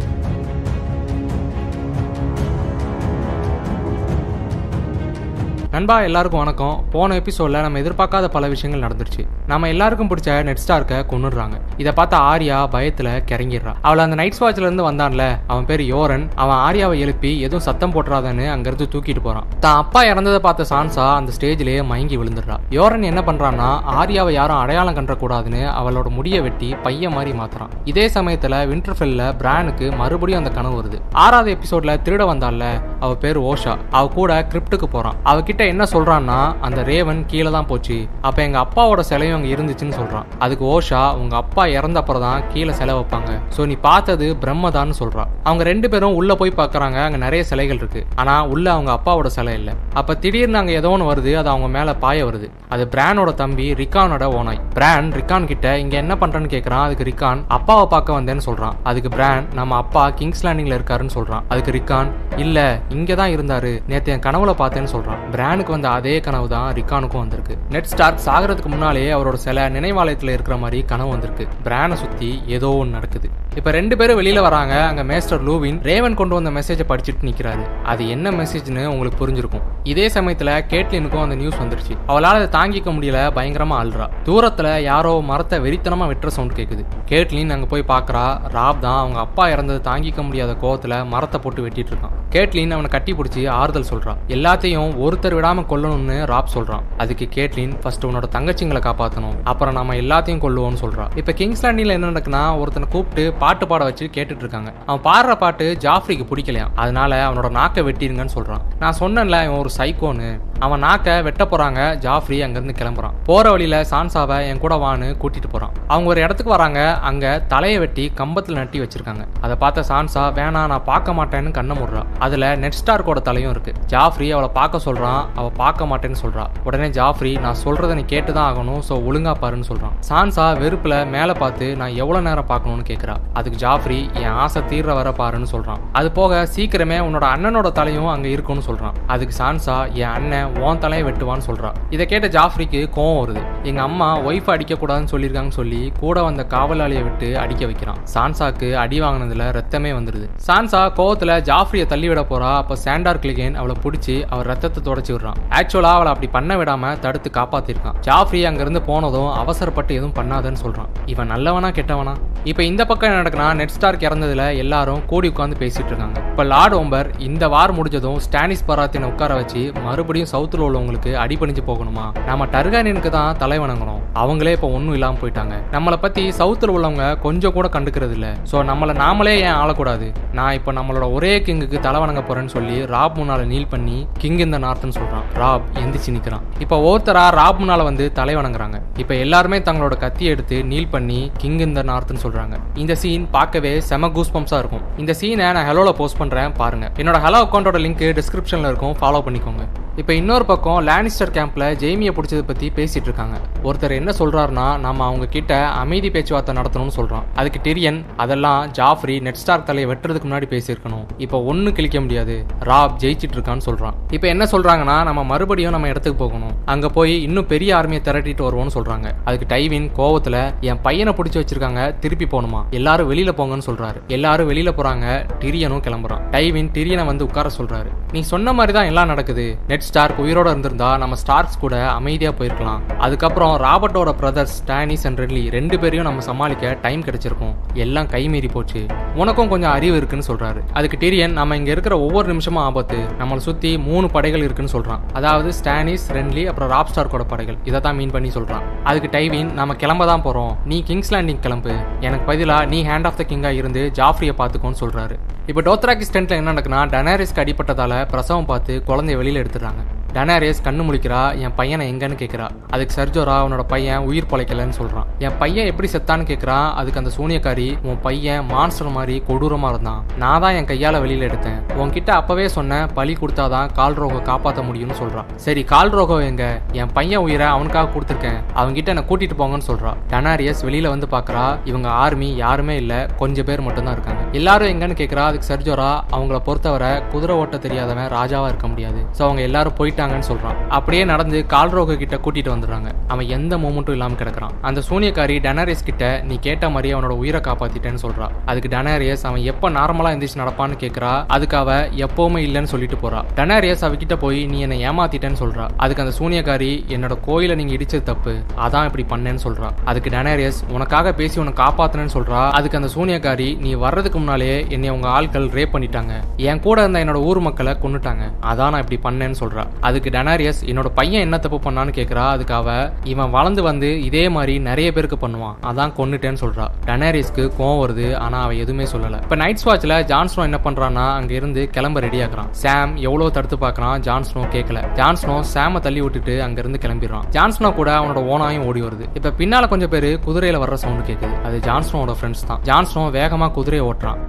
நண்பா 5.74 5.94
எல்லாருக்கும் 6.00 6.40
வணக்கம். 6.40 6.84
போன 6.90 7.14
எபிசோட்ல 7.20 7.60
நம்ம 7.60 7.78
எதிர்பார்க்காத 7.78 8.26
பல 8.34 8.48
விஷயங்கள் 8.48 8.82
நடந்துருச்சு. 8.84 9.22
நம்ம 9.46 9.68
எல்லாருக்கும் 9.68 10.10
பிடிச்ச 10.10 10.42
நெட் 10.42 10.60
ஸ்டார்க்க 10.64 10.98
கொண்டுடுறாங்க 11.12 11.56
இதை 11.76 11.92
பார்த்த 11.92 12.16
ஆர்யா 12.16 12.58
பயத்துல 12.74 13.08
கிறங்கிடுறா. 13.30 13.72
அவளை 13.82 14.04
அந்த 14.04 14.16
நைட் 14.20 14.38
வாட்ச்ல 14.40 14.66
இருந்து 14.66 14.84
வந்தான்ல 14.90 15.24
அவன் 15.46 15.66
பேர் 15.66 15.80
யோரன். 15.80 16.26
அவன் 16.34 16.60
ஆர்யாவை 16.66 16.98
எழுப்பி 16.98 17.40
எதுவும் 17.40 17.64
சத்தம் 17.68 17.94
போட்டுறாதன்னு 17.94 18.50
அங்கிருந்து 18.50 18.88
தூக்கிட்டு 18.92 19.22
போறான். 19.22 19.48
தான் 19.60 19.76
அப்பா 19.76 20.02
இறந்ததை 20.04 20.38
பார்த்த 20.38 20.66
சான்சா 20.68 21.06
அந்த 21.14 21.32
ஸ்டேஜ்லயே 21.38 21.84
மயங்கி 21.84 22.16
விழுந்துடுறா. 22.16 22.58
யோரன் 22.70 23.08
என்ன 23.10 23.22
பண்றான்னா 23.26 23.68
ஆர்யாவை 24.02 24.30
யாரும் 24.30 24.56
அடையாளம் 24.56 24.94
கண்டக்கூடாதுன்னு 24.94 25.64
அவளோட 25.80 26.08
முடியை 26.08 26.40
வெட்டி 26.40 26.70
பையன் 26.82 27.12
மாதிரி 27.12 27.38
மாத்துறான். 27.38 27.74
இதே 27.84 28.06
சமயத்துல 28.14 28.62
விண்டர்ஃபெல்ல 28.72 29.28
பிரானுக்கு 29.42 29.96
மறுபடியும் 29.96 30.44
அந்த 30.44 30.54
கனவு 30.60 30.82
வருது. 30.82 31.00
ஆறாவது 31.12 31.56
எபிசோட்ல 31.56 31.98
திருட 32.06 32.22
வந்தால 32.32 32.62
அவ 33.00 33.14
பேர் 33.14 33.40
ஓஷா. 33.40 33.76
அவ 33.90 34.06
கூட 34.14 34.46
கிரிப்டுக்கு 34.54 34.88
போறான். 34.96 35.20
அவகிட்ட 35.24 35.62
என்ன 35.72 35.84
சொல்றான்னா 35.92 36.38
அந்த 36.66 36.80
ரேவன் 36.82 37.20
கீழே 37.26 37.50
தான் 37.56 37.66
போச்சு. 37.66 37.96
அப்ப 38.28 38.42
எங்க 38.42 38.58
அப்பாவோட 38.64 39.00
சிலையும் 39.10 39.36
அங்க 39.36 39.48
இருந்துச்சுன்னு 39.54 39.96
சொல்றான். 40.00 40.26
அதுக்கு 40.38 40.64
ஓஷா 40.74 41.02
உங்க 41.22 41.36
அப்பா 41.36 41.66
இறந்த 41.78 41.98
அப்புறம் 42.02 42.24
தான் 42.26 42.42
கீழே 42.52 42.72
சிலை 42.72 42.94
வைப்பாங்க. 42.94 43.32
சோ 43.56 43.66
நீ 43.70 43.76
பார்த்தது 43.88 44.26
பிரம்மதான்னு 44.44 44.94
சொல்றான் 45.00 45.30
அவங்க 45.42 45.62
ரெண்டு 45.70 45.88
பேரும் 45.88 46.16
உள்ள 46.20 46.34
போய் 46.34 46.58
பாக்குறாங்க. 46.60 46.98
அங்க 47.06 47.16
நிறைய 47.16 47.44
சிலைகள் 47.50 47.80
இருக்கு. 47.82 48.02
ஆனா 48.16 48.34
உள்ள 48.54 48.66
அவங்க 48.72 48.92
அப்பாவோட 48.98 49.26
சிலை 49.26 49.54
இல்ல. 49.54 49.70
அப்ப 50.00 50.14
திடீர்னு 50.14 50.60
அங்க 50.62 50.72
ஏதோ 50.80 50.90
ஒன்று 50.94 51.10
வருது. 51.12 51.34
அது 51.40 51.48
அவங்க 51.48 51.68
மேல 51.78 51.94
பாய 52.04 52.24
வருது. 52.28 52.48
அது 52.68 52.84
பிரானோட 52.94 53.34
தம்பி 53.34 53.66
ரிக்கானோட 53.82 54.24
ஓனாய். 54.38 54.60
பிரான் 54.74 55.12
ரிக்கான் 55.18 55.48
கிட்ட 55.52 55.78
இங்க 55.78 55.96
என்ன 55.96 56.14
பண்றேன்னு 56.14 56.52
கேக்குறான். 56.54 56.84
அதுக்கு 56.86 57.08
ரிக்கான் 57.10 57.42
அப்பாவை 57.48 57.86
பார்க்க 57.94 58.18
வந்தேன்னு 58.18 58.46
சொல்றான். 58.48 58.76
அதுக்கு 58.82 59.08
பிரான் 59.08 59.44
நம்ம 59.60 59.76
அப்பா 59.76 60.10
கிங்ஸ் 60.10 60.44
லேண்டிங்ல 60.46 60.78
இருக்காருன்னு 60.78 61.16
சொல்றான். 61.18 61.44
அதுக்கு 61.48 61.72
ரிக்கான் 61.78 62.10
இல்ல 62.36 62.58
இங்க 62.88 63.14
தான் 63.14 63.34
இருந்தாரு. 63.36 63.72
நேத்து 63.86 64.12
என் 64.12 64.24
கனவுல 64.26 64.52
பார்த்தேன்னு 64.60 64.92
சொல்றான். 64.94 65.20
பிரானுக்கு 65.54 65.74
வந்த 65.74 65.88
அதே 65.88 66.20
கனவு 66.20 66.46
தான் 66.48 66.68
ரிக்கானுக்கும் 66.74 67.20
வந்திருக்கு. 67.22 67.54
நெட் 67.70 67.88
ஸ்டார்க் 67.90 68.22
சாகிறதுக்கு 68.24 68.70
முன்னாலே 68.72 69.02
அவரோட 69.16 69.36
சில 69.44 69.66
நினைவாலயத்தில் 69.74 70.32
இருக்கிற 70.36 70.56
மாதிரி 70.62 70.78
கனவு 70.92 71.10
வந்திருக்கு. 71.10 71.44
பிரானை 71.64 71.96
சுத்தி 72.00 72.42
ஏதோ 72.46 72.68
ஒன்று 72.78 72.94
நடக்குது. 72.96 73.28
இப்ப 73.58 73.70
ரெண்டு 73.70 73.96
பேரும் 73.96 74.18
வெளியில 74.20 74.40
வராங்க. 74.40 74.74
அங்க 74.86 75.02
மேஸ்டர் 75.10 75.42
லூவின் 75.42 75.78
ரேவன் 75.88 76.18
கொண்டு 76.20 76.34
வந்த 76.34 76.50
மெசேஜை 76.56 76.86
படிச்சுட்டு 76.88 77.28
நிக்கிறாரு. 77.28 77.64
அது 77.92 78.08
என்ன 78.14 78.30
மெசேஜ்னு 78.30 78.86
உங்களுக்கு 78.86 79.18
புரிஞ்சிருக்கும். 79.20 79.64
இதே 79.92 80.06
சமயத்துல 80.08 80.50
கேட்லினுக்கும் 80.72 81.24
அந்த 81.26 81.36
நியூஸ் 81.42 81.60
வந்துருச்சு. 81.62 81.94
அவளால 82.08 82.34
அதை 82.40 82.48
தாங்கிக்க 82.58 82.90
முடியல 82.96 83.20
பயங்கரமா 83.38 83.78
அழுறா. 83.82 84.08
தூரத்துல 84.30 84.80
யாரோ 84.88 85.12
மரத்தை 85.30 85.58
வெறித்தனமா 85.58 86.08
வெட்டுற 86.12 86.32
சவுண்ட் 86.38 86.58
கேக்குது. 86.58 86.84
கேட்லின் 87.12 87.54
அங்க 87.58 87.66
போய் 87.66 87.90
பாக்குறா. 87.94 88.24
ராப் 88.56 88.82
தான் 88.86 88.98
அவங்க 88.98 89.18
அப்பா 89.18 89.46
இறந்தது 89.48 89.80
தாங்கிக்க 89.90 90.22
முடியாத 90.22 90.52
கோவத்துல 90.64 91.06
மரத்தை 91.14 91.40
போட்டு 91.46 91.66
வெட்டிட்டு 91.68 91.94
இருக்கான். 91.94 92.18
கேட்லின் 92.34 92.76
அவனை 92.76 92.90
கட்டி 92.90 93.12
பிடிச்சி 93.12 93.48
ஆறுதல் 93.60 93.90
சொல்றான் 93.92 94.20
எல்லாத்தையும் 94.36 94.92
ஒருத்தர் 95.06 95.34
விட 95.34 95.42
விடாம 95.44 95.62
கொல்லணும்னு 95.70 96.16
ராப் 96.26 96.52
சொல்றான். 96.54 96.84
அதுக்கு 96.96 97.28
கேட்லின் 97.34 97.72
ஃபர்ஸ்ட் 97.82 98.06
உன்னோட 98.06 98.26
தங்கச்சிங்களை 98.36 98.80
காப்பாத்தணும். 98.86 99.34
அப்புறம் 99.44 99.74
நாம 99.78 99.94
எல்லாத்தையும் 99.94 100.42
கொல்லுவோம்னு 100.44 100.80
சொல்றான் 100.82 101.10
இப்ப 101.20 101.32
கிங்ஸ்லாண்டில் 101.40 101.94
என்ன 101.96 102.10
நடக்குன்னா 102.10 102.42
ஒருத்தனை 102.60 102.88
கூப்பிட்டு 102.88 103.24
பாட்டு 103.42 103.66
பாட 103.66 103.84
வச்சு 103.84 104.04
கேட்டுட்டு 104.14 104.44
இருக்காங்க 104.44 104.72
அவன் 104.86 105.04
பாடுற 105.08 105.34
பாட்டு 105.42 105.76
ஜாஃப்ரிக்கு 105.80 106.26
பிடிக்கலையா 106.30 106.66
அதனால 106.74 107.12
அவனோட 107.28 107.50
நாக்கை 107.58 107.84
வெட்டிருங்கன்னு 107.88 108.34
சொல்றான். 108.38 108.64
நான் 108.78 108.98
சொன்னேன்ல 109.00 109.38
இவன் 109.46 109.60
ஒரு 109.64 109.70
சைக்கோன்னு 109.78 110.30
அவன் 110.58 110.82
நாக்கை 110.86 111.14
வெட்ட 111.22 111.44
போறாங்க 111.44 111.80
ஜாஃப்ரி 112.04 112.36
அங்கிருந்து 112.44 112.74
கிளம்புறான். 112.80 113.14
போற 113.28 113.50
வழியில 113.50 113.76
சான்சாவை 113.92 114.36
என் 114.48 114.60
கூட 114.64 114.74
வான்னு 114.84 115.08
கூட்டிட்டு 115.22 115.48
போறான். 115.52 115.72
அவங்க 115.88 116.08
ஒரு 116.12 116.20
இடத்துக்கு 116.20 116.52
வராங்க 116.52 116.80
அங்க 117.10 117.24
தலையை 117.48 117.78
வெட்டி 117.84 118.04
கம்பத்துல 118.20 118.58
நட்டி 118.60 118.80
வச்சிருக்காங்க. 118.84 119.24
அதை 119.40 119.56
பார்த்த 119.64 119.84
சான்சா 119.88 120.22
வேணாம் 120.38 120.70
நான் 120.72 120.88
பார்க்க 120.90 121.16
மாட்டேன்னு 121.18 121.50
கண்ணை 121.58 121.76
முடுறான் 121.80 122.10
அதுல 122.18 122.54
நெட் 122.62 122.78
ஸ்டார்க்கோட 122.80 123.22
தலையும் 123.28 123.50
இருக்கு. 123.50 123.72
ஜாஃப்ரி 123.94 124.28
அவளை 124.34 124.50
பார்க்க 124.60 124.84
சொல்றான் 124.86 125.20
அவ 125.36 125.46
பார்க்க 125.62 125.90
மாட்டேன்னு 125.90 126.20
சொல்றா. 126.22 126.44
உடனே 126.64 126.88
ஜாஃப்ரி 126.98 127.32
நான் 127.44 127.60
சொல்கிறத 127.64 127.94
நீ 127.94 128.04
கேட்டுதான் 128.14 128.48
ஆகணும் 128.50 128.82
சோ 128.88 128.96
ஒழுங்கா 129.08 129.34
பாருன்னு 129.42 129.68
சொல்றான். 129.70 129.94
சான்சா 130.08 130.46
வெறுப்புல 130.62 130.94
மேல 131.14 131.32
பார்த்து 131.42 131.76
நான் 131.80 131.94
எவ்வளவு 132.02 132.26
நேரம் 132.28 132.48
பார்க்கணும்னு 132.52 132.84
கேக்குறா. 132.90 133.16
அதுக்கு 133.32 133.58
ஜாஃப்ரி 133.66 133.98
என் 134.22 134.36
ஆசை 134.44 134.62
தீர்ற 134.72 134.94
வர 135.00 135.10
பாருன்னு 135.20 135.48
சொல்றான். 135.52 135.80
அது 135.92 136.10
போக 136.18 136.48
சீக்கிரமே 136.56 136.98
உன்னோட 137.06 137.26
அண்ணனோட 137.34 137.72
தலையும் 137.72 138.10
அங்க 138.14 138.28
இருக்கும்னு 138.28 138.66
சொல்றான். 138.68 138.96
அதுக்கு 139.06 139.36
சான்சா 139.42 139.76
என் 139.92 140.12
அண்ணன் 140.18 140.56
உன் 140.64 140.78
தலையை 140.78 141.04
வெட்டுவான்னு 141.08 141.46
சொல்றா. 141.48 141.72
இதை 141.90 142.06
கேட்ட 142.06 142.28
ஜாஃப்ரிக்கு 142.38 142.82
கோவம் 142.96 143.18
வருது. 143.22 143.42
எங்க 143.62 143.82
அம்மா 143.82 144.08
ஒய்ஃப் 144.28 144.50
அடிக்க 144.54 144.74
கூடாதுன்னு 144.74 145.12
சொல்லியிருக்காங்கன்னு 145.12 145.58
சொல்லி 145.60 145.92
கூட 146.00 146.22
வந்த 146.22 146.46
காவலாளியை 146.54 147.02
விட்டு 147.02 147.30
அடிக்க 147.38 147.64
வைக்கிறான். 147.70 148.00
சான்சாக்கு 148.14 148.70
அடி 148.84 149.00
வாங்கினதுல 149.00 149.48
ரத்தமே 149.58 149.92
வந்துருது. 149.98 150.28
சான்சா 150.48 150.82
கோவத்துல 151.00 151.38
ஜாஃப்ரியை 151.50 151.86
தள்ளி 151.86 152.08
விட 152.08 152.22
போறா 152.30 152.52
அப்ப 152.62 152.76
சாண்டார் 152.86 153.22
கிளிகேன் 153.24 153.58
அவளை 153.60 153.76
பிடிச்சி 153.84 154.16
அவர் 154.34 154.50
ரத்தத்தை 154.52 154.82
தொடச்சி 154.88 155.13
விடுறான் 155.14 155.40
ஆக்சுவலா 155.58 155.92
அவளை 155.96 156.10
அப்படி 156.12 156.30
பண்ண 156.36 156.56
விடாம 156.56 156.92
தடுத்து 156.98 157.30
காப்பாத்திருக்கான். 157.34 157.96
ஜாஃப்ரி 158.08 158.42
அங்கிருந்து 158.50 158.82
போனதும் 158.82 159.30
அவசரப்பட்டு 159.42 159.92
எதுவும் 159.94 160.16
பண்ணாதன்னு 160.18 160.62
சொல்றான். 160.64 160.90
இவன் 161.06 161.30
நல்லவனா 161.34 161.68
கெட்டவனா? 161.68 162.14
இப்ப 162.44 162.62
இந்த 162.70 162.82
பக்கம் 162.84 163.08
என்ன 163.10 163.20
நடக்குன்னா 163.20 163.48
நெட் 163.54 163.74
ஸ்டார்க் 163.76 164.06
இறந்ததுல 164.08 164.44
எல்லாரும் 164.62 165.00
கூடி 165.06 165.28
உட்காந்து 165.28 165.56
பேசிட்டு 165.62 165.90
இருக்காங்க. 165.92 166.18
இப்போ 166.30 166.44
லார்ட் 166.44 166.74
ஓம்பர் 166.74 167.08
இந்த 167.28 167.44
வார் 167.54 167.72
முடிஞ்சதும் 167.72 168.18
ஸ்டானிஸ் 168.26 168.64
பராத்தினை 168.68 169.06
உட்கார 169.12 169.34
வச்சு 169.34 169.62
மறுபடியும் 169.84 170.30
சவுத்துல 170.32 170.64
உள்ளவங்களுக்கு 170.66 171.12
அடிபணிஞ்சு 171.24 171.62
போகணுமா? 171.70 172.06
நம்ம 172.26 172.46
டர்கானினுக்கு 172.56 173.10
தான் 173.18 173.36
தலை 173.42 173.58
வணங்கணும். 173.58 174.00
அவங்களே 174.22 174.52
இப்ப 174.58 174.68
ஒன்றும் 174.76 174.96
இல்லாமல் 174.98 175.20
போயிட்டாங்க. 175.22 175.54
நம்மளை 175.72 175.98
பத்தி 176.06 176.24
சவுத்துல 176.40 176.74
உள்ளவங்க 176.76 177.06
கொஞ்சம் 177.18 177.52
கூட 177.52 177.68
கண்டுக்கிறது 177.68 178.14
இல்லை. 178.18 178.32
சோ 178.50 178.56
நம்மளை 178.70 178.94
நாமளே 179.04 179.34
ஏன் 179.46 179.58
ஆளக்கூடாது? 179.62 180.08
நான் 180.32 180.56
இப்ப 180.58 180.72
நம்மளோட 180.72 181.12
ஒரே 181.12 181.32
கிங்குக்கு 181.46 181.80
தலை 181.86 182.00
வணங்க 182.00 182.22
போறேன்னு 182.28 182.54
சொல்லி 182.56 182.76
ராப் 182.86 183.16
முன்னால் 183.18 183.46
நீல் 183.46 183.70
பண்ணி 183.74 183.96
கிங் 184.18 184.38
இந்த 184.38 184.58
நார்த்னு 184.58 184.96
சொல்கிறான் 185.04 185.28
ராப் 185.42 185.66
எந்திரிச்சு 185.82 186.14
நிற்கிறான் 186.16 186.44
இப்போ 186.64 186.76
ஒருத்தராக 186.90 187.30
ராப் 187.40 187.60
முன்னால் 187.60 187.86
வந்து 187.90 188.04
தலை 188.18 188.34
வணங்குறாங்க. 188.40 188.76
இப்போ 189.02 189.14
எல்லாருமே 189.24 189.58
தங்களோட 189.68 189.94
கத்தி 190.04 190.24
எடுத்து 190.32 190.56
நீல் 190.72 190.90
பண்ணி 190.94 191.20
கிங் 191.42 191.62
இந்த 191.68 191.82
நார்த்னு 191.92 192.24
சொல்கிறாங்க 192.26 192.56
இந்த 192.82 192.94
சீன் 193.04 193.24
பார்க்கவே 193.36 193.74
செம 193.90 194.10
கூஸ் 194.16 194.32
இருக்கும். 194.62 194.84
இந்த 195.02 195.12
சீனை 195.20 195.46
நான் 195.56 195.68
ஹலோவில் 195.70 195.98
போஸ்ட் 196.00 196.20
பண்ணுறேன் 196.20 196.52
பாருங்க. 196.60 196.86
என்னோட 197.02 197.18
ஹலோ 197.24 197.40
அக்கௌண்ட்டோட 197.46 197.78
லிங்க் 197.86 198.04
டிஸ்கிரிப்ஷனில் 198.20 198.70
இருக்கும். 198.70 198.94
ஃபாலோ 199.00 199.20
பண்ணிக்கோங்க. 199.26 199.64
இப்போ 200.00 200.12
இன்னொரு 200.20 200.44
பக்கம் 200.50 200.78
லேனிஸ்டர் 200.88 201.32
கேம்ப்ல 201.34 201.64
ஜெய்மியை 201.82 202.12
பிடிச்சதை 202.14 202.44
பத்தி 202.48 202.66
பேசிட்டு 202.78 203.08
இருக்காங்க. 203.08 203.36
ஒருத்தர் 203.68 203.94
என்ன 203.98 204.12
சொல்றாருன்னா 204.20 204.64
நம்ம 204.84 205.04
அவங்க 205.08 205.26
கிட்ட 205.34 205.52
அமைதி 205.82 206.08
பேச்சுவார்த்தை 206.14 206.52
நடத்தணும்னு 206.58 206.94
சொல்றான். 206.96 207.26
அதுக்கு 207.40 207.60
டிரியன் 207.66 208.00
அதெல்லாம் 208.22 208.60
ஜாஃப்ரி 208.78 209.16
நெட் 209.26 209.40
ஸ்டார் 209.42 209.66
தலையை 209.68 209.88
வெட்டுறதுக்கு 209.90 210.28
முன்னாடி 210.28 210.48
பேசியிருக்கணும். 210.54 211.04
இப்போ 211.26 211.38
ஒன்னு 211.52 211.70
கிழிக்க 211.78 212.00
முடியாது. 212.06 212.36
ராப் 212.70 212.96
ஜெயிச்சிட்டு 213.04 213.38
இருக்கான்னு 213.38 213.66
சொல்றான். 213.68 213.96
இப்போ 214.16 214.28
என்ன 214.34 214.46
சொல்றாங்கன்னா 214.54 214.93
நம்ம 215.02 215.24
மறுபடியும் 215.24 215.70
நம்ம 215.70 215.88
இடத்துக்கு 215.88 216.24
போகணும். 216.24 216.52
அங்க 216.64 216.88
போய் 216.88 217.22
இன்னும் 217.22 217.46
பெரிய 217.46 217.76
ஆர்மியை 217.76 218.02
திரட்டிட்டு 218.04 218.44
வருவோம்னு 218.46 218.70
சொல்றாங்க. 218.74 219.12
அதுக்கு 219.24 219.46
டைவின் 219.54 219.90
கோவத்துல 219.96 220.60
என் 220.60 220.80
பையனை 220.80 221.12
பிடிச்சி 221.12 221.40
வச்சிருக்காங்க 221.40 221.98
திருப்பி 221.98 222.24
போகணுமா? 222.24 222.64
எல்லாரும் 222.70 223.12
வெளியில 223.12 223.32
போங்கன்னு 223.36 223.62
சொல்றாரு. 223.66 224.06
எல்லாரும் 224.06 224.50
வெளியில 224.50 224.70
போறாங்க 224.76 225.30
டிரியனும் 225.40 225.82
கிளம்புறான். 225.86 226.20
டைவின் 226.30 226.70
டிரியனை 226.70 227.06
வந்து 227.06 227.24
உட்கார 227.24 227.50
சொல்றாரு. 227.58 227.86
நீ 228.12 228.20
சொன்ன 228.20 228.52
மாதிரி 228.52 228.72
தான் 228.72 228.86
எல்லாம் 228.86 229.06
நடக்குது. 229.06 229.58
நெட் 229.68 229.84
ஸ்டார்க் 229.92 230.20
உயிரோட 230.20 230.46
இருந்திருந்தா 230.46 230.96
நம்ம 230.96 231.14
ஸ்டார்க்ஸ் 231.14 231.58
கூட 231.60 231.90
அமைதியா 231.90 232.30
போயிருக்கலாம். 232.30 232.96
அதுக்கப்புறம் 232.98 233.60
ராபர்ட்டோட 233.60 234.12
பிரதர்ஸ் 234.12 234.62
ஸ்டானிஸ் 234.62 235.04
அண்ட் 235.04 235.18
ரெட்லி 235.18 235.50
ரெண்டு 235.50 235.78
பேரையும் 235.78 236.06
நம்ம 236.06 236.20
சமாளிக்க 236.20 236.78
டைம் 236.82 237.04
கிடைச்சிருக்கும். 237.04 237.54
எல்லாம் 237.74 238.06
கைமீறி 238.06 238.50
போச்சு. 238.50 238.86
உனக்கும் 239.14 239.48
கொஞ்சம் 239.48 239.70
அறிவு 239.70 239.96
இருக்குன்னு 239.96 240.26
சொல்றாரு. 240.28 240.62
அதுக்கு 240.72 240.96
டிரியன் 241.06 241.32
நம்ம 241.32 241.56
இங்க 241.56 241.70
இருக்கிற 241.70 242.00
ஒவ்வொரு 242.00 242.28
நிமிஷமும் 242.28 242.62
ஆபத்து. 242.62 242.96
நம்மளை 243.18 243.36
சுத்தி 243.36 243.78
மூணு 243.78 244.10
படைகள் 244.10 244.42
இருக்குன்னு 244.42 244.72
சொல்றான். 244.84 245.02
அதாவது 245.18 245.50
ஸ்டானிஸ் 245.58 246.06
ரென்லி 246.16 246.44
அப்புறம் 246.50 246.70
ராப் 246.74 246.90
ஸ்டார்கோட 246.94 247.24
படைகள். 247.32 247.58
இதை 247.64 247.80
தான் 247.80 247.96
மீன் 247.96 248.10
பண்ணி 248.10 248.30
சொல்றான். 248.36 248.64
அதுக்கு 248.90 249.10
டைவின் 249.16 249.52
நம்ம 249.60 249.74
கிளம்ப 249.82 250.06
தான் 250.12 250.24
போறோம். 250.26 250.52
நீ 250.64 250.82
கிங்ஸ் 250.90 251.12
லேண்டிங் 251.14 251.42
கிளம்பு. 251.46 251.74
எனக்கு 252.00 252.32
பதிலா 252.32 252.58
நீ 252.74 252.80
ஹேண்ட் 252.90 253.08
ஆஃப் 253.10 253.18
த 253.20 253.24
கிங்கா 253.32 253.52
இருந்து 253.60 253.84
ஜாஃப்ரியை 254.00 254.34
பாத்துக்கோன்னு 254.40 254.82
சொல்றாரு. 254.84 255.16
இப்போ 255.50 255.62
டோத்ராக்கி 255.68 256.04
ஸ்டென்ட்ல 256.10 256.40
என்ன 256.40 256.52
நடக்குன்னா 256.52 256.80
டனாரிஸ்க்கு 256.94 257.42
அடிப்பட்டதால 257.44 257.94
பிரசவம் 258.14 258.50
பார்த்து 258.52 258.82
குழந்தைய 258.86 259.18
வெளியில 259.20 259.42
எடுத்துறாங்க 259.44 259.82
டனாரியஸ் 260.16 260.60
கண்ணு 260.64 260.82
முழிக்கிறா 260.86 261.20
என் 261.44 261.54
பையனை 261.58 261.84
எங்கன்னு 261.92 262.16
கேட்குறா 262.20 262.44
அதுக்கு 262.74 262.94
சர்ஜோரா 262.96 263.36
அவனோட 263.42 263.62
பையன் 263.72 264.04
உயிர் 264.08 264.28
பழைக்கலன்னு 264.32 264.76
சொல்கிறான் 264.78 265.06
என் 265.26 265.36
பையன் 265.40 265.68
எப்படி 265.70 265.88
செத்தான்னு 265.94 266.24
கேட்குறான் 266.28 266.66
அதுக்கு 266.80 267.00
அந்த 267.00 267.10
சூனியக்காரி 267.16 267.66
உன் 267.88 267.98
பையன் 268.04 268.44
மான்ஸ்டர் 268.52 268.90
மாதிரி 268.96 269.16
கொடூரமாக 269.28 269.70
இருந்தான். 269.74 270.02
நான் 270.22 270.42
தான் 270.44 270.56
என் 270.58 270.68
கையால் 270.70 270.98
வெளியில் 271.04 271.26
எடுத்தேன். 271.28 271.58
உன்கிட்ட 271.80 272.10
அப்பவே 272.20 272.46
சொன்னேன் 272.56 272.86
பலி 272.98 273.16
கொடுத்தாதான் 273.22 273.72
கால் 273.78 273.98
ரோகம் 274.02 274.24
காப்பாற்ற 274.30 274.62
முடியும்னு 274.68 274.98
சொல்கிறான் 275.00 275.32
சரி 275.46 275.64
கால் 275.72 275.92
ரோகம் 275.98 276.24
எங்க? 276.28 276.44
என் 276.80 276.92
பையன் 276.98 277.24
உயிரை 277.26 277.48
அவனுக்காக 277.56 277.90
கொடுத்துருக்கேன். 277.96 278.38
அவன்கிட்ட 278.60 278.94
என்னை 278.94 279.04
கூட்டிட்டு 279.10 279.38
போங்கன்னு 279.42 279.68
சொல்கிறான் 279.70 279.98
டனாரியஸ் 280.14 280.62
வெளியில் 280.68 280.92
வந்து 280.94 281.08
பார்க்குறா 281.16 281.44
இவங்க 281.72 281.90
ஆர்மி 282.04 282.30
யாருமே 282.44 282.76
இல்லை 282.84 283.00
கொஞ்சம் 283.24 283.48
பேர் 283.50 283.64
மட்டும்தான் 283.66 283.98
இருக்காங்க. 283.98 284.22
எல்லாரும் 284.40 284.72
எங்கன்னு 284.74 285.00
கேட்குறா 285.02 285.26
அதுக்கு 285.32 285.50
சர்ஜோரா 285.52 285.90
அவங்கள 286.14 286.40
பொறுத்தவரை 286.50 286.94
குதிரை 287.14 287.36
ஓட்ட 287.42 287.62
தெரியாதவன் 287.66 288.10
ராஜாவாக 288.18 288.52
இருக்க 288.54 288.68
முடியாது. 288.74 289.02
ஸோ 289.18 289.22
அவங்க 289.28 289.42
எல்லாரும் 289.50 289.78
போயிட்டாங்க. 289.82 290.02
போயிட்டாங்கன்னு 290.04 290.30
சொல்றான். 290.32 290.68
அப்படியே 290.68 291.04
நடந்து 291.04 291.44
கால்ரோக 291.48 291.96
கிட்ட 291.96 292.16
கூட்டிட்டு 292.16 292.52
வந்துடுறாங்க. 292.54 292.92
அவன் 293.08 293.28
எந்த 293.28 293.56
மூமெண்ட்டும் 293.56 293.90
இல்லாம 293.90 294.14
கிடக்கிறான். 294.14 294.50
அந்த 294.60 294.82
சூனியக்காரி 294.88 295.36
டனாரியஸ் 295.40 295.84
கிட்ட 295.84 296.20
நீ 296.24 296.38
கேட்ட 296.40 296.68
மாதிரி 296.68 296.94
அவனோட 296.94 297.14
உயிரை 297.22 297.40
காப்பாத்திட்டேன்னு 297.40 297.98
சொல்றா. 298.02 298.28
அதுக்கு 298.44 298.68
டனாரியஸ் 298.68 299.22
அவன் 299.22 299.42
எப்ப 299.42 299.70
நார்மலா 299.70 300.10
எந்திரிச்சு 300.14 300.38
நடப்பான்னு 300.38 300.76
கேக்குறா 300.80 301.24
அதுக்கு 301.28 301.56
அவ 301.56 301.88
எப்பவுமே 301.88 302.40
இல்லைன்னு 302.46 302.62
சொல்லிட்டு 302.62 302.96
போறா. 302.96 303.24
டனாரியஸ் 303.36 303.84
அவகிட்ட 303.86 304.16
போய் 304.16 304.46
நீ 304.46 304.60
என்னை 304.60 304.88
ஏமாத்திட்டேன்னு 304.88 305.40
சொல்றா. 305.40 305.68
அதுக்கு 305.76 306.02
அந்த 306.02 306.14
சூனியக்காரி 306.18 306.70
என்னோட 306.88 307.20
கோயிலை 307.20 307.56
நீங்க 307.56 307.74
இடிச்சது 307.74 308.02
தப்பு. 308.02 308.38
அதான் 308.58 308.84
இப்படி 308.84 309.22
பண்ணேன்னு 309.22 309.38
சொல்றா. 309.44 309.70
அதுக்கு 309.84 310.10
டனாரியஸ் 310.10 310.70
உனக்காக 310.70 311.12
பேசி 311.12 311.40
உன்னை 311.40 311.52
காப்பாத்துனேன்னு 311.52 312.14
சொல்றா. 312.14 312.50
அதுக்கு 312.50 312.78
அந்த 312.78 312.90
சூனியக்காரி 312.94 313.58
நீ 313.58 313.74
வர்றதுக்கு 313.74 314.18
முன்னாலே 314.18 314.66
என்னை 314.68 314.88
உங்க 314.88 315.08
ஆட்கள் 315.08 315.48
ரேப் 315.48 315.74
பண்ணிட்டாங்க. 315.74 316.12
என் 316.36 316.60
கூட 316.60 316.80
இருந்த 316.80 317.04
என்னோட 317.04 317.14
ஊர் 317.14 317.40
மக்களை 317.40 317.72
கொன்னுட்டாங்க. 317.72 318.22
அதான் 318.50 318.70
நான் 318.70 318.84
இப்படி 318.90 319.16
பண்ணேன்னு 319.16 319.34
சொல்றா. 319.40 319.64
அதுக்கு 319.94 320.12
டனாரியஸ் 320.14 320.60
என்னோட 320.70 320.88
பையன் 320.98 321.24
என்ன 321.24 321.36
தப்பு 321.38 321.58
பண்ணான்னு 321.64 321.92
கேக்குறா? 321.98 322.22
அதுக்கு 322.36 322.54
அவ 322.54 322.68
இவன் 323.04 323.30
வளர்ந்து 323.30 323.62
வந்து 323.62 324.02
இதே 324.02 324.28
மாதிரி 324.28 324.58
நிறைய 324.58 324.92
பேருக்கு 324.92 325.18
பண்ணுவான். 325.24 325.54
அதான் 325.70 325.92
கொண்டுட்டேன்னு 325.98 326.40
சொல்றா. 326.44 326.66
டனாரியஸ்க்கு 326.86 327.44
கோவம் 327.58 327.80
வருது. 327.82 328.06
ஆனா 328.16 328.42
அவ 328.42 328.54
எதுவுமே 328.54 328.84
சொல்லல. 328.84 329.22
இப்ப 329.22 329.34
நைட் 329.34 329.62
வாட்ச்ல 329.64 329.96
ஜான்ஸ்னோ 330.12 330.42
என்ன 330.48 330.60
பண்றான்னா 330.64 331.04
அங்க 331.18 331.32
இருந்து 331.34 331.70
கிளம்ப 331.70 332.00
ரெடி 332.00 332.20
ஆகுறான் 332.20 332.50
சாம் 332.50 332.96
எவ்வளவு 332.96 333.30
தடுத்து 333.30 333.56
பாக்குறான் 333.56 333.96
ஜான்ஸ்னோ 334.08 334.44
கேட்கல 334.54 334.80
ஜான்ஸ்னோ 335.00 335.36
சாம 335.54 335.80
தள்ளி 335.80 336.00
விட்டுட்டு 336.00 336.42
அங்க 336.42 336.60
இருந்து 336.60 336.80
கிளம்பிடுறான் 336.84 337.26
ஜான்ஸ்னோ 337.36 337.74
கூட 337.74 337.90
அவனோட 337.98 338.22
ஓனாயும் 338.34 338.64
ஓடி 338.64 338.82
வருது. 338.82 339.06
இப்ப 339.14 339.32
பின்னால 339.38 339.68
கொஞ்சம் 339.68 339.88
பேரு 339.88 340.18
குதிரையில 340.26 340.62
வர்ற 340.64 340.74
சவுண்ட் 340.74 341.08
கேக்குது. 341.10 341.36
அது 341.42 341.58
ஜான்ஸ்னோட 341.68 342.14
ஃப்ரெண்ட்ஸ் 342.20 342.48
தான். 342.48 342.62
ஜான்ஸ்னோ 342.70 343.04
வேகமா 343.18 343.48
குதிரையை 343.52 343.86
ஓட்டுறான். 343.90 344.22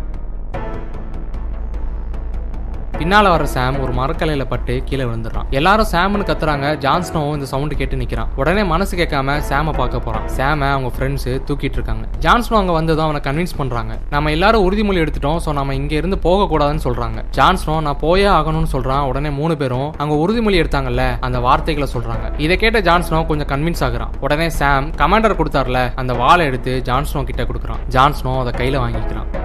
பின்னால 3.00 3.30
வர 3.34 3.46
சாம் 3.56 3.78
ஒரு 3.84 3.94
மரக்கலையில 4.00 4.44
பட்டு 4.52 4.74
கீழே 4.90 5.04
விழுந்துடுறான். 5.04 5.48
எல்லாரும் 5.60 5.90
சாம்னு 5.92 6.28
கத்துறாங்க. 6.30 6.68
ஜான்ஸ்னோவும் 6.86 7.36
இந்த 7.38 7.48
சவுண்ட் 7.54 7.76
கேட்டு 7.80 7.96
நிக்கிறான். 8.02 8.30
உடனே 8.42 8.64
மனசு 8.64 8.94
கேட்காம 9.02 9.38
சாம 9.50 9.74
பார்க்க 9.80 10.00
போறான். 10.06 10.28
சாம 10.38 10.70
அவங்க 10.76 10.92
ஃப்ரெண்ட்ஸ் 10.96 11.28
தூக்கிட்டு 11.48 11.78
இருக்காங்க. 11.80 12.06
ஜான்ஸ்னோ 12.26 12.58
அங்க 12.62 12.74
வந்ததும் 12.80 13.06
அவனை 13.08 13.22
கன்வின்ஸ் 13.28 13.56
பண்றாங்க. 13.62 13.94
நம்ம 14.16 14.32
எல்லாரும் 14.36 14.66
உறுதிமொழி 14.68 15.02
எடுத்துட்டோம் 15.04 15.40
சோ 15.46 15.54
நம்ம 15.60 15.76
இங்க 15.82 15.96
இருந்து 15.96 16.20
போக 16.28 16.48
கூடாதுன்னு 16.52 16.86
சொல்றாங்க 16.88 17.22
ஜான்ஸ்னோ 17.40 17.82
நான் 17.88 18.02
போயே 18.06 18.28
ஆகணும்னு 18.38 18.72
சொல்றான். 18.76 19.06
உடனே 19.12 19.30
மூணு 19.40 19.56
பேரும் 19.64 19.90
அங்க 19.98 20.16
உறுதிமொழி 20.24 20.60
எடுத்தாங்கல்ல 20.64 21.06
அந்த 21.28 21.40
வார்த்தைகளை 21.40 21.90
சொல்றாங்க. 21.96 22.28
இதை 22.38 22.58
கேட்ட 22.58 22.82
ஜான்ஸ்னோ 22.90 23.26
கொஞ்சம் 23.32 23.52
கன்வின்ஸ் 23.54 23.84
ஆகுறான். 23.90 24.14
உடனே 24.20 24.50
சாம் 24.60 24.92
கமாண்டர் 25.04 25.40
கொடுத்தார்ல. 25.42 25.82
அந்த 26.04 26.14
வாளை 26.14 26.46
எடுத்து 26.52 26.82
ஜான்ஸ்னோ 26.92 27.24
கிட்ட 27.32 27.44
கொடுக்குறான். 27.44 27.84
ஜான்ஸ்னோ 27.98 28.36
அதை 28.44 28.54
கையில 28.62 28.80
வாங்கிக்கிறான். 28.86 29.45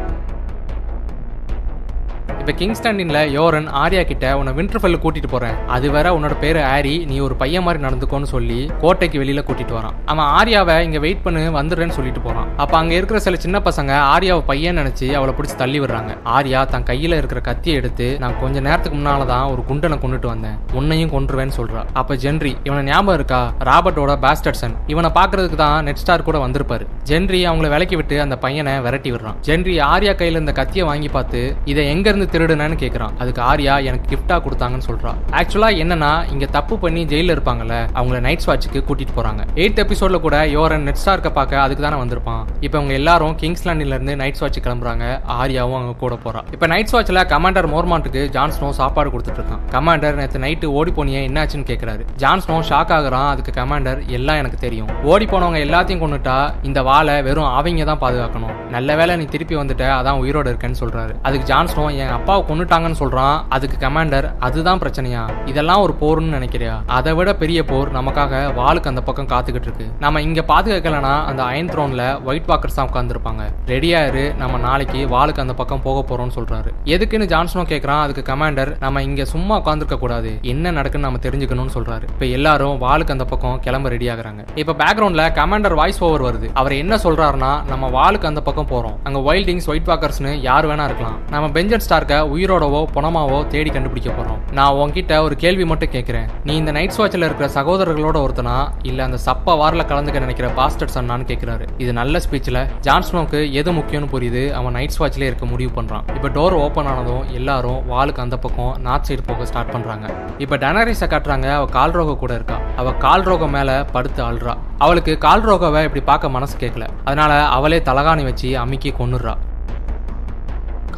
இப்போ 2.50 2.60
கிங் 2.62 2.76
ஸ்டாண்டின்ல 2.78 3.18
யோரன் 3.34 3.66
ஆர்யா 3.80 4.00
கிட்ட 4.06 4.30
உன்னை 4.38 4.52
விண்டர்ஃபெல் 4.56 4.96
கூட்டிட்டு 5.02 5.28
போறேன். 5.32 5.58
அது 5.74 5.86
வேற 5.96 6.06
உன்னோட 6.16 6.34
பேரு 6.44 6.60
ஆரி 6.70 6.94
நீ 7.10 7.16
ஒரு 7.26 7.34
பையன் 7.42 7.64
மாதிரி 7.66 7.80
நடந்துக்கோன்னு 7.84 8.28
சொல்லி 8.32 8.56
கோட்டைக்கு 8.80 9.20
வெளியில 9.22 9.42
கூட்டிட்டு 9.48 9.74
வரான். 9.76 9.94
அவன் 10.12 10.30
ஆர்யாவை 10.38 10.74
இங்க 10.86 11.00
வெயிட் 11.04 11.22
பண்ணு 11.26 11.42
வந்துடுறேன்னு 11.58 11.96
சொல்லிட்டு 11.98 12.20
போறான். 12.24 12.48
அப்ப 12.62 12.74
அங்க 12.78 12.92
இருக்கிற 12.98 13.18
சில 13.26 13.38
சின்ன 13.44 13.58
பசங்க 13.68 13.92
ஆர்யாவை 14.14 14.42
பையன் 14.50 14.78
நினைச்சு 14.80 15.10
அவளை 15.18 15.34
பிடிச்சி 15.36 15.56
தள்ளி 15.62 15.80
விடுறாங்க. 15.82 16.16
ஆர்யா 16.38 16.62
தன் 16.72 16.88
கையில 16.90 17.20
இருக்கிற 17.20 17.42
கத்தியை 17.50 17.76
எடுத்து 17.82 18.08
நான் 18.24 18.34
கொஞ்ச 18.42 18.56
நேரத்துக்கு 18.68 18.98
முன்னாலதான் 18.98 19.46
ஒரு 19.52 19.64
குண்டனை 19.70 19.98
கொண்டுட்டு 20.06 20.30
வந்தேன். 20.32 20.56
உன்னையும் 20.80 21.12
கொன்றுவேன்னு 21.14 21.56
சொல்றா. 21.60 21.84
அப்ப 22.02 22.18
ஜென்ரி 22.24 22.52
இவனை 22.70 22.82
ஞாபகம் 22.90 23.18
இருக்கா? 23.20 23.40
ராபர்ட்டோட 23.70 24.18
பாஸ்டர்சன் 24.26 24.76
இவனை 24.94 25.12
பாக்குறதுக்கு 25.20 25.60
தான் 25.64 25.78
நெட் 25.90 26.02
ஸ்டார் 26.02 26.26
கூட 26.30 26.40
வந்திருப்பாரு. 26.46 26.86
ஜென்ரி 27.12 27.42
அவங்கள 27.52 27.72
விலக்கி 27.76 27.98
விட்டு 28.02 28.18
அந்த 28.26 28.38
பையனை 28.46 28.74
விரட்டி 28.88 29.12
விடுறான். 29.14 29.38
ஜென்ரி 29.50 29.78
ஆர்யா 29.92 30.16
கையில 30.24 30.44
இந்த 30.46 30.56
கத்தியை 30.60 30.86
வாங்கி 30.92 31.10
பார்த்து 31.18 31.42
இதை 31.72 31.86
எங்க 31.94 32.06
இருந்து 32.10 32.28
திருடுனேன்னு 32.40 32.76
கேட்குறான் 32.82 33.14
அதுக்கு 33.22 33.40
ஆர்யா 33.52 33.76
எனக்கு 33.88 34.06
கிஃப்டா 34.12 34.36
கொடுத்தாங்கன்னு 34.44 34.86
சொல்றா. 34.90 35.10
ஆக்சுவலா 35.38 35.68
என்னன்னா 35.82 36.12
இங்க 36.34 36.46
தப்பு 36.58 36.74
பண்ணி 36.84 37.02
ஜெயில 37.10 37.34
இருப்பாங்கல்ல 37.36 37.76
அவங்கள 37.98 38.18
நைட் 38.26 38.44
வாட்சுக்கு 38.48 38.80
கூட்டிட்டு 38.88 39.14
போறாங்க. 39.16 39.42
எயித் 39.62 39.80
எபிசோட்ல 39.82 40.18
கூட 40.26 40.36
யோரன் 40.54 40.84
நெட் 40.88 41.00
ஸ்டார்க்க 41.02 41.30
பார்க்க 41.38 41.60
அதுக்கு 41.64 41.82
தானே 41.84 41.98
வந்திருப்பான். 42.02 42.42
இப்போ 42.66 42.76
அவங்க 42.78 42.94
எல்லாரும் 43.00 43.34
கிங்ஸ்லாண்டில 43.40 43.96
இருந்து 43.96 44.14
நைட் 44.22 44.40
வாட்ச் 44.42 44.58
கிளம்புறாங்க. 44.66 45.04
ஆர்யாவும் 45.38 45.76
அவங்க 45.78 45.94
கூட 46.04 46.16
போறா. 46.24 46.42
இப்போ 46.54 46.66
நைட் 46.72 46.94
வாட்ச்ல 46.94 47.24
கமாண்டர் 47.32 47.68
மோர்மான்ட்டுக்கு 47.74 48.22
ஜான்ஸ்னோ 48.36 48.70
சாப்பாடு 48.80 49.12
கொடுத்துட்டு 49.14 49.40
இருக்கான். 49.42 49.62
கமாண்டர் 49.74 50.18
நேற்று 50.20 50.42
நைட்டு 50.46 50.72
ஓடி 50.78 50.94
போனியே 50.98 51.22
என்னாச்சுன்னு 51.30 51.68
கேட்குறாரு 51.72 52.04
ஜான்ஸ்னோ 52.24 52.58
ஷாக் 52.70 52.94
ஆகுறான். 52.98 53.28
அதுக்கு 53.34 53.54
கமாண்டர் 53.60 54.00
எல்லாம் 54.18 54.40
எனக்கு 54.44 54.60
தெரியும். 54.66 54.90
ஓடி 55.12 55.28
போனவங்க 55.34 55.60
எல்லாத்தையும் 55.66 56.02
கொண்டுட்டா 56.04 56.38
இந்த 56.70 56.82
வாளை 56.90 57.16
வெறும் 57.28 57.50
அவங்க 57.58 57.84
தான் 57.92 58.02
பாதுகாக்கணும். 58.06 58.56
நல்ல 58.76 58.96
வேளை 59.00 59.12
நீ 59.20 59.24
திருப்பி 59.34 59.54
வந்துட்ட 59.60 59.84
அதான் 59.98 60.20
உயிரோட 60.22 60.46
இருக்கேன்னு 60.52 60.80
சொல்றாரு. 60.82 61.12
அதுக்கு 61.26 61.46
ஜான்ஸ்னோ 61.52 61.84
என் 62.02 62.12
அப்பாவை 62.20 62.42
கொண்டுட்டாங்கன்னு 62.48 63.00
சொல்றான். 63.02 63.36
அதுக்கு 63.56 63.76
கமாண்டர் 63.86 64.26
அதுதான் 64.46 64.80
பிரச்சனையா? 64.82 65.22
இதெல்லாம் 65.50 65.82
ஒரு 65.84 65.92
போர்னு 66.00 66.34
நினைக்கிறியா? 66.36 66.74
அதை 66.96 67.12
விட 67.18 67.30
பெரிய 67.42 67.60
போர் 67.70 67.88
நமக்காக 67.96 68.40
வாளுக்கு 68.58 68.90
அந்த 68.92 69.02
பக்கம் 69.06 69.28
காத்துக்கிட்டு 69.32 69.68
இருக்கு. 69.68 69.86
நம்ம 70.04 70.20
இங்க 70.26 70.40
பாதுகாக்கலனா 70.50 71.12
அந்த 71.30 71.42
அயன் 71.50 71.70
த்ரோன்ல 71.72 72.04
ஒயிட் 72.28 72.48
வாக்கர்ஸ் 72.50 72.76
தான் 72.78 72.90
உட்காந்துருப்பாங்க 72.90 73.44
ரெடியா 73.72 74.00
இரு 74.08 74.24
நம்ம 74.42 74.58
நாளைக்கு 74.66 75.00
வாளுக்கு 75.14 75.42
அந்த 75.44 75.54
பக்கம் 75.60 75.82
போக 75.86 76.00
போறோம்னு 76.08 76.36
சொல்றாரு. 76.38 76.70
எதுக்குன்னு 76.94 77.28
ஜான்சனோ 77.32 77.64
கேக்குறான் 77.72 78.02
அதுக்கு 78.04 78.24
கமாண்டர் 78.30 78.72
நம்ம 78.84 79.02
இங்க 79.08 79.24
சும்மா 79.34 79.56
உட்காந்துருக்க 79.62 79.98
கூடாது. 80.04 80.32
என்ன 80.52 80.72
நடக்குன்னு 80.78 81.06
நம்ம 81.08 81.22
தெரிஞ்சுக்கணும்னு 81.26 81.74
சொல்றாரு. 81.76 82.06
இப்ப 82.14 82.26
எல்லாரும் 82.38 82.76
வாளுக்கு 82.84 83.14
அந்த 83.16 83.28
பக்கம் 83.32 83.56
கிளம்ப 83.66 83.94
ரெடி 83.96 84.08
ஆகுறாங்க. 84.14 84.44
இப்ப 84.62 84.76
பேக்ரவுண்ட்ல 84.82 85.24
கமாண்டர் 85.40 85.78
வாய்ஸ் 85.82 86.02
ஓவர் 86.08 86.26
வருது. 86.28 86.50
அவர் 86.62 86.76
என்ன 86.82 87.00
சொல்றாருன்னா 87.06 87.52
நம்ம 87.72 87.90
வாளுக்கு 87.98 88.30
அந்த 88.32 88.42
பக்கம் 88.50 88.70
போறோம். 88.74 88.96
அங்க 89.08 89.18
வைல்டிங்ஸ் 89.30 89.70
ஒயிட் 89.72 89.90
வாக்கர்ஸ்னு 89.92 90.34
யார் 90.50 90.68
வேணா 90.70 90.88
இருக்கலாம். 90.90 91.18
நம்ம 91.34 91.46
பெஞ்சன் 91.56 91.86
ஸ்டார்க்க 92.10 92.34
உயிரோடவோ 92.34 92.80
பணமாவோ 92.94 93.38
தேடி 93.52 93.70
கண்டுபிடிக்க 93.74 94.10
போறோம். 94.18 94.38
நான் 94.58 94.76
உன்கிட்ட 94.82 95.12
ஒரு 95.26 95.34
கேள்வி 95.42 95.64
மட்டும் 95.70 95.92
கேட்கிறேன். 95.94 96.26
நீ 96.46 96.52
இந்த 96.60 96.72
நைட் 96.76 96.96
வாட்சில் 97.00 97.26
இருக்கிற 97.28 97.46
சகோதரர்களோட 97.56 98.16
ஒருத்தனா? 98.26 98.56
இல்ல 98.90 99.00
அந்த 99.08 99.18
சப்ப 99.26 99.54
வாரில் 99.60 99.86
கலந்துக்க 99.90 100.24
நினைக்கிற 100.24 100.48
பாஸ்டர் 100.58 100.92
சன்னான்னு 100.94 101.28
கேட்கிறாரு 101.30 101.64
இது 101.84 101.92
நல்ல 102.00 102.20
ஸ்பீச்ல 102.24 102.60
ஜான்ஸ்னோக்கு 102.86 103.40
எது 103.60 103.72
முக்கியம்னு 103.78 104.10
புரியுது? 104.14 104.42
அவன் 104.60 104.76
நைட் 104.78 104.98
வாட்சிலே 105.02 105.28
இருக்க 105.30 105.46
முடிவு 105.52 105.72
பண்றான். 105.78 106.06
இப்ப 106.16 106.30
டோர் 106.38 106.56
ஓப்பன் 106.64 106.90
ஆனதும் 106.92 107.24
எல்லாரும் 107.40 107.80
வாளுக்கு 107.92 108.24
அந்த 108.26 108.38
பக்கம் 108.46 108.72
நார்த் 108.86 109.08
சைடு 109.10 109.24
போக 109.30 109.46
ஸ்டார்ட் 109.50 109.72
பண்றாங்க. 109.76 110.06
இப்ப 110.44 110.58
டனரிஸை 110.64 111.08
காட்டுறாங்க 111.14 111.48
அவ 111.58 111.68
கால் 111.78 111.96
ரோக 111.98 112.16
கூட 112.24 112.32
இருக்கா. 112.40 112.58
அவ 112.76 112.92
கால் 113.06 113.26
ரோகம் 113.30 113.54
மேல 113.58 113.70
படுத்து 113.94 114.20
அழுறா. 114.30 114.56
அவளுக்கு 114.84 115.12
கால் 115.26 115.46
ரோகவை 115.50 115.80
இப்படி 115.88 116.04
பார்க்க 116.10 116.36
மனசு 116.36 116.54
கேட்கல 116.64 116.84
அதனால 117.08 117.32
அவளே 117.56 117.78
தலகாணி 117.90 118.22
வச்சு 118.30 118.50
அமுக்கி 118.64 118.90
கொன்னுடுறா 118.98 119.34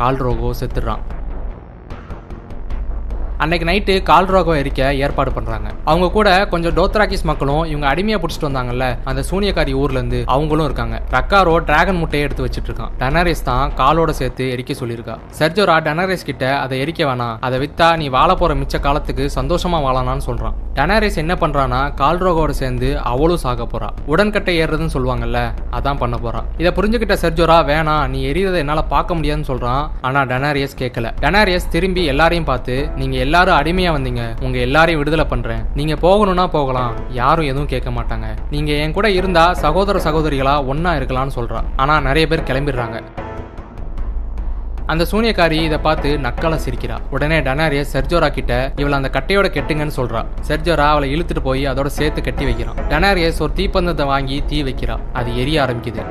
கால் 0.02 0.16
ரோகோ 0.16 0.48
செத்துடுறான். 0.60 1.02
அன்னைக்கு 3.42 3.66
நைட்டு 3.68 3.94
கால்ரோகம் 4.08 4.58
எரிக்க 4.60 4.80
ஏற்பாடு 5.04 5.30
பண்றாங்க. 5.36 5.68
அவங்க 5.90 6.06
கூட 6.16 6.28
கொஞ்சம் 6.52 6.74
டோத்ராக்கிஸ் 6.76 7.24
மக்களும் 7.30 7.64
இவங்க 7.70 7.86
அடிமையா 7.92 8.18
பிடிச்சிட்டு 8.22 8.48
வந்தாங்கல்ல 8.48 8.86
அந்த 9.10 9.20
சூனியக்காரி 9.30 9.72
ஊர்ல 9.82 9.98
இருந்து 9.98 10.18
அவங்களும் 10.34 10.66
இருக்காங்க. 10.68 10.96
ரக்காரோ 11.14 11.54
டிராகன் 11.68 11.98
முட்டையை 12.02 12.24
எடுத்து 12.26 12.44
வச்சிட்டு 12.46 12.68
இருக்கான் 12.70 12.92
டனரேஸ் 13.00 13.42
தான் 13.48 13.72
காலோட 13.80 14.10
சேர்த்து 14.20 14.44
எரிக்க 14.56 14.74
சொல்லியிருக்கா. 14.82 15.16
சர்ஜோரா 15.38 15.76
டனரேஸ் 15.86 16.28
கிட்ட 16.28 16.44
அதை 16.64 16.76
எரிக்க 16.84 17.02
வேணாம் 17.10 17.34
அதை 17.48 17.58
வித்தா 17.64 17.88
நீ 18.02 18.06
வாழ 18.16 18.36
போற 18.42 18.54
மிச்ச 18.60 18.80
காலத்துக்கு 18.86 19.26
சந்தோஷமா 19.38 19.80
வாழலாம்னு 19.86 20.26
சொல்றான். 20.28 20.54
டனரேஸ் 20.78 21.18
என்ன 21.22 21.34
பண்றானா 21.42 21.80
கால்ரோகோட 22.02 22.52
சேர்ந்து 22.60 22.90
அவளும் 23.12 23.42
சாக 23.46 23.66
போறா. 23.72 23.90
உடன்கட்டை 24.12 24.54
ஏறுறதுன்னு 24.62 24.94
சொல்லுவாங்கல்ல 24.96 25.40
அதான் 25.78 26.00
பண்ண 26.04 26.16
போறா. 26.24 26.40
இதை 26.62 26.72
புரிஞ்சுக்கிட்ட 26.78 27.18
சர்ஜோரா 27.24 27.58
வேணாம் 27.72 28.06
நீ 28.14 28.20
எரியறதை 28.30 28.62
என்னால 28.64 28.86
பார்க்க 28.94 29.18
முடியாதுன்னு 29.18 29.50
சொல்றான். 29.52 29.84
ஆனா 30.06 30.22
டனாரியஸ் 30.30 30.80
கேட்கல 30.84 31.10
டனாரியஸ் 31.26 31.68
திரும்பி 31.76 32.04
எல்லாரையும் 32.14 32.48
பார்த்து 32.52 32.76
நீங்க 33.02 33.16
எல்லாரும் 33.32 33.58
அடிமையா 33.58 33.90
வந்தீங்க. 33.96 34.22
உங்க 34.44 34.58
எல்லாரையும் 34.58 35.00
விடுதலை 35.00 35.24
பண்றேன். 35.24 35.60
நீங்க 35.74 35.94
போகணும்னா 35.94 36.46
போகலாம். 36.46 36.94
யாரும் 37.18 37.44
எதுவும் 37.44 37.68
கேட்க 37.70 37.90
மாட்டாங்க. 37.90 38.26
நீங்க 38.50 38.72
என் 38.72 38.92
கூட 38.96 39.10
இருந்தா 39.10 39.44
சகோதர 39.52 39.98
சகோதரிகளா 40.06 40.54
ஒன்னா 40.72 40.90
இருக்கலாம்னு 40.98 41.34
சொல்றா. 41.36 41.60
ஆனா 41.76 42.00
நிறைய 42.00 42.26
பேர் 42.26 42.42
கிளம்பிடுறாங்க. 42.48 42.98
அந்த 44.86 45.06
சூனியக்காரி 45.10 45.58
இதை 45.68 45.78
பார்த்து 45.78 46.18
நக்கால 46.26 46.58
சிரிக்கிறா. 46.64 46.96
உடனே 47.10 47.40
டனாரியஸ் 47.40 47.94
செர்ஜோரா 47.94 48.28
கிட்ட 48.30 48.72
இவளை 48.76 48.96
அந்த 48.98 49.10
கட்டையோட 49.16 49.50
கெட்டுங்கன்னு 49.56 49.96
சொல்றா. 50.00 50.22
செர்ஜோரா 50.48 50.88
அவளை 50.94 51.08
இழுத்துட்டு 51.14 51.42
போய் 51.48 51.64
அதோட 51.66 51.86
சேர்த்து 51.98 52.22
கட்டி 52.22 52.44
வைக்கிறான். 52.44 52.80
டனாரியஸ் 52.88 53.40
ஒரு 53.46 53.54
தீப்பந்தத்தை 53.60 54.06
வாங்கி 54.06 54.42
தீ 54.46 54.62
வைக்கிறா. 54.62 54.98
அது 55.12 55.36
எரிய 55.44 55.62
ஆரம்பிக்குது. 55.62 56.04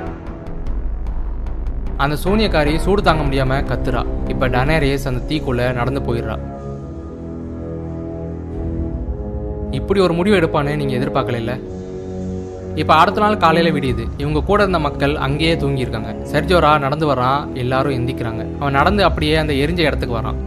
அந்த 1.98 2.18
சூனியக்காரி 2.24 2.78
சூடு 2.78 3.04
தாங்க 3.10 3.24
முடியாம 3.24 3.62
கத்துறா. 3.74 4.04
இப்ப 4.28 4.50
டனாரியஸ் 4.56 5.08
அந்த 5.12 5.22
தீக்குள்ள 5.30 5.74
நடந்து 5.74 6.04
போயிடுறா. 6.08 6.38
இப்படி 9.72 10.00
ஒரு 10.00 10.14
முடிவு 10.14 10.36
எடுப்பான்னு 10.40 10.76
நீங்க 10.76 10.96
எதிர்பார்க்கல 10.96 11.60
இப்போ 12.76 12.94
அடுத்த 12.94 13.20
நாள் 13.20 13.38
காலையில் 13.38 13.74
விடியுது. 13.74 14.04
இவங்க 14.18 14.40
கூட 14.42 14.62
இருந்த 14.62 14.80
மக்கள் 14.80 15.16
அங்கேயே 15.16 15.56
தூங்கியிருக்காங்க. 15.56 16.12
சர்ஜோரா 16.32 16.80
நடந்து 16.80 17.14
வரான் 17.14 17.54
எல்லாரும் 17.54 17.94
எந்திக்கிறாங்க. 17.94 18.46
அவன் 18.60 18.74
நடந்து 18.74 19.04
அப்படியே 19.04 19.36
அந்த 19.36 19.54
எரிஞ்ச 19.54 19.80
இடத்துக்கு 19.80 20.18
வரான் 20.18 20.38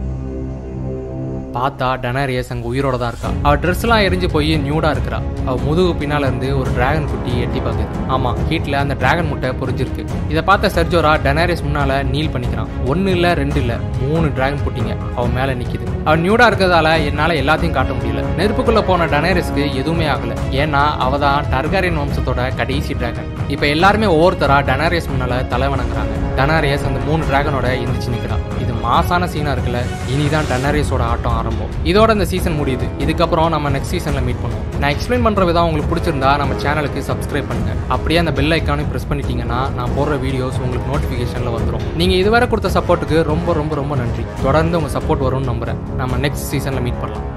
பார்த்தா 1.55 1.87
டனாரியஸ் 2.03 2.49
அங்கே 2.53 2.67
உயிரோட 2.71 2.95
தான் 3.01 3.11
இருக்கா. 3.13 3.29
அவள் 3.45 3.59
ட்ரெஸ்லாம் 3.63 4.03
எரிஞ்சு 4.07 4.27
போய் 4.35 4.51
நியூடா 4.65 4.89
இருக்கிறா. 4.95 5.19
அவள் 5.47 5.61
முதுகு 5.67 5.91
பின்னால 6.01 6.27
இருந்து 6.29 6.47
ஒரு 6.61 6.69
டிராகன் 6.77 7.07
குட்டி 7.11 7.33
எட்டி 7.43 7.59
பார்க்குது 7.65 8.01
ஆமா 8.15 8.31
ஹீட்ல 8.49 8.79
அந்த 8.83 8.93
டிராகன் 9.01 9.29
முட்டை 9.31 9.49
பொரிஞ்சிருக்கு. 9.61 10.03
இதை 10.31 10.41
பார்த்த 10.49 10.71
சர்ஜோரா 10.77 11.11
டனாரியஸ் 11.25 11.63
முன்னால 11.67 11.99
நீல் 12.13 12.31
பண்ணிக்கிறான். 12.33 12.71
ஒன்னு 12.93 13.13
இல்ல 13.17 13.33
ரெண்டு 13.41 13.59
இல்ல 13.63 13.75
மூணு 14.01 14.25
டிராகன் 14.37 14.63
குட்டிங்க 14.65 14.93
அவன் 15.17 15.35
மேல 15.37 15.55
நிக்குது. 15.61 15.85
அவன் 16.07 16.23
நியூடா 16.25 16.47
இருக்கிறதால 16.49 16.89
என்னால 17.11 17.37
எல்லாத்தையும் 17.43 17.77
காட்ட 17.77 17.93
முடியல. 17.99 18.23
நெருப்புக்குள்ள 18.39 18.81
போன 18.89 19.07
டனாரியஸ்க்கு 19.13 19.63
எதுவுமே 19.81 20.07
ஆகல. 20.15 20.35
ஏன்னா 20.63 20.83
அவ 21.05 21.19
தான் 21.25 21.47
டர்காரியன் 21.53 22.01
வம்சத்தோட 22.03 22.49
கடைசி 22.61 22.93
டிராகன் 23.01 23.31
இப்ப 23.55 23.65
எல்லாருமே 23.75 24.09
ஒவ்வொருத்தரா 24.17 24.59
டனாரியஸ் 24.71 25.11
முன்னால 25.13 25.41
தலை 25.53 25.69
வணங்குறாங்க. 25.75 26.13
டனாரியஸ் 26.39 26.87
அந்த 26.91 27.01
மூணு 27.09 27.23
டிராகனோட 27.31 27.67
எந்திரிச்சு 27.81 28.13
நிக்கிறான் 28.15 28.43
இது 28.63 28.71
மாசான 28.85 29.27
சீனா 29.33 29.51
இருக்குல்ல 29.55 29.81
இனிதான் 30.13 30.49
டன்னரேஸோட 30.51 31.03
ஆட்டம் 31.11 31.35
ஆரம்பம். 31.39 31.71
இதோட 31.91 32.09
இந்த 32.17 32.25
சீசன் 32.31 32.57
முடியுது. 32.61 32.87
இதுக்கப்புறம் 33.03 33.49
நம்ம 33.55 33.69
நெக்ஸ்ட் 33.75 33.93
சீசன்ல 33.95 34.21
மீட் 34.27 34.41
பண்ணுவோம். 34.43 34.65
நான் 34.81 34.91
எக்ஸ்பிளைன் 34.95 35.25
பண்ற 35.27 35.45
விதம் 35.49 35.67
உங்களுக்கு 35.67 35.91
பிடிச்சிருந்தா 35.91 36.31
நம்ம 36.41 36.55
சேனலுக்கு 36.63 37.01
சப்ஸ்கிரைப் 37.11 37.49
பண்ணுங்க. 37.51 37.73
அப்படியே 37.95 38.19
அந்த 38.23 38.33
பெல் 38.39 38.55
ஐக்கானையும் 38.57 38.91
பிரஸ் 38.93 39.09
பண்ணிட்டீங்கன்னா 39.11 39.59
நான் 39.77 39.95
போடுற 39.97 40.17
வீடியோஸ் 40.25 40.61
உங்களுக்கு 40.65 40.91
நோட்டிபிகேஷன்ல 40.93 41.55
வந்துடும் 41.57 41.85
நீங்க 42.01 42.15
இதுவரை 42.21 42.47
கொடுத்த 42.53 42.71
சப்போர்ட்டுக்கு 42.79 43.23
ரொம்ப 43.31 43.53
ரொம்ப 43.61 43.75
ரொம்ப 43.81 43.95
நன்றி. 44.03 44.25
தொடர்ந்து 44.45 44.79
உங்க 44.81 44.91
சப்போர்ட் 44.99 45.25
வரும்னு 45.27 45.51
நம்புறேன். 45.53 45.81
நம்ம 46.01 46.17
நெக்ஸ்ட் 46.27 46.49
சீசன்ல 46.53 46.81
மீட் 46.87 47.01
பண்ணலாம். 47.03 47.27